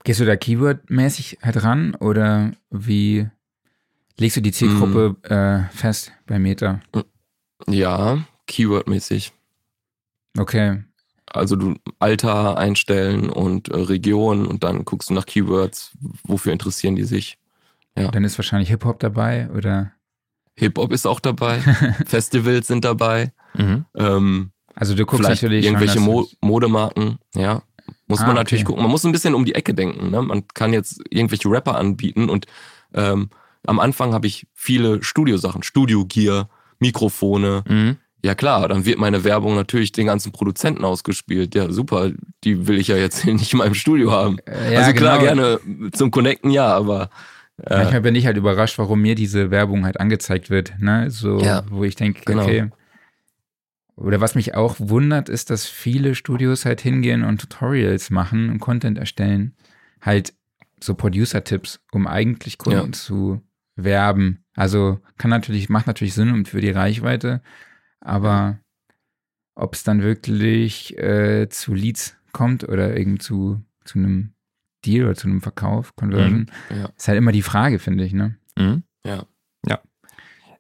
Gehst 0.05 0.21
du 0.21 0.25
da 0.25 0.35
Keyword-mäßig 0.35 1.39
halt 1.43 1.63
ran 1.63 1.95
oder 1.95 2.53
wie 2.71 3.29
legst 4.19 4.37
du 4.37 4.41
die 4.43 4.53
Zielgruppe 4.53 5.17
Mm. 5.29 5.33
äh, 5.33 5.69
fest 5.71 6.13
bei 6.27 6.39
Meta? 6.39 6.81
Ja, 7.69 8.25
Keyword-mäßig. 8.47 9.33
Okay, 10.39 10.83
Also 11.27 11.57
du 11.57 11.77
Alter 11.99 12.59
einstellen 12.59 13.31
und 13.31 13.69
äh, 13.69 13.77
Region 13.77 14.47
und 14.47 14.65
dann 14.65 14.85
guckst 14.85 15.09
du 15.11 15.15
nach 15.15 15.25
Keywords, 15.27 15.93
wofür 16.25 16.53
interessieren 16.53 16.97
die 16.97 17.05
sich. 17.05 17.39
Dann 17.95 18.25
ist 18.25 18.39
wahrscheinlich 18.39 18.69
Hip-Hop 18.71 19.01
dabei 19.01 19.49
oder 19.51 19.93
Hip-Hop 20.55 20.93
ist 20.93 21.07
auch 21.07 21.21
dabei, 21.21 21.59
Festivals 22.07 22.67
sind 22.67 22.85
dabei. 22.85 23.33
Mhm. 23.55 23.85
Ähm, 23.97 24.53
also 24.75 24.95
du 24.95 25.05
guckst 25.05 25.29
natürlich 25.29 25.65
irgendwelche 25.67 25.95
schon, 25.95 26.05
Mo 26.05 26.27
Modemarken, 26.41 27.19
ja. 27.35 27.63
Muss 28.07 28.21
Ah, 28.21 28.27
man 28.27 28.37
natürlich 28.37 28.63
okay. 28.63 28.69
gucken. 28.69 28.83
Man 28.83 28.91
muss 28.91 29.05
ein 29.05 29.13
bisschen 29.13 29.35
um 29.35 29.45
die 29.45 29.55
Ecke 29.55 29.75
denken. 29.75 30.11
Ne? 30.11 30.23
Man 30.23 30.47
kann 30.55 30.73
jetzt 30.73 31.01
irgendwelche 31.11 31.49
Rapper 31.51 31.77
anbieten 31.77 32.31
und 32.31 32.47
ähm, 32.95 33.31
am 33.67 33.81
Anfang 33.81 34.13
habe 34.13 34.27
ich 34.27 34.47
viele 34.55 35.03
Studiosachen, 35.03 35.63
Studio-Gear, 35.63 36.49
Mikrofone. 36.79 37.65
Mhm. 37.69 37.97
Ja 38.25 38.35
klar, 38.37 38.69
dann 38.69 38.85
wird 38.85 38.99
meine 38.99 39.25
Werbung 39.25 39.57
natürlich 39.57 39.91
den 39.93 40.07
ganzen 40.07 40.31
Produzenten 40.31 40.85
ausgespielt. 40.85 41.55
Ja, 41.55 41.73
super, 41.73 42.11
die 42.45 42.69
will 42.69 42.79
ich 42.79 42.89
ja 42.89 42.97
jetzt 42.97 43.25
nicht 43.27 43.53
in 43.53 43.59
meinem 43.59 43.75
Studio 43.75 44.13
haben. 44.13 44.39
Äh, 44.47 44.75
ja, 44.75 44.81
also 44.81 44.93
klar, 44.93 45.19
genau. 45.19 45.59
gerne 45.59 45.91
zum 45.93 46.11
Connecten, 46.11 46.51
ja, 46.51 46.69
aber 46.69 47.11
äh, 47.59 47.77
Manchmal 47.77 48.01
bin 48.01 48.15
ich 48.15 48.27
halt 48.27 48.37
überrascht, 48.37 48.79
warum 48.79 49.03
mir 49.03 49.15
diese 49.15 49.51
Werbung 49.51 49.85
halt 49.85 50.01
angezeigt 50.01 50.51
wird, 50.51 50.79
ne? 50.79 51.11
So, 51.11 51.39
Ja, 51.41 51.65
wo 51.71 51.85
ich 51.85 51.97
denke, 51.97 52.23
genau. 52.25 52.43
okay. 52.43 52.71
Oder 53.97 54.21
was 54.21 54.35
mich 54.35 54.55
auch 54.55 54.77
wundert, 54.79 55.29
ist, 55.29 55.51
dass 55.51 55.67
viele 55.67 56.15
Studios 56.15 56.65
halt 56.65 56.81
hingehen 56.81 57.23
und 57.23 57.41
Tutorials 57.41 58.11
machen 58.11 58.49
und 58.51 58.59
Content 58.59 58.99
erstellen. 58.99 59.55
Halt 60.01 60.33
so 60.81 60.95
Producer-Tipps, 60.95 61.81
um 61.93 62.07
eigentlich 62.07 62.59
Kunden 62.59 62.87
Ja. 62.87 62.93
zu 62.93 63.43
werben. 63.77 64.45
Also 64.57 65.01
kann 65.19 65.31
natürlich, 65.31 65.69
macht 65.69 65.87
natürlich 65.87 66.15
Sinn 66.15 66.33
und 66.33 66.49
für 66.49 66.61
die 66.61 66.71
Reichweite, 66.71 67.43
aber 68.01 68.59
ob 69.55 69.75
es 69.75 69.85
dann 69.85 70.03
wirklich 70.03 70.99
äh, 70.99 71.49
zu 71.49 71.75
Leads 71.75 72.17
kommt 72.33 72.65
oder 72.69 72.97
irgend 72.97 73.23
zu, 73.23 73.63
zu 73.85 73.99
einem 73.99 74.33
Deal 74.85 75.05
oder 75.07 75.15
zu 75.15 75.29
einem 75.29 75.41
Verkauf, 75.43 75.95
Conversion, 75.97 76.51
ja. 76.71 76.87
ist 76.97 77.09
halt 77.09 77.19
immer 77.19 77.33
die 77.33 77.43
Frage, 77.43 77.79
finde 77.79 78.05
ich, 78.05 78.13
ne? 78.13 78.37
Mhm. 78.57 78.83
Ja. 79.07 79.25
Ja. 79.67 79.81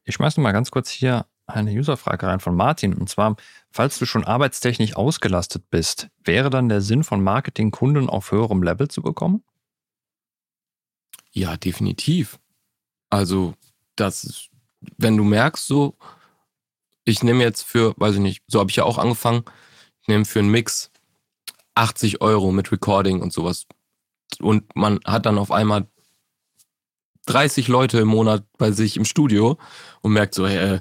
Ich 0.04 0.14
schmeiß 0.14 0.36
noch 0.36 0.42
mal 0.42 0.52
ganz 0.52 0.70
kurz 0.70 0.90
hier 0.90 1.26
eine 1.46 1.72
Userfrage 1.72 2.26
rein 2.26 2.40
von 2.40 2.56
Martin. 2.56 2.94
Und 2.94 3.08
zwar, 3.08 3.36
falls 3.70 3.98
du 3.98 4.06
schon 4.06 4.24
arbeitstechnisch 4.24 4.96
ausgelastet 4.96 5.68
bist, 5.70 6.08
wäre 6.24 6.50
dann 6.50 6.68
der 6.68 6.80
Sinn 6.80 7.04
von 7.04 7.22
Marketing, 7.22 7.70
Kunden 7.70 8.08
auf 8.08 8.30
höherem 8.32 8.62
Level 8.62 8.88
zu 8.88 9.02
bekommen? 9.02 9.42
Ja, 11.32 11.56
definitiv. 11.56 12.38
Also, 13.10 13.54
das, 13.96 14.24
ist- 14.24 14.50
wenn 14.98 15.16
du 15.16 15.24
merkst, 15.24 15.66
so, 15.66 15.96
ich 17.04 17.22
nehme 17.22 17.42
jetzt 17.42 17.62
für, 17.62 17.94
weiß 17.96 18.14
ich 18.16 18.20
nicht, 18.20 18.42
so 18.46 18.60
habe 18.60 18.70
ich 18.70 18.76
ja 18.76 18.84
auch 18.84 18.98
angefangen, 18.98 19.44
ich 20.02 20.08
nehme 20.08 20.24
für 20.24 20.38
einen 20.40 20.50
Mix 20.50 20.90
80 21.74 22.20
Euro 22.20 22.52
mit 22.52 22.70
Recording 22.72 23.20
und 23.20 23.32
sowas. 23.32 23.66
Und 24.40 24.64
man 24.76 25.00
hat 25.04 25.26
dann 25.26 25.38
auf 25.38 25.50
einmal 25.50 25.86
30 27.26 27.68
Leute 27.68 27.98
im 28.00 28.08
Monat 28.08 28.44
bei 28.58 28.70
sich 28.72 28.96
im 28.96 29.04
Studio 29.04 29.58
und 30.00 30.12
merkt 30.12 30.34
so, 30.34 30.46
hey, 30.46 30.76
äh, 30.76 30.80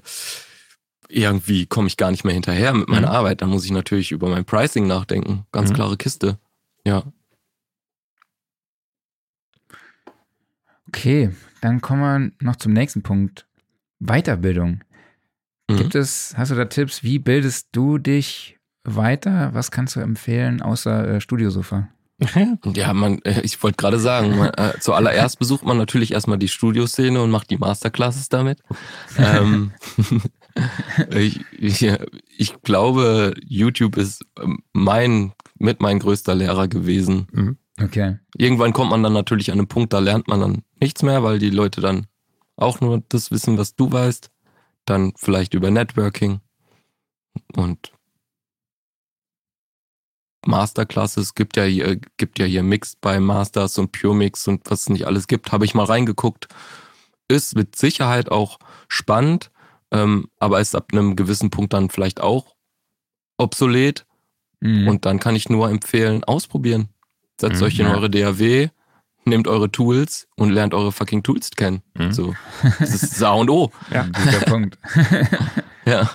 irgendwie 1.08 1.66
komme 1.66 1.88
ich 1.88 1.98
gar 1.98 2.10
nicht 2.12 2.24
mehr 2.24 2.34
hinterher 2.34 2.74
mit 2.74 2.88
meiner 2.88 3.10
Mhm. 3.10 3.16
Arbeit. 3.16 3.42
Dann 3.42 3.50
muss 3.50 3.66
ich 3.66 3.72
natürlich 3.72 4.12
über 4.12 4.30
mein 4.30 4.46
Pricing 4.46 4.88
nachdenken. 4.88 5.46
Ganz 5.52 5.70
Mhm. 5.70 5.74
klare 5.76 5.98
Kiste. 5.98 6.40
Ja. 6.86 7.04
Okay, 10.88 11.32
dann 11.62 11.82
kommen 11.82 12.02
wir 12.40 12.46
noch 12.46 12.56
zum 12.58 12.74
nächsten 12.74 13.02
Punkt. 13.04 13.46
Weiterbildung. 14.00 14.84
Mhm. 15.70 15.78
Gibt 15.78 15.96
es, 15.96 16.34
hast 16.38 16.52
du 16.52 16.56
da 16.56 16.66
Tipps, 16.66 17.04
wie 17.04 17.20
bildest 17.20 17.70
du 17.72 17.98
dich 17.98 18.58
weiter? 18.84 19.54
Was 19.54 19.72
kannst 19.72 19.96
du 19.96 20.00
empfehlen, 20.00 20.62
außer 20.62 21.08
äh, 21.16 21.22
Studiosofa? 21.22 21.90
Ja, 22.76 22.94
man, 22.94 23.20
äh, 23.24 23.42
ich 23.42 23.62
wollte 23.64 23.78
gerade 23.78 24.00
sagen, 24.00 24.38
man, 24.38 24.54
äh, 24.54 24.74
zuallererst 24.80 25.40
besucht 25.40 25.66
man 25.66 25.78
natürlich 25.78 26.12
erstmal 26.12 26.38
die 26.38 26.48
Studioszene 26.48 27.22
und 27.22 27.32
macht 27.32 27.50
die 27.50 27.58
Masterclasses 27.58 28.30
damit. 28.30 28.62
ähm, 29.18 29.72
ich, 31.10 31.40
ich, 31.58 31.88
ich 32.38 32.62
glaube, 32.62 33.34
YouTube 33.44 33.98
ist 33.98 34.24
ähm, 34.40 34.60
mein 34.74 35.34
mit 35.58 35.82
mein 35.82 36.00
größter 36.00 36.36
Lehrer 36.36 36.68
gewesen. 36.68 37.28
Mhm. 37.32 37.58
Okay. 37.82 38.18
Irgendwann 38.38 38.74
kommt 38.74 38.92
man 38.92 39.04
dann 39.04 39.14
natürlich 39.14 39.52
an 39.52 39.60
einen 39.60 39.68
Punkt, 39.68 39.94
da 39.94 40.00
lernt 40.00 40.28
man 40.28 40.42
dann 40.42 40.64
nichts 40.80 41.04
mehr, 41.04 41.24
weil 41.24 41.40
die 41.40 41.50
Leute 41.50 41.82
dann 41.82 42.08
auch 42.56 42.82
nur 42.82 43.04
das 43.10 43.32
wissen, 43.32 43.58
was 43.58 43.76
du 43.76 43.92
weißt. 43.92 44.30
Dann 44.86 45.14
vielleicht 45.16 45.54
über 45.54 45.70
Networking 45.72 46.42
und 47.56 47.92
Masterclasses 50.46 51.36
gibt 51.36 51.58
ja 51.58 51.64
hier, 51.64 51.98
gibt 52.18 52.40
ja 52.40 52.46
hier 52.46 52.64
Mixed 52.64 53.00
bei 53.02 53.20
Masters 53.20 53.78
und 53.78 53.92
Pure 53.92 54.16
Mix 54.16 54.48
und 54.48 54.70
was 54.70 54.82
es 54.82 54.90
nicht 54.90 55.06
alles 55.06 55.28
gibt, 55.28 55.52
habe 55.52 55.66
ich 55.66 55.74
mal 55.76 55.86
reingeguckt. 55.86 56.48
Ist 57.28 57.56
mit 57.56 57.76
Sicherheit 57.76 58.32
auch 58.32 58.60
spannend, 58.88 59.52
ähm, 59.92 60.28
aber 60.40 60.60
ist 60.60 60.76
ab 60.76 60.88
einem 60.92 61.16
gewissen 61.16 61.50
Punkt 61.50 61.74
dann 61.74 61.90
vielleicht 61.90 62.22
auch 62.22 62.56
obsolet. 63.38 64.06
Mhm. 64.60 64.88
Und 64.88 65.06
dann 65.06 65.20
kann 65.20 65.36
ich 65.36 65.50
nur 65.50 65.70
empfehlen, 65.70 66.24
ausprobieren. 66.24 66.90
Setzt 67.40 67.60
Mhm, 67.60 67.66
euch 67.66 67.80
in 67.80 67.88
eure 67.88 68.10
DAW, 68.10 68.70
nehmt 69.26 69.48
eure 69.48 69.72
Tools 69.72 70.28
und 70.36 70.52
lernt 70.52 70.74
eure 70.74 70.92
fucking 70.92 71.24
Tools 71.24 71.52
kennen. 71.52 71.82
Mhm. 71.96 72.12
So. 72.12 72.34
Das 72.80 73.04
ist 73.04 73.24
A 73.24 73.32
und 73.34 73.50
O. 73.50 73.72
Ja. 73.92 74.04
Guter 74.04 74.46
Punkt. 74.46 74.78
Ja. 75.84 76.12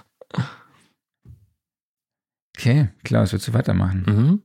Okay, 2.56 2.88
Klaus, 3.04 3.32
willst 3.32 3.48
du 3.48 3.52
weitermachen? 3.52 4.04
Mhm. 4.06 4.42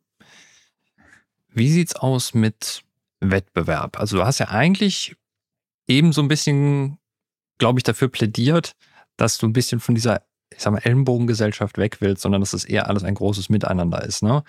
Wie 1.53 1.69
sieht's 1.69 1.95
aus 1.95 2.33
mit 2.33 2.83
Wettbewerb? 3.19 3.99
Also 3.99 4.17
du 4.17 4.25
hast 4.25 4.39
ja 4.39 4.49
eigentlich 4.49 5.15
eben 5.87 6.11
so 6.13 6.21
ein 6.21 6.27
bisschen, 6.27 6.97
glaube 7.57 7.79
ich, 7.79 7.83
dafür 7.83 8.09
plädiert, 8.09 8.73
dass 9.17 9.37
du 9.37 9.47
ein 9.47 9.53
bisschen 9.53 9.79
von 9.79 9.95
dieser, 9.95 10.23
ich 10.53 10.59
sag 10.61 10.71
mal, 10.73 10.79
Ellenbogengesellschaft 10.79 11.77
weg 11.77 11.97
willst, 12.01 12.21
sondern 12.21 12.41
dass 12.41 12.53
es 12.53 12.65
eher 12.65 12.87
alles 12.87 13.03
ein 13.03 13.15
großes 13.15 13.49
Miteinander 13.49 14.03
ist. 14.03 14.23
Ne? 14.23 14.43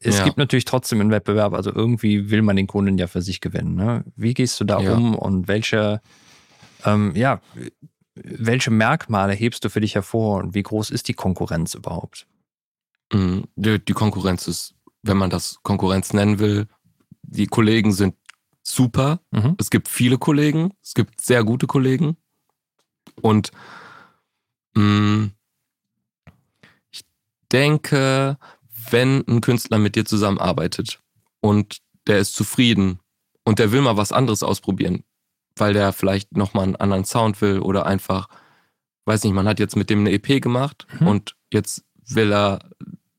Es 0.00 0.18
Ja. 0.18 0.24
gibt 0.24 0.38
natürlich 0.38 0.64
trotzdem 0.64 1.00
einen 1.00 1.10
Wettbewerb, 1.10 1.52
also 1.54 1.72
irgendwie 1.72 2.30
will 2.30 2.42
man 2.42 2.56
den 2.56 2.66
Kunden 2.66 2.98
ja 2.98 3.06
für 3.06 3.22
sich 3.22 3.40
gewinnen. 3.40 3.74
Ne? 3.74 4.04
Wie 4.16 4.34
gehst 4.34 4.58
du 4.60 4.64
da 4.64 4.80
Ja. 4.80 4.92
um 4.92 5.14
und 5.14 5.46
welche, 5.48 6.00
ähm, 6.84 7.12
ja, 7.14 7.40
welche 8.14 8.70
Merkmale 8.70 9.32
hebst 9.34 9.64
du 9.64 9.68
für 9.68 9.80
dich 9.80 9.94
hervor 9.94 10.38
und 10.42 10.54
wie 10.54 10.62
groß 10.62 10.90
ist 10.90 11.08
die 11.08 11.14
Konkurrenz 11.14 11.74
überhaupt? 11.74 12.26
Mhm. 13.14 13.44
Die, 13.56 13.78
die 13.84 13.92
Konkurrenz 13.92 14.46
ist, 14.48 14.74
wenn 15.02 15.16
man 15.16 15.30
das 15.30 15.58
Konkurrenz 15.62 16.12
nennen 16.12 16.38
will, 16.38 16.66
die 17.22 17.46
Kollegen 17.46 17.92
sind 17.92 18.14
super. 18.62 19.20
Mhm. 19.30 19.56
Es 19.58 19.70
gibt 19.70 19.88
viele 19.88 20.18
Kollegen, 20.18 20.72
es 20.82 20.94
gibt 20.94 21.20
sehr 21.20 21.44
gute 21.44 21.66
Kollegen. 21.66 22.16
Und 23.20 23.50
mh, 24.74 25.30
ich 26.90 27.02
denke, 27.52 28.38
wenn 28.90 29.24
ein 29.28 29.40
Künstler 29.40 29.78
mit 29.78 29.96
dir 29.96 30.04
zusammenarbeitet 30.04 31.00
und 31.40 31.78
der 32.06 32.18
ist 32.18 32.34
zufrieden 32.34 33.00
und 33.44 33.58
der 33.58 33.72
will 33.72 33.80
mal 33.82 33.96
was 33.96 34.12
anderes 34.12 34.42
ausprobieren, 34.42 35.04
weil 35.56 35.72
der 35.72 35.92
vielleicht 35.92 36.36
nochmal 36.36 36.64
einen 36.64 36.76
anderen 36.76 37.04
Sound 37.04 37.40
will 37.40 37.60
oder 37.60 37.86
einfach, 37.86 38.28
weiß 39.06 39.24
nicht, 39.24 39.32
man 39.34 39.46
hat 39.48 39.60
jetzt 39.60 39.76
mit 39.76 39.90
dem 39.90 40.00
eine 40.00 40.12
EP 40.12 40.42
gemacht 40.42 40.86
Mhm. 41.00 41.06
und 41.06 41.36
jetzt 41.52 41.84
will 42.06 42.32
er 42.32 42.58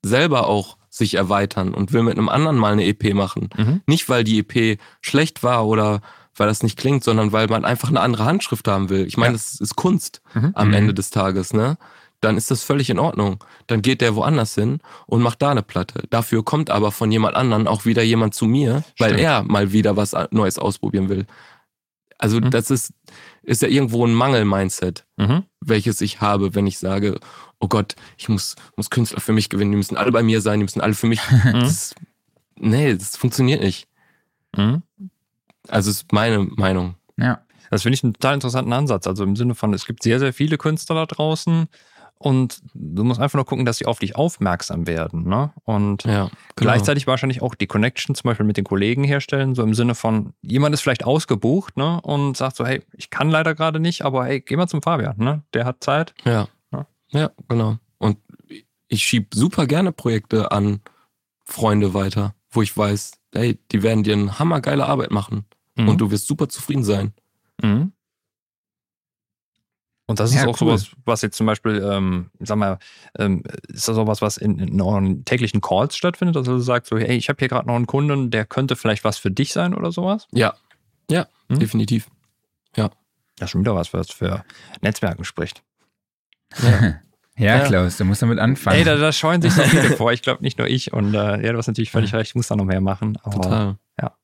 selber 0.06 0.48
auch 0.48 0.78
sich 0.90 1.16
erweitern 1.16 1.74
und 1.74 1.92
will 1.92 2.04
mit 2.04 2.18
einem 2.18 2.30
anderen 2.30 2.58
mal 2.58 2.72
eine 2.74 2.86
EP 2.86 3.14
machen. 3.14 3.50
Mhm. 3.58 3.82
Nicht, 3.88 4.08
weil 4.08 4.24
die 4.24 4.40
EP 4.40 4.80
schlecht 5.02 5.44
war 5.44 5.66
oder 5.68 6.02
weil 6.38 6.48
das 6.48 6.64
nicht 6.64 6.78
klingt, 6.78 7.04
sondern 7.04 7.32
weil 7.32 7.48
man 7.48 7.66
einfach 7.66 7.90
eine 7.90 8.02
andere 8.02 8.26
Handschrift 8.26 8.68
haben 8.68 8.90
will. 8.90 9.06
Ich 9.08 9.18
meine, 9.18 9.34
Ja. 9.34 9.38
das 9.38 9.60
ist 9.60 9.76
Kunst 9.76 10.22
Mhm. 10.34 10.52
am 10.54 10.68
Mhm. 10.70 10.74
Ende 10.74 10.94
des 10.94 11.10
Tages, 11.10 11.54
ne? 11.54 11.78
Dann 12.22 12.38
ist 12.38 12.50
das 12.50 12.64
völlig 12.64 12.90
in 12.90 12.98
Ordnung. 13.00 13.44
Dann 13.68 13.82
geht 13.82 14.02
der 14.02 14.16
woanders 14.16 14.56
hin 14.56 14.80
und 15.06 15.22
macht 15.22 15.42
da 15.42 15.52
eine 15.52 15.62
Platte. 15.64 16.04
Dafür 16.10 16.44
kommt 16.44 16.70
aber 16.70 16.92
von 16.92 17.12
jemand 17.12 17.36
anderen 17.36 17.68
auch 17.68 17.86
wieder 17.86 18.04
jemand 18.04 18.34
zu 18.34 18.46
mir, 18.46 18.84
weil 18.98 19.10
Stimmt. 19.12 19.20
er 19.24 19.44
mal 19.44 19.72
wieder 19.74 19.96
was 19.98 20.14
Neues 20.32 20.58
ausprobieren 20.58 21.10
will. 21.10 21.26
Also 22.18 22.38
Mhm. 22.40 22.50
das 22.52 22.72
ist, 22.72 22.94
ist 23.44 23.62
ja 23.62 23.68
irgendwo 23.68 24.06
ein 24.08 24.14
Mangel-Mindset, 24.14 25.06
Mhm. 25.18 25.44
welches 25.60 26.00
ich 26.02 26.22
habe, 26.22 26.56
wenn 26.56 26.66
ich 26.68 26.80
sage, 26.80 27.20
oh 27.60 27.68
Gott, 27.68 27.96
ich 28.18 28.30
muss, 28.30 28.56
muss 28.76 28.90
Künstler 28.90 29.20
für 29.20 29.34
mich 29.34 29.50
gewinnen, 29.50 29.72
die 29.72 29.78
müssen 29.78 29.98
alle 29.98 30.12
bei 30.12 30.24
mir 30.24 30.42
sein, 30.42 30.60
die 30.60 30.66
müssen 30.66 30.82
alle 30.82 30.94
für 30.94 31.08
mich. 31.08 31.22
Das, 31.54 31.96
nee, 32.58 32.94
das 32.96 33.18
funktioniert 33.18 33.62
nicht. 33.62 33.88
Mhm. 34.56 34.84
Also 35.68 35.90
ist 35.90 36.12
meine 36.12 36.40
Meinung. 36.40 36.96
Ja. 37.18 37.42
Das 37.72 37.84
finde 37.84 37.96
ich 37.96 38.04
einen 38.04 38.14
total 38.14 38.36
interessanten 38.36 38.74
Ansatz. 38.74 39.08
Also 39.08 39.24
im 39.24 39.36
Sinne 39.36 39.56
von, 39.56 39.74
es 39.74 39.86
gibt 39.86 40.04
sehr, 40.04 40.20
sehr 40.20 40.34
viele 40.34 40.58
Künstler 40.58 40.96
da 40.96 41.06
draußen 41.06 41.68
und 42.18 42.62
du 42.74 43.04
musst 43.04 43.20
einfach 43.20 43.36
nur 43.36 43.46
gucken, 43.46 43.66
dass 43.66 43.78
sie 43.78 43.86
auf 43.86 44.00
dich 44.00 44.16
aufmerksam 44.16 44.88
werden. 44.88 45.28
Ne? 45.28 45.52
Und 45.64 46.04
Ja, 46.06 46.24
genau. 46.24 46.32
gleichzeitig 46.56 47.08
wahrscheinlich 47.08 47.42
auch 47.42 47.56
die 47.56 47.68
Connection 47.68 48.16
zum 48.16 48.30
Beispiel 48.30 48.46
mit 48.46 48.58
den 48.58 48.64
Kollegen 48.64 49.04
herstellen, 49.04 49.54
so 49.56 49.64
im 49.64 49.74
Sinne 49.74 49.96
von, 49.96 50.34
jemand 50.42 50.74
ist 50.74 50.82
vielleicht 50.82 51.04
ausgebucht 51.04 51.76
ne? 51.78 52.00
und 52.02 52.38
sagt 52.38 52.56
so, 52.56 52.66
hey, 52.66 52.82
ich 52.94 53.10
kann 53.10 53.30
leider 53.30 53.54
gerade 53.54 53.80
nicht, 53.80 54.04
aber 54.04 54.26
hey, 54.26 54.40
geh 54.42 54.56
mal 54.56 54.68
zum 54.68 54.82
Fabian, 54.82 55.18
ne? 55.18 55.44
der 55.54 55.66
hat 55.66 55.84
Zeit. 55.84 56.14
Ja. 56.24 56.48
Ja. 57.16 57.32
Genau. 57.48 57.78
Und 57.98 58.18
ich 58.88 59.04
schieb 59.04 59.34
super 59.34 59.66
gerne 59.68 59.92
Projekte 59.92 60.52
an 60.52 60.82
Freunde 61.46 61.94
weiter, 61.94 62.36
wo 62.52 62.62
ich 62.62 62.76
weiß, 62.76 63.14
hey, 63.34 63.58
die 63.72 63.82
werden 63.84 64.04
dir 64.04 64.14
eine 64.14 64.38
hammergeile 64.40 64.86
Arbeit 64.86 65.12
machen 65.12 65.46
Mhm. 65.76 65.90
und 65.90 65.98
du 66.00 66.12
wirst 66.12 66.28
super 66.28 66.48
zufrieden 66.50 66.84
sein. 66.84 67.14
Mhm. 67.62 67.92
Und 70.08 70.20
das 70.20 70.30
ist 70.30 70.36
Ja, 70.36 70.44
auch 70.44 70.62
cool. 70.62 70.78
sowas, 70.78 70.92
was 71.06 71.22
jetzt 71.24 71.36
zum 71.36 71.48
Beispiel, 71.48 71.82
ähm, 71.84 72.30
sag 72.40 72.58
mal, 72.58 72.78
ähm, 73.18 73.42
ist 73.70 73.88
das 73.88 73.96
sowas, 73.96 74.22
was 74.22 74.38
in, 74.38 74.60
in 74.60 74.80
euren 74.80 75.26
täglichen 75.26 75.62
Calls 75.62 75.96
stattfindet? 75.98 76.38
Also 76.38 76.54
du 76.54 76.60
sagst 76.60 76.92
so, 76.92 76.98
hey, 76.98 77.18
ich 77.18 77.28
habe 77.28 77.40
hier 77.40 77.48
gerade 77.48 77.68
noch 77.68 77.76
einen 77.76 77.88
Kunden, 77.88 78.30
der 78.30 78.46
könnte 78.46 78.76
vielleicht 78.76 79.04
was 79.04 79.18
für 79.18 79.32
dich 79.32 79.52
sein 79.52 79.74
oder 79.74 79.92
sowas? 79.92 80.28
Ja. 80.32 80.54
Ja, 81.10 81.28
Mhm. 81.50 81.60
definitiv. 81.60 82.10
Ja, 82.76 83.48
schon 83.48 83.62
wieder 83.62 83.76
was, 83.76 83.94
was 83.94 84.12
für 84.12 84.46
Netzwerken 84.82 85.26
spricht. 85.26 85.64
Ja. 86.64 87.00
Ja, 87.38 87.58
Ja. 87.58 87.66
Klaus, 87.68 87.98
du 87.98 88.06
musst 88.06 88.22
damit 88.22 88.40
anfangen. 88.40 88.78
Ey, 88.78 88.84
da, 88.86 88.96
da 88.96 89.12
scheuen 89.12 89.42
sich 89.42 89.52
so 89.54 89.62
viele 89.64 89.96
vor. 89.98 90.14
Ich 90.14 90.22
glaube 90.22 90.42
nicht 90.44 90.58
nur 90.58 90.68
ich. 90.68 90.94
Und 90.94 91.14
äh, 91.14 91.46
ja, 91.46 91.52
du 91.52 91.58
hast 91.58 91.68
natürlich 91.68 91.92
völlig 91.92 92.14
recht, 92.14 92.32
ich 92.32 92.36
muss 92.36 92.48
da 92.48 92.56
noch 92.56 92.66
mehr 92.66 92.82
machen. 92.82 93.18
Aber 93.24 93.42
Total. 93.42 93.76
ja. 94.02 94.16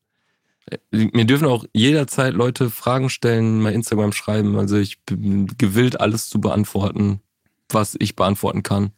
Äh, 0.69 0.77
Mir 0.91 1.25
dürfen 1.25 1.47
auch 1.47 1.65
jederzeit 1.73 2.33
Leute 2.33 2.69
Fragen 2.69 3.09
stellen, 3.09 3.63
bei 3.63 3.73
Instagram 3.73 4.13
schreiben. 4.13 4.57
Also 4.57 4.77
ich 4.77 5.01
bin 5.03 5.47
gewillt, 5.57 5.99
alles 5.99 6.29
zu 6.29 6.39
beantworten, 6.39 7.21
was 7.69 7.95
ich 7.99 8.15
beantworten 8.15 8.63
kann. 8.63 8.91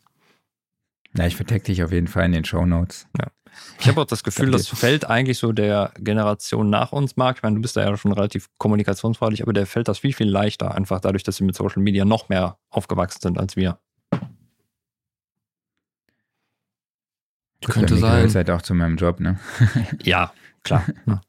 ja, 1.17 1.25
ich 1.25 1.35
vertecke 1.35 1.65
dich 1.65 1.83
auf 1.83 1.91
jeden 1.91 2.07
Fall 2.07 2.25
in 2.25 2.33
den 2.33 2.45
Show 2.45 2.65
Notes. 2.65 3.07
ich 3.79 3.87
habe 3.87 4.01
auch 4.01 4.05
das 4.05 4.23
Gefühl, 4.23 4.51
das 4.51 4.67
fällt 4.67 5.05
eigentlich 5.09 5.37
so 5.39 5.51
der 5.53 5.91
Generation 5.97 6.69
nach 6.69 6.91
uns, 6.91 7.15
Marc. 7.17 7.37
Ich 7.37 7.43
meine, 7.43 7.55
du 7.55 7.61
bist 7.61 7.75
da 7.77 7.81
ja 7.81 7.97
schon 7.97 8.11
relativ 8.11 8.49
kommunikationsfreudig, 8.59 9.41
aber 9.43 9.53
der 9.53 9.65
fällt 9.65 9.87
das 9.87 9.99
viel, 9.99 10.13
viel 10.13 10.29
leichter, 10.29 10.75
einfach 10.75 10.99
dadurch, 10.99 11.23
dass 11.23 11.37
sie 11.37 11.43
mit 11.43 11.55
Social 11.55 11.81
Media 11.81 12.05
noch 12.05 12.29
mehr 12.29 12.57
aufgewachsen 12.69 13.19
sind 13.21 13.39
als 13.39 13.55
wir. 13.55 13.79
Könnte 17.71 17.95
Bei 17.95 17.95
mir 17.95 18.01
sein. 18.01 18.15
gehört's 18.15 18.35
halt 18.35 18.49
auch 18.49 18.61
zu 18.61 18.73
meinem 18.73 18.97
Job, 18.97 19.19
ne? 19.19 19.39
Ja, 20.03 20.33
klar. 20.63 20.85
Ja. 21.05 21.21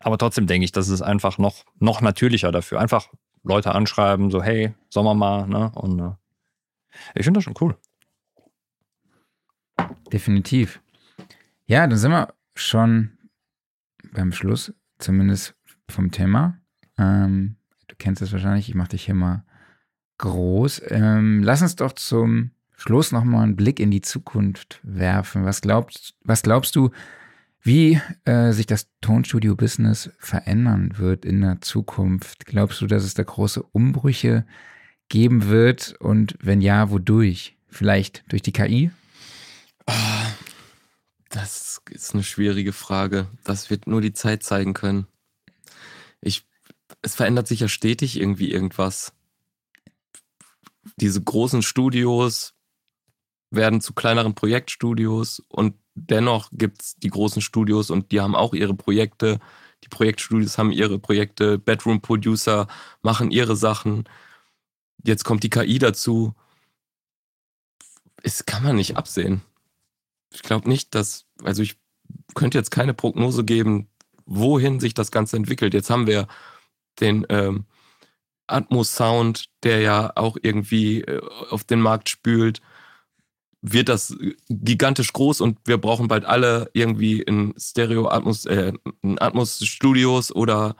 Aber 0.00 0.18
trotzdem 0.18 0.46
denke 0.46 0.64
ich, 0.66 0.72
das 0.72 0.88
ist 0.88 1.00
einfach 1.00 1.38
noch, 1.38 1.64
noch 1.78 2.02
natürlicher 2.02 2.52
dafür. 2.52 2.78
Einfach 2.78 3.08
Leute 3.42 3.74
anschreiben, 3.74 4.30
so, 4.30 4.42
hey, 4.42 4.74
Sommer 4.90 5.14
mal, 5.14 5.46
ne? 5.48 5.70
Und 5.74 5.98
äh, 5.98 6.12
ich 7.14 7.24
finde 7.24 7.38
das 7.38 7.44
schon 7.44 7.54
cool. 7.60 7.76
Definitiv. 10.12 10.80
Ja, 11.66 11.86
dann 11.86 11.98
sind 11.98 12.10
wir 12.10 12.34
schon 12.54 13.16
beim 14.12 14.32
Schluss, 14.32 14.72
zumindest 14.98 15.54
vom 15.88 16.10
Thema. 16.10 16.58
Ähm, 16.98 17.56
du 17.88 17.96
kennst 17.96 18.22
es 18.22 18.32
wahrscheinlich, 18.32 18.68
ich 18.68 18.74
mache 18.74 18.90
dich 18.90 19.06
hier 19.06 19.14
mal 19.14 19.44
groß. 20.18 20.82
Ähm, 20.88 21.42
lass 21.42 21.62
uns 21.62 21.76
doch 21.76 21.92
zum 21.92 22.50
Schluss 22.84 23.12
nochmal 23.12 23.44
einen 23.44 23.56
Blick 23.56 23.80
in 23.80 23.90
die 23.90 24.02
Zukunft 24.02 24.78
werfen. 24.82 25.46
Was 25.46 25.62
glaubst, 25.62 26.16
was 26.22 26.42
glaubst 26.42 26.76
du, 26.76 26.90
wie 27.62 27.98
äh, 28.26 28.52
sich 28.52 28.66
das 28.66 28.90
Tonstudio-Business 29.00 30.10
verändern 30.18 30.98
wird 30.98 31.24
in 31.24 31.40
der 31.40 31.62
Zukunft? 31.62 32.44
Glaubst 32.44 32.82
du, 32.82 32.86
dass 32.86 33.02
es 33.04 33.14
da 33.14 33.22
große 33.22 33.62
Umbrüche 33.62 34.44
geben 35.08 35.48
wird? 35.48 35.94
Und 35.98 36.36
wenn 36.42 36.60
ja, 36.60 36.90
wodurch? 36.90 37.56
Vielleicht 37.68 38.22
durch 38.28 38.42
die 38.42 38.52
KI? 38.52 38.90
Ah, 39.86 40.26
Das 41.30 41.80
ist 41.90 42.12
eine 42.12 42.22
schwierige 42.22 42.74
Frage. 42.74 43.28
Das 43.44 43.70
wird 43.70 43.86
nur 43.86 44.02
die 44.02 44.12
Zeit 44.12 44.42
zeigen 44.42 44.74
können. 44.74 45.06
Ich, 46.20 46.44
es 47.00 47.14
verändert 47.14 47.48
sich 47.48 47.60
ja 47.60 47.68
stetig 47.68 48.20
irgendwie 48.20 48.52
irgendwas. 48.52 49.14
Diese 50.96 51.22
großen 51.22 51.62
Studios 51.62 52.54
werden 53.50 53.80
zu 53.80 53.92
kleineren 53.92 54.34
Projektstudios 54.34 55.40
und 55.48 55.74
dennoch 55.94 56.50
gibt 56.52 56.82
es 56.82 56.96
die 56.96 57.10
großen 57.10 57.42
Studios 57.42 57.90
und 57.90 58.10
die 58.12 58.20
haben 58.20 58.34
auch 58.34 58.54
ihre 58.54 58.74
Projekte. 58.74 59.38
Die 59.84 59.88
Projektstudios 59.88 60.58
haben 60.58 60.72
ihre 60.72 60.98
Projekte, 60.98 61.58
Bedroom 61.58 62.00
Producer 62.00 62.66
machen 63.02 63.30
ihre 63.30 63.56
Sachen. 63.56 64.08
Jetzt 65.04 65.24
kommt 65.24 65.42
die 65.42 65.50
KI 65.50 65.78
dazu. 65.78 66.34
Es 68.22 68.46
kann 68.46 68.64
man 68.64 68.76
nicht 68.76 68.96
absehen 68.96 69.42
ich 70.34 70.42
glaube 70.42 70.68
nicht, 70.68 70.94
dass, 70.94 71.26
also 71.42 71.62
ich 71.62 71.76
könnte 72.34 72.58
jetzt 72.58 72.70
keine 72.70 72.94
Prognose 72.94 73.44
geben, 73.44 73.88
wohin 74.26 74.80
sich 74.80 74.94
das 74.94 75.10
Ganze 75.10 75.36
entwickelt. 75.36 75.74
Jetzt 75.74 75.90
haben 75.90 76.06
wir 76.06 76.26
den 77.00 77.24
ähm, 77.28 77.66
Atmos-Sound, 78.46 79.46
der 79.62 79.80
ja 79.80 80.12
auch 80.16 80.36
irgendwie 80.42 81.02
äh, 81.02 81.20
auf 81.50 81.64
den 81.64 81.80
Markt 81.80 82.08
spült. 82.08 82.60
Wird 83.66 83.88
das 83.88 84.14
gigantisch 84.50 85.14
groß 85.14 85.40
und 85.40 85.58
wir 85.64 85.78
brauchen 85.78 86.06
bald 86.06 86.26
alle 86.26 86.68
irgendwie 86.74 87.22
in 87.22 87.54
Stereo-Atmos, 87.56 88.44
äh, 88.44 88.74
in 89.00 89.18
oder 89.18 90.76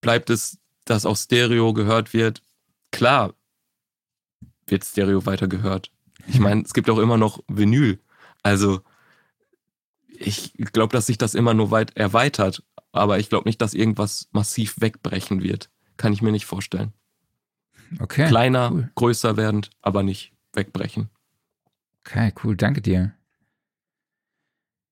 bleibt 0.00 0.30
es, 0.30 0.58
dass 0.86 1.04
auch 1.04 1.18
Stereo 1.18 1.74
gehört 1.74 2.14
wird? 2.14 2.40
Klar 2.92 3.34
wird 4.66 4.86
Stereo 4.86 5.26
weiter 5.26 5.48
gehört. 5.48 5.90
Ich 6.26 6.40
meine, 6.40 6.62
es 6.62 6.72
gibt 6.72 6.88
auch 6.88 6.98
immer 6.98 7.18
noch 7.18 7.40
Vinyl. 7.46 7.98
Also 8.42 8.80
ich 10.08 10.54
glaube, 10.72 10.92
dass 10.92 11.06
sich 11.06 11.18
das 11.18 11.34
immer 11.34 11.52
nur 11.52 11.70
weit 11.70 11.94
erweitert, 11.94 12.62
aber 12.92 13.18
ich 13.18 13.28
glaube 13.28 13.46
nicht, 13.48 13.60
dass 13.60 13.74
irgendwas 13.74 14.28
massiv 14.32 14.80
wegbrechen 14.80 15.42
wird. 15.42 15.68
Kann 15.98 16.14
ich 16.14 16.22
mir 16.22 16.32
nicht 16.32 16.46
vorstellen. 16.46 16.94
Okay. 18.00 18.28
Kleiner, 18.28 18.72
cool. 18.72 18.90
größer 18.94 19.36
werdend, 19.36 19.70
aber 19.82 20.02
nicht 20.02 20.32
wegbrechen. 20.54 21.10
Okay, 22.04 22.32
cool. 22.42 22.56
Danke 22.56 22.80
dir. 22.80 23.14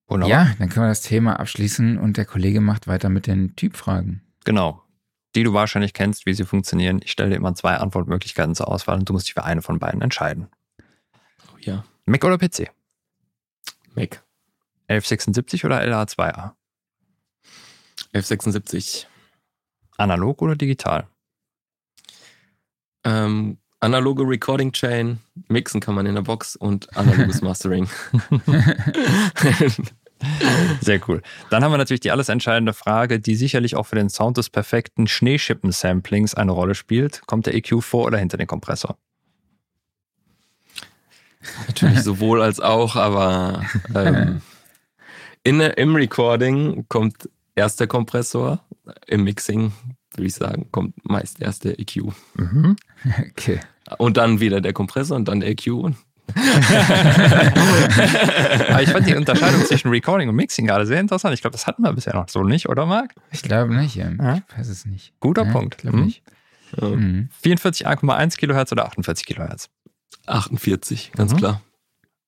Wunderbar. 0.07 0.45
Ja, 0.45 0.55
dann 0.57 0.69
können 0.69 0.85
wir 0.85 0.89
das 0.89 1.01
Thema 1.01 1.39
abschließen 1.39 1.97
und 1.97 2.17
der 2.17 2.25
Kollege 2.25 2.61
macht 2.61 2.87
weiter 2.87 3.09
mit 3.09 3.27
den 3.27 3.55
Typfragen. 3.55 4.21
Genau. 4.45 4.83
Die 5.35 5.43
du 5.43 5.53
wahrscheinlich 5.53 5.93
kennst, 5.93 6.25
wie 6.25 6.33
sie 6.33 6.45
funktionieren. 6.45 7.01
Ich 7.03 7.11
stelle 7.11 7.31
dir 7.31 7.35
immer 7.35 7.53
zwei 7.55 7.75
Antwortmöglichkeiten 7.75 8.55
zur 8.55 8.69
Auswahl 8.69 8.97
und 8.97 9.09
du 9.09 9.13
musst 9.13 9.27
dich 9.27 9.33
für 9.33 9.43
eine 9.43 9.61
von 9.61 9.79
beiden 9.79 10.01
entscheiden. 10.01 10.47
Oh, 11.53 11.57
ja, 11.59 11.83
Mac 12.05 12.23
oder 12.23 12.37
PC? 12.37 12.71
Mac. 13.95 14.23
1176 14.87 15.65
oder 15.65 15.81
LA2A? 15.81 16.53
1176. 18.13 19.07
Analog 19.97 20.41
oder 20.41 20.55
digital? 20.55 21.07
Ähm, 23.03 23.57
analoge 23.79 24.23
Recording 24.23 24.71
Chain, 24.71 25.19
mixen 25.47 25.81
kann 25.81 25.95
man 25.95 26.05
in 26.05 26.15
der 26.15 26.21
Box 26.21 26.55
und 26.55 26.95
analoges 26.97 27.41
Mastering. 27.41 27.89
Sehr 30.81 30.99
cool. 31.07 31.21
Dann 31.49 31.63
haben 31.63 31.71
wir 31.71 31.77
natürlich 31.77 32.01
die 32.01 32.11
alles 32.11 32.29
entscheidende 32.29 32.73
Frage, 32.73 33.19
die 33.19 33.35
sicherlich 33.35 33.75
auch 33.75 33.85
für 33.85 33.95
den 33.95 34.09
Sound 34.09 34.37
des 34.37 34.49
perfekten 34.49 35.07
Schneeschippen-Samplings 35.07 36.33
eine 36.33 36.51
Rolle 36.51 36.75
spielt. 36.75 37.21
Kommt 37.27 37.45
der 37.45 37.53
EQ 37.53 37.83
vor 37.83 38.05
oder 38.05 38.17
hinter 38.17 38.37
den 38.37 38.47
Kompressor? 38.47 38.97
Natürlich 41.67 41.99
sowohl 42.01 42.41
als 42.41 42.59
auch, 42.59 42.95
aber 42.95 43.63
ähm, 43.93 44.41
in, 45.43 45.61
im 45.61 45.95
Recording 45.95 46.85
kommt 46.89 47.29
erst 47.55 47.79
der 47.79 47.87
Kompressor, 47.87 48.63
im 49.05 49.23
Mixing 49.23 49.71
würde 50.17 50.27
ich 50.27 50.35
sagen, 50.35 50.67
kommt 50.71 50.93
meist 51.07 51.41
erst 51.41 51.63
der 51.63 51.79
EQ. 51.79 52.11
Mhm. 52.35 52.75
Okay. 53.31 53.59
Und 53.99 54.17
dann 54.17 54.39
wieder 54.39 54.59
der 54.59 54.73
Kompressor 54.73 55.15
und 55.15 55.27
dann 55.27 55.39
der 55.39 55.49
EQ. 55.49 55.67
Aber 58.69 58.81
ich 58.81 58.89
fand 58.89 59.07
die 59.07 59.15
Unterscheidung 59.21 59.63
zwischen 59.65 59.89
Recording 59.89 60.27
und 60.29 60.35
Mixing 60.35 60.65
gerade 60.67 60.85
sehr 60.85 60.99
interessant. 60.99 61.33
Ich 61.33 61.41
glaube, 61.41 61.53
das 61.53 61.67
hatten 61.67 61.83
wir 61.83 61.93
bisher 61.93 62.13
noch 62.13 62.27
so 62.29 62.43
nicht, 62.43 62.67
oder 62.67 62.85
Marc? 62.85 63.13
Ich 63.31 63.41
glaube 63.43 63.73
nicht. 63.75 63.95
Ja. 63.95 64.09
Ja. 64.11 64.41
Ich 64.49 64.57
weiß 64.57 64.67
es 64.67 64.85
nicht. 64.85 65.13
Guter 65.19 65.45
Ja, 65.45 65.51
Punkt. 65.51 65.75
Ich 65.75 65.81
glaube 65.81 65.97
Mhm. 65.97 66.03
nicht. 66.05 66.23
Mhm. 66.81 67.29
44,1 67.43 68.35
Kilohertz 68.37 68.71
oder 68.73 68.85
48 68.87 69.25
Kilohertz? 69.25 69.69
48, 70.25 71.13
ganz 71.13 71.31
Mhm. 71.33 71.37
klar. 71.37 71.61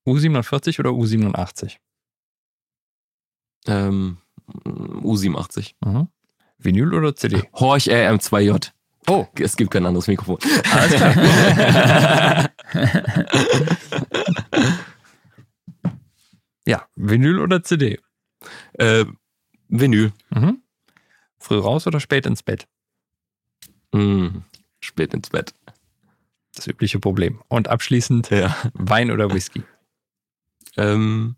U47 0.07 0.79
oder 0.79 0.91
U87? 0.91 1.75
Ähm, 3.67 4.17
U87. 5.03 5.73
Mhm. 5.85 6.07
Vinyl 6.60 6.93
oder 6.93 7.16
CD? 7.16 7.41
Horch 7.53 7.88
RM2J. 7.89 8.72
Oh, 9.07 9.26
Es 9.39 9.55
gibt 9.57 9.72
kein 9.72 9.86
anderes 9.86 10.07
Mikrofon. 10.07 10.38
alles 10.72 10.93
klar. 10.95 12.49
ja, 16.66 16.86
Vinyl 16.95 17.39
oder 17.39 17.64
CD? 17.64 17.99
äh, 18.74 19.05
Vinyl. 19.68 20.12
Mhm. 20.32 20.62
Früh 21.38 21.57
raus 21.60 21.88
oder 21.88 21.99
spät 21.99 22.26
ins 22.26 22.43
Bett? 22.43 22.68
Mm, 23.93 24.39
spät 24.82 25.14
ins 25.14 25.30
Bett. 25.30 25.53
Das 26.55 26.68
übliche 26.68 26.99
Problem. 26.99 27.41
Und 27.47 27.68
abschließend 27.70 28.30
Ja. 28.30 28.55
Wein 28.74 29.12
oder 29.12 29.34
Whisky? 29.34 29.64
Ähm, 30.78 31.36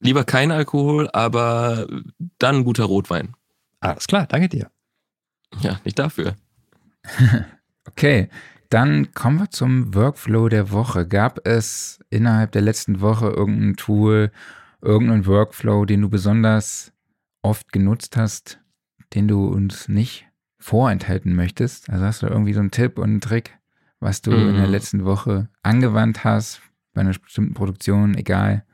lieber 0.00 0.24
kein 0.24 0.50
Alkohol, 0.50 1.08
aber 1.12 1.86
dann 2.38 2.64
guter 2.64 2.84
Rotwein. 2.84 3.34
Alles 3.86 4.06
klar, 4.08 4.26
danke 4.26 4.48
dir. 4.48 4.70
Ja, 5.60 5.80
nicht 5.84 5.98
dafür. 5.98 6.34
Okay, 7.88 8.28
dann 8.68 9.14
kommen 9.14 9.38
wir 9.38 9.50
zum 9.50 9.94
Workflow 9.94 10.48
der 10.48 10.72
Woche. 10.72 11.06
Gab 11.06 11.46
es 11.46 12.00
innerhalb 12.10 12.50
der 12.50 12.62
letzten 12.62 13.00
Woche 13.00 13.28
irgendein 13.28 13.76
Tool, 13.76 14.32
irgendeinen 14.82 15.24
Workflow, 15.24 15.84
den 15.84 16.02
du 16.02 16.08
besonders 16.10 16.92
oft 17.42 17.72
genutzt 17.72 18.16
hast, 18.16 18.58
den 19.14 19.28
du 19.28 19.46
uns 19.46 19.88
nicht 19.88 20.26
vorenthalten 20.58 21.36
möchtest? 21.36 21.88
Also 21.88 22.04
hast 22.04 22.22
du 22.22 22.26
irgendwie 22.26 22.54
so 22.54 22.60
einen 22.60 22.72
Tipp 22.72 22.98
und 22.98 23.04
einen 23.04 23.20
Trick, 23.20 23.56
was 24.00 24.20
du 24.20 24.32
in 24.32 24.56
der 24.56 24.66
Mhm. 24.66 24.72
letzten 24.72 25.04
Woche 25.04 25.48
angewandt 25.62 26.24
hast, 26.24 26.60
bei 26.92 27.02
einer 27.02 27.12
bestimmten 27.16 27.54
Produktion, 27.54 28.16
egal 28.16 28.64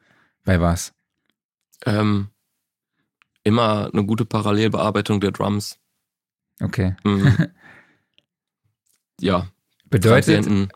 bei 0.45 0.59
was? 0.59 0.95
Ähm, 1.85 2.29
immer 3.45 3.91
eine 3.93 4.05
gute 4.05 4.25
Parallelbearbeitung 4.25 5.21
der 5.21 5.33
Drums. 5.33 5.79
Okay. 6.61 6.95
Mm. 7.05 7.29
ja, 9.21 9.49
Bedeutet, 9.91 10.45
Transienten. 10.45 10.73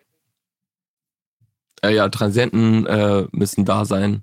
Äh, 1.82 1.94
ja, 1.94 2.08
Transienten 2.08 2.86
äh, 2.86 3.26
müssen 3.32 3.64
da 3.64 3.84
sein. 3.84 4.22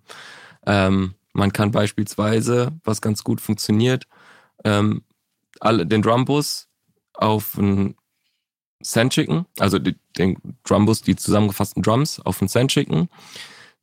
Ähm, 0.65 1.15
man 1.33 1.51
kann 1.51 1.71
beispielsweise, 1.71 2.71
was 2.83 3.01
ganz 3.01 3.23
gut 3.23 3.41
funktioniert, 3.41 4.07
ähm, 4.63 5.03
alle, 5.59 5.85
den 5.85 6.01
Drumbus 6.01 6.67
auf 7.13 7.57
einen 7.57 7.95
Send 8.81 9.13
schicken, 9.13 9.45
also 9.59 9.79
die, 9.79 9.95
den 10.17 10.37
Drumbus, 10.63 11.01
die 11.01 11.15
zusammengefassten 11.15 11.81
Drums 11.81 12.19
auf 12.19 12.41
einen 12.41 12.49
Send 12.49 12.71
schicken. 12.71 13.09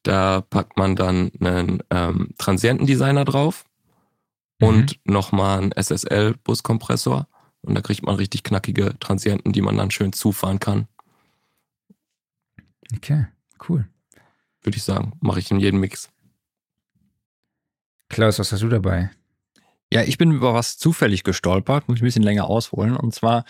Da 0.02 0.42
packt 0.42 0.76
man 0.76 0.94
dann 0.94 1.32
einen 1.40 1.82
ähm, 1.90 2.34
Transientendesigner 2.38 3.24
drauf 3.24 3.64
und 4.60 5.00
nochmal 5.04 5.58
einen 5.58 5.72
SSL-Buskompressor. 5.72 7.26
Und 7.62 7.74
da 7.74 7.80
kriegt 7.80 8.04
man 8.04 8.16
richtig 8.16 8.42
knackige 8.42 8.98
Transienten, 9.00 9.52
die 9.52 9.62
man 9.62 9.76
dann 9.76 9.90
schön 9.90 10.12
zufahren 10.12 10.60
kann, 10.60 10.88
okay, 12.96 13.26
cool. 13.68 13.86
würde 14.62 14.76
ich 14.76 14.82
sagen. 14.82 15.12
Mache 15.20 15.40
ich 15.40 15.50
in 15.50 15.60
jedem 15.60 15.80
Mix. 15.80 16.08
Klaus, 18.08 18.38
was 18.38 18.52
hast 18.52 18.62
du 18.62 18.68
dabei? 18.68 19.10
Ja, 19.92 20.02
ich 20.02 20.18
bin 20.18 20.32
über 20.32 20.54
was 20.54 20.78
zufällig 20.78 21.24
gestolpert, 21.24 21.88
muss 21.88 21.96
ich 21.96 22.02
ein 22.02 22.06
bisschen 22.06 22.22
länger 22.22 22.46
ausholen. 22.46 22.96
Und 22.96 23.14
zwar, 23.14 23.44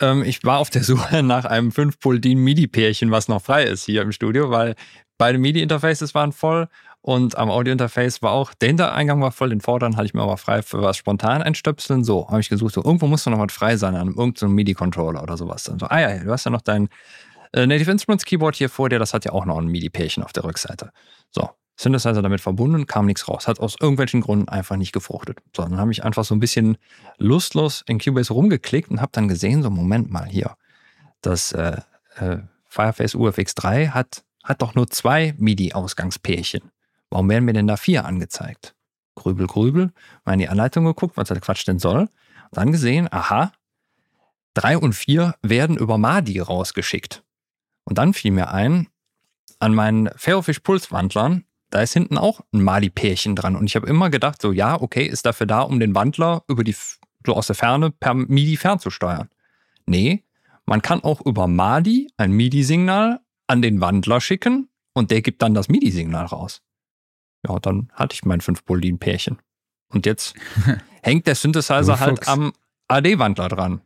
ähm, 0.00 0.22
ich 0.22 0.44
war 0.44 0.58
auf 0.58 0.70
der 0.70 0.84
Suche 0.84 1.22
nach 1.22 1.44
einem 1.44 1.70
5-Pol-DIN 1.70 2.38
MIDI-Pärchen, 2.38 3.10
was 3.10 3.28
noch 3.28 3.42
frei 3.42 3.64
ist 3.64 3.84
hier 3.84 4.02
im 4.02 4.12
Studio, 4.12 4.50
weil 4.50 4.74
beide 5.18 5.38
MIDI-Interfaces 5.38 6.14
waren 6.14 6.32
voll 6.32 6.68
und 7.06 7.36
am 7.36 7.50
Audio-Interface 7.50 8.22
war 8.22 8.32
auch, 8.32 8.54
der 8.54 8.68
Hintereingang 8.68 9.20
war 9.20 9.30
voll, 9.30 9.50
den 9.50 9.60
vorderen 9.60 9.98
hatte 9.98 10.06
ich 10.06 10.14
mir 10.14 10.22
aber 10.22 10.38
frei 10.38 10.62
für 10.62 10.80
was 10.80 10.96
spontan 10.96 11.42
einstöpseln. 11.42 12.02
So, 12.02 12.28
habe 12.28 12.40
ich 12.40 12.48
gesucht, 12.48 12.72
so, 12.72 12.82
irgendwo 12.82 13.06
muss 13.06 13.26
noch 13.26 13.38
was 13.38 13.52
frei 13.52 13.76
sein 13.76 13.94
an 13.94 14.08
irgendeinem 14.08 14.54
MIDI-Controller 14.54 15.22
oder 15.22 15.36
sowas. 15.36 15.64
Dann 15.64 15.78
so, 15.78 15.84
ah 15.84 16.00
ja, 16.00 16.16
du 16.16 16.32
hast 16.32 16.44
ja 16.46 16.50
noch 16.50 16.62
dein 16.62 16.88
äh, 17.52 17.66
Native 17.66 17.90
Instruments 17.90 18.24
Keyboard 18.24 18.56
hier 18.56 18.70
vor 18.70 18.88
dir, 18.88 18.98
das 18.98 19.12
hat 19.12 19.26
ja 19.26 19.32
auch 19.32 19.44
noch 19.44 19.58
ein 19.58 19.66
MIDI-Pärchen 19.66 20.22
auf 20.22 20.32
der 20.32 20.44
Rückseite. 20.44 20.92
So, 21.30 21.50
Synthesizer 21.76 22.22
damit 22.22 22.40
verbunden, 22.40 22.86
kam 22.86 23.04
nichts 23.04 23.28
raus. 23.28 23.48
Hat 23.48 23.60
aus 23.60 23.76
irgendwelchen 23.78 24.22
Gründen 24.22 24.48
einfach 24.48 24.76
nicht 24.76 24.92
gefruchtet. 24.92 25.40
So, 25.54 25.62
dann 25.62 25.76
habe 25.76 25.92
ich 25.92 26.04
einfach 26.04 26.24
so 26.24 26.34
ein 26.34 26.40
bisschen 26.40 26.78
lustlos 27.18 27.84
in 27.86 27.98
Cubase 27.98 28.32
rumgeklickt 28.32 28.90
und 28.90 29.02
habe 29.02 29.12
dann 29.12 29.28
gesehen, 29.28 29.62
so 29.62 29.68
Moment 29.68 30.10
mal 30.10 30.24
hier, 30.24 30.56
das 31.20 31.52
äh, 31.52 31.82
äh, 32.16 32.38
Fireface 32.66 33.14
UFX3 33.14 33.88
hat, 33.88 34.24
hat 34.42 34.62
doch 34.62 34.74
nur 34.74 34.88
zwei 34.88 35.34
MIDI-Ausgangspärchen. 35.36 36.70
Warum 37.14 37.28
werden 37.30 37.44
mir 37.44 37.52
denn 37.52 37.68
da 37.68 37.76
vier 37.76 38.06
angezeigt? 38.06 38.74
Grübel, 39.14 39.46
grübel, 39.46 39.92
mal 40.24 40.32
in 40.32 40.40
die 40.40 40.48
Anleitung 40.48 40.84
geguckt, 40.84 41.16
was 41.16 41.28
der 41.28 41.38
Quatsch 41.38 41.64
denn 41.64 41.78
soll. 41.78 42.00
Und 42.00 42.10
dann 42.50 42.72
gesehen, 42.72 43.06
aha, 43.08 43.52
drei 44.52 44.76
und 44.76 44.94
vier 44.94 45.36
werden 45.40 45.76
über 45.76 45.96
MADI 45.96 46.40
rausgeschickt. 46.40 47.22
Und 47.84 47.98
dann 47.98 48.14
fiel 48.14 48.32
mir 48.32 48.50
ein, 48.50 48.88
an 49.60 49.76
meinen 49.76 50.10
Ferrofish-Pulswandlern, 50.16 51.44
da 51.70 51.82
ist 51.82 51.92
hinten 51.92 52.18
auch 52.18 52.40
ein 52.52 52.64
Mali-Pärchen 52.64 53.36
dran. 53.36 53.54
Und 53.54 53.66
ich 53.66 53.76
habe 53.76 53.86
immer 53.86 54.10
gedacht, 54.10 54.42
so, 54.42 54.50
ja, 54.50 54.80
okay, 54.80 55.06
ist 55.06 55.24
dafür 55.24 55.46
da, 55.46 55.60
um 55.60 55.78
den 55.78 55.94
Wandler 55.94 56.42
über 56.48 56.64
die, 56.64 56.74
so 57.24 57.32
aus 57.32 57.46
der 57.46 57.54
Ferne 57.54 57.92
per 57.92 58.14
MIDI 58.14 58.56
fernzusteuern. 58.56 59.28
Nee, 59.86 60.24
man 60.66 60.82
kann 60.82 61.04
auch 61.04 61.24
über 61.24 61.46
MADI 61.46 62.10
ein 62.16 62.32
MIDI-Signal 62.32 63.20
an 63.46 63.62
den 63.62 63.80
Wandler 63.80 64.20
schicken 64.20 64.68
und 64.94 65.12
der 65.12 65.22
gibt 65.22 65.42
dann 65.42 65.54
das 65.54 65.68
MIDI-Signal 65.68 66.26
raus. 66.26 66.60
Ja, 67.46 67.58
dann 67.58 67.90
hatte 67.92 68.14
ich 68.14 68.24
mein 68.24 68.40
5-Bolin-Pärchen. 68.40 69.38
Und 69.88 70.06
jetzt 70.06 70.34
hängt 71.02 71.26
der 71.26 71.34
Synthesizer 71.34 72.00
halt 72.00 72.26
am 72.28 72.52
AD-Wandler 72.88 73.48
dran. 73.48 73.80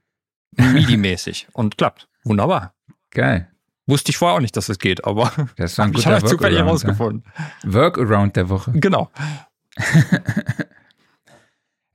MIDI-mäßig. 0.57 1.49
Und 1.53 1.77
klappt. 1.79 2.09
Wunderbar. 2.25 2.75
Geil. 3.11 3.51
Wusste 3.87 4.11
ich 4.11 4.17
vorher 4.19 4.37
auch 4.37 4.41
nicht, 4.41 4.57
dass 4.57 4.67
das 4.67 4.79
geht, 4.79 5.05
aber 5.05 5.33
Das 5.57 5.79
war 5.79 5.87
ein 5.87 5.91
ich 5.95 5.97
guter 5.99 6.17
habe 6.17 6.27
zufällig 6.27 6.59
Workaround. 6.59 6.59
ja. 6.59 6.65
herausgefunden. 6.65 7.25
Workaround 7.65 8.37
der 8.37 8.49
Woche. 8.49 8.73
Genau. 8.73 9.11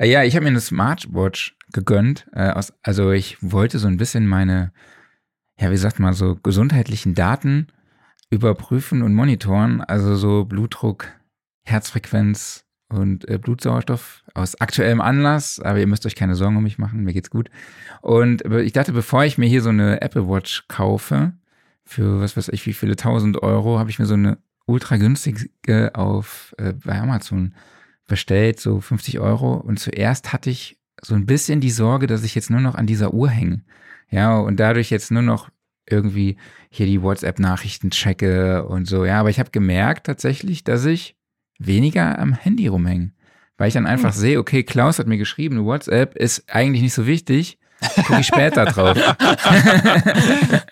Ja, 0.01 0.23
ich 0.23 0.35
habe 0.35 0.43
mir 0.43 0.49
eine 0.49 0.59
Smartwatch 0.61 1.55
gegönnt. 1.71 2.27
Äh, 2.33 2.53
also 2.81 3.11
ich 3.11 3.37
wollte 3.41 3.79
so 3.79 3.87
ein 3.87 3.97
bisschen 3.97 4.27
meine, 4.27 4.73
ja, 5.59 5.71
wie 5.71 5.77
sagt 5.77 5.99
man, 5.99 6.13
so 6.13 6.35
gesundheitlichen 6.35 7.13
Daten 7.15 7.67
überprüfen 8.29 9.01
und 9.03 9.13
monitoren. 9.13 9.81
Also 9.81 10.15
so 10.15 10.45
Blutdruck, 10.45 11.07
Herzfrequenz 11.63 12.65
und 12.89 13.27
äh, 13.27 13.37
Blutsauerstoff 13.37 14.23
aus 14.33 14.59
aktuellem 14.59 15.01
Anlass. 15.01 15.59
Aber 15.59 15.79
ihr 15.79 15.87
müsst 15.87 16.05
euch 16.05 16.15
keine 16.15 16.35
Sorgen 16.35 16.57
um 16.57 16.63
mich 16.63 16.77
machen, 16.77 17.03
mir 17.03 17.13
geht's 17.13 17.29
gut. 17.29 17.49
Und 18.01 18.43
ich 18.45 18.73
dachte, 18.73 18.93
bevor 18.93 19.23
ich 19.25 19.37
mir 19.37 19.47
hier 19.47 19.61
so 19.61 19.69
eine 19.69 20.01
Apple 20.01 20.27
Watch 20.27 20.65
kaufe, 20.67 21.33
für 21.85 22.21
was 22.21 22.37
weiß 22.37 22.49
ich, 22.49 22.65
wie 22.65 22.73
viele 22.73 22.95
tausend 22.95 23.41
Euro, 23.43 23.79
habe 23.79 23.89
ich 23.89 23.99
mir 23.99 24.05
so 24.05 24.13
eine 24.13 24.37
ultra 24.65 24.97
günstige 24.97 25.91
auf 25.93 26.55
äh, 26.57 26.73
bei 26.73 26.99
Amazon 26.99 27.53
bestellt, 28.07 28.59
so 28.59 28.79
50 28.79 29.19
Euro. 29.19 29.55
Und 29.55 29.79
zuerst 29.79 30.33
hatte 30.33 30.49
ich 30.49 30.77
so 31.01 31.15
ein 31.15 31.25
bisschen 31.25 31.59
die 31.59 31.71
Sorge, 31.71 32.07
dass 32.07 32.23
ich 32.23 32.35
jetzt 32.35 32.49
nur 32.49 32.61
noch 32.61 32.75
an 32.75 32.87
dieser 32.87 33.13
Uhr 33.13 33.29
hänge. 33.29 33.63
Ja, 34.09 34.37
und 34.37 34.59
dadurch 34.59 34.89
jetzt 34.89 35.11
nur 35.11 35.23
noch 35.23 35.49
irgendwie 35.89 36.37
hier 36.69 36.85
die 36.85 37.01
WhatsApp-Nachrichten 37.01 37.91
checke 37.91 38.65
und 38.65 38.85
so. 38.85 39.05
Ja, 39.05 39.19
aber 39.19 39.29
ich 39.29 39.39
habe 39.39 39.51
gemerkt 39.51 40.05
tatsächlich, 40.05 40.63
dass 40.63 40.85
ich 40.85 41.17
weniger 41.59 42.19
am 42.19 42.33
Handy 42.33 42.67
rumhänge. 42.67 43.11
Weil 43.57 43.67
ich 43.67 43.73
dann 43.73 43.85
einfach 43.85 44.13
sehe, 44.13 44.39
okay, 44.39 44.63
Klaus 44.63 44.99
hat 44.99 45.07
mir 45.07 45.17
geschrieben, 45.17 45.63
WhatsApp 45.65 46.15
ist 46.15 46.43
eigentlich 46.53 46.81
nicht 46.81 46.93
so 46.93 47.05
wichtig. 47.05 47.59
Gucke 47.95 48.19
ich 48.19 48.27
später 48.27 48.65
drauf. 48.65 48.97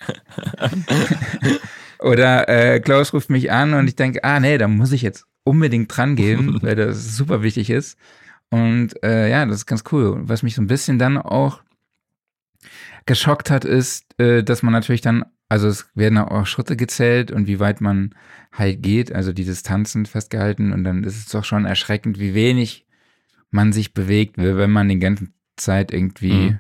Oder 2.00 2.50
äh, 2.50 2.80
Klaus 2.80 3.14
ruft 3.14 3.30
mich 3.30 3.52
an 3.52 3.74
und 3.74 3.88
ich 3.88 3.96
denke, 3.96 4.24
ah 4.24 4.40
nee, 4.40 4.58
da 4.58 4.68
muss 4.68 4.92
ich 4.92 5.04
jetzt 5.04 5.26
unbedingt 5.44 5.96
dran 5.96 6.16
gehen, 6.16 6.58
weil 6.62 6.76
das 6.76 7.16
super 7.16 7.44
wichtig 7.44 7.70
ist. 7.70 7.98
Und 8.50 9.02
äh, 9.04 9.30
ja, 9.30 9.46
das 9.46 9.58
ist 9.58 9.66
ganz 9.66 9.84
cool. 9.92 10.22
Was 10.24 10.44
mich 10.44 10.56
so 10.56 10.62
ein 10.62 10.68
bisschen 10.68 11.00
dann 11.00 11.18
auch 11.18 11.62
geschockt 13.06 13.50
hat, 13.50 13.66
ist, 13.66 14.20
äh, 14.20 14.44
dass 14.44 14.64
man 14.64 14.74
natürlich 14.74 15.02
dann, 15.02 15.26
also 15.52 15.68
es 15.68 15.86
werden 15.96 16.18
auch 16.18 16.46
Schritte 16.46 16.78
gezählt 16.78 17.30
und 17.30 17.46
wie 17.46 17.60
weit 17.60 17.82
man 17.82 18.16
halt 18.54 18.82
geht, 18.82 19.12
also 19.14 19.34
die 19.34 19.44
Distanzen 19.44 20.06
festgehalten 20.06 20.72
und 20.72 20.86
dann 20.86 21.04
ist 21.04 21.18
es 21.18 21.26
doch 21.26 21.44
schon 21.44 21.66
erschreckend, 21.66 22.20
wie 22.20 22.34
wenig 22.34 22.86
man 23.50 23.74
sich 23.74 23.94
bewegt, 23.94 24.38
wenn 24.38 24.72
man 24.72 24.88
die 24.88 24.98
ganze 25.00 25.28
Zeit 25.58 25.92
irgendwie 25.92 26.52
Mhm. 26.52 26.60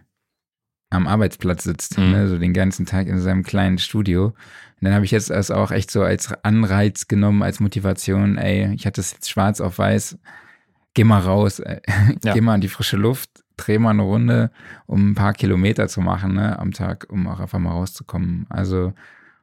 am 0.89 1.07
Arbeitsplatz 1.07 1.63
sitzt, 1.63 1.97
Mhm. 1.97 2.11
ne, 2.11 2.27
so 2.27 2.37
den 2.37 2.51
ganzen 2.53 2.85
Tag 2.85 3.07
in 3.07 3.19
seinem 3.19 3.43
kleinen 3.43 3.77
Studio. 3.77 4.25
Und 4.25 4.33
dann 4.81 4.93
habe 4.93 5.05
ich 5.05 5.11
jetzt 5.11 5.29
das 5.29 5.51
auch 5.51 5.71
echt 5.71 5.89
so 5.89 6.03
als 6.03 6.33
Anreiz 6.43 7.07
genommen, 7.07 7.43
als 7.43 7.61
Motivation, 7.61 8.37
ey, 8.37 8.73
ich 8.73 8.85
hatte 8.85 8.99
es 8.99 9.13
jetzt 9.13 9.29
schwarz 9.29 9.61
auf 9.61 9.77
weiß, 9.77 10.17
geh 10.93 11.05
mal 11.05 11.19
raus. 11.21 11.61
Ja. 12.25 12.33
geh 12.33 12.41
mal 12.41 12.55
in 12.55 12.61
die 12.61 12.67
frische 12.67 12.97
Luft, 12.97 13.40
dreh 13.57 13.77
mal 13.77 13.91
eine 13.91 14.03
Runde, 14.03 14.51
um 14.85 15.11
ein 15.11 15.15
paar 15.15 15.33
Kilometer 15.33 15.87
zu 15.87 16.01
machen, 16.01 16.33
ne, 16.33 16.57
am 16.59 16.71
Tag, 16.71 17.07
um 17.09 17.27
auch 17.27 17.39
einfach 17.39 17.59
mal 17.59 17.71
rauszukommen. 17.71 18.45
Also, 18.49 18.93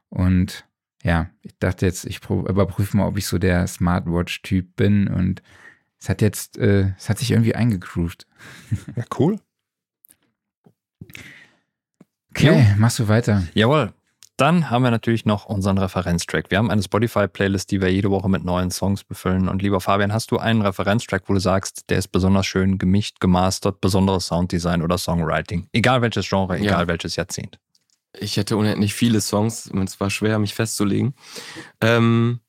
und 0.09 0.65
ja, 1.03 1.29
ich 1.41 1.57
dachte 1.59 1.85
jetzt, 1.85 2.05
ich 2.05 2.19
überprüfe 2.29 2.97
mal, 2.97 3.07
ob 3.07 3.17
ich 3.17 3.27
so 3.27 3.37
der 3.37 3.65
Smartwatch-Typ 3.67 4.75
bin 4.75 5.07
und 5.07 5.41
es 5.99 6.09
hat 6.09 6.21
jetzt, 6.21 6.57
äh, 6.57 6.93
es 6.97 7.09
hat 7.09 7.19
sich 7.19 7.31
irgendwie 7.31 7.55
eingegroovt. 7.55 8.25
Ja, 8.95 9.03
cool. 9.19 9.39
Okay, 12.31 12.75
machst 12.77 12.99
du 12.99 13.07
weiter. 13.07 13.43
Jawohl. 13.53 13.93
Dann 14.39 14.69
haben 14.69 14.83
wir 14.83 14.91
natürlich 14.91 15.25
noch 15.25 15.45
unseren 15.47 15.77
Referenztrack. 15.77 16.49
Wir 16.49 16.59
haben 16.59 16.71
eine 16.71 16.81
Spotify-Playlist, 16.81 17.69
die 17.71 17.81
wir 17.81 17.91
jede 17.91 18.09
Woche 18.09 18.29
mit 18.29 18.45
neuen 18.45 18.71
Songs 18.71 19.03
befüllen. 19.03 19.49
Und 19.49 19.61
lieber 19.61 19.81
Fabian, 19.81 20.13
hast 20.13 20.31
du 20.31 20.37
einen 20.37 20.61
Referenztrack, 20.61 21.23
wo 21.27 21.33
du 21.33 21.41
sagst, 21.41 21.89
der 21.89 21.97
ist 21.97 22.07
besonders 22.13 22.45
schön 22.45 22.77
gemischt, 22.77 23.19
gemastert, 23.19 23.81
besonderes 23.81 24.27
Sounddesign 24.27 24.81
oder 24.81 24.97
Songwriting? 24.97 25.67
Egal 25.73 26.01
welches 26.01 26.29
Genre, 26.29 26.55
Ja. 26.57 26.63
egal 26.63 26.87
welches 26.87 27.17
Jahrzehnt. 27.17 27.59
Ich 28.17 28.37
hätte 28.37 28.55
unendlich 28.55 28.93
viele 28.93 29.19
Songs 29.19 29.67
und 29.69 29.83
es 29.89 29.99
war 29.99 30.09
schwer, 30.09 30.39
mich 30.39 30.55
festzulegen. 30.55 31.15
Ähm, 31.81 32.39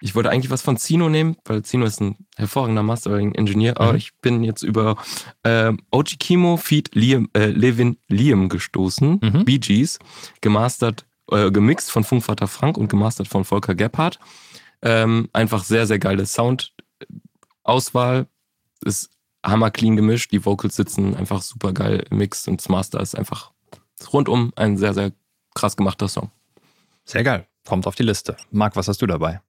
ich 0.00 0.14
wollte 0.14 0.30
eigentlich 0.30 0.50
was 0.50 0.62
von 0.62 0.76
Zino 0.76 1.08
nehmen, 1.08 1.36
weil 1.44 1.62
Zino 1.62 1.84
ist 1.86 2.00
ein 2.00 2.16
hervorragender 2.36 2.84
Mastering-Engineer, 2.84 3.80
aber 3.80 3.92
Mhm. 3.92 3.98
ich 3.98 4.12
bin 4.20 4.44
jetzt 4.44 4.62
über 4.62 4.96
ähm, 5.42 5.80
OG 5.90 6.18
Kimo 6.20 6.56
Feed 6.56 6.94
Liam, 6.94 7.28
äh, 7.36 7.46
Levin 7.46 7.98
Liam 8.08 8.48
gestoßen, 8.48 9.18
Mhm. 9.20 9.44
Bee 9.44 9.58
Gees, 9.58 9.98
gemastert, 10.40 11.04
äh, 11.32 11.50
gemixt 11.50 11.90
von 11.90 12.04
Funkvater 12.04 12.48
Frank 12.48 12.76
und 12.76 12.88
gemastert 12.88 13.28
von 13.28 13.44
Volker 13.44 13.74
Gebhardt. 13.74 14.18
Ähm, 14.82 15.28
einfach 15.32 15.64
sehr, 15.64 15.86
sehr 15.86 15.98
geile 15.98 16.26
Sound-Auswahl. 16.26 18.26
Ist 18.84 19.10
hammerclean 19.44 19.96
gemischt, 19.96 20.32
die 20.32 20.44
Vocals 20.44 20.76
sitzen 20.76 21.16
einfach 21.16 21.42
super 21.42 21.72
geil 21.72 22.04
im 22.10 22.18
Mix 22.18 22.46
und 22.46 22.60
das 22.60 22.68
Master 22.68 23.00
ist 23.00 23.16
einfach 23.16 23.52
rundum 24.12 24.52
ein 24.56 24.76
sehr, 24.76 24.94
sehr 24.94 25.12
krass 25.54 25.76
gemachter 25.76 26.08
Song. 26.08 26.30
Sehr 27.04 27.24
geil. 27.24 27.46
Kommt 27.66 27.86
auf 27.86 27.94
die 27.94 28.02
Liste. 28.02 28.36
Marc, 28.50 28.76
was 28.76 28.88
hast 28.88 29.02
du 29.02 29.06
dabei? 29.06 29.40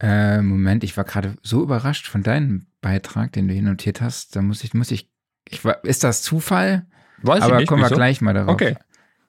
Äh, 0.00 0.42
Moment, 0.42 0.84
ich 0.84 0.96
war 0.96 1.04
gerade 1.04 1.36
so 1.42 1.62
überrascht 1.62 2.06
von 2.06 2.22
deinem 2.22 2.66
Beitrag, 2.80 3.32
den 3.32 3.48
du 3.48 3.54
hier 3.54 3.62
notiert 3.62 4.00
hast. 4.00 4.36
Da 4.36 4.42
muss 4.42 4.64
ich, 4.64 4.74
muss 4.74 4.90
ich, 4.90 5.08
ich 5.48 5.64
war, 5.64 5.82
ist 5.84 6.04
das 6.04 6.22
Zufall? 6.22 6.86
Weiß 7.22 7.42
Aber 7.42 7.64
kommen 7.64 7.82
wir 7.82 7.90
gleich 7.90 8.20
mal 8.20 8.34
darauf. 8.34 8.52
Okay. 8.52 8.76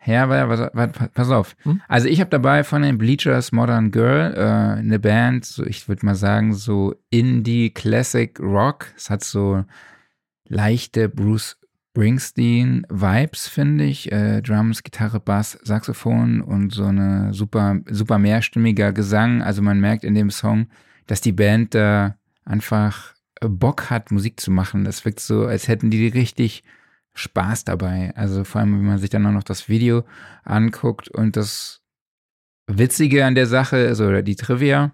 Ja, 0.06 0.24
aber, 0.24 0.72
aber 0.74 0.88
pass 0.88 1.30
auf. 1.30 1.56
Hm? 1.64 1.82
Also 1.88 2.08
ich 2.08 2.20
habe 2.20 2.30
dabei 2.30 2.64
von 2.64 2.82
den 2.82 2.98
Bleachers 2.98 3.52
Modern 3.52 3.92
Girl 3.92 4.34
äh, 4.36 4.80
eine 4.80 5.00
Band, 5.00 5.46
so 5.46 5.66
ich 5.66 5.88
würde 5.88 6.06
mal 6.06 6.16
sagen 6.16 6.54
so 6.54 6.96
Indie 7.10 7.72
Classic 7.72 8.40
Rock. 8.40 8.88
Es 8.96 9.10
hat 9.10 9.24
so 9.24 9.66
leichte 10.48 11.10
Bruce 11.10 11.58
Springsteen 11.96 12.86
Vibes, 12.90 13.48
finde 13.48 13.86
ich. 13.86 14.12
Äh, 14.12 14.42
Drums, 14.42 14.84
Gitarre, 14.84 15.22
Bass, 15.22 15.58
Saxophon 15.64 16.42
und 16.42 16.74
so 16.74 16.84
eine 16.84 17.34
super 17.34 17.80
super 17.90 18.20
mehrstimmiger 18.20 18.92
Gesang. 18.92 19.42
Also 19.42 19.62
man 19.62 19.80
merkt 19.80 20.04
in 20.04 20.14
dem 20.14 20.30
Song, 20.30 20.68
dass 21.08 21.22
die 21.22 21.32
Band 21.32 21.74
da 21.74 22.18
einfach 22.44 23.14
äh, 23.40 23.48
Bock 23.48 23.90
hat, 23.90 24.12
Musik 24.12 24.42
zu 24.42 24.52
machen. 24.52 24.84
Das 24.84 25.06
wirkt 25.06 25.22
so, 25.22 25.46
als 25.46 25.70
hätten 25.70 25.90
die 25.90 26.08
richtig 26.08 26.66
Spaß 27.16 27.64
dabei. 27.66 28.14
Also 28.16 28.44
vor 28.44 28.62
allem, 28.62 28.74
wenn 28.78 28.86
man 28.86 28.98
sich 29.00 29.10
dann 29.10 29.26
auch 29.26 29.32
noch 29.32 29.44
das 29.44 29.68
Video 29.70 30.04
anguckt 30.44 31.08
und 31.10 31.36
das 31.36 31.82
Witzige 32.68 33.26
an 33.26 33.36
der 33.36 33.48
Sache, 33.48 33.88
also 33.88 34.06
oder 34.08 34.22
die 34.22 34.36
Trivia, 34.36 34.92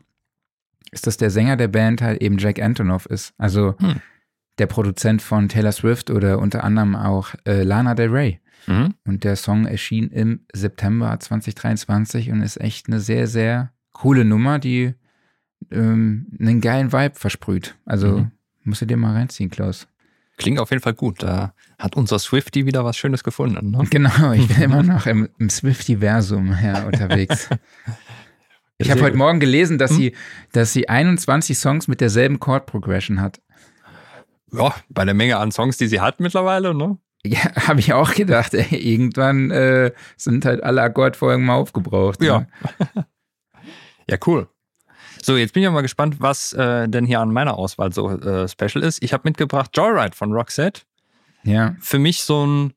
ist, 0.91 1.07
dass 1.07 1.17
der 1.17 1.29
Sänger 1.29 1.57
der 1.57 1.67
Band 1.69 2.01
halt 2.01 2.21
eben 2.21 2.37
Jack 2.37 2.61
Antonoff 2.61 3.05
ist. 3.05 3.33
Also 3.37 3.75
Hm. 3.79 4.01
der 4.57 4.67
Produzent 4.67 5.21
von 5.21 5.47
Taylor 5.49 5.71
Swift 5.71 6.09
oder 6.11 6.39
unter 6.39 6.63
anderem 6.63 6.95
auch 6.95 7.33
äh, 7.45 7.63
Lana 7.63 7.95
Del 7.95 8.09
Rey. 8.09 8.39
Mhm. 8.67 8.93
Und 9.07 9.23
der 9.23 9.35
Song 9.37 9.65
erschien 9.65 10.09
im 10.11 10.41
September 10.53 11.17
2023 11.19 12.29
und 12.31 12.41
ist 12.43 12.61
echt 12.61 12.87
eine 12.87 12.99
sehr, 12.99 13.25
sehr 13.27 13.71
coole 13.93 14.23
Nummer, 14.25 14.59
die 14.59 14.93
ähm, 15.71 16.27
einen 16.39 16.61
geilen 16.61 16.91
Vibe 16.91 17.15
versprüht. 17.15 17.75
Also 17.85 18.19
Mhm. 18.19 18.31
musst 18.63 18.81
du 18.81 18.85
dir 18.85 18.97
mal 18.97 19.13
reinziehen, 19.13 19.49
Klaus. 19.49 19.87
Klingt 20.37 20.59
auf 20.59 20.69
jeden 20.71 20.81
Fall 20.81 20.93
gut. 20.93 21.21
Da 21.21 21.53
hat 21.77 21.95
unser 21.95 22.17
Swifty 22.19 22.65
wieder 22.65 22.83
was 22.83 22.97
Schönes 22.97 23.23
gefunden. 23.23 23.71
Ne? 23.71 23.85
Genau, 23.89 24.31
ich 24.31 24.47
bin 24.47 24.61
immer 24.61 24.83
noch 24.83 25.05
im, 25.05 25.29
im 25.37 25.49
Swiftiversum 25.49 26.55
ja, 26.63 26.83
unterwegs. 26.83 27.49
Ich 28.77 28.89
habe 28.89 29.01
heute. 29.03 29.15
Morgen 29.15 29.39
gelesen, 29.39 29.77
dass 29.77 29.91
Hm? 29.91 29.97
sie, 29.97 30.15
dass 30.53 30.73
sie 30.73 30.89
21 30.89 31.55
Songs 31.55 31.87
mit 31.87 32.01
derselben 32.01 32.39
Chord 32.39 32.65
Progression 32.65 33.21
hat. 33.21 33.39
Ja, 34.51 34.73
bei 34.89 35.05
der 35.05 35.13
Menge 35.13 35.37
an 35.37 35.51
Songs, 35.51 35.77
die 35.77 35.85
sie 35.85 36.01
hat 36.01 36.19
mittlerweile, 36.19 36.73
ne? 36.73 36.97
Ja, 37.23 37.39
habe 37.67 37.79
ich 37.79 37.93
auch 37.93 38.11
gedacht. 38.15 38.55
Ey, 38.55 38.75
irgendwann 38.75 39.51
äh, 39.51 39.91
sind 40.17 40.45
halt 40.45 40.63
alle 40.63 40.81
Akkordfolgen 40.81 41.45
mal 41.45 41.53
aufgebraucht. 41.57 42.23
Ja. 42.23 42.47
Ne? 42.95 43.05
Ja, 44.09 44.17
cool. 44.25 44.47
So, 45.23 45.37
jetzt 45.37 45.53
bin 45.53 45.63
ich 45.63 45.69
mal 45.69 45.81
gespannt, 45.81 46.15
was 46.19 46.53
äh, 46.53 46.89
denn 46.89 47.05
hier 47.05 47.19
an 47.19 47.31
meiner 47.31 47.57
Auswahl 47.57 47.93
so 47.93 48.09
äh, 48.09 48.47
special 48.47 48.83
ist. 48.83 49.03
Ich 49.03 49.13
habe 49.13 49.23
mitgebracht 49.25 49.69
Joyride 49.75 50.15
von 50.15 50.31
Roxette. 50.33 50.81
Ja. 51.43 51.75
Für 51.79 51.99
mich 51.99 52.23
so 52.23 52.45
ein, 52.45 52.73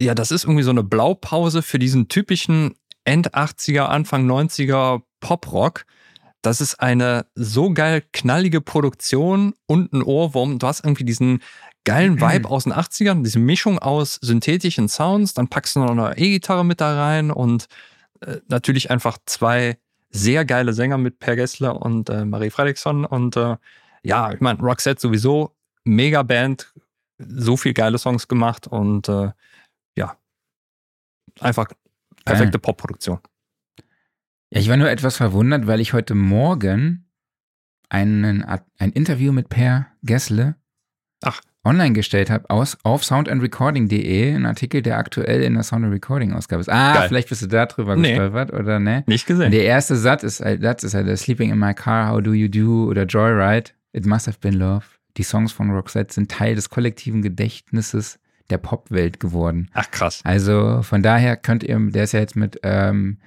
ja, 0.00 0.14
das 0.14 0.30
ist 0.30 0.44
irgendwie 0.44 0.62
so 0.62 0.70
eine 0.70 0.82
Blaupause 0.82 1.62
für 1.62 1.78
diesen 1.78 2.08
typischen 2.08 2.74
End 3.04 3.34
80er, 3.34 3.84
Anfang 3.84 4.28
90er 4.28 5.02
Pop-Rock. 5.20 5.84
Das 6.42 6.60
ist 6.60 6.76
eine 6.76 7.26
so 7.34 7.70
geil 7.72 8.02
knallige 8.12 8.60
Produktion 8.60 9.54
und 9.66 9.92
ein 9.92 10.02
Ohrwurm. 10.02 10.58
Du 10.58 10.66
hast 10.66 10.84
irgendwie 10.84 11.04
diesen 11.04 11.42
geilen 11.84 12.20
Vibe 12.20 12.48
aus 12.48 12.64
den 12.64 12.72
80ern, 12.72 13.22
diese 13.22 13.38
Mischung 13.38 13.78
aus 13.78 14.18
synthetischen 14.22 14.88
Sounds, 14.88 15.34
dann 15.34 15.48
packst 15.48 15.76
du 15.76 15.80
noch 15.80 15.90
eine 15.90 16.16
E-Gitarre 16.16 16.64
mit 16.64 16.80
da 16.80 16.96
rein 16.96 17.30
und 17.30 17.66
äh, 18.20 18.36
natürlich 18.48 18.90
einfach 18.90 19.18
zwei 19.26 19.78
sehr 20.10 20.44
geile 20.44 20.72
Sänger 20.72 20.98
mit 20.98 21.18
Per 21.18 21.36
Gessler 21.36 21.80
und 21.80 22.08
äh, 22.10 22.24
Marie 22.24 22.50
Fredriksson. 22.50 23.04
Und 23.04 23.36
äh, 23.36 23.56
ja, 24.02 24.32
ich 24.32 24.40
meine, 24.40 24.60
Roxette 24.60 25.00
sowieso, 25.00 25.56
mega 25.84 26.22
Band, 26.22 26.72
so 27.18 27.56
viel 27.56 27.74
geile 27.74 27.98
Songs 27.98 28.28
gemacht 28.28 28.66
und 28.66 29.08
äh, 29.08 29.30
ja, 29.96 30.16
einfach 31.40 31.68
perfekte 32.24 32.58
Popproduktion. 32.58 33.18
Ja, 34.50 34.60
ich 34.60 34.68
war 34.68 34.76
nur 34.76 34.90
etwas 34.90 35.16
verwundert, 35.16 35.66
weil 35.66 35.80
ich 35.80 35.92
heute 35.92 36.14
Morgen 36.14 37.10
einen, 37.88 38.42
ein 38.42 38.92
Interview 38.92 39.32
mit 39.32 39.48
Per 39.48 39.86
Gessle 40.02 40.56
Ach. 41.22 41.40
Online 41.68 41.92
gestellt 41.92 42.30
habe 42.30 42.48
aus, 42.50 42.76
auf 42.82 43.04
soundandrecording.de, 43.04 44.34
ein 44.34 44.46
Artikel, 44.46 44.82
der 44.82 44.98
aktuell 44.98 45.42
in 45.42 45.54
der 45.54 45.62
Sound 45.62 45.84
and 45.84 45.92
Recording 45.94 46.32
Ausgabe 46.32 46.60
ist. 46.60 46.68
Ah, 46.68 46.94
Geil. 46.94 47.08
vielleicht 47.08 47.28
bist 47.28 47.42
du 47.42 47.46
da 47.46 47.66
drüber 47.66 47.96
Nee. 47.96 48.10
gestolpert, 48.10 48.52
oder 48.52 48.78
ne? 48.80 49.04
Nicht 49.06 49.26
gesehen. 49.26 49.50
der 49.52 49.64
erste 49.64 49.96
Satz 49.96 50.22
ist 50.22 50.40
halt, 50.40 50.62
Satz 50.62 50.82
ist 50.84 50.94
halt 50.94 51.16
Sleeping 51.18 51.50
in 51.50 51.58
my 51.58 51.74
car, 51.74 52.10
how 52.10 52.22
do 52.22 52.32
you 52.32 52.48
do 52.48 52.88
oder 52.88 53.04
Joyride, 53.04 53.70
it 53.92 54.06
must 54.06 54.26
have 54.26 54.38
been 54.40 54.54
love. 54.54 54.84
Die 55.16 55.22
Songs 55.24 55.52
von 55.52 55.70
Roxette 55.70 56.12
sind 56.14 56.30
Teil 56.30 56.54
des 56.54 56.70
kollektiven 56.70 57.22
Gedächtnisses 57.22 58.18
der 58.50 58.58
Popwelt 58.58 59.20
geworden. 59.20 59.68
Ach 59.74 59.90
krass. 59.90 60.20
Also 60.24 60.82
von 60.82 61.02
daher 61.02 61.36
könnt 61.36 61.62
ihr, 61.64 61.78
der 61.90 62.04
ist 62.04 62.12
ja 62.12 62.20
jetzt 62.20 62.36
mit, 62.36 62.58
ähm, 62.62 63.18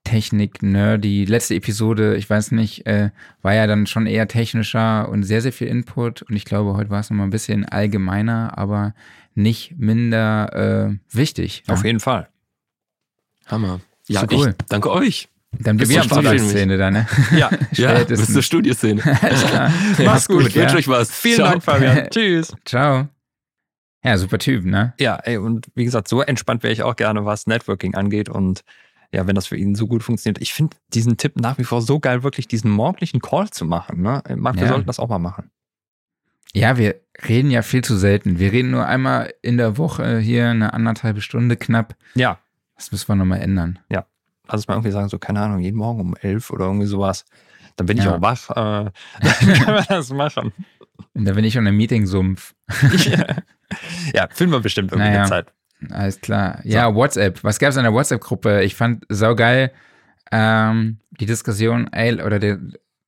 Technik-Nerdy, 0.03 1.25
letzte 1.25 1.55
Episode, 1.55 2.15
ich 2.17 2.29
weiß 2.29 2.51
nicht, 2.51 2.85
äh, 2.85 3.09
war 3.41 3.53
ja 3.53 3.67
dann 3.67 3.87
schon 3.87 4.05
eher 4.05 4.27
technischer 4.27 5.07
und 5.09 5.23
sehr, 5.23 5.41
sehr 5.41 5.53
viel 5.53 5.67
Input. 5.67 6.23
Und 6.23 6.35
ich 6.35 6.45
glaube, 6.45 6.73
heute 6.75 6.89
war 6.89 6.99
es 6.99 7.09
nochmal 7.09 7.27
ein 7.27 7.31
bisschen 7.31 7.65
allgemeiner, 7.65 8.57
aber 8.57 8.93
nicht 9.35 9.75
minder 9.77 10.89
äh, 10.91 11.15
wichtig. 11.15 11.63
Auf 11.67 11.79
ja? 11.79 11.85
jeden 11.87 11.99
Fall. 11.99 12.27
Hammer. 13.47 13.79
Ja, 14.07 14.21
So 14.21 14.37
cool. 14.37 14.55
ich 14.59 14.65
danke 14.67 14.91
euch. 14.91 15.29
Dann 15.59 15.77
bist 15.77 15.91
Wir 15.91 16.01
du 16.01 16.09
haben 16.09 16.25
Studioszene 16.25 16.77
da, 16.77 16.89
ne? 16.91 17.07
Ja, 17.31 17.51
Ja, 17.73 17.95
Spätestens. 17.95 18.19
bis 18.27 18.33
zur 18.33 18.41
Studioszene. 18.43 19.01
Alles 19.21 19.45
klar. 19.45 19.71
Mach's 20.03 20.27
gut, 20.27 20.47
Ich 20.47 20.55
wünsche 20.55 20.73
ja. 20.73 20.79
euch 20.79 20.87
was. 20.87 21.11
vielen 21.11 21.35
Ciao. 21.35 21.49
Dank, 21.51 21.63
Fabian. 21.63 22.09
Tschüss. 22.09 22.53
Ciao. 22.65 23.07
Ja, 24.03 24.17
super 24.17 24.37
Typ, 24.39 24.65
ne? 24.65 24.93
Ja, 24.99 25.15
ey, 25.23 25.37
und 25.37 25.67
wie 25.75 25.85
gesagt, 25.85 26.07
so 26.09 26.21
entspannt 26.21 26.63
wäre 26.63 26.73
ich 26.73 26.83
auch 26.83 26.95
gerne, 26.95 27.23
was 27.25 27.47
Networking 27.47 27.95
angeht. 27.95 28.29
Und 28.29 28.61
ja, 29.13 29.27
wenn 29.27 29.35
das 29.35 29.47
für 29.47 29.55
ihn 29.57 29.75
so 29.75 29.87
gut 29.87 30.03
funktioniert. 30.03 30.41
Ich 30.41 30.53
finde 30.53 30.75
diesen 30.93 31.17
Tipp 31.17 31.39
nach 31.39 31.57
wie 31.57 31.63
vor 31.63 31.81
so 31.81 31.99
geil, 31.99 32.23
wirklich 32.23 32.47
diesen 32.47 32.71
morgendlichen 32.71 33.19
Call 33.21 33.49
zu 33.49 33.63
machen. 33.65 34.01
Ne? 34.01 34.21
Marc, 34.35 34.55
wir 34.55 34.63
Ja. 34.63 34.69
sollten 34.69 34.87
das 34.87 34.99
auch 34.99 35.07
mal 35.09 35.19
machen. 35.19 35.51
Ja, 36.55 36.77
wir 36.77 36.95
reden 37.27 37.49
ja 37.51 37.61
viel 37.63 37.83
zu 37.83 37.95
selten. 37.97 38.37
Wir 38.39 38.51
reden 38.51 38.71
nur 38.71 38.85
einmal 38.85 39.33
in 39.41 39.57
der 39.57 39.77
Woche 39.77 40.19
hier 40.19 40.49
eine 40.49 40.73
anderthalbe 40.73 41.21
Stunde 41.21 41.55
knapp. 41.57 41.95
Ja, 42.15 42.39
Das 42.75 42.91
müssen 42.91 43.07
wir 43.07 43.15
nochmal 43.15 43.41
ändern. 43.41 43.79
lass 43.89 44.05
uns 44.51 44.67
mal 44.67 44.73
irgendwie 44.75 44.91
sagen, 44.91 45.09
so, 45.09 45.17
keine 45.19 45.39
Ahnung, 45.41 45.59
jeden 45.61 45.77
Morgen 45.77 45.99
um 46.01 46.15
elf 46.21 46.49
oder 46.51 46.65
irgendwie 46.65 46.85
sowas. 46.87 47.25
Dann 47.75 47.87
bin 47.87 47.97
ich 47.97 48.03
Ja. 48.05 48.15
auch 48.17 48.21
wach. 48.21 48.49
Äh, 48.51 48.53
dann 48.55 49.33
können 49.39 49.77
wir 49.77 49.85
das 49.89 50.09
machen. 50.11 50.51
Und 51.15 51.25
da 51.25 51.33
bin 51.33 51.43
ich 51.43 51.53
schon 51.53 51.65
im 51.65 51.75
Meeting-Sumpf. 51.77 52.53
ja, 54.13 54.27
finden 54.31 54.53
wir 54.53 54.59
bestimmt 54.59 54.91
irgendwie 54.91 55.09
Naja. 55.09 55.21
eine 55.21 55.29
Zeit. 55.29 55.53
Alles 55.91 56.21
klar. 56.21 56.59
Ja, 56.63 56.93
WhatsApp. 56.93 57.43
Was 57.43 57.59
gab 57.59 57.69
es 57.69 57.77
in 57.77 57.83
der 57.83 57.93
WhatsApp-Gruppe? 57.93 58.63
Ich 58.63 58.75
fand 58.75 59.05
saugeil 59.09 59.71
ähm, 60.31 60.97
die 61.11 61.27
Diskussion, 61.27 61.91
ey, 61.93 62.21
oder 62.21 62.39
der, 62.39 62.59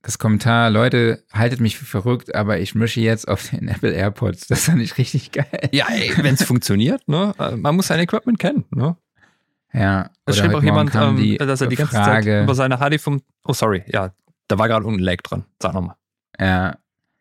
das 0.03 0.19
Kommentar, 0.19 0.69
Leute, 0.69 1.23
haltet 1.33 1.59
mich 1.59 1.77
für 1.77 1.85
verrückt, 1.85 2.35
aber 2.35 2.59
ich 2.59 2.75
mische 2.75 3.01
jetzt 3.01 3.27
auf 3.27 3.49
den 3.49 3.67
Apple 3.67 3.91
AirPods. 3.91 4.47
Das 4.47 4.65
fand 4.65 4.81
ich 4.81 4.97
richtig 4.97 5.31
geil. 5.31 5.69
Ja, 5.71 5.87
ey, 5.89 6.13
wenn 6.17 6.35
es 6.35 6.43
funktioniert, 6.43 7.07
ne? 7.07 7.33
äh, 7.39 7.55
man 7.55 7.75
muss 7.75 7.87
sein 7.87 7.99
Equipment 7.99 8.37
kennen. 8.37 8.65
Ne? 8.69 8.95
Ja. 9.73 10.11
Es 10.25 10.37
schrieb 10.37 10.53
auch 10.53 10.63
jemand, 10.63 10.93
ähm, 10.93 11.17
die 11.17 11.37
dass 11.37 11.61
er 11.61 11.67
die 11.67 11.75
ganze 11.75 11.95
Frage, 11.95 12.25
Zeit 12.25 12.43
über 12.43 12.55
seine 12.55 12.77
HD5. 12.77 13.21
Oh, 13.43 13.53
sorry, 13.53 13.83
ja, 13.87 14.13
da 14.47 14.57
war 14.59 14.67
gerade 14.67 14.85
irgendein 14.85 15.05
Lag 15.05 15.21
drin. 15.23 15.45
Sag 15.59 15.73
nochmal. 15.73 15.95
Ja. 16.39 16.77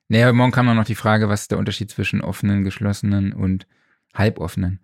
Nee, 0.09 0.23
heute 0.23 0.35
Morgen 0.35 0.53
kam 0.53 0.67
noch 0.67 0.85
die 0.85 0.95
Frage, 0.95 1.31
was 1.31 1.43
ist 1.43 1.51
der 1.51 1.59
Unterschied 1.59 1.91
zwischen 1.91 2.21
offenen, 2.21 2.63
geschlossenen 2.63 3.33
und 3.33 3.67
halboffenen 4.15 4.81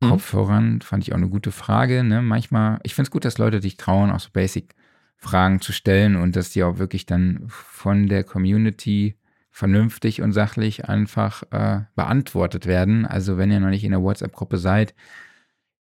Mhm. 0.00 0.10
Kopfhörern? 0.10 0.80
Fand 0.80 1.02
ich 1.02 1.12
auch 1.12 1.18
eine 1.18 1.28
gute 1.28 1.52
Frage. 1.52 2.04
Ne? 2.04 2.22
Manchmal, 2.22 2.80
ich 2.82 2.94
finde 2.94 3.08
es 3.08 3.10
gut, 3.10 3.24
dass 3.24 3.38
Leute 3.38 3.60
sich 3.60 3.76
trauen, 3.76 4.10
auch 4.10 4.20
so 4.20 4.30
Basic-Fragen 4.32 5.60
zu 5.60 5.72
stellen 5.72 6.16
und 6.16 6.36
dass 6.36 6.50
die 6.50 6.62
auch 6.62 6.78
wirklich 6.78 7.06
dann 7.06 7.44
von 7.48 8.08
der 8.08 8.24
Community 8.24 9.16
vernünftig 9.50 10.22
und 10.22 10.32
sachlich 10.32 10.88
einfach 10.88 11.42
äh, 11.50 11.80
beantwortet 11.96 12.66
werden. 12.66 13.06
Also 13.06 13.38
wenn 13.38 13.50
ihr 13.50 13.60
noch 13.60 13.70
nicht 13.70 13.84
in 13.84 13.90
der 13.90 14.02
WhatsApp-Gruppe 14.02 14.56
seid, 14.56 14.94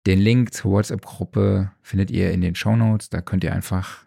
den 0.07 0.19
Link 0.19 0.53
zur 0.53 0.72
WhatsApp-Gruppe 0.72 1.72
findet 1.81 2.10
ihr 2.10 2.31
in 2.31 2.41
den 2.41 2.56
Shownotes. 2.56 3.10
Da 3.10 3.22
könnt 3.22 3.44
ihr 3.44 3.53
einfach 3.53 4.06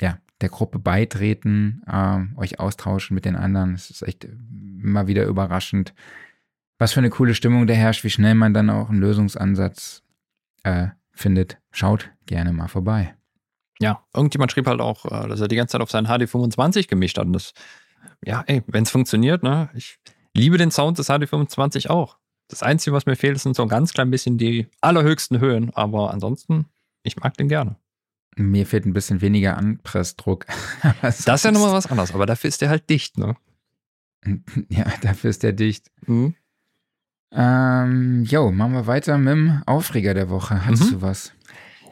ja, 0.00 0.18
der 0.40 0.48
Gruppe 0.48 0.78
beitreten, 0.78 1.82
ähm, 1.90 2.32
euch 2.36 2.58
austauschen 2.58 3.14
mit 3.14 3.24
den 3.24 3.36
anderen. 3.36 3.74
Es 3.74 3.90
ist 3.90 4.02
echt 4.02 4.24
immer 4.24 5.06
wieder 5.06 5.24
überraschend, 5.24 5.94
was 6.78 6.92
für 6.92 7.00
eine 7.00 7.10
coole 7.10 7.34
Stimmung 7.34 7.66
da 7.66 7.74
herrscht, 7.74 8.04
wie 8.04 8.10
schnell 8.10 8.34
man 8.34 8.54
dann 8.54 8.70
auch 8.70 8.90
einen 8.90 9.00
Lösungsansatz 9.00 10.02
äh, 10.62 10.88
findet. 11.12 11.58
Schaut 11.70 12.10
gerne 12.26 12.52
mal 12.52 12.68
vorbei. 12.68 13.14
Ja, 13.78 14.02
irgendjemand 14.14 14.52
schrieb 14.52 14.66
halt 14.66 14.80
auch, 14.80 15.04
äh, 15.06 15.28
dass 15.28 15.40
er 15.40 15.48
die 15.48 15.56
ganze 15.56 15.72
Zeit 15.72 15.80
auf 15.80 15.90
seinen 15.90 16.06
HD25 16.06 16.88
gemischt 16.88 17.18
hat. 17.18 17.26
Und 17.26 17.34
das, 17.34 17.52
ja, 18.24 18.42
ey, 18.46 18.62
wenn 18.66 18.84
es 18.84 18.90
funktioniert, 18.90 19.42
ne? 19.42 19.70
Ich 19.74 19.98
liebe 20.34 20.58
den 20.58 20.70
Sound 20.70 20.98
des 20.98 21.10
HD25 21.10 21.88
auch. 21.88 22.18
Das 22.48 22.62
Einzige, 22.62 22.94
was 22.94 23.06
mir 23.06 23.16
fehlt, 23.16 23.40
sind 23.40 23.56
so 23.56 23.62
ein 23.62 23.68
ganz 23.68 23.92
klein 23.92 24.10
bisschen 24.10 24.38
die 24.38 24.68
allerhöchsten 24.80 25.40
Höhen. 25.40 25.70
Aber 25.74 26.12
ansonsten, 26.12 26.66
ich 27.02 27.16
mag 27.16 27.36
den 27.36 27.48
gerne. 27.48 27.76
Mir 28.36 28.66
fehlt 28.66 28.86
ein 28.86 28.92
bisschen 28.92 29.20
weniger 29.20 29.56
Anpressdruck. 29.56 30.46
Das 31.02 31.20
ist 31.20 31.44
ja 31.44 31.52
nochmal 31.52 31.72
was 31.72 31.86
anderes, 31.86 32.14
aber 32.14 32.26
dafür 32.26 32.48
ist 32.48 32.60
der 32.60 32.68
halt 32.68 32.88
dicht, 32.88 33.18
ne? 33.18 33.36
Ja, 34.68 34.84
dafür 35.02 35.30
ist 35.30 35.42
der 35.42 35.52
dicht. 35.52 35.90
Mhm. 36.06 36.34
Ähm, 37.38 38.24
jo, 38.24 38.50
machen 38.50 38.72
wir 38.72 38.86
weiter 38.86 39.18
mit 39.18 39.28
dem 39.34 39.62
Aufreger 39.66 40.14
der 40.14 40.30
Woche. 40.30 40.64
Hattest 40.64 40.86
Mhm. 40.90 40.94
du 40.96 41.02
was? 41.02 41.32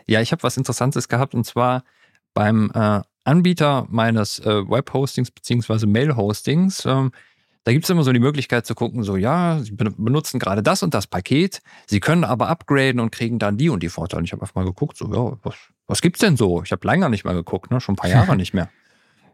Ja, 0.07 0.21
ich 0.21 0.33
habe 0.33 0.43
was 0.43 0.57
Interessantes 0.57 1.09
gehabt 1.09 1.35
und 1.35 1.45
zwar 1.45 1.85
beim 2.33 2.71
äh, 2.75 3.01
Anbieter 3.25 3.87
meines 3.91 4.39
äh, 4.41 4.69
Webhostings 4.69 5.31
beziehungsweise 5.31 5.87
Mail-Hostings. 5.87 6.85
Ähm, 6.87 7.13
da 7.65 7.73
gibt 7.73 7.85
es 7.85 7.91
immer 7.91 8.03
so 8.05 8.13
die 8.13 8.19
Möglichkeit 8.21 8.67
zu 8.67 8.75
gucken, 8.75 9.03
so 9.05 9.17
ja, 9.17 9.59
Sie 9.63 9.73
ben- 9.73 9.95
benutzen 9.97 10.39
gerade 10.39 10.63
das 10.63 10.83
und 10.83 10.93
das 10.95 11.07
Paket, 11.07 11.61
Sie 11.87 12.01
können 12.01 12.25
aber 12.25 12.49
upgraden 12.49 13.01
und 13.01 13.11
kriegen 13.13 13.39
dann 13.39 13.57
die 13.57 13.69
und 13.71 13.83
die 13.83 13.89
Vorteile. 13.89 14.25
Ich 14.25 14.33
habe 14.33 14.43
einfach 14.43 14.55
mal 14.55 14.65
geguckt, 14.65 14.97
so 14.97 15.07
ja, 15.13 15.39
was, 15.43 15.55
was 15.87 16.03
gibt's 16.03 16.21
denn 16.21 16.37
so? 16.37 16.63
Ich 16.63 16.73
habe 16.73 16.87
länger 16.87 17.09
nicht 17.09 17.25
mal 17.25 17.35
geguckt, 17.35 17.71
ne? 17.71 17.81
schon 17.81 17.95
ein 17.95 17.97
paar 17.97 18.11
Jahre 18.31 18.37
nicht 18.37 18.53
mehr. 18.55 18.69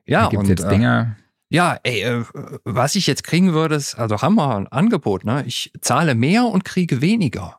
Ja, 0.06 0.24
da 0.24 0.28
gibt 0.30 0.42
und 0.42 0.48
jetzt 0.48 0.64
äh, 0.64 0.68
Dinger. 0.68 1.16
Ja, 1.50 1.78
ey, 1.82 2.02
äh, 2.02 2.24
was 2.64 2.94
ich 2.94 3.06
jetzt 3.06 3.24
kriegen 3.24 3.52
würde, 3.52 3.74
ist, 3.74 3.96
also 3.96 4.22
haben 4.22 4.36
wir 4.36 4.56
ein 4.56 4.68
Angebot, 4.68 5.24
ne? 5.24 5.44
Ich 5.46 5.72
zahle 5.80 6.14
mehr 6.14 6.44
und 6.44 6.64
kriege 6.64 7.00
weniger. 7.00 7.58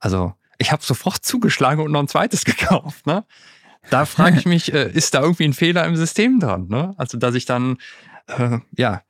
Also, 0.00 0.34
ich 0.58 0.72
habe 0.72 0.82
sofort 0.82 1.24
zugeschlagen 1.24 1.84
und 1.84 1.92
noch 1.92 2.00
ein 2.00 2.08
zweites 2.08 2.44
gekauft, 2.46 3.06
ne? 3.06 3.24
Da 3.90 4.06
frage 4.06 4.38
ich 4.38 4.46
mich, 4.46 4.72
äh, 4.72 4.90
ist 4.90 5.14
da 5.14 5.20
irgendwie 5.20 5.44
ein 5.44 5.52
Fehler 5.52 5.84
im 5.84 5.96
System 5.96 6.40
dran, 6.40 6.68
ne? 6.68 6.94
Also, 6.96 7.18
dass 7.18 7.34
ich 7.34 7.44
dann, 7.44 7.76
äh, 8.26 8.58
ja, 8.76 9.02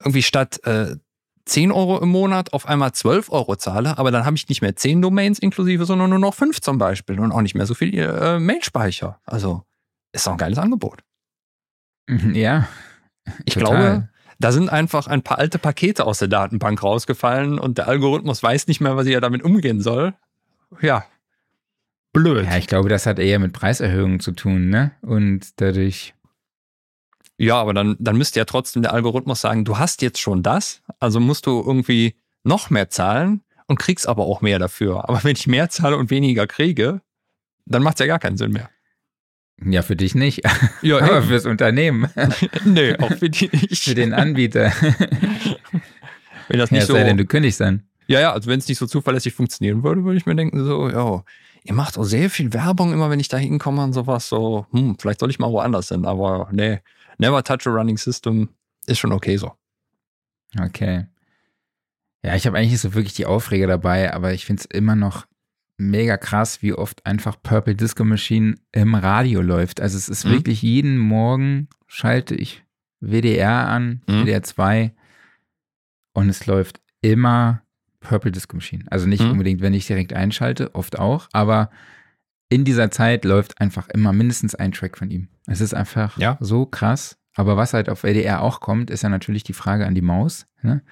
irgendwie 0.00 0.22
statt 0.22 0.64
äh, 0.64 0.96
10 1.44 1.70
Euro 1.70 1.98
im 2.00 2.08
Monat 2.08 2.54
auf 2.54 2.66
einmal 2.66 2.92
12 2.92 3.30
Euro 3.30 3.56
zahle, 3.56 3.98
aber 3.98 4.10
dann 4.10 4.24
habe 4.24 4.36
ich 4.36 4.48
nicht 4.48 4.62
mehr 4.62 4.74
10 4.74 5.02
Domains 5.02 5.38
inklusive, 5.38 5.84
sondern 5.84 6.10
nur 6.10 6.18
noch 6.18 6.34
5 6.34 6.60
zum 6.60 6.78
Beispiel 6.78 7.20
und 7.20 7.30
auch 7.30 7.42
nicht 7.42 7.54
mehr 7.54 7.66
so 7.66 7.74
viel 7.74 7.96
äh, 7.98 8.38
Mailspeicher. 8.38 9.20
Also 9.24 9.62
ist 10.12 10.26
doch 10.26 10.32
ein 10.32 10.38
geiles 10.38 10.58
Angebot. 10.58 11.02
Ja. 12.32 12.68
Ich 13.44 13.54
total. 13.54 13.76
glaube, 13.76 14.08
da 14.38 14.52
sind 14.52 14.68
einfach 14.68 15.06
ein 15.06 15.22
paar 15.22 15.38
alte 15.38 15.58
Pakete 15.58 16.04
aus 16.04 16.18
der 16.18 16.28
Datenbank 16.28 16.82
rausgefallen 16.82 17.58
und 17.58 17.78
der 17.78 17.88
Algorithmus 17.88 18.42
weiß 18.42 18.66
nicht 18.66 18.80
mehr, 18.80 18.96
was 18.96 19.06
er 19.06 19.20
damit 19.20 19.42
umgehen 19.42 19.80
soll. 19.80 20.14
Ja. 20.80 21.04
Blöd. 22.12 22.46
Ja, 22.46 22.56
ich 22.56 22.66
glaube, 22.66 22.88
das 22.88 23.06
hat 23.06 23.18
eher 23.18 23.38
mit 23.38 23.52
Preiserhöhungen 23.52 24.20
zu 24.20 24.32
tun, 24.32 24.68
ne? 24.68 24.92
Und 25.02 25.60
dadurch. 25.60 26.14
Ja, 27.38 27.56
aber 27.56 27.74
dann, 27.74 27.96
dann 27.98 28.16
müsste 28.16 28.38
ja 28.38 28.46
trotzdem 28.46 28.82
der 28.82 28.94
Algorithmus 28.94 29.42
sagen, 29.42 29.64
du 29.64 29.78
hast 29.78 30.00
jetzt 30.00 30.18
schon 30.18 30.42
das, 30.42 30.82
also 31.00 31.20
musst 31.20 31.46
du 31.46 31.62
irgendwie 31.66 32.16
noch 32.44 32.70
mehr 32.70 32.88
zahlen 32.88 33.42
und 33.66 33.78
kriegst 33.78 34.08
aber 34.08 34.24
auch 34.24 34.40
mehr 34.40 34.58
dafür. 34.58 35.08
Aber 35.08 35.22
wenn 35.24 35.36
ich 35.36 35.46
mehr 35.46 35.68
zahle 35.68 35.96
und 35.98 36.10
weniger 36.10 36.46
kriege, 36.46 37.02
dann 37.66 37.82
macht 37.82 37.96
es 37.96 38.00
ja 38.00 38.06
gar 38.06 38.18
keinen 38.18 38.38
Sinn 38.38 38.52
mehr. 38.52 38.70
Ja, 39.64 39.82
für 39.82 39.96
dich 39.96 40.14
nicht. 40.14 40.42
Ja, 40.82 40.98
Aber 41.00 41.18
eben. 41.18 41.26
fürs 41.28 41.46
Unternehmen, 41.46 42.08
nee, 42.64 42.94
auch 42.98 43.12
für 43.14 43.30
die 43.30 43.48
nicht. 43.52 43.84
für 43.84 43.94
den 43.94 44.12
Anbieter. 44.12 44.70
wenn 46.48 46.58
das 46.58 46.70
Ja, 46.70 46.74
nicht 46.74 46.82
es 46.82 46.86
so, 46.86 46.94
sei 46.94 47.04
denn, 47.04 47.16
du 47.16 47.24
kündigst 47.24 47.60
dann. 47.60 47.82
ja, 48.06 48.20
ja, 48.20 48.32
also 48.32 48.48
wenn 48.50 48.58
es 48.58 48.68
nicht 48.68 48.78
so 48.78 48.86
zuverlässig 48.86 49.34
funktionieren 49.34 49.82
würde, 49.82 50.04
würde 50.04 50.18
ich 50.18 50.26
mir 50.26 50.36
denken, 50.36 50.64
so, 50.64 50.88
ja, 50.90 51.24
ihr 51.64 51.74
macht 51.74 51.98
auch 51.98 52.04
sehr 52.04 52.30
viel 52.30 52.52
Werbung 52.52 52.92
immer, 52.92 53.10
wenn 53.10 53.18
ich 53.20 53.28
da 53.28 53.38
hinkomme 53.38 53.82
und 53.82 53.92
sowas, 53.94 54.28
so, 54.28 54.66
hm, 54.72 54.96
vielleicht 55.00 55.20
soll 55.20 55.30
ich 55.30 55.38
mal 55.38 55.50
woanders 55.50 55.88
hin, 55.88 56.04
aber 56.04 56.48
nee, 56.52 56.80
never 57.18 57.42
touch 57.42 57.66
a 57.66 57.70
running 57.70 57.96
system 57.98 58.50
ist 58.86 58.98
schon 58.98 59.12
okay 59.12 59.36
so. 59.36 59.52
Okay. 60.60 61.06
Ja, 62.22 62.34
ich 62.36 62.46
habe 62.46 62.56
eigentlich 62.58 62.72
nicht 62.72 62.80
so 62.80 62.94
wirklich 62.94 63.14
die 63.14 63.26
Aufreger 63.26 63.66
dabei, 63.66 64.12
aber 64.12 64.32
ich 64.32 64.44
finde 64.46 64.60
es 64.62 64.66
immer 64.78 64.94
noch 64.96 65.26
mega 65.78 66.16
krass, 66.16 66.62
wie 66.62 66.72
oft 66.72 67.04
einfach 67.04 67.36
Purple 67.42 67.74
Disco 67.74 68.04
Machine 68.04 68.54
im 68.72 68.94
Radio 68.94 69.42
läuft. 69.42 69.80
Also 69.80 69.96
es 69.98 70.08
ist 70.08 70.24
Mhm. 70.24 70.30
wirklich 70.30 70.62
jeden 70.62 70.98
Morgen 70.98 71.68
schalte 71.86 72.34
ich 72.34 72.64
WDR 73.00 73.68
an, 73.68 74.00
Mhm. 74.08 74.22
WDR 74.24 74.42
2 74.42 74.92
und 76.14 76.28
es 76.28 76.46
läuft 76.46 76.80
immer 77.02 77.62
Purple 78.00 78.30
Disco 78.32 78.56
Machine. 78.56 78.84
Also 78.90 79.06
nicht 79.06 79.22
Mhm. 79.22 79.32
unbedingt, 79.32 79.60
wenn 79.60 79.74
ich 79.74 79.86
direkt 79.86 80.12
einschalte, 80.12 80.74
oft 80.74 80.98
auch, 80.98 81.28
aber 81.32 81.70
in 82.48 82.64
dieser 82.64 82.90
Zeit 82.90 83.24
läuft 83.24 83.60
einfach 83.60 83.88
immer 83.88 84.12
mindestens 84.12 84.54
ein 84.54 84.72
Track 84.72 84.96
von 84.96 85.10
ihm. 85.10 85.28
Es 85.46 85.60
ist 85.60 85.74
einfach 85.74 86.16
Ja. 86.16 86.36
so 86.40 86.64
krass. 86.66 87.18
Aber 87.34 87.56
was 87.56 87.74
halt 87.74 87.90
auf 87.90 88.02
WDR 88.02 88.40
auch 88.40 88.60
kommt, 88.60 88.88
ist 88.90 89.02
ja 89.02 89.08
natürlich 89.10 89.42
die 89.42 89.52
Frage 89.52 89.84
an 89.86 89.94
die 89.94 90.00
Maus. 90.02 90.46
Ne? 90.62 90.82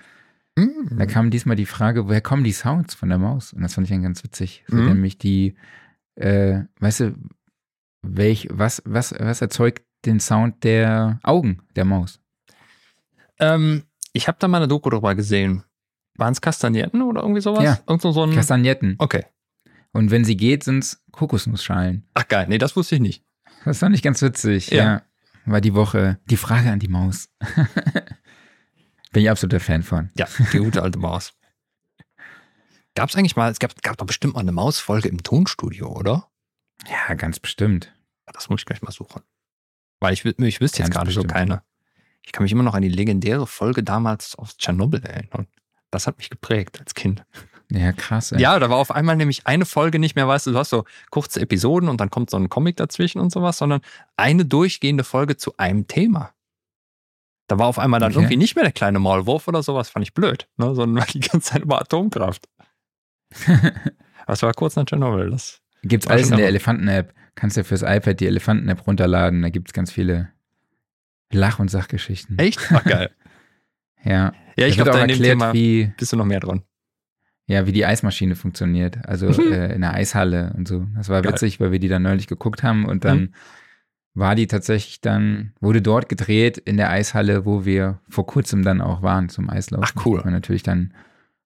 Mhm. 0.57 0.97
Da 0.99 1.07
kam 1.07 1.31
diesmal 1.31 1.57
die 1.57 1.67
Frage, 1.67 2.07
woher 2.07 2.21
kommen 2.21 2.45
die 2.45 2.53
Sounds 2.53 2.95
von 2.95 3.09
der 3.09 3.19
Maus? 3.19 3.53
Und 3.53 3.63
das 3.63 3.75
fand 3.75 3.87
ich 3.87 3.91
dann 3.91 4.03
ganz 4.03 4.23
witzig. 4.23 4.65
Mhm. 4.69 4.87
Nämlich 4.87 5.19
die, 5.19 5.57
äh, 6.15 6.61
weißt 6.81 7.01
du, 7.01 7.15
welch, 8.03 8.49
was, 8.51 8.83
was, 8.85 9.15
was 9.19 9.41
erzeugt 9.41 9.85
den 10.05 10.21
Sound 10.21 10.63
der 10.65 11.19
Augen 11.23 11.63
der 11.75 11.85
Maus? 11.85 12.21
Ähm, 13.39 13.85
ich 14.13 14.29
habe 14.29 14.39
da 14.39 14.49
mal 14.49 14.59
eine 14.59 14.69
Doku 14.69 14.91
drüber 14.91 15.15
gesehen. 15.15 15.65
Waren 16.17 16.33
es 16.33 16.41
Kastagnetten 16.41 17.03
oder 17.03 17.23
irgendwie 17.23 17.41
sowas? 17.41 17.65
Ja. 17.65 17.79
Irgend 17.89 18.03
so, 18.03 18.13
so 18.13 18.23
ein. 18.23 18.33
Kastagnetten. 18.33 18.95
Okay. 18.99 19.25
Und 19.93 20.11
wenn 20.11 20.25
sie 20.25 20.37
geht, 20.37 20.63
sind 20.63 20.81
es 20.81 21.05
Kokosnussschalen. 21.11 22.07
Ach 22.15 22.29
geil, 22.29 22.47
nee, 22.49 22.59
das 22.59 22.77
wusste 22.77 22.97
ich 22.97 23.01
nicht. 23.01 23.25
Das 23.65 23.79
fand 23.79 23.95
ich 23.95 24.03
ganz 24.03 24.23
witzig. 24.23 24.71
Ja. 24.71 24.85
Ja. 24.85 25.03
War 25.47 25.61
die 25.61 25.75
Woche 25.75 26.19
die 26.27 26.37
Frage 26.37 26.71
an 26.71 26.79
die 26.79 26.89
Maus. 26.89 27.29
Bin 29.15 29.23
ich 29.23 29.31
absoluter 29.31 29.61
Fan 29.61 29.85
von. 29.85 30.11
Ja, 30.19 30.27
die 30.53 30.59
gute 30.59 30.83
alte 30.83 30.99
Maus. 30.99 31.35
Gab 32.97 33.09
es 33.09 33.17
eigentlich 33.17 33.37
mal, 33.37 33.51
es 33.51 33.61
gab, 33.61 33.81
gab 33.83 33.97
doch 33.97 34.07
bestimmt 34.07 34.35
mal 34.35 34.41
eine 34.41 34.51
Mausfolge 34.51 35.09
im 35.09 35.23
Tonstudio, 35.23 35.89
oder? 35.89 36.29
Ja, 36.89 37.15
ganz 37.15 37.39
bestimmt. 37.39 37.95
Das 38.33 38.49
muss 38.49 38.63
ich 38.63 38.67
gleich 38.67 38.83
mal 38.83 38.91
suchen. 38.91 39.23
Weil 40.01 40.15
ich, 40.15 40.25
ich 40.25 40.61
wüsste 40.61 40.83
jetzt 40.83 40.91
gerade 40.91 41.13
so 41.13 41.23
keine. 41.23 41.63
Ich 42.27 42.33
kann 42.33 42.43
mich 42.43 42.51
immer 42.51 42.65
noch 42.65 42.75
an 42.75 42.83
die 42.83 42.89
legendäre 42.89 43.47
Folge 43.47 43.85
damals 43.85 44.35
aus 44.35 44.57
Tschernobyl 44.57 45.05
erinnern. 45.05 45.47
Das 45.93 46.09
hat 46.09 46.19
mich 46.19 46.29
geprägt 46.29 46.81
als 46.81 46.95
Kind. 46.95 47.25
Ja, 47.71 47.93
krass. 47.93 48.33
Ey. 48.33 48.41
Ja, 48.41 48.59
da 48.59 48.69
war 48.69 48.79
auf 48.79 48.91
einmal 48.91 49.17
nämlich 49.17 49.47
eine 49.47 49.65
Folge 49.65 50.01
nicht 50.01 50.17
mehr, 50.17 50.27
weißt 50.27 50.49
du, 50.49 50.53
du 50.53 50.59
hast 50.59 50.71
so 50.71 50.85
kurze 51.11 51.41
Episoden 51.41 51.89
und 51.89 52.01
dann 52.01 52.11
kommt 52.11 52.31
so 52.31 52.37
ein 52.37 52.49
Comic 52.49 52.77
dazwischen 52.79 53.21
und 53.21 53.31
sowas, 53.31 53.59
sondern 53.59 53.81
eine 54.17 54.45
durchgehende 54.45 55.05
Folge 55.05 55.37
zu 55.37 55.57
einem 55.57 55.87
Thema. 55.87 56.34
Da 57.47 57.59
war 57.59 57.67
auf 57.67 57.79
einmal 57.79 58.01
dann 58.01 58.13
Okay. 58.13 58.21
irgendwie 58.21 58.37
nicht 58.39 58.55
mehr 58.57 58.65
der 58.65 58.73
kleine 58.73 58.99
Maulwurf 58.99 59.47
oder 59.49 59.63
sowas, 59.63 59.91
fand 59.91 60.05
ich 60.05 60.15
blöd, 60.15 60.49
ne? 60.57 60.75
sondern 60.75 60.97
war 61.03 61.07
die 61.07 61.21
ganze 61.21 61.53
Zeit 61.53 61.63
über 61.63 61.81
Atomkraft. 61.81 62.49
Das 64.27 64.43
war 64.43 64.55
kurz 64.55 64.75
nach 64.77 64.87
Tschernobyl. 64.87 65.31
Das, 65.31 65.61
Gibt's 65.83 66.07
War 66.07 66.15
alles 66.15 66.31
in 66.31 66.39
der. 66.39 66.47
Elefanten-App. 66.49 67.13
Kannst 67.35 67.59
du 67.59 67.65
fürs 67.65 67.83
iPad 67.83 68.19
die 68.21 68.27
Elefanten-App 68.27 68.87
runterladen. 68.87 69.43
Da 69.43 69.51
gibt's 69.51 69.75
ganz 69.75 69.93
viele 69.93 70.31
Lach- 71.31 71.59
und 71.59 71.71
Sachgeschichten. 71.71 72.39
echt? 72.39 72.61
Ach, 72.73 72.85
geil. 72.85 73.11
Ja. 74.03 74.33
Ja, 74.57 74.67
ich 74.67 74.75
glaube, 74.77 74.91
da 74.91 74.99
erklärt, 75.01 75.39
Thema 75.39 75.53
wie, 75.55 75.93
bist 75.99 76.13
du 76.13 76.17
noch 76.19 76.27
mehr 76.27 76.41
dran. 76.41 76.63
ja, 77.47 77.67
wie 77.67 77.73
die 77.73 77.87
Eismaschine 77.87 78.35
funktioniert. 78.37 78.99
Also 79.07 79.29
Mhm. 79.29 79.53
äh, 79.53 79.75
in 79.75 79.81
der 79.83 79.95
Eishalle 79.95 80.53
und 80.57 80.69
so. 80.69 80.87
Das 80.95 81.09
war 81.09 81.23
Geil. 81.23 81.33
witzig, 81.33 81.59
weil 81.59 81.73
wir 81.73 81.79
die 81.79 81.89
dann 81.89 82.03
neulich 82.03 82.27
geguckt 82.27 82.63
haben 82.63 82.85
und 82.87 83.05
dann 83.07 83.19
Mhm. 83.21 83.35
War 84.15 84.35
die 84.37 84.47
tatsächlich 84.47 85.01
dann, 85.01 85.53
wurde 85.61 85.83
dort 85.83 86.09
gedreht 86.09 86.57
in 86.59 86.77
der 86.77 86.91
Eishalle, 86.91 87.45
wo 87.45 87.65
wir 87.65 88.01
vor 88.09 88.27
kurzem 88.27 88.63
dann 88.63 88.81
auch 88.81 89.03
waren 89.03 89.29
zum 89.29 89.51
Eislaufen. 89.51 89.85
Ach, 89.97 90.07
cool. 90.07 90.19
Das 90.19 90.25
war 90.25 90.33
natürlich 90.33 90.63
dann 90.63 90.95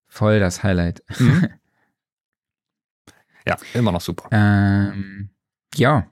voll 0.06 0.38
das 0.38 0.62
Highlight. 0.62 1.02
Mhm. 1.18 1.48
ja, 3.46 3.56
immer 3.74 3.92
noch 3.92 4.00
super. 4.00 4.28
Ähm, 4.30 5.30
ja, 5.74 6.06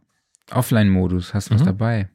Offline-Modus, 0.50 1.34
hast 1.34 1.50
du 1.50 1.54
was 1.54 1.62
Mhm. 1.62 1.66
dabei? 1.66 2.08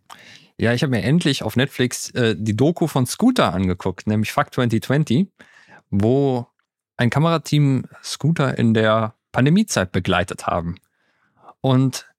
Ja, 0.58 0.74
ich 0.74 0.84
habe 0.84 0.92
mir 0.92 1.04
endlich 1.04 1.44
auf 1.44 1.56
Netflix 1.56 2.12
äh, 2.12 2.36
die 2.38 2.56
Doku 2.56 2.88
von 2.88 3.06
Scooter 3.06 3.54
angeguckt, 3.54 4.08
nämlich 4.08 4.32
Fuck 4.32 4.54
2020, 4.54 5.28
wo 5.90 6.48
ein 6.98 7.10
Kamerateam 7.10 7.86
Scooter 8.04 8.58
in 8.58 8.74
der 8.74 9.16
Pandemiezeit 9.32 9.92
begleitet 9.92 10.46
haben. 10.48 10.76
Und 11.62 12.11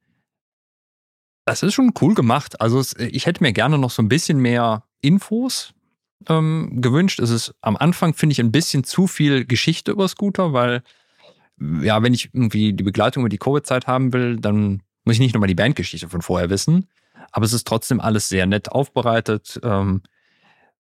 das 1.44 1.62
ist 1.62 1.74
schon 1.74 1.92
cool 2.00 2.14
gemacht. 2.14 2.60
Also 2.60 2.78
es, 2.78 2.94
ich 2.98 3.26
hätte 3.26 3.42
mir 3.42 3.52
gerne 3.52 3.78
noch 3.78 3.90
so 3.90 4.02
ein 4.02 4.08
bisschen 4.08 4.38
mehr 4.38 4.84
Infos 5.00 5.74
ähm, 6.28 6.80
gewünscht. 6.80 7.20
Es 7.20 7.30
ist 7.30 7.54
am 7.60 7.76
Anfang, 7.76 8.14
finde 8.14 8.32
ich, 8.32 8.40
ein 8.40 8.52
bisschen 8.52 8.84
zu 8.84 9.06
viel 9.06 9.44
Geschichte 9.44 9.92
über 9.92 10.08
Scooter, 10.08 10.52
weil 10.52 10.82
ja, 11.80 12.02
wenn 12.02 12.14
ich 12.14 12.30
irgendwie 12.32 12.72
die 12.72 12.84
Begleitung 12.84 13.22
über 13.22 13.28
die 13.28 13.38
Covid-Zeit 13.38 13.86
haben 13.86 14.12
will, 14.12 14.36
dann 14.38 14.82
muss 15.04 15.14
ich 15.14 15.20
nicht 15.20 15.34
nochmal 15.34 15.48
die 15.48 15.54
Bandgeschichte 15.54 16.08
von 16.08 16.22
vorher 16.22 16.50
wissen. 16.50 16.88
Aber 17.30 17.44
es 17.44 17.52
ist 17.52 17.66
trotzdem 17.66 18.00
alles 18.00 18.28
sehr 18.28 18.46
nett 18.46 18.70
aufbereitet. 18.70 19.60
Ähm, 19.62 20.02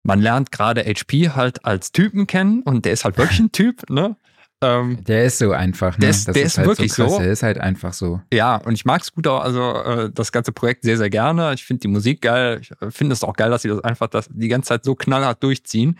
man 0.02 0.20
lernt 0.20 0.52
gerade 0.52 0.84
HP 0.84 1.30
halt 1.30 1.64
als 1.64 1.92
Typen 1.92 2.26
kennen 2.26 2.62
und 2.62 2.84
der 2.84 2.92
ist 2.92 3.04
halt 3.04 3.18
wirklich 3.18 3.40
ein 3.40 3.52
Typ, 3.52 3.88
ne? 3.88 4.16
Ähm, 4.62 5.04
Der 5.04 5.24
ist 5.24 5.38
so 5.38 5.52
einfach, 5.52 5.92
ne? 5.98 6.00
Der 6.02 6.10
ist- 6.10 6.26
der 6.28 6.42
ist 6.42 6.56
halt 6.58 6.68
wirklich 6.68 6.92
so. 6.92 7.08
So. 7.08 7.18
Der 7.18 7.32
ist 7.32 7.42
halt 7.42 7.58
einfach 7.58 7.92
so. 7.92 8.20
ja, 8.32 8.56
und 8.56 8.72
ich 8.74 8.84
mag 8.84 9.04
Scooter, 9.04 9.42
also 9.42 9.74
äh, 9.82 10.10
das 10.12 10.32
ganze 10.32 10.52
Projekt 10.52 10.84
sehr, 10.84 10.96
sehr 10.96 11.10
gerne. 11.10 11.52
Ich 11.54 11.64
finde 11.64 11.80
die 11.80 11.88
Musik 11.88 12.22
geil. 12.22 12.58
Ich 12.62 12.70
äh, 12.80 12.90
finde 12.90 13.12
es 13.12 13.22
auch 13.24 13.34
geil, 13.34 13.50
dass 13.50 13.62
sie 13.62 13.68
das 13.68 13.80
einfach 13.84 14.06
das, 14.08 14.28
die 14.32 14.48
ganze 14.48 14.68
Zeit 14.68 14.84
so 14.84 14.94
knallhart 14.94 15.42
durchziehen. 15.42 15.98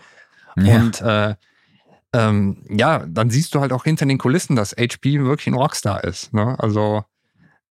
Ja. 0.57 0.75
Und 0.77 1.01
äh, 1.01 1.35
ähm, 2.13 2.63
ja, 2.69 3.05
dann 3.07 3.29
siehst 3.29 3.53
du 3.53 3.59
halt 3.59 3.73
auch 3.73 3.83
hinter 3.83 4.05
den 4.05 4.17
Kulissen, 4.17 4.55
dass 4.55 4.71
HP 4.71 5.19
wirklich 5.23 5.47
ein 5.47 5.53
Rockstar 5.53 6.03
ist. 6.05 6.33
Ne? 6.33 6.55
Also 6.59 7.03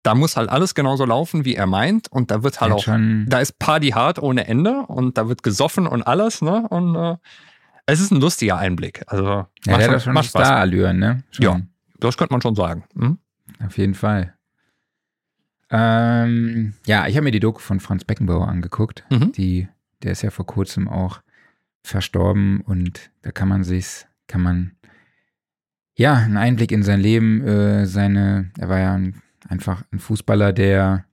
da 0.01 0.15
muss 0.15 0.38
halt 0.38 0.49
alles 0.49 0.76
genauso 0.76 1.03
laufen, 1.03 1.43
wie 1.43 1.56
er 1.56 1.68
meint. 1.68 2.10
Und 2.10 2.31
da 2.31 2.41
wird 2.41 2.61
halt 2.61 2.72
hat 2.72 2.77
auch, 2.80 2.84
schon, 2.84 3.26
da 3.27 3.41
ist 3.41 3.60
Party 3.60 3.89
hart 3.89 4.18
ohne 4.18 4.47
Ende 4.47 4.84
und 4.88 5.18
da 5.18 5.27
wird 5.27 5.43
gesoffen 5.43 5.85
und 5.88 6.03
alles. 6.03 6.41
Ne? 6.41 6.65
Und 6.69 6.95
äh, 6.95 7.18
es 7.90 7.99
ist 7.99 8.11
ein 8.11 8.22
lustiger 8.22 8.57
Einblick. 8.57 9.03
Also 9.07 9.26
ja, 9.26 9.48
macht 9.66 9.84
schon, 9.84 9.99
schon 9.99 10.14
macht 10.14 10.30
Spaß. 10.30 10.48
Star-Allüren, 10.48 10.99
ne? 10.99 11.24
Schon. 11.32 11.44
Ja. 11.44 11.61
Das 11.99 12.18
könnte 12.18 12.34
man 12.34 12.41
schon 12.41 12.56
sagen. 12.56 12.84
Hm? 12.95 13.18
Auf 13.66 13.78
jeden 13.78 13.94
Fall. 13.94 14.34
Ähm, 15.70 16.74
ja, 16.86 17.07
ich 17.07 17.16
habe 17.16 17.26
mir 17.26 17.32
die 17.32 17.40
Doku 17.40 17.60
von 17.60 17.80
Franz 17.80 18.03
Beckenbauer 18.03 18.48
angeguckt. 18.48 19.03
Mhm. 19.10 19.32
Die, 19.34 19.68
der 20.03 20.14
ist 20.14 20.22
ja 20.22 20.32
vor 20.32 20.45
kurzem 20.45 20.88
auch 20.88 21.22
verstorben 21.84 22.61
und 22.61 23.11
da 23.22 23.32
kann 23.32 23.48
man 23.48 23.64
sich's, 23.64 24.07
kann 24.28 24.41
man 24.41 24.72
ja 25.95 26.16
einen 26.16 26.38
Einblick 26.38 26.72
in 26.72 26.84
sein 26.84 26.99
Leben, 26.99 27.41
äh, 27.41 27.86
seine, 27.86 28.52
er 28.57 28.70
war 28.70 28.80
ja 28.80 28.94
ein, 28.94 29.22
einfach 29.48 29.84
ein 29.91 29.99
Fußballer, 29.99 30.53
der 30.53 31.06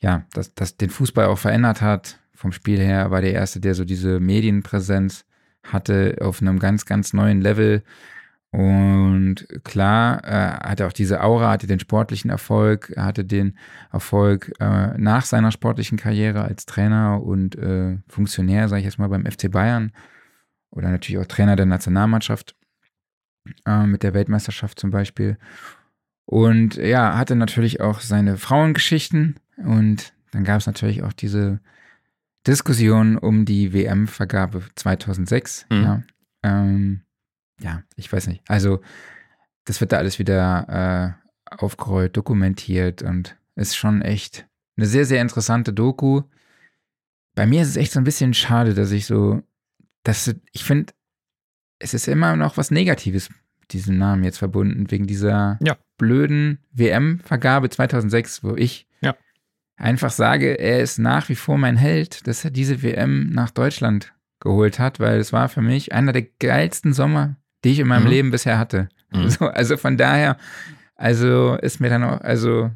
ja, 0.00 0.24
das, 0.32 0.54
das 0.54 0.76
den 0.76 0.90
Fußball 0.90 1.26
auch 1.26 1.38
verändert 1.38 1.82
hat. 1.82 2.18
Vom 2.34 2.52
Spiel 2.52 2.78
her 2.78 3.10
war 3.10 3.20
der 3.20 3.32
erste, 3.32 3.60
der 3.60 3.74
so 3.74 3.84
diese 3.84 4.18
Medienpräsenz 4.18 5.26
hatte 5.64 6.16
auf 6.20 6.40
einem 6.40 6.58
ganz, 6.58 6.86
ganz 6.86 7.12
neuen 7.12 7.40
Level. 7.40 7.82
Und 8.52 9.46
klar, 9.62 10.24
äh, 10.24 10.68
hatte 10.68 10.86
auch 10.86 10.92
diese 10.92 11.22
Aura, 11.22 11.50
hatte 11.50 11.68
den 11.68 11.78
sportlichen 11.78 12.30
Erfolg, 12.30 12.92
er 12.96 13.04
hatte 13.04 13.24
den 13.24 13.56
Erfolg 13.92 14.52
äh, 14.58 14.98
nach 14.98 15.24
seiner 15.24 15.52
sportlichen 15.52 15.96
Karriere 15.98 16.42
als 16.42 16.66
Trainer 16.66 17.22
und 17.22 17.56
äh, 17.56 17.98
Funktionär, 18.08 18.68
sage 18.68 18.80
ich 18.80 18.86
jetzt 18.86 18.98
mal, 18.98 19.08
beim 19.08 19.24
FC 19.24 19.50
Bayern. 19.50 19.92
oder 20.70 20.88
natürlich 20.90 21.20
auch 21.22 21.26
Trainer 21.26 21.54
der 21.54 21.66
Nationalmannschaft 21.66 22.56
äh, 23.66 23.86
mit 23.86 24.02
der 24.02 24.14
Weltmeisterschaft 24.14 24.80
zum 24.80 24.90
Beispiel. 24.90 25.38
Und 26.24 26.76
ja, 26.76 27.16
hatte 27.16 27.36
natürlich 27.36 27.80
auch 27.80 28.00
seine 28.00 28.36
Frauengeschichten 28.36 29.36
und 29.56 30.12
dann 30.32 30.44
gab 30.44 30.58
es 30.58 30.66
natürlich 30.66 31.02
auch 31.02 31.12
diese 31.12 31.60
Diskussion 32.46 33.16
um 33.18 33.44
die 33.44 33.72
WM-Vergabe 33.72 34.62
2006. 34.74 35.66
Mhm. 35.70 35.82
Ja. 35.82 36.02
Ähm, 36.42 37.02
ja, 37.60 37.82
ich 37.96 38.10
weiß 38.12 38.26
nicht. 38.28 38.42
Also, 38.48 38.80
das 39.64 39.80
wird 39.80 39.92
da 39.92 39.98
alles 39.98 40.18
wieder 40.18 41.16
äh, 41.50 41.54
aufgerollt, 41.56 42.16
dokumentiert 42.16 43.02
und 43.02 43.36
ist 43.56 43.76
schon 43.76 44.00
echt 44.02 44.46
eine 44.76 44.86
sehr, 44.86 45.04
sehr 45.04 45.20
interessante 45.20 45.72
Doku. 45.72 46.22
Bei 47.34 47.46
mir 47.46 47.62
ist 47.62 47.68
es 47.68 47.76
echt 47.76 47.92
so 47.92 48.00
ein 48.00 48.04
bisschen 48.04 48.32
schade, 48.34 48.72
dass 48.74 48.90
ich 48.92 49.04
so, 49.06 49.42
dass 50.02 50.34
ich 50.52 50.64
finde, 50.64 50.92
es 51.78 51.92
ist 51.94 52.08
immer 52.08 52.36
noch 52.36 52.56
was 52.56 52.70
Negatives 52.70 53.28
mit 53.60 53.72
diesem 53.72 53.98
Namen 53.98 54.24
jetzt 54.24 54.38
verbunden, 54.38 54.90
wegen 54.90 55.06
dieser 55.06 55.58
Ja. 55.62 55.76
blöden 55.98 56.58
WM-Vergabe 56.72 57.68
2006, 57.68 58.42
wo 58.42 58.56
ich 58.56 58.86
Ja. 59.02 59.14
Einfach 59.80 60.10
sage, 60.10 60.58
er 60.58 60.80
ist 60.80 60.98
nach 60.98 61.28
wie 61.28 61.34
vor 61.34 61.58
mein 61.58 61.76
Held, 61.76 62.26
dass 62.26 62.44
er 62.44 62.50
diese 62.50 62.82
WM 62.82 63.30
nach 63.30 63.50
Deutschland 63.50 64.12
geholt 64.40 64.78
hat, 64.78 65.00
weil 65.00 65.18
es 65.18 65.32
war 65.32 65.48
für 65.48 65.62
mich 65.62 65.92
einer 65.92 66.12
der 66.12 66.22
geilsten 66.22 66.92
Sommer, 66.92 67.36
die 67.64 67.70
ich 67.72 67.78
in 67.80 67.88
meinem 67.88 68.04
Mhm. 68.04 68.10
Leben 68.10 68.30
bisher 68.30 68.58
hatte. 68.58 68.88
Mhm. 69.12 69.28
So, 69.30 69.46
also 69.48 69.76
von 69.76 69.96
daher, 69.96 70.36
also 70.94 71.54
ist 71.56 71.80
mir 71.80 71.90
dann 71.90 72.04
auch, 72.04 72.20
also 72.20 72.70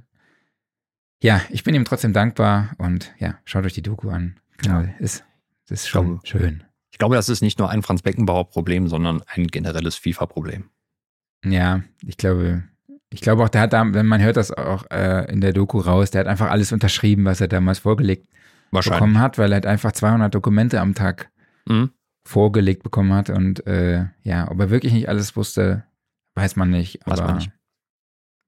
ja, 1.22 1.40
ich 1.50 1.64
bin 1.64 1.74
ihm 1.74 1.84
trotzdem 1.84 2.12
dankbar 2.12 2.70
und 2.78 3.14
ja, 3.18 3.38
schaut 3.44 3.64
euch 3.64 3.72
die 3.72 3.82
Doku 3.82 4.10
an. 4.10 4.38
Genau, 4.58 4.80
Ja. 4.80 4.88
ist, 4.98 5.24
das 5.68 5.80
ist 5.82 5.88
schon 5.88 6.20
glaube- 6.20 6.26
schön. 6.26 6.64
Ich 6.90 6.98
glaube, 6.98 7.16
das 7.16 7.28
ist 7.28 7.40
nicht 7.42 7.58
nur 7.58 7.70
ein 7.70 7.82
Franz 7.82 8.02
Beckenbauer-Problem, 8.02 8.88
sondern 8.88 9.22
ein 9.26 9.48
generelles 9.48 9.96
FIFA-Problem. 9.96 10.70
Ja, 11.44 11.82
ich 12.06 12.16
glaube, 12.16 12.62
ich 13.14 13.20
glaube 13.22 13.42
auch, 13.44 13.48
der 13.48 13.62
hat 13.62 13.72
da, 13.72 13.84
wenn 13.94 14.06
man 14.06 14.20
hört 14.22 14.36
das 14.36 14.50
auch 14.50 14.84
äh, 14.90 15.30
in 15.32 15.40
der 15.40 15.52
Doku 15.52 15.78
raus, 15.78 16.10
der 16.10 16.20
hat 16.20 16.26
einfach 16.28 16.50
alles 16.50 16.72
unterschrieben, 16.72 17.24
was 17.24 17.40
er 17.40 17.48
damals 17.48 17.78
vorgelegt 17.78 18.28
bekommen 18.70 19.18
hat, 19.20 19.38
weil 19.38 19.52
er 19.52 19.56
halt 19.56 19.66
einfach 19.66 19.92
200 19.92 20.34
Dokumente 20.34 20.80
am 20.80 20.94
Tag 20.94 21.30
Mhm. 21.66 21.90
vorgelegt 22.26 22.82
bekommen 22.82 23.12
hat 23.14 23.30
und 23.30 23.66
äh, 23.66 24.04
ja, 24.22 24.50
ob 24.50 24.60
er 24.60 24.68
wirklich 24.70 24.92
nicht 24.92 25.08
alles 25.08 25.34
wusste, 25.36 25.84
weiß 26.34 26.56
man 26.56 26.68
nicht, 26.70 27.00
Weiß 27.06 27.18
aber 27.20 27.28
man 27.28 27.36
nicht. 27.38 27.52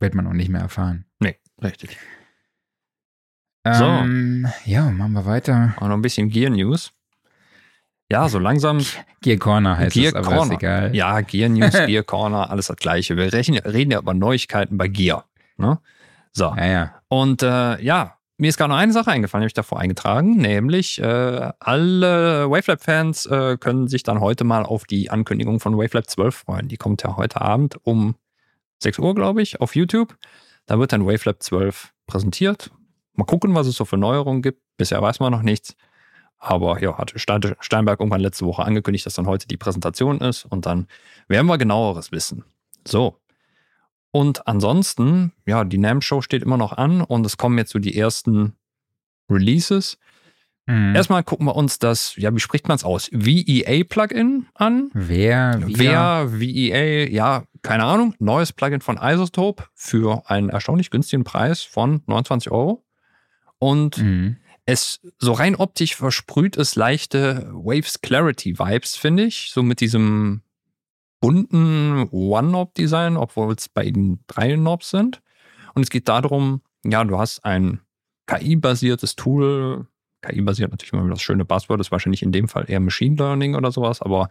wird 0.00 0.14
man 0.14 0.26
auch 0.26 0.32
nicht 0.34 0.48
mehr 0.50 0.60
erfahren. 0.60 1.06
Nee, 1.20 1.36
richtig. 1.62 1.96
Ähm, 3.64 4.46
ja, 4.64 4.90
machen 4.90 5.12
wir 5.12 5.24
weiter. 5.26 5.74
Auch 5.78 5.88
noch 5.88 5.94
ein 5.96 6.02
bisschen 6.02 6.28
Gear 6.28 6.50
News. 6.50 6.92
Ja, 8.10 8.28
so 8.28 8.38
langsam. 8.38 8.84
Gear 9.20 9.38
Corner 9.38 9.76
heißt 9.78 9.94
Gear 9.94 10.08
es, 10.08 10.14
aber 10.14 10.26
Corner. 10.36 10.52
ist 10.52 10.62
egal. 10.62 10.94
Ja, 10.94 11.20
Gear 11.22 11.48
News, 11.48 11.72
Gear 11.86 12.04
Corner, 12.04 12.50
alles 12.50 12.68
das 12.68 12.76
Gleiche. 12.76 13.16
Wir 13.16 13.32
rechnen, 13.32 13.58
reden 13.58 13.90
ja 13.90 13.98
über 13.98 14.14
Neuigkeiten 14.14 14.78
bei 14.78 14.88
Gear. 14.88 15.24
Ne? 15.56 15.78
So. 16.32 16.54
Ja, 16.56 16.66
ja. 16.66 16.94
Und 17.08 17.42
äh, 17.42 17.80
ja, 17.82 18.16
mir 18.38 18.48
ist 18.48 18.58
gerade 18.58 18.70
noch 18.70 18.78
eine 18.78 18.92
Sache 18.92 19.10
eingefallen, 19.10 19.40
die 19.40 19.44
habe 19.44 19.48
ich 19.48 19.54
davor 19.54 19.80
eingetragen, 19.80 20.36
nämlich 20.36 21.00
äh, 21.00 21.50
alle 21.58 22.50
Wavelab-Fans 22.50 23.26
äh, 23.26 23.56
können 23.58 23.88
sich 23.88 24.02
dann 24.02 24.20
heute 24.20 24.44
mal 24.44 24.62
auf 24.64 24.84
die 24.84 25.10
Ankündigung 25.10 25.58
von 25.58 25.76
Wavelab 25.78 26.08
12 26.08 26.34
freuen. 26.34 26.68
Die 26.68 26.76
kommt 26.76 27.02
ja 27.02 27.16
heute 27.16 27.40
Abend 27.40 27.78
um 27.84 28.14
6 28.80 28.98
Uhr, 28.98 29.14
glaube 29.14 29.40
ich, 29.42 29.60
auf 29.60 29.74
YouTube. 29.74 30.16
Da 30.66 30.78
wird 30.78 30.92
dann 30.92 31.06
Wavelab 31.06 31.42
12 31.42 31.92
präsentiert. 32.06 32.70
Mal 33.14 33.24
gucken, 33.24 33.54
was 33.54 33.66
es 33.66 33.76
so 33.76 33.86
für 33.86 33.96
Neuerungen 33.96 34.42
gibt. 34.42 34.60
Bisher 34.76 35.00
weiß 35.00 35.20
man 35.20 35.32
noch 35.32 35.42
nichts. 35.42 35.74
Aber 36.48 36.80
ja, 36.80 36.96
hat 36.96 37.12
Ste- 37.16 37.56
Steinberg 37.58 37.98
irgendwann 37.98 38.20
letzte 38.20 38.46
Woche 38.46 38.62
angekündigt, 38.64 39.04
dass 39.04 39.14
dann 39.14 39.26
heute 39.26 39.48
die 39.48 39.56
Präsentation 39.56 40.20
ist 40.20 40.44
und 40.44 40.64
dann 40.64 40.86
werden 41.26 41.46
wir 41.48 41.58
genaueres 41.58 42.12
wissen. 42.12 42.44
So. 42.86 43.18
Und 44.12 44.46
ansonsten, 44.46 45.32
ja, 45.44 45.64
die 45.64 45.78
NAM-Show 45.78 46.22
steht 46.22 46.42
immer 46.42 46.56
noch 46.56 46.72
an 46.72 47.00
und 47.00 47.26
es 47.26 47.36
kommen 47.36 47.58
jetzt 47.58 47.72
so 47.72 47.78
die 47.80 47.98
ersten 47.98 48.54
Releases. 49.28 49.98
Mhm. 50.66 50.94
Erstmal 50.94 51.24
gucken 51.24 51.46
wir 51.46 51.56
uns 51.56 51.78
das, 51.80 52.14
ja, 52.16 52.32
wie 52.34 52.38
spricht 52.40 52.68
man 52.68 52.76
es 52.76 52.84
aus? 52.84 53.08
VEA-Plugin 53.12 54.46
an. 54.54 54.90
Wer, 54.94 55.60
Wer, 55.66 56.28
VEA, 56.40 57.08
ja, 57.10 57.42
keine 57.62 57.84
Ahnung, 57.84 58.14
neues 58.20 58.52
Plugin 58.52 58.80
von 58.80 58.98
Isotope 59.02 59.64
für 59.74 60.22
einen 60.30 60.48
erstaunlich 60.48 60.90
günstigen 60.90 61.24
Preis 61.24 61.62
von 61.62 62.02
29 62.06 62.52
Euro. 62.52 62.84
Und 63.58 63.98
Mhm. 63.98 64.36
Es 64.66 65.00
so 65.18 65.32
rein 65.32 65.54
optisch 65.54 65.94
versprüht 65.94 66.56
es 66.56 66.74
leichte 66.74 67.48
Waves 67.52 68.00
Clarity 68.02 68.58
Vibes, 68.58 68.96
finde 68.96 69.24
ich. 69.24 69.50
So 69.52 69.62
mit 69.62 69.80
diesem 69.80 70.42
bunten 71.20 72.08
One-Knob-Design, 72.10 73.16
obwohl 73.16 73.54
es 73.54 73.68
bei 73.68 73.84
ihnen 73.84 74.24
drei 74.26 74.54
Knobs 74.54 74.90
sind. 74.90 75.22
Und 75.74 75.82
es 75.82 75.90
geht 75.90 76.08
darum, 76.08 76.62
ja, 76.84 77.04
du 77.04 77.18
hast 77.18 77.44
ein 77.44 77.80
KI-basiertes 78.26 79.14
Tool. 79.14 79.86
KI-basiert 80.22 80.72
natürlich 80.72 80.92
immer 80.92 81.08
das 81.08 81.22
schöne 81.22 81.44
Buzzword, 81.44 81.80
ist 81.80 81.92
wahrscheinlich 81.92 82.22
in 82.22 82.32
dem 82.32 82.48
Fall 82.48 82.64
eher 82.68 82.80
Machine 82.80 83.16
Learning 83.16 83.54
oder 83.54 83.70
sowas, 83.70 84.02
aber 84.02 84.28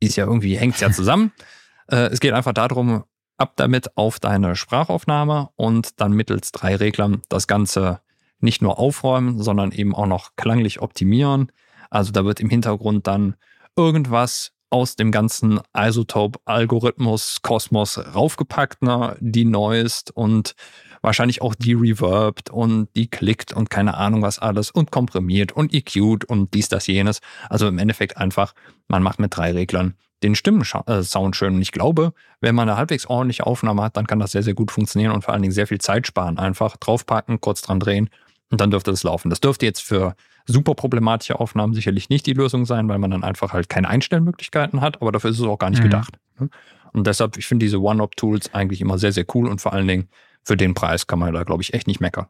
ist 0.00 0.16
ja 0.16 0.26
irgendwie, 0.26 0.56
hängt 0.56 0.80
ja 0.80 0.90
zusammen. 0.90 1.32
äh, 1.88 2.08
es 2.08 2.18
geht 2.18 2.32
einfach 2.32 2.52
darum, 2.52 3.04
ab 3.36 3.52
damit 3.56 3.96
auf 3.96 4.18
deine 4.18 4.56
Sprachaufnahme 4.56 5.50
und 5.54 6.00
dann 6.00 6.12
mittels 6.12 6.50
drei 6.50 6.74
Reglern 6.74 7.22
das 7.28 7.46
Ganze 7.46 8.00
nicht 8.40 8.62
nur 8.62 8.78
aufräumen, 8.78 9.42
sondern 9.42 9.72
eben 9.72 9.94
auch 9.94 10.06
noch 10.06 10.36
klanglich 10.36 10.80
optimieren. 10.80 11.50
Also 11.90 12.12
da 12.12 12.24
wird 12.24 12.40
im 12.40 12.50
Hintergrund 12.50 13.06
dann 13.06 13.36
irgendwas 13.76 14.52
aus 14.70 14.96
dem 14.96 15.10
ganzen 15.10 15.60
Isotope-Algorithmus 15.74 17.38
Kosmos 17.42 17.98
raufgepackt, 18.14 18.82
ne, 18.82 19.16
die 19.20 19.44
neuest 19.44 20.10
und 20.14 20.54
wahrscheinlich 21.00 21.40
auch 21.42 21.54
die 21.54 21.72
reverbed 21.72 22.50
und 22.50 22.88
die 22.94 23.08
klickt 23.08 23.52
und 23.52 23.70
keine 23.70 23.94
Ahnung 23.94 24.22
was 24.22 24.38
alles 24.38 24.70
und 24.70 24.90
komprimiert 24.90 25.52
und 25.52 25.72
EQ'd 25.72 26.24
und 26.26 26.52
dies, 26.54 26.68
das, 26.68 26.86
jenes. 26.86 27.20
Also 27.48 27.68
im 27.68 27.78
Endeffekt 27.78 28.18
einfach, 28.18 28.52
man 28.88 29.02
macht 29.02 29.20
mit 29.20 29.36
drei 29.36 29.52
Reglern 29.52 29.94
den 30.22 30.34
Stimmensound 30.34 31.36
schön. 31.36 31.54
Und 31.54 31.62
ich 31.62 31.70
glaube, 31.70 32.12
wenn 32.40 32.54
man 32.54 32.68
eine 32.68 32.76
halbwegs 32.76 33.06
ordentliche 33.06 33.46
Aufnahme 33.46 33.82
hat, 33.82 33.96
dann 33.96 34.06
kann 34.06 34.18
das 34.18 34.32
sehr, 34.32 34.42
sehr 34.42 34.54
gut 34.54 34.72
funktionieren 34.72 35.12
und 35.12 35.22
vor 35.22 35.32
allen 35.32 35.42
Dingen 35.42 35.54
sehr 35.54 35.68
viel 35.68 35.80
Zeit 35.80 36.08
sparen. 36.08 36.38
Einfach 36.38 36.76
draufpacken, 36.76 37.40
kurz 37.40 37.62
dran 37.62 37.78
drehen 37.78 38.10
und 38.50 38.60
dann 38.60 38.70
dürfte 38.70 38.90
es 38.90 39.02
laufen. 39.02 39.30
Das 39.30 39.40
dürfte 39.40 39.66
jetzt 39.66 39.82
für 39.82 40.14
super 40.46 40.74
problematische 40.74 41.38
Aufnahmen 41.38 41.74
sicherlich 41.74 42.08
nicht 42.08 42.26
die 42.26 42.32
Lösung 42.32 42.64
sein, 42.66 42.88
weil 42.88 42.98
man 42.98 43.10
dann 43.10 43.24
einfach 43.24 43.52
halt 43.52 43.68
keine 43.68 43.88
Einstellmöglichkeiten 43.88 44.80
hat, 44.80 45.00
aber 45.02 45.12
dafür 45.12 45.30
ist 45.30 45.38
es 45.38 45.44
auch 45.46 45.58
gar 45.58 45.70
nicht 45.70 45.80
Mhm. 45.80 45.84
gedacht. 45.84 46.18
ne? 46.38 46.48
Und 46.94 47.06
deshalb, 47.06 47.36
ich 47.36 47.46
finde 47.46 47.66
diese 47.66 47.80
One-Up-Tools 47.82 48.54
eigentlich 48.54 48.80
immer 48.80 48.96
sehr, 48.98 49.12
sehr 49.12 49.26
cool 49.34 49.46
und 49.48 49.60
vor 49.60 49.74
allen 49.74 49.86
Dingen 49.86 50.08
für 50.42 50.56
den 50.56 50.72
Preis 50.74 51.06
kann 51.06 51.18
man 51.18 51.34
da, 51.34 51.42
glaube 51.44 51.62
ich, 51.62 51.74
echt 51.74 51.86
nicht 51.86 52.00
meckern. 52.00 52.26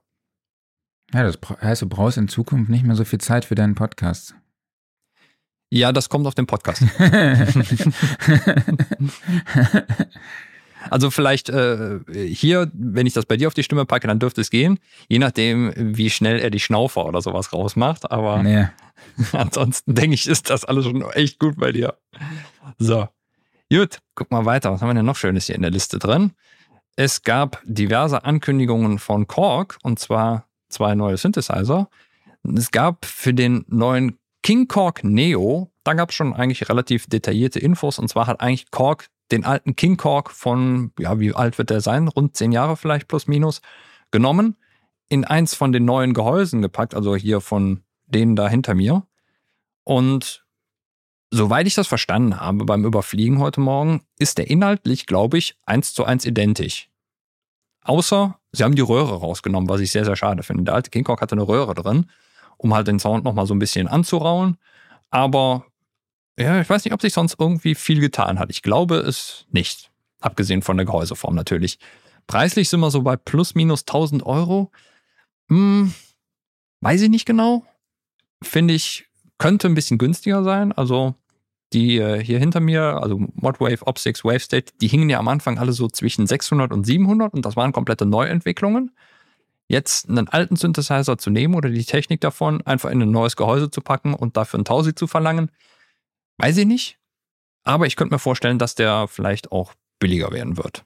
Ja, 1.15 1.23
das 1.23 1.39
heißt, 1.63 1.83
du 1.83 1.89
brauchst 1.89 2.19
in 2.19 2.27
Zukunft 2.29 2.69
nicht 2.69 2.85
mehr 2.85 2.97
so 2.97 3.05
viel 3.05 3.21
Zeit 3.21 3.45
für 3.45 3.55
deinen 3.55 3.77
Podcast. 3.77 4.35
Ja, 5.71 5.93
das 5.93 6.09
kommt 6.09 6.27
auf 6.27 6.35
den 6.35 6.47
Podcast. 6.47 6.83
Also 10.91 11.11
vielleicht 11.11 11.49
äh, 11.49 12.01
hier, 12.09 12.71
wenn 12.73 13.07
ich 13.07 13.13
das 13.13 13.27
bei 13.27 13.37
dir 13.37 13.49
auf 13.49 13.55
die 13.55 13.63
Stimme 13.63 13.85
packe, 13.85 14.07
dann 14.07 14.19
dürfte 14.19 14.41
es 14.41 14.51
gehen. 14.51 14.79
Je 15.09 15.19
nachdem, 15.19 15.73
wie 15.77 16.11
schnell 16.11 16.39
er 16.39 16.51
die 16.51 16.61
Schnaufer 16.61 17.07
oder 17.07 17.21
sowas 17.21 17.53
rausmacht. 17.53 18.11
Aber 18.11 18.43
nee. 18.43 18.69
ansonsten 19.33 19.95
denke 19.95 20.15
ich, 20.15 20.27
ist 20.27 20.51
das 20.51 20.65
alles 20.65 20.85
schon 20.85 21.03
echt 21.13 21.39
gut 21.39 21.57
bei 21.59 21.73
dir. 21.73 21.95
So. 22.79 23.09
Gut, 23.71 23.99
guck 24.15 24.31
mal 24.31 24.47
weiter. 24.47 24.73
Was 24.73 24.81
haben 24.81 24.89
wir 24.89 24.95
denn 24.95 25.05
noch 25.05 25.17
Schönes 25.17 25.47
hier 25.47 25.57
in 25.57 25.63
der 25.63 25.71
Liste 25.71 25.99
drin? 25.99 26.33
Es 26.97 27.23
gab 27.23 27.63
diverse 27.65 28.25
Ankündigungen 28.25 28.99
von 28.99 29.27
Korg 29.27 29.79
und 29.83 29.99
zwar 29.99 30.49
zwei 30.69 30.95
neue 30.95 31.17
Synthesizer. 31.17 31.89
Es 32.57 32.71
gab 32.71 33.05
für 33.05 33.35
den 33.35 33.65
neuen 33.69 34.19
King 34.43 34.69
Korg 34.69 35.05
Neo, 35.05 35.71
da 35.85 35.95
gab 35.95 36.11
es 36.11 36.17
schon 36.17 36.35
eigentlich 36.35 36.69
relativ 36.69 37.07
detaillierte 37.07 37.59
Infos 37.59 37.99
und 37.99 38.09
zwar 38.09 38.27
hat 38.27 38.41
eigentlich 38.41 38.71
Korg 38.71 39.09
den 39.31 39.45
alten 39.45 39.77
King 39.77 39.97
Korg 39.97 40.31
von, 40.31 40.93
ja, 40.99 41.19
wie 41.21 41.35
alt 41.35 41.59
wird 41.59 41.71
der 41.71 41.81
sein? 41.81 42.09
Rund 42.09 42.37
zehn 42.37 42.53
Jahre 42.53 42.77
vielleicht 42.77 43.09
plus 43.09 43.27
minus, 43.27 43.61
genommen, 44.11 44.57
in 45.09 45.25
eins 45.25 45.55
von 45.55 45.73
den 45.73 45.85
neuen 45.85 46.15
Gehäusen 46.15 46.63
gepackt, 46.63 46.95
also 46.95 47.17
hier 47.17 47.41
von 47.41 47.83
denen 48.07 48.37
da 48.37 48.49
hinter 48.49 48.75
mir. 48.75 49.07
Und 49.85 50.47
soweit 51.31 51.67
ich 51.67 51.75
das 51.75 51.87
verstanden 51.87 52.41
habe 52.41 52.65
beim 52.65 52.85
Überfliegen 52.85 53.39
heute 53.39 53.61
Morgen, 53.61 54.03
ist 54.19 54.39
der 54.39 54.49
inhaltlich, 54.49 55.07
glaube 55.07 55.39
ich, 55.39 55.57
eins 55.67 55.95
zu 55.95 56.05
eins 56.05 56.25
identisch. 56.25 56.91
Außer, 57.85 58.39
sie 58.53 58.65
haben 58.65 58.75
die 58.75 58.83
Röhre 58.83 59.21
rausgenommen, 59.21 59.69
was 59.69 59.81
ich 59.81 59.91
sehr, 59.91 60.05
sehr 60.05 60.17
schade 60.17 60.43
finde. 60.43 60.65
Der 60.65 60.75
alte 60.75 60.91
King 60.91 61.05
Kong 61.05 61.21
hatte 61.21 61.35
eine 61.35 61.49
Röhre 61.49 61.75
drin, 61.75 62.11
um 62.59 62.75
halt 62.75 62.89
den 62.89 62.99
Sound 62.99 63.25
nochmal 63.25 63.47
so 63.47 63.55
ein 63.55 63.59
bisschen 63.59 63.89
anzurauen. 63.89 64.59
Aber 65.11 65.65
ja, 66.39 66.61
ich 66.61 66.69
weiß 66.69 66.85
nicht, 66.85 66.95
ob 66.95 67.03
sich 67.03 67.13
sonst 67.13 67.37
irgendwie 67.39 67.75
viel 67.75 68.01
getan 68.01 68.39
hat. 68.39 68.51
Ich 68.51 68.63
glaube 68.63 68.97
es 68.97 69.47
nicht. 69.51 69.91
Abgesehen 70.21 70.63
von 70.63 70.77
der 70.77 70.87
Gehäuseform 70.87 71.35
natürlich. 71.35 71.79
Preislich 72.27 72.69
sind 72.69 72.81
wir 72.81 72.91
so 72.91 73.03
bei 73.03 73.17
plus 73.17 73.55
minus 73.55 73.83
1000 73.83 74.25
Euro. 74.25 74.71
Hm, 75.49 75.93
weiß 76.81 77.03
ich 77.03 77.09
nicht 77.09 77.27
genau. 77.27 77.65
Finde 78.43 78.75
ich, 78.75 79.07
könnte 79.39 79.69
ein 79.69 79.75
bisschen 79.75 79.99
günstiger 79.99 80.45
sein. 80.45 80.73
Also 80.73 81.15
die 81.73 81.99
äh, 81.99 82.23
hier 82.23 82.39
hinter 82.39 82.61
mir, 82.61 83.03
also 83.03 83.21
Modwave, 83.35 83.85
Op6, 83.85 84.25
WaveState, 84.25 84.73
die 84.81 84.89
hingen 84.89 85.11
ja 85.11 85.19
am 85.19 85.29
Anfang 85.29 85.59
alle 85.59 85.73
so 85.73 85.89
zwischen 85.89 86.27
600 86.27 86.73
und 86.73 86.85
700 86.85 87.35
und 87.35 87.45
das 87.45 87.57
waren 87.57 87.73
komplette 87.73 88.07
Neuentwicklungen. 88.07 88.93
Jetzt 89.67 90.09
einen 90.09 90.29
alten 90.29 90.57
Synthesizer 90.57 91.19
zu 91.19 91.29
nehmen 91.29 91.55
oder 91.55 91.69
die 91.69 91.85
Technik 91.85 92.23
davon 92.23 92.63
einfach 92.63 92.91
in 92.91 93.03
ein 93.03 93.11
neues 93.11 93.37
Gehäuse 93.37 93.71
zu 93.71 93.83
packen 93.83 94.15
und 94.15 94.39
dafür 94.39 94.61
ein 94.61 94.65
Tausi 94.65 94.95
zu 94.95 95.07
verlangen, 95.07 95.51
weiß 96.39 96.57
ich 96.57 96.67
nicht. 96.67 96.99
Aber 97.65 97.87
ich 97.87 97.97
könnte 97.97 98.15
mir 98.15 98.19
vorstellen, 98.19 98.59
dass 98.59 98.75
der 98.75 99.09
vielleicht 99.09 99.53
auch 99.53 99.75
billiger 99.99 100.33
werden 100.33 100.57
wird. 100.57 100.85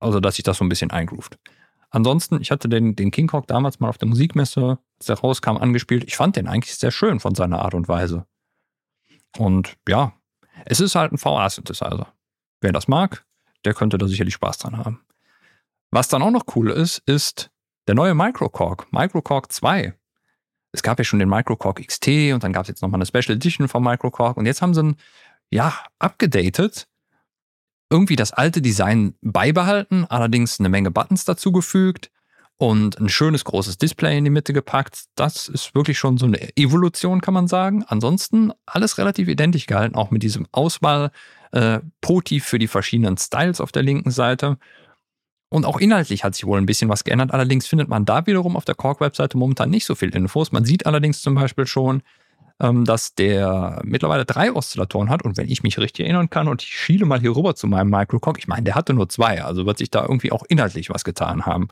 Also, 0.00 0.20
dass 0.20 0.36
sich 0.36 0.44
das 0.44 0.58
so 0.58 0.64
ein 0.64 0.68
bisschen 0.68 0.90
eingroovt. 0.90 1.38
Ansonsten, 1.90 2.40
ich 2.40 2.50
hatte 2.50 2.68
den, 2.68 2.96
den 2.96 3.12
King 3.12 3.28
Kong 3.28 3.44
damals 3.46 3.78
mal 3.78 3.88
auf 3.88 3.98
der 3.98 4.08
Musikmesse, 4.08 4.78
als 4.98 5.06
der 5.06 5.16
rauskam, 5.16 5.56
angespielt. 5.56 6.04
Ich 6.04 6.16
fand 6.16 6.34
den 6.34 6.48
eigentlich 6.48 6.74
sehr 6.74 6.90
schön 6.90 7.20
von 7.20 7.36
seiner 7.36 7.60
Art 7.60 7.74
und 7.74 7.86
Weise. 7.86 8.26
Und 9.38 9.76
ja, 9.88 10.12
es 10.64 10.80
ist 10.80 10.96
halt 10.96 11.12
ein 11.12 11.22
VA-Synthesizer. 11.22 12.12
Wer 12.60 12.72
das 12.72 12.88
mag, 12.88 13.24
der 13.64 13.74
könnte 13.74 13.98
da 13.98 14.08
sicherlich 14.08 14.34
Spaß 14.34 14.58
dran 14.58 14.76
haben. 14.76 15.04
Was 15.90 16.08
dann 16.08 16.22
auch 16.22 16.32
noch 16.32 16.44
cool 16.56 16.70
ist, 16.70 16.98
ist 17.06 17.50
der 17.86 17.94
neue 17.94 18.14
Microcork, 18.14 18.92
Microcork 18.92 19.52
2. 19.52 19.94
Es 20.74 20.82
gab 20.82 20.98
ja 20.98 21.04
schon 21.04 21.20
den 21.20 21.28
Microcork 21.28 21.86
XT 21.86 22.32
und 22.32 22.42
dann 22.42 22.52
gab 22.52 22.62
es 22.62 22.68
jetzt 22.68 22.82
nochmal 22.82 22.98
eine 22.98 23.06
Special 23.06 23.36
Edition 23.36 23.68
von 23.68 23.82
Microcork 23.82 24.36
und 24.36 24.44
jetzt 24.44 24.60
haben 24.60 24.74
sie 24.74 24.80
ihn, 24.80 24.96
ja, 25.50 25.72
abgedatet. 26.00 26.88
Irgendwie 27.90 28.16
das 28.16 28.32
alte 28.32 28.60
Design 28.60 29.14
beibehalten, 29.22 30.04
allerdings 30.08 30.58
eine 30.58 30.68
Menge 30.68 30.90
Buttons 30.90 31.24
dazugefügt 31.24 32.10
und 32.56 32.98
ein 32.98 33.08
schönes 33.08 33.44
großes 33.44 33.78
Display 33.78 34.18
in 34.18 34.24
die 34.24 34.30
Mitte 34.30 34.52
gepackt. 34.52 35.04
Das 35.14 35.48
ist 35.48 35.76
wirklich 35.76 35.98
schon 35.98 36.18
so 36.18 36.26
eine 36.26 36.56
Evolution, 36.56 37.20
kann 37.20 37.34
man 37.34 37.46
sagen. 37.46 37.84
Ansonsten 37.86 38.52
alles 38.66 38.98
relativ 38.98 39.28
identisch 39.28 39.66
gehalten, 39.66 39.94
auch 39.94 40.10
mit 40.10 40.24
diesem 40.24 40.46
Auswahl-Poti 40.50 42.36
äh, 42.36 42.40
für 42.40 42.58
die 42.58 42.68
verschiedenen 42.68 43.16
Styles 43.16 43.60
auf 43.60 43.70
der 43.70 43.84
linken 43.84 44.10
Seite. 44.10 44.58
Und 45.54 45.66
auch 45.66 45.78
inhaltlich 45.78 46.24
hat 46.24 46.34
sich 46.34 46.46
wohl 46.46 46.58
ein 46.58 46.66
bisschen 46.66 46.88
was 46.88 47.04
geändert. 47.04 47.30
Allerdings 47.30 47.68
findet 47.68 47.88
man 47.88 48.04
da 48.04 48.26
wiederum 48.26 48.56
auf 48.56 48.64
der 48.64 48.74
Korg-Webseite 48.74 49.38
momentan 49.38 49.70
nicht 49.70 49.86
so 49.86 49.94
viel 49.94 50.08
Infos. 50.12 50.50
Man 50.50 50.64
sieht 50.64 50.84
allerdings 50.84 51.22
zum 51.22 51.36
Beispiel 51.36 51.64
schon, 51.64 52.02
ähm, 52.58 52.84
dass 52.84 53.14
der 53.14 53.80
mittlerweile 53.84 54.24
drei 54.24 54.52
Oszillatoren 54.52 55.10
hat. 55.10 55.22
Und 55.22 55.36
wenn 55.36 55.48
ich 55.48 55.62
mich 55.62 55.78
richtig 55.78 56.06
erinnern 56.06 56.28
kann 56.28 56.48
und 56.48 56.60
ich 56.64 56.76
schiele 56.76 57.06
mal 57.06 57.20
hier 57.20 57.36
rüber 57.36 57.54
zu 57.54 57.68
meinem 57.68 57.88
Microcork, 57.88 58.36
ich 58.36 58.48
meine, 58.48 58.64
der 58.64 58.74
hatte 58.74 58.94
nur 58.94 59.08
zwei. 59.08 59.44
Also 59.44 59.64
wird 59.64 59.78
sich 59.78 59.92
da 59.92 60.02
irgendwie 60.02 60.32
auch 60.32 60.42
inhaltlich 60.48 60.90
was 60.90 61.04
getan 61.04 61.46
haben. 61.46 61.68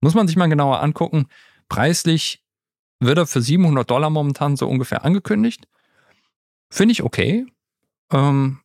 Muss 0.00 0.14
man 0.14 0.28
sich 0.28 0.36
mal 0.36 0.46
genauer 0.46 0.80
angucken. 0.80 1.26
Preislich 1.68 2.44
wird 3.00 3.18
er 3.18 3.26
für 3.26 3.42
700 3.42 3.90
Dollar 3.90 4.10
momentan 4.10 4.56
so 4.56 4.68
ungefähr 4.68 5.04
angekündigt. 5.04 5.66
Finde 6.70 6.92
ich 6.92 7.02
okay. 7.02 7.44
Ähm, 8.12 8.60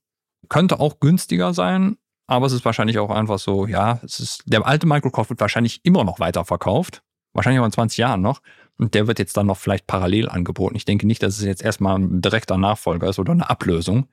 könnte 0.50 0.80
auch 0.80 1.00
günstiger 1.00 1.56
sein, 1.56 1.98
aber 2.28 2.48
es 2.48 2.54
ist 2.54 2.66
wahrscheinlich 2.66 2.98
auch 3.00 3.12
einfach 3.12 3.40
so, 3.40 3.68
ja, 3.68 4.00
es 4.04 4.20
ist, 4.20 4.44
der 4.46 4.66
alte 4.66 4.88
Microsoft 4.88 5.30
wird 5.30 5.42
wahrscheinlich 5.42 5.82
immer 5.84 6.04
noch 6.04 6.20
weiterverkauft. 6.20 7.04
Wahrscheinlich 7.34 7.60
auch 7.60 7.66
in 7.66 7.72
20 7.72 7.98
Jahren 7.98 8.22
noch. 8.22 8.42
Und 8.78 8.94
der 8.94 9.08
wird 9.08 9.20
jetzt 9.20 9.38
dann 9.38 9.48
noch 9.48 9.58
vielleicht 9.58 9.88
parallel 9.88 10.30
angeboten. 10.30 10.76
Ich 10.76 10.86
denke 10.86 11.06
nicht, 11.06 11.22
dass 11.22 11.38
es 11.38 11.46
jetzt 11.46 11.64
erstmal 11.64 11.98
ein 11.98 12.22
direkter 12.22 12.58
Nachfolger 12.58 13.10
ist 13.10 13.20
oder 13.20 13.34
eine 13.34 13.50
Ablösung. 13.50 14.08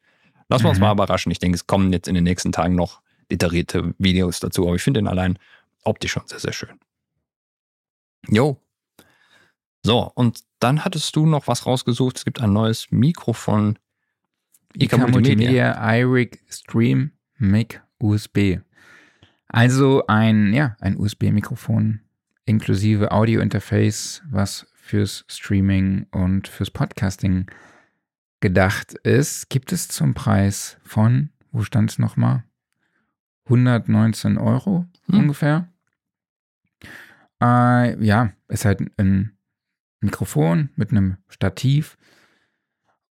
Lassen 0.49 0.65
wir 0.65 0.71
uns 0.71 0.79
mhm. 0.79 0.87
mal 0.87 0.93
überraschen. 0.93 1.33
Ich 1.33 1.39
denke, 1.39 1.57
es 1.57 1.67
kommen 1.67 1.93
jetzt 1.93 2.09
in 2.09 2.15
den 2.15 2.25
nächsten 2.25 2.53
Tagen 2.53 2.75
noch 2.75 3.01
detaillierte 3.31 3.95
Videos 3.99 4.41
dazu. 4.41 4.67
Aber 4.67 4.77
ich 4.77 4.83
finde 4.83 5.01
den 5.01 5.09
allein 5.09 5.39
optisch 5.85 6.13
schon 6.13 6.27
sehr, 6.27 6.39
sehr 6.39 6.53
schön. 6.53 6.79
Jo. 8.29 8.61
So, 9.83 10.13
und 10.15 10.41
dann 10.61 10.85
hattest 10.85 11.17
du 11.17 11.27
noch 11.27 11.49
was 11.49 11.67
rausgesucht. 11.67 12.19
Es 12.19 12.25
gibt 12.25 12.41
ein 12.41 12.53
neues 12.53 12.89
Mikro 12.91 13.33
von 13.33 13.79
IK 14.75 14.97
Multimedia 15.09 15.97
iRig 15.97 16.41
Stream 16.49 17.13
Mic 17.37 17.82
USB. 18.03 18.59
Also 19.49 20.07
ein, 20.07 20.53
ja, 20.53 20.77
ein 20.81 20.97
USB-Mikrofon 20.97 22.01
inklusive 22.45 23.13
Audio-Interface, 23.13 24.23
was 24.31 24.67
fürs 24.75 25.25
Streaming 25.29 26.07
und 26.11 26.49
fürs 26.49 26.71
Podcasting 26.71 27.47
gedacht 28.41 28.95
ist, 29.05 29.49
gibt 29.49 29.73
es 29.73 29.89
zum 29.89 30.15
Preis 30.15 30.79
von, 30.83 31.31
wo 31.53 31.63
stand 31.63 31.91
es 31.91 31.99
nochmal? 31.99 32.45
119 33.45 34.39
Euro 34.39 34.87
hm. 35.07 35.19
ungefähr. 35.19 35.69
Äh, 37.41 38.05
ja, 38.05 38.33
ist 38.49 38.65
halt 38.65 38.81
ein 38.99 39.37
Mikrofon 40.01 40.71
mit 40.77 40.91
einem 40.91 41.19
Stativ. 41.29 41.97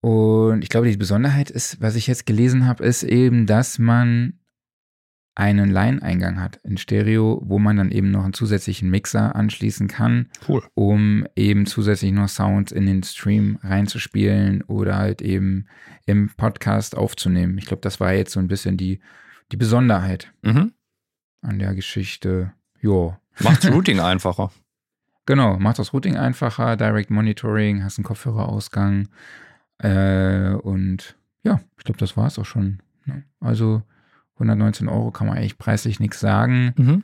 Und 0.01 0.63
ich 0.63 0.69
glaube, 0.69 0.89
die 0.89 0.97
Besonderheit 0.97 1.49
ist, 1.49 1.79
was 1.81 1.95
ich 1.95 2.07
jetzt 2.07 2.25
gelesen 2.25 2.65
habe, 2.65 2.83
ist 2.83 3.03
eben, 3.03 3.45
dass 3.45 3.79
man 3.79 4.39
einen 5.35 5.71
Line-Eingang 5.71 6.41
hat 6.41 6.57
in 6.57 6.77
Stereo, 6.77 7.41
wo 7.45 7.57
man 7.57 7.77
dann 7.77 7.91
eben 7.91 8.11
noch 8.11 8.23
einen 8.23 8.33
zusätzlichen 8.33 8.89
Mixer 8.89 9.35
anschließen 9.35 9.87
kann, 9.87 10.29
cool. 10.47 10.61
um 10.73 11.25
eben 11.35 11.65
zusätzlich 11.65 12.11
noch 12.11 12.27
Sounds 12.27 12.71
in 12.71 12.85
den 12.85 13.03
Stream 13.03 13.57
reinzuspielen 13.63 14.61
oder 14.63 14.97
halt 14.97 15.21
eben 15.21 15.67
im 16.05 16.29
Podcast 16.35 16.97
aufzunehmen. 16.97 17.57
Ich 17.57 17.65
glaube, 17.65 17.81
das 17.81 17.99
war 17.99 18.13
jetzt 18.13 18.33
so 18.33 18.39
ein 18.39 18.47
bisschen 18.47 18.75
die, 18.75 18.99
die 19.51 19.57
Besonderheit 19.57 20.33
mhm. 20.41 20.73
an 21.41 21.59
der 21.59 21.75
Geschichte. 21.75 22.51
Jo. 22.81 23.15
Macht 23.39 23.65
Routing 23.71 24.01
einfacher. 24.01 24.51
Genau, 25.25 25.57
macht 25.57 25.79
das 25.79 25.93
Routing 25.93 26.17
einfacher, 26.17 26.75
Direct 26.75 27.09
Monitoring, 27.09 27.83
hast 27.83 27.97
einen 27.97 28.05
Kopfhörerausgang 28.05 29.07
äh, 29.77 30.51
und 30.53 31.15
ja, 31.43 31.61
ich 31.77 31.85
glaube, 31.85 31.99
das 31.99 32.17
war 32.17 32.27
es 32.27 32.37
auch 32.37 32.45
schon. 32.45 32.81
Ne? 33.05 33.23
Also 33.39 33.83
119 34.41 34.87
Euro 34.87 35.11
kann 35.11 35.27
man 35.27 35.37
eigentlich 35.37 35.57
preislich 35.57 35.99
nichts 35.99 36.19
sagen. 36.19 36.73
Mhm. 36.77 37.03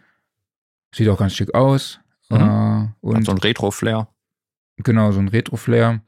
Sieht 0.93 1.09
auch 1.09 1.19
ganz 1.19 1.35
schick 1.35 1.53
aus. 1.53 1.99
Mhm. 2.29 2.37
Äh, 2.37 2.87
und 3.01 3.17
Hat 3.17 3.25
so 3.25 3.31
ein 3.31 3.37
Retro-Flair. 3.37 4.07
Genau, 4.77 5.11
so 5.11 5.19
ein 5.19 5.27
Retro-Flair. 5.27 6.01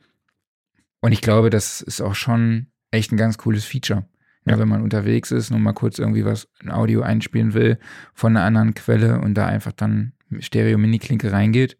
Und 1.01 1.11
ich 1.11 1.21
glaube, 1.21 1.49
das 1.49 1.81
ist 1.81 2.01
auch 2.01 2.15
schon 2.15 2.67
echt 2.91 3.11
ein 3.11 3.17
ganz 3.17 3.37
cooles 3.37 3.65
Feature. 3.65 4.05
Ja, 4.45 4.57
wenn 4.57 4.67
man 4.67 4.81
unterwegs 4.81 5.31
ist 5.31 5.51
und 5.51 5.61
mal 5.61 5.73
kurz 5.73 5.99
irgendwie 5.99 6.25
was, 6.25 6.47
ein 6.63 6.71
Audio 6.71 7.01
einspielen 7.01 7.53
will 7.53 7.77
von 8.15 8.35
einer 8.35 8.45
anderen 8.45 8.73
Quelle 8.73 9.19
und 9.19 9.35
da 9.35 9.45
einfach 9.45 9.73
dann 9.73 10.13
Stereo-Mini-Klinke 10.39 11.31
reingeht 11.31 11.77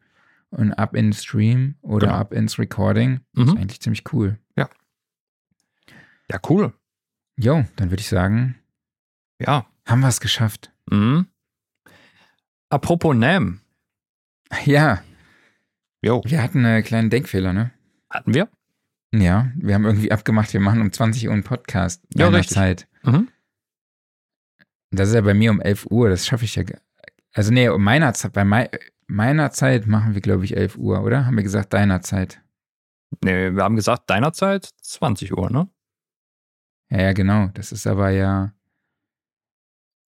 und 0.52 0.74
ab 0.74 0.96
ins 0.96 1.24
Stream 1.24 1.76
oder 1.82 2.08
genau. 2.08 2.20
ab 2.20 2.34
ins 2.34 2.60
Recording. 2.60 3.22
Mhm. 3.34 3.44
ist 3.44 3.58
eigentlich 3.58 3.82
ziemlich 3.82 4.04
cool. 4.14 4.38
Ja. 4.56 4.70
Ja, 6.30 6.40
cool. 6.50 6.74
Jo, 7.38 7.66
dann 7.78 7.90
würde 7.90 8.02
ich 8.02 8.10
sagen, 8.10 8.59
ja. 9.40 9.66
Haben 9.86 10.02
wir 10.02 10.08
es 10.08 10.20
geschafft. 10.20 10.72
Mhm. 10.90 11.28
Apropos 12.70 13.16
NAM. 13.16 13.62
Ja. 14.66 15.02
Jo. 16.02 16.22
Wir 16.26 16.44
hatten 16.44 16.66
einen 16.66 16.84
kleinen 16.84 17.10
Denkfehler, 17.10 17.54
ne? 17.54 17.72
Hatten 18.10 18.34
wir? 18.34 18.50
Ja, 19.12 19.52
wir 19.56 19.74
haben 19.74 19.86
irgendwie 19.86 20.12
abgemacht, 20.12 20.54
wir 20.54 20.60
machen 20.60 20.82
um 20.82 20.92
20 20.92 21.28
Uhr 21.28 21.34
einen 21.34 21.44
Podcast. 21.44 22.04
Ja, 22.14 22.28
richtig. 22.28 22.56
Zeit. 22.56 22.88
Mhm. 23.04 23.30
Das 24.92 25.10
ist 25.10 25.16
ja 25.16 25.22
bei 25.22 25.34
mir 25.34 25.52
um 25.52 25.62
11 25.62 25.88
Uhr, 25.90 26.10
das 26.10 26.28
schaffe 26.28 26.46
ich 26.46 26.56
ja. 26.56 26.64
Also 27.34 27.52
nee, 27.52 27.70
um 27.70 27.84
meiner 27.84 28.14
Zeit, 28.14 28.34
bei 28.34 28.44
mei 28.44 28.70
meiner 29.08 29.52
Zeit 29.52 29.88
machen 29.88 30.14
wir, 30.14 30.22
glaube 30.22 30.46
ich, 30.46 30.56
11 30.56 30.78
Uhr, 30.78 31.02
oder? 31.04 31.26
Haben 31.26 31.36
wir 31.36 31.44
gesagt, 31.44 31.74
deiner 31.74 32.02
Zeit? 32.02 32.42
Nee, 33.24 33.52
wir 33.56 33.64
haben 33.64 33.76
gesagt, 33.76 34.10
deiner 34.10 34.34
Zeit 34.34 34.70
20 34.82 35.36
Uhr, 35.36 35.50
ne? 35.50 35.68
Ja, 36.92 37.02
ja, 37.02 37.14
genau. 37.14 37.48
Das 37.54 37.72
ist 37.72 37.88
aber 37.88 38.12
ja 38.12 38.54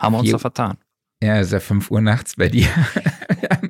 haben 0.02 0.14
wir 0.14 0.19
uns 0.19 0.32
da 0.32 0.38
vertan. 0.38 0.78
Ja, 1.23 1.40
ist 1.40 1.52
ja 1.52 1.60
5 1.60 1.91
Uhr 1.91 2.02
nachts 2.02 2.36
bei 2.36 2.49
dir. 2.49 2.68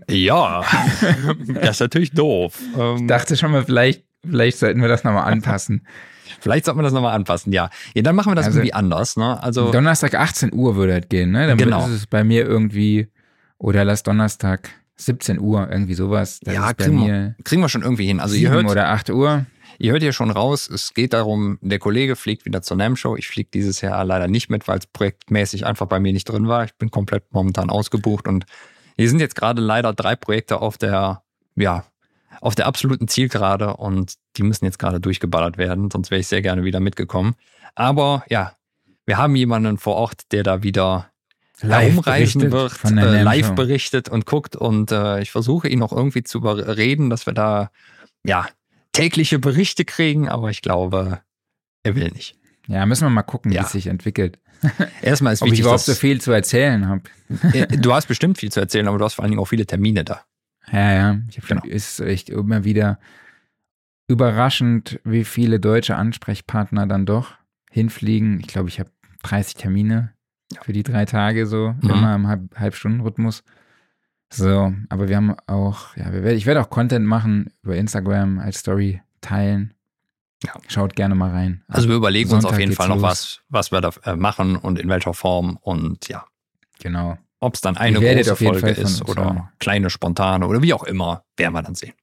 ja, 0.09 0.63
das 1.47 1.71
ist 1.71 1.79
natürlich 1.81 2.11
doof. 2.11 2.57
Ich 2.73 2.79
ähm, 2.79 3.07
dachte 3.07 3.35
schon 3.35 3.51
mal, 3.51 3.65
vielleicht, 3.65 4.05
vielleicht 4.25 4.57
sollten 4.57 4.81
wir 4.81 4.87
das 4.87 5.03
nochmal 5.03 5.31
anpassen. 5.31 5.85
Vielleicht 6.39 6.65
sollten 6.65 6.79
wir 6.79 6.83
das 6.83 6.93
nochmal 6.93 7.13
anpassen, 7.13 7.51
ja. 7.51 7.69
Ja, 7.93 8.01
dann 8.01 8.15
machen 8.15 8.31
wir 8.31 8.35
das 8.35 8.45
also, 8.45 8.59
irgendwie 8.59 8.73
anders, 8.73 9.17
ne? 9.17 9.43
Also 9.43 9.71
Donnerstag 9.71 10.15
18 10.15 10.53
Uhr 10.53 10.77
würde 10.77 11.01
das 11.01 11.09
gehen, 11.09 11.31
ne? 11.31 11.45
Dann 11.45 11.57
genau. 11.57 11.85
ist 11.85 11.91
es 11.91 12.07
bei 12.07 12.23
mir 12.23 12.45
irgendwie, 12.45 13.09
oder 13.57 13.83
lass 13.83 14.03
Donnerstag 14.03 14.69
17 14.95 15.39
Uhr, 15.39 15.67
irgendwie 15.69 15.93
sowas. 15.93 16.39
Das 16.39 16.53
ja, 16.53 16.73
kriegen 16.73 17.05
wir, 17.05 17.35
kriegen 17.43 17.61
wir 17.61 17.69
schon 17.69 17.81
irgendwie 17.81 18.05
hin. 18.05 18.19
Also 18.21 18.35
ihr 18.35 18.49
hört, 18.49 18.69
oder 18.69 18.89
8 18.89 19.09
Uhr. 19.09 19.45
Ihr 19.81 19.93
hört 19.93 20.03
ja 20.03 20.11
schon 20.11 20.29
raus, 20.29 20.69
es 20.69 20.93
geht 20.93 21.11
darum, 21.11 21.57
der 21.59 21.79
Kollege 21.79 22.15
fliegt 22.15 22.45
wieder 22.45 22.61
zur 22.61 22.77
NAM-Show. 22.77 23.15
Ich 23.15 23.27
fliege 23.27 23.49
dieses 23.51 23.81
Jahr 23.81 24.05
leider 24.05 24.27
nicht 24.27 24.47
mit, 24.47 24.67
weil 24.67 24.77
es 24.77 24.85
projektmäßig 24.85 25.65
einfach 25.65 25.87
bei 25.87 25.99
mir 25.99 26.13
nicht 26.13 26.25
drin 26.25 26.47
war. 26.47 26.65
Ich 26.65 26.75
bin 26.75 26.91
komplett 26.91 27.23
momentan 27.33 27.71
ausgebucht 27.71 28.27
und 28.27 28.45
hier 28.95 29.09
sind 29.09 29.19
jetzt 29.19 29.35
gerade 29.35 29.59
leider 29.59 29.91
drei 29.91 30.15
Projekte 30.15 30.61
auf 30.61 30.77
der, 30.77 31.23
ja, 31.55 31.83
auf 32.41 32.53
der 32.53 32.67
absoluten 32.67 33.07
Zielgerade 33.07 33.75
und 33.75 34.13
die 34.37 34.43
müssen 34.43 34.65
jetzt 34.65 34.77
gerade 34.77 34.99
durchgeballert 34.99 35.57
werden, 35.57 35.89
sonst 35.89 36.11
wäre 36.11 36.21
ich 36.21 36.27
sehr 36.27 36.43
gerne 36.43 36.63
wieder 36.63 36.79
mitgekommen. 36.79 37.33
Aber 37.73 38.23
ja, 38.29 38.53
wir 39.07 39.17
haben 39.17 39.35
jemanden 39.35 39.79
vor 39.79 39.95
Ort, 39.95 40.31
der 40.31 40.43
da 40.43 40.61
wieder 40.61 41.09
herumreisen 41.59 42.51
wird, 42.51 42.83
äh, 42.85 43.23
live 43.23 43.55
berichtet 43.55 44.09
und 44.09 44.27
guckt 44.27 44.55
und 44.55 44.91
äh, 44.91 45.21
ich 45.21 45.31
versuche 45.31 45.67
ihn 45.67 45.81
auch 45.81 45.91
irgendwie 45.91 46.21
zu 46.21 46.37
überreden, 46.37 47.09
dass 47.09 47.25
wir 47.25 47.33
da 47.33 47.71
ja 48.23 48.45
tägliche 48.93 49.39
Berichte 49.39 49.85
kriegen, 49.85 50.27
aber 50.29 50.49
ich 50.49 50.61
glaube, 50.61 51.21
er 51.83 51.95
will 51.95 52.09
nicht. 52.09 52.37
Ja, 52.67 52.85
müssen 52.85 53.05
wir 53.05 53.09
mal 53.09 53.23
gucken, 53.23 53.51
wie 53.51 53.55
Ja. 53.55 53.63
es 53.63 53.71
sich 53.71 53.87
entwickelt. 53.87 54.39
Erstmal 55.01 55.33
ist 55.33 55.41
Ob 55.41 55.51
ich 55.51 55.59
überhaupt 55.59 55.81
so 55.81 55.93
viel 55.95 56.21
zu 56.21 56.31
erzählen 56.31 56.87
habe. 56.87 57.01
Du 57.81 57.93
hast 57.93 58.07
bestimmt 58.07 58.37
viel 58.37 58.51
zu 58.51 58.59
erzählen, 58.59 58.87
aber 58.87 58.97
du 58.99 59.05
hast 59.05 59.15
vor 59.15 59.23
allen 59.23 59.31
Dingen 59.31 59.41
auch 59.41 59.47
viele 59.47 59.65
Termine 59.65 60.03
da. 60.03 60.23
Ja, 60.71 60.93
ja. 60.93 61.19
Ich 61.29 61.37
hab 61.39 61.47
Genau. 61.47 61.63
Ist 61.65 61.99
echt 61.99 62.29
immer 62.29 62.63
wieder 62.63 62.99
überraschend, 64.07 64.99
wie 65.03 65.23
viele 65.23 65.59
deutsche 65.59 65.95
Ansprechpartner 65.95 66.85
dann 66.85 67.05
doch 67.05 67.33
hinfliegen. 67.71 68.39
Ich 68.41 68.47
glaube, 68.47 68.69
ich 68.69 68.79
habe 68.79 68.91
30 69.23 69.55
Termine 69.55 70.13
für 70.63 70.73
die 70.73 70.83
drei 70.83 71.05
Tage 71.05 71.47
so, 71.47 71.73
Mhm. 71.81 71.89
immer 71.89 72.15
im 72.15 72.27
Halb 72.27 72.55
Halbstundenrhythmus. 72.59 73.43
So, 74.33 74.73
aber 74.89 75.09
wir 75.09 75.17
haben 75.17 75.35
auch, 75.47 75.95
ja, 75.97 76.11
wir 76.13 76.23
ich 76.31 76.45
werde 76.45 76.61
auch 76.61 76.69
Content 76.69 77.05
machen 77.05 77.51
über 77.63 77.75
Instagram 77.75 78.39
als 78.39 78.59
Story 78.59 79.01
teilen. 79.19 79.73
Ja. 80.43 80.53
Schaut 80.67 80.95
gerne 80.95 81.13
mal 81.15 81.29
rein. 81.31 81.63
Also 81.67 81.87
wir 81.89 81.95
überlegen 81.95 82.31
uns 82.31 82.43
Sonntag 82.43 82.55
auf 82.55 82.59
jeden 82.59 82.73
Fall 82.73 82.87
noch 82.87 82.95
los. 82.95 83.03
was, 83.03 83.41
was 83.49 83.71
wir 83.71 83.81
da 83.81 83.91
äh, 84.05 84.15
machen 84.15 84.55
und 84.55 84.79
in 84.79 84.89
welcher 84.89 85.13
Form 85.13 85.57
und 85.61 86.07
ja, 86.07 86.25
Genau. 86.79 87.17
ob 87.39 87.53
es 87.55 87.61
dann 87.61 87.77
eine 87.77 87.99
große 87.99 88.35
Folge 88.35 88.69
ist 88.69 89.01
uns 89.01 89.09
oder 89.09 89.23
hören. 89.25 89.49
kleine 89.59 89.89
spontane 89.89 90.47
oder 90.47 90.61
wie 90.63 90.73
auch 90.73 90.83
immer, 90.83 91.23
werden 91.37 91.53
wir 91.53 91.61
dann 91.61 91.75
sehen. 91.75 91.93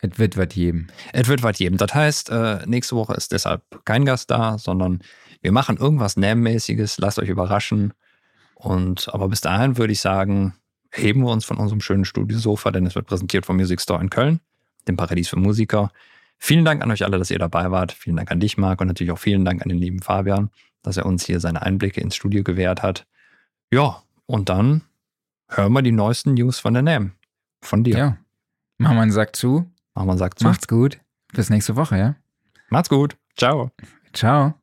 Es 0.00 0.18
wird 0.18 0.36
was 0.36 0.48
geben. 0.48 0.86
Es 1.12 1.26
wird 1.28 1.42
was 1.42 1.58
geben. 1.58 1.76
Das 1.78 1.92
heißt, 1.94 2.30
äh, 2.30 2.60
nächste 2.66 2.96
Woche 2.96 3.14
ist 3.14 3.32
deshalb 3.32 3.62
kein 3.84 4.04
Gast 4.04 4.30
da, 4.30 4.56
sondern 4.56 5.00
wir 5.42 5.52
machen 5.52 5.76
irgendwas 5.78 6.16
Name-mäßiges. 6.16 6.98
Lasst 6.98 7.18
euch 7.18 7.28
überraschen. 7.28 7.92
Und 8.54 9.08
aber 9.12 9.28
bis 9.28 9.40
dahin 9.40 9.76
würde 9.78 9.92
ich 9.92 10.00
sagen, 10.00 10.54
heben 10.96 11.22
wir 11.22 11.30
uns 11.30 11.44
von 11.44 11.56
unserem 11.58 11.80
schönen 11.80 12.04
Studiosofa, 12.04 12.70
denn 12.70 12.86
es 12.86 12.94
wird 12.94 13.06
präsentiert 13.06 13.46
vom 13.46 13.56
Music 13.56 13.80
Store 13.80 14.00
in 14.00 14.10
Köln, 14.10 14.40
dem 14.88 14.96
Paradies 14.96 15.28
für 15.28 15.36
Musiker. 15.36 15.90
Vielen 16.38 16.64
Dank 16.64 16.82
an 16.82 16.90
euch 16.90 17.04
alle, 17.04 17.18
dass 17.18 17.30
ihr 17.30 17.38
dabei 17.38 17.70
wart. 17.70 17.92
Vielen 17.92 18.16
Dank 18.16 18.30
an 18.30 18.40
dich, 18.40 18.58
Marc, 18.58 18.80
und 18.80 18.88
natürlich 18.88 19.12
auch 19.12 19.18
vielen 19.18 19.44
Dank 19.44 19.62
an 19.62 19.68
den 19.68 19.78
lieben 19.78 20.00
Fabian, 20.00 20.50
dass 20.82 20.96
er 20.96 21.06
uns 21.06 21.24
hier 21.24 21.40
seine 21.40 21.62
Einblicke 21.62 22.00
ins 22.00 22.16
Studio 22.16 22.42
gewährt 22.42 22.82
hat. 22.82 23.06
Ja, 23.72 24.02
und 24.26 24.48
dann 24.48 24.82
hören 25.48 25.72
wir 25.72 25.82
die 25.82 25.92
neuesten 25.92 26.34
News 26.34 26.58
von 26.58 26.74
der 26.74 26.82
NAM. 26.82 27.12
Von 27.62 27.84
dir. 27.84 27.96
Ja. 27.96 28.16
Machen 28.78 28.96
wir 28.96 29.02
einen 29.02 29.12
Sack 29.12 29.34
zu. 29.34 29.70
Machen 29.94 30.08
wir 30.08 30.12
einen 30.12 30.18
Sack 30.18 30.38
zu. 30.38 30.44
Macht's 30.44 30.68
gut. 30.68 30.98
Bis 31.32 31.50
nächste 31.50 31.76
Woche, 31.76 31.98
ja? 31.98 32.16
Macht's 32.68 32.88
gut. 32.88 33.16
Ciao. 33.36 33.70
Ciao. 34.12 34.54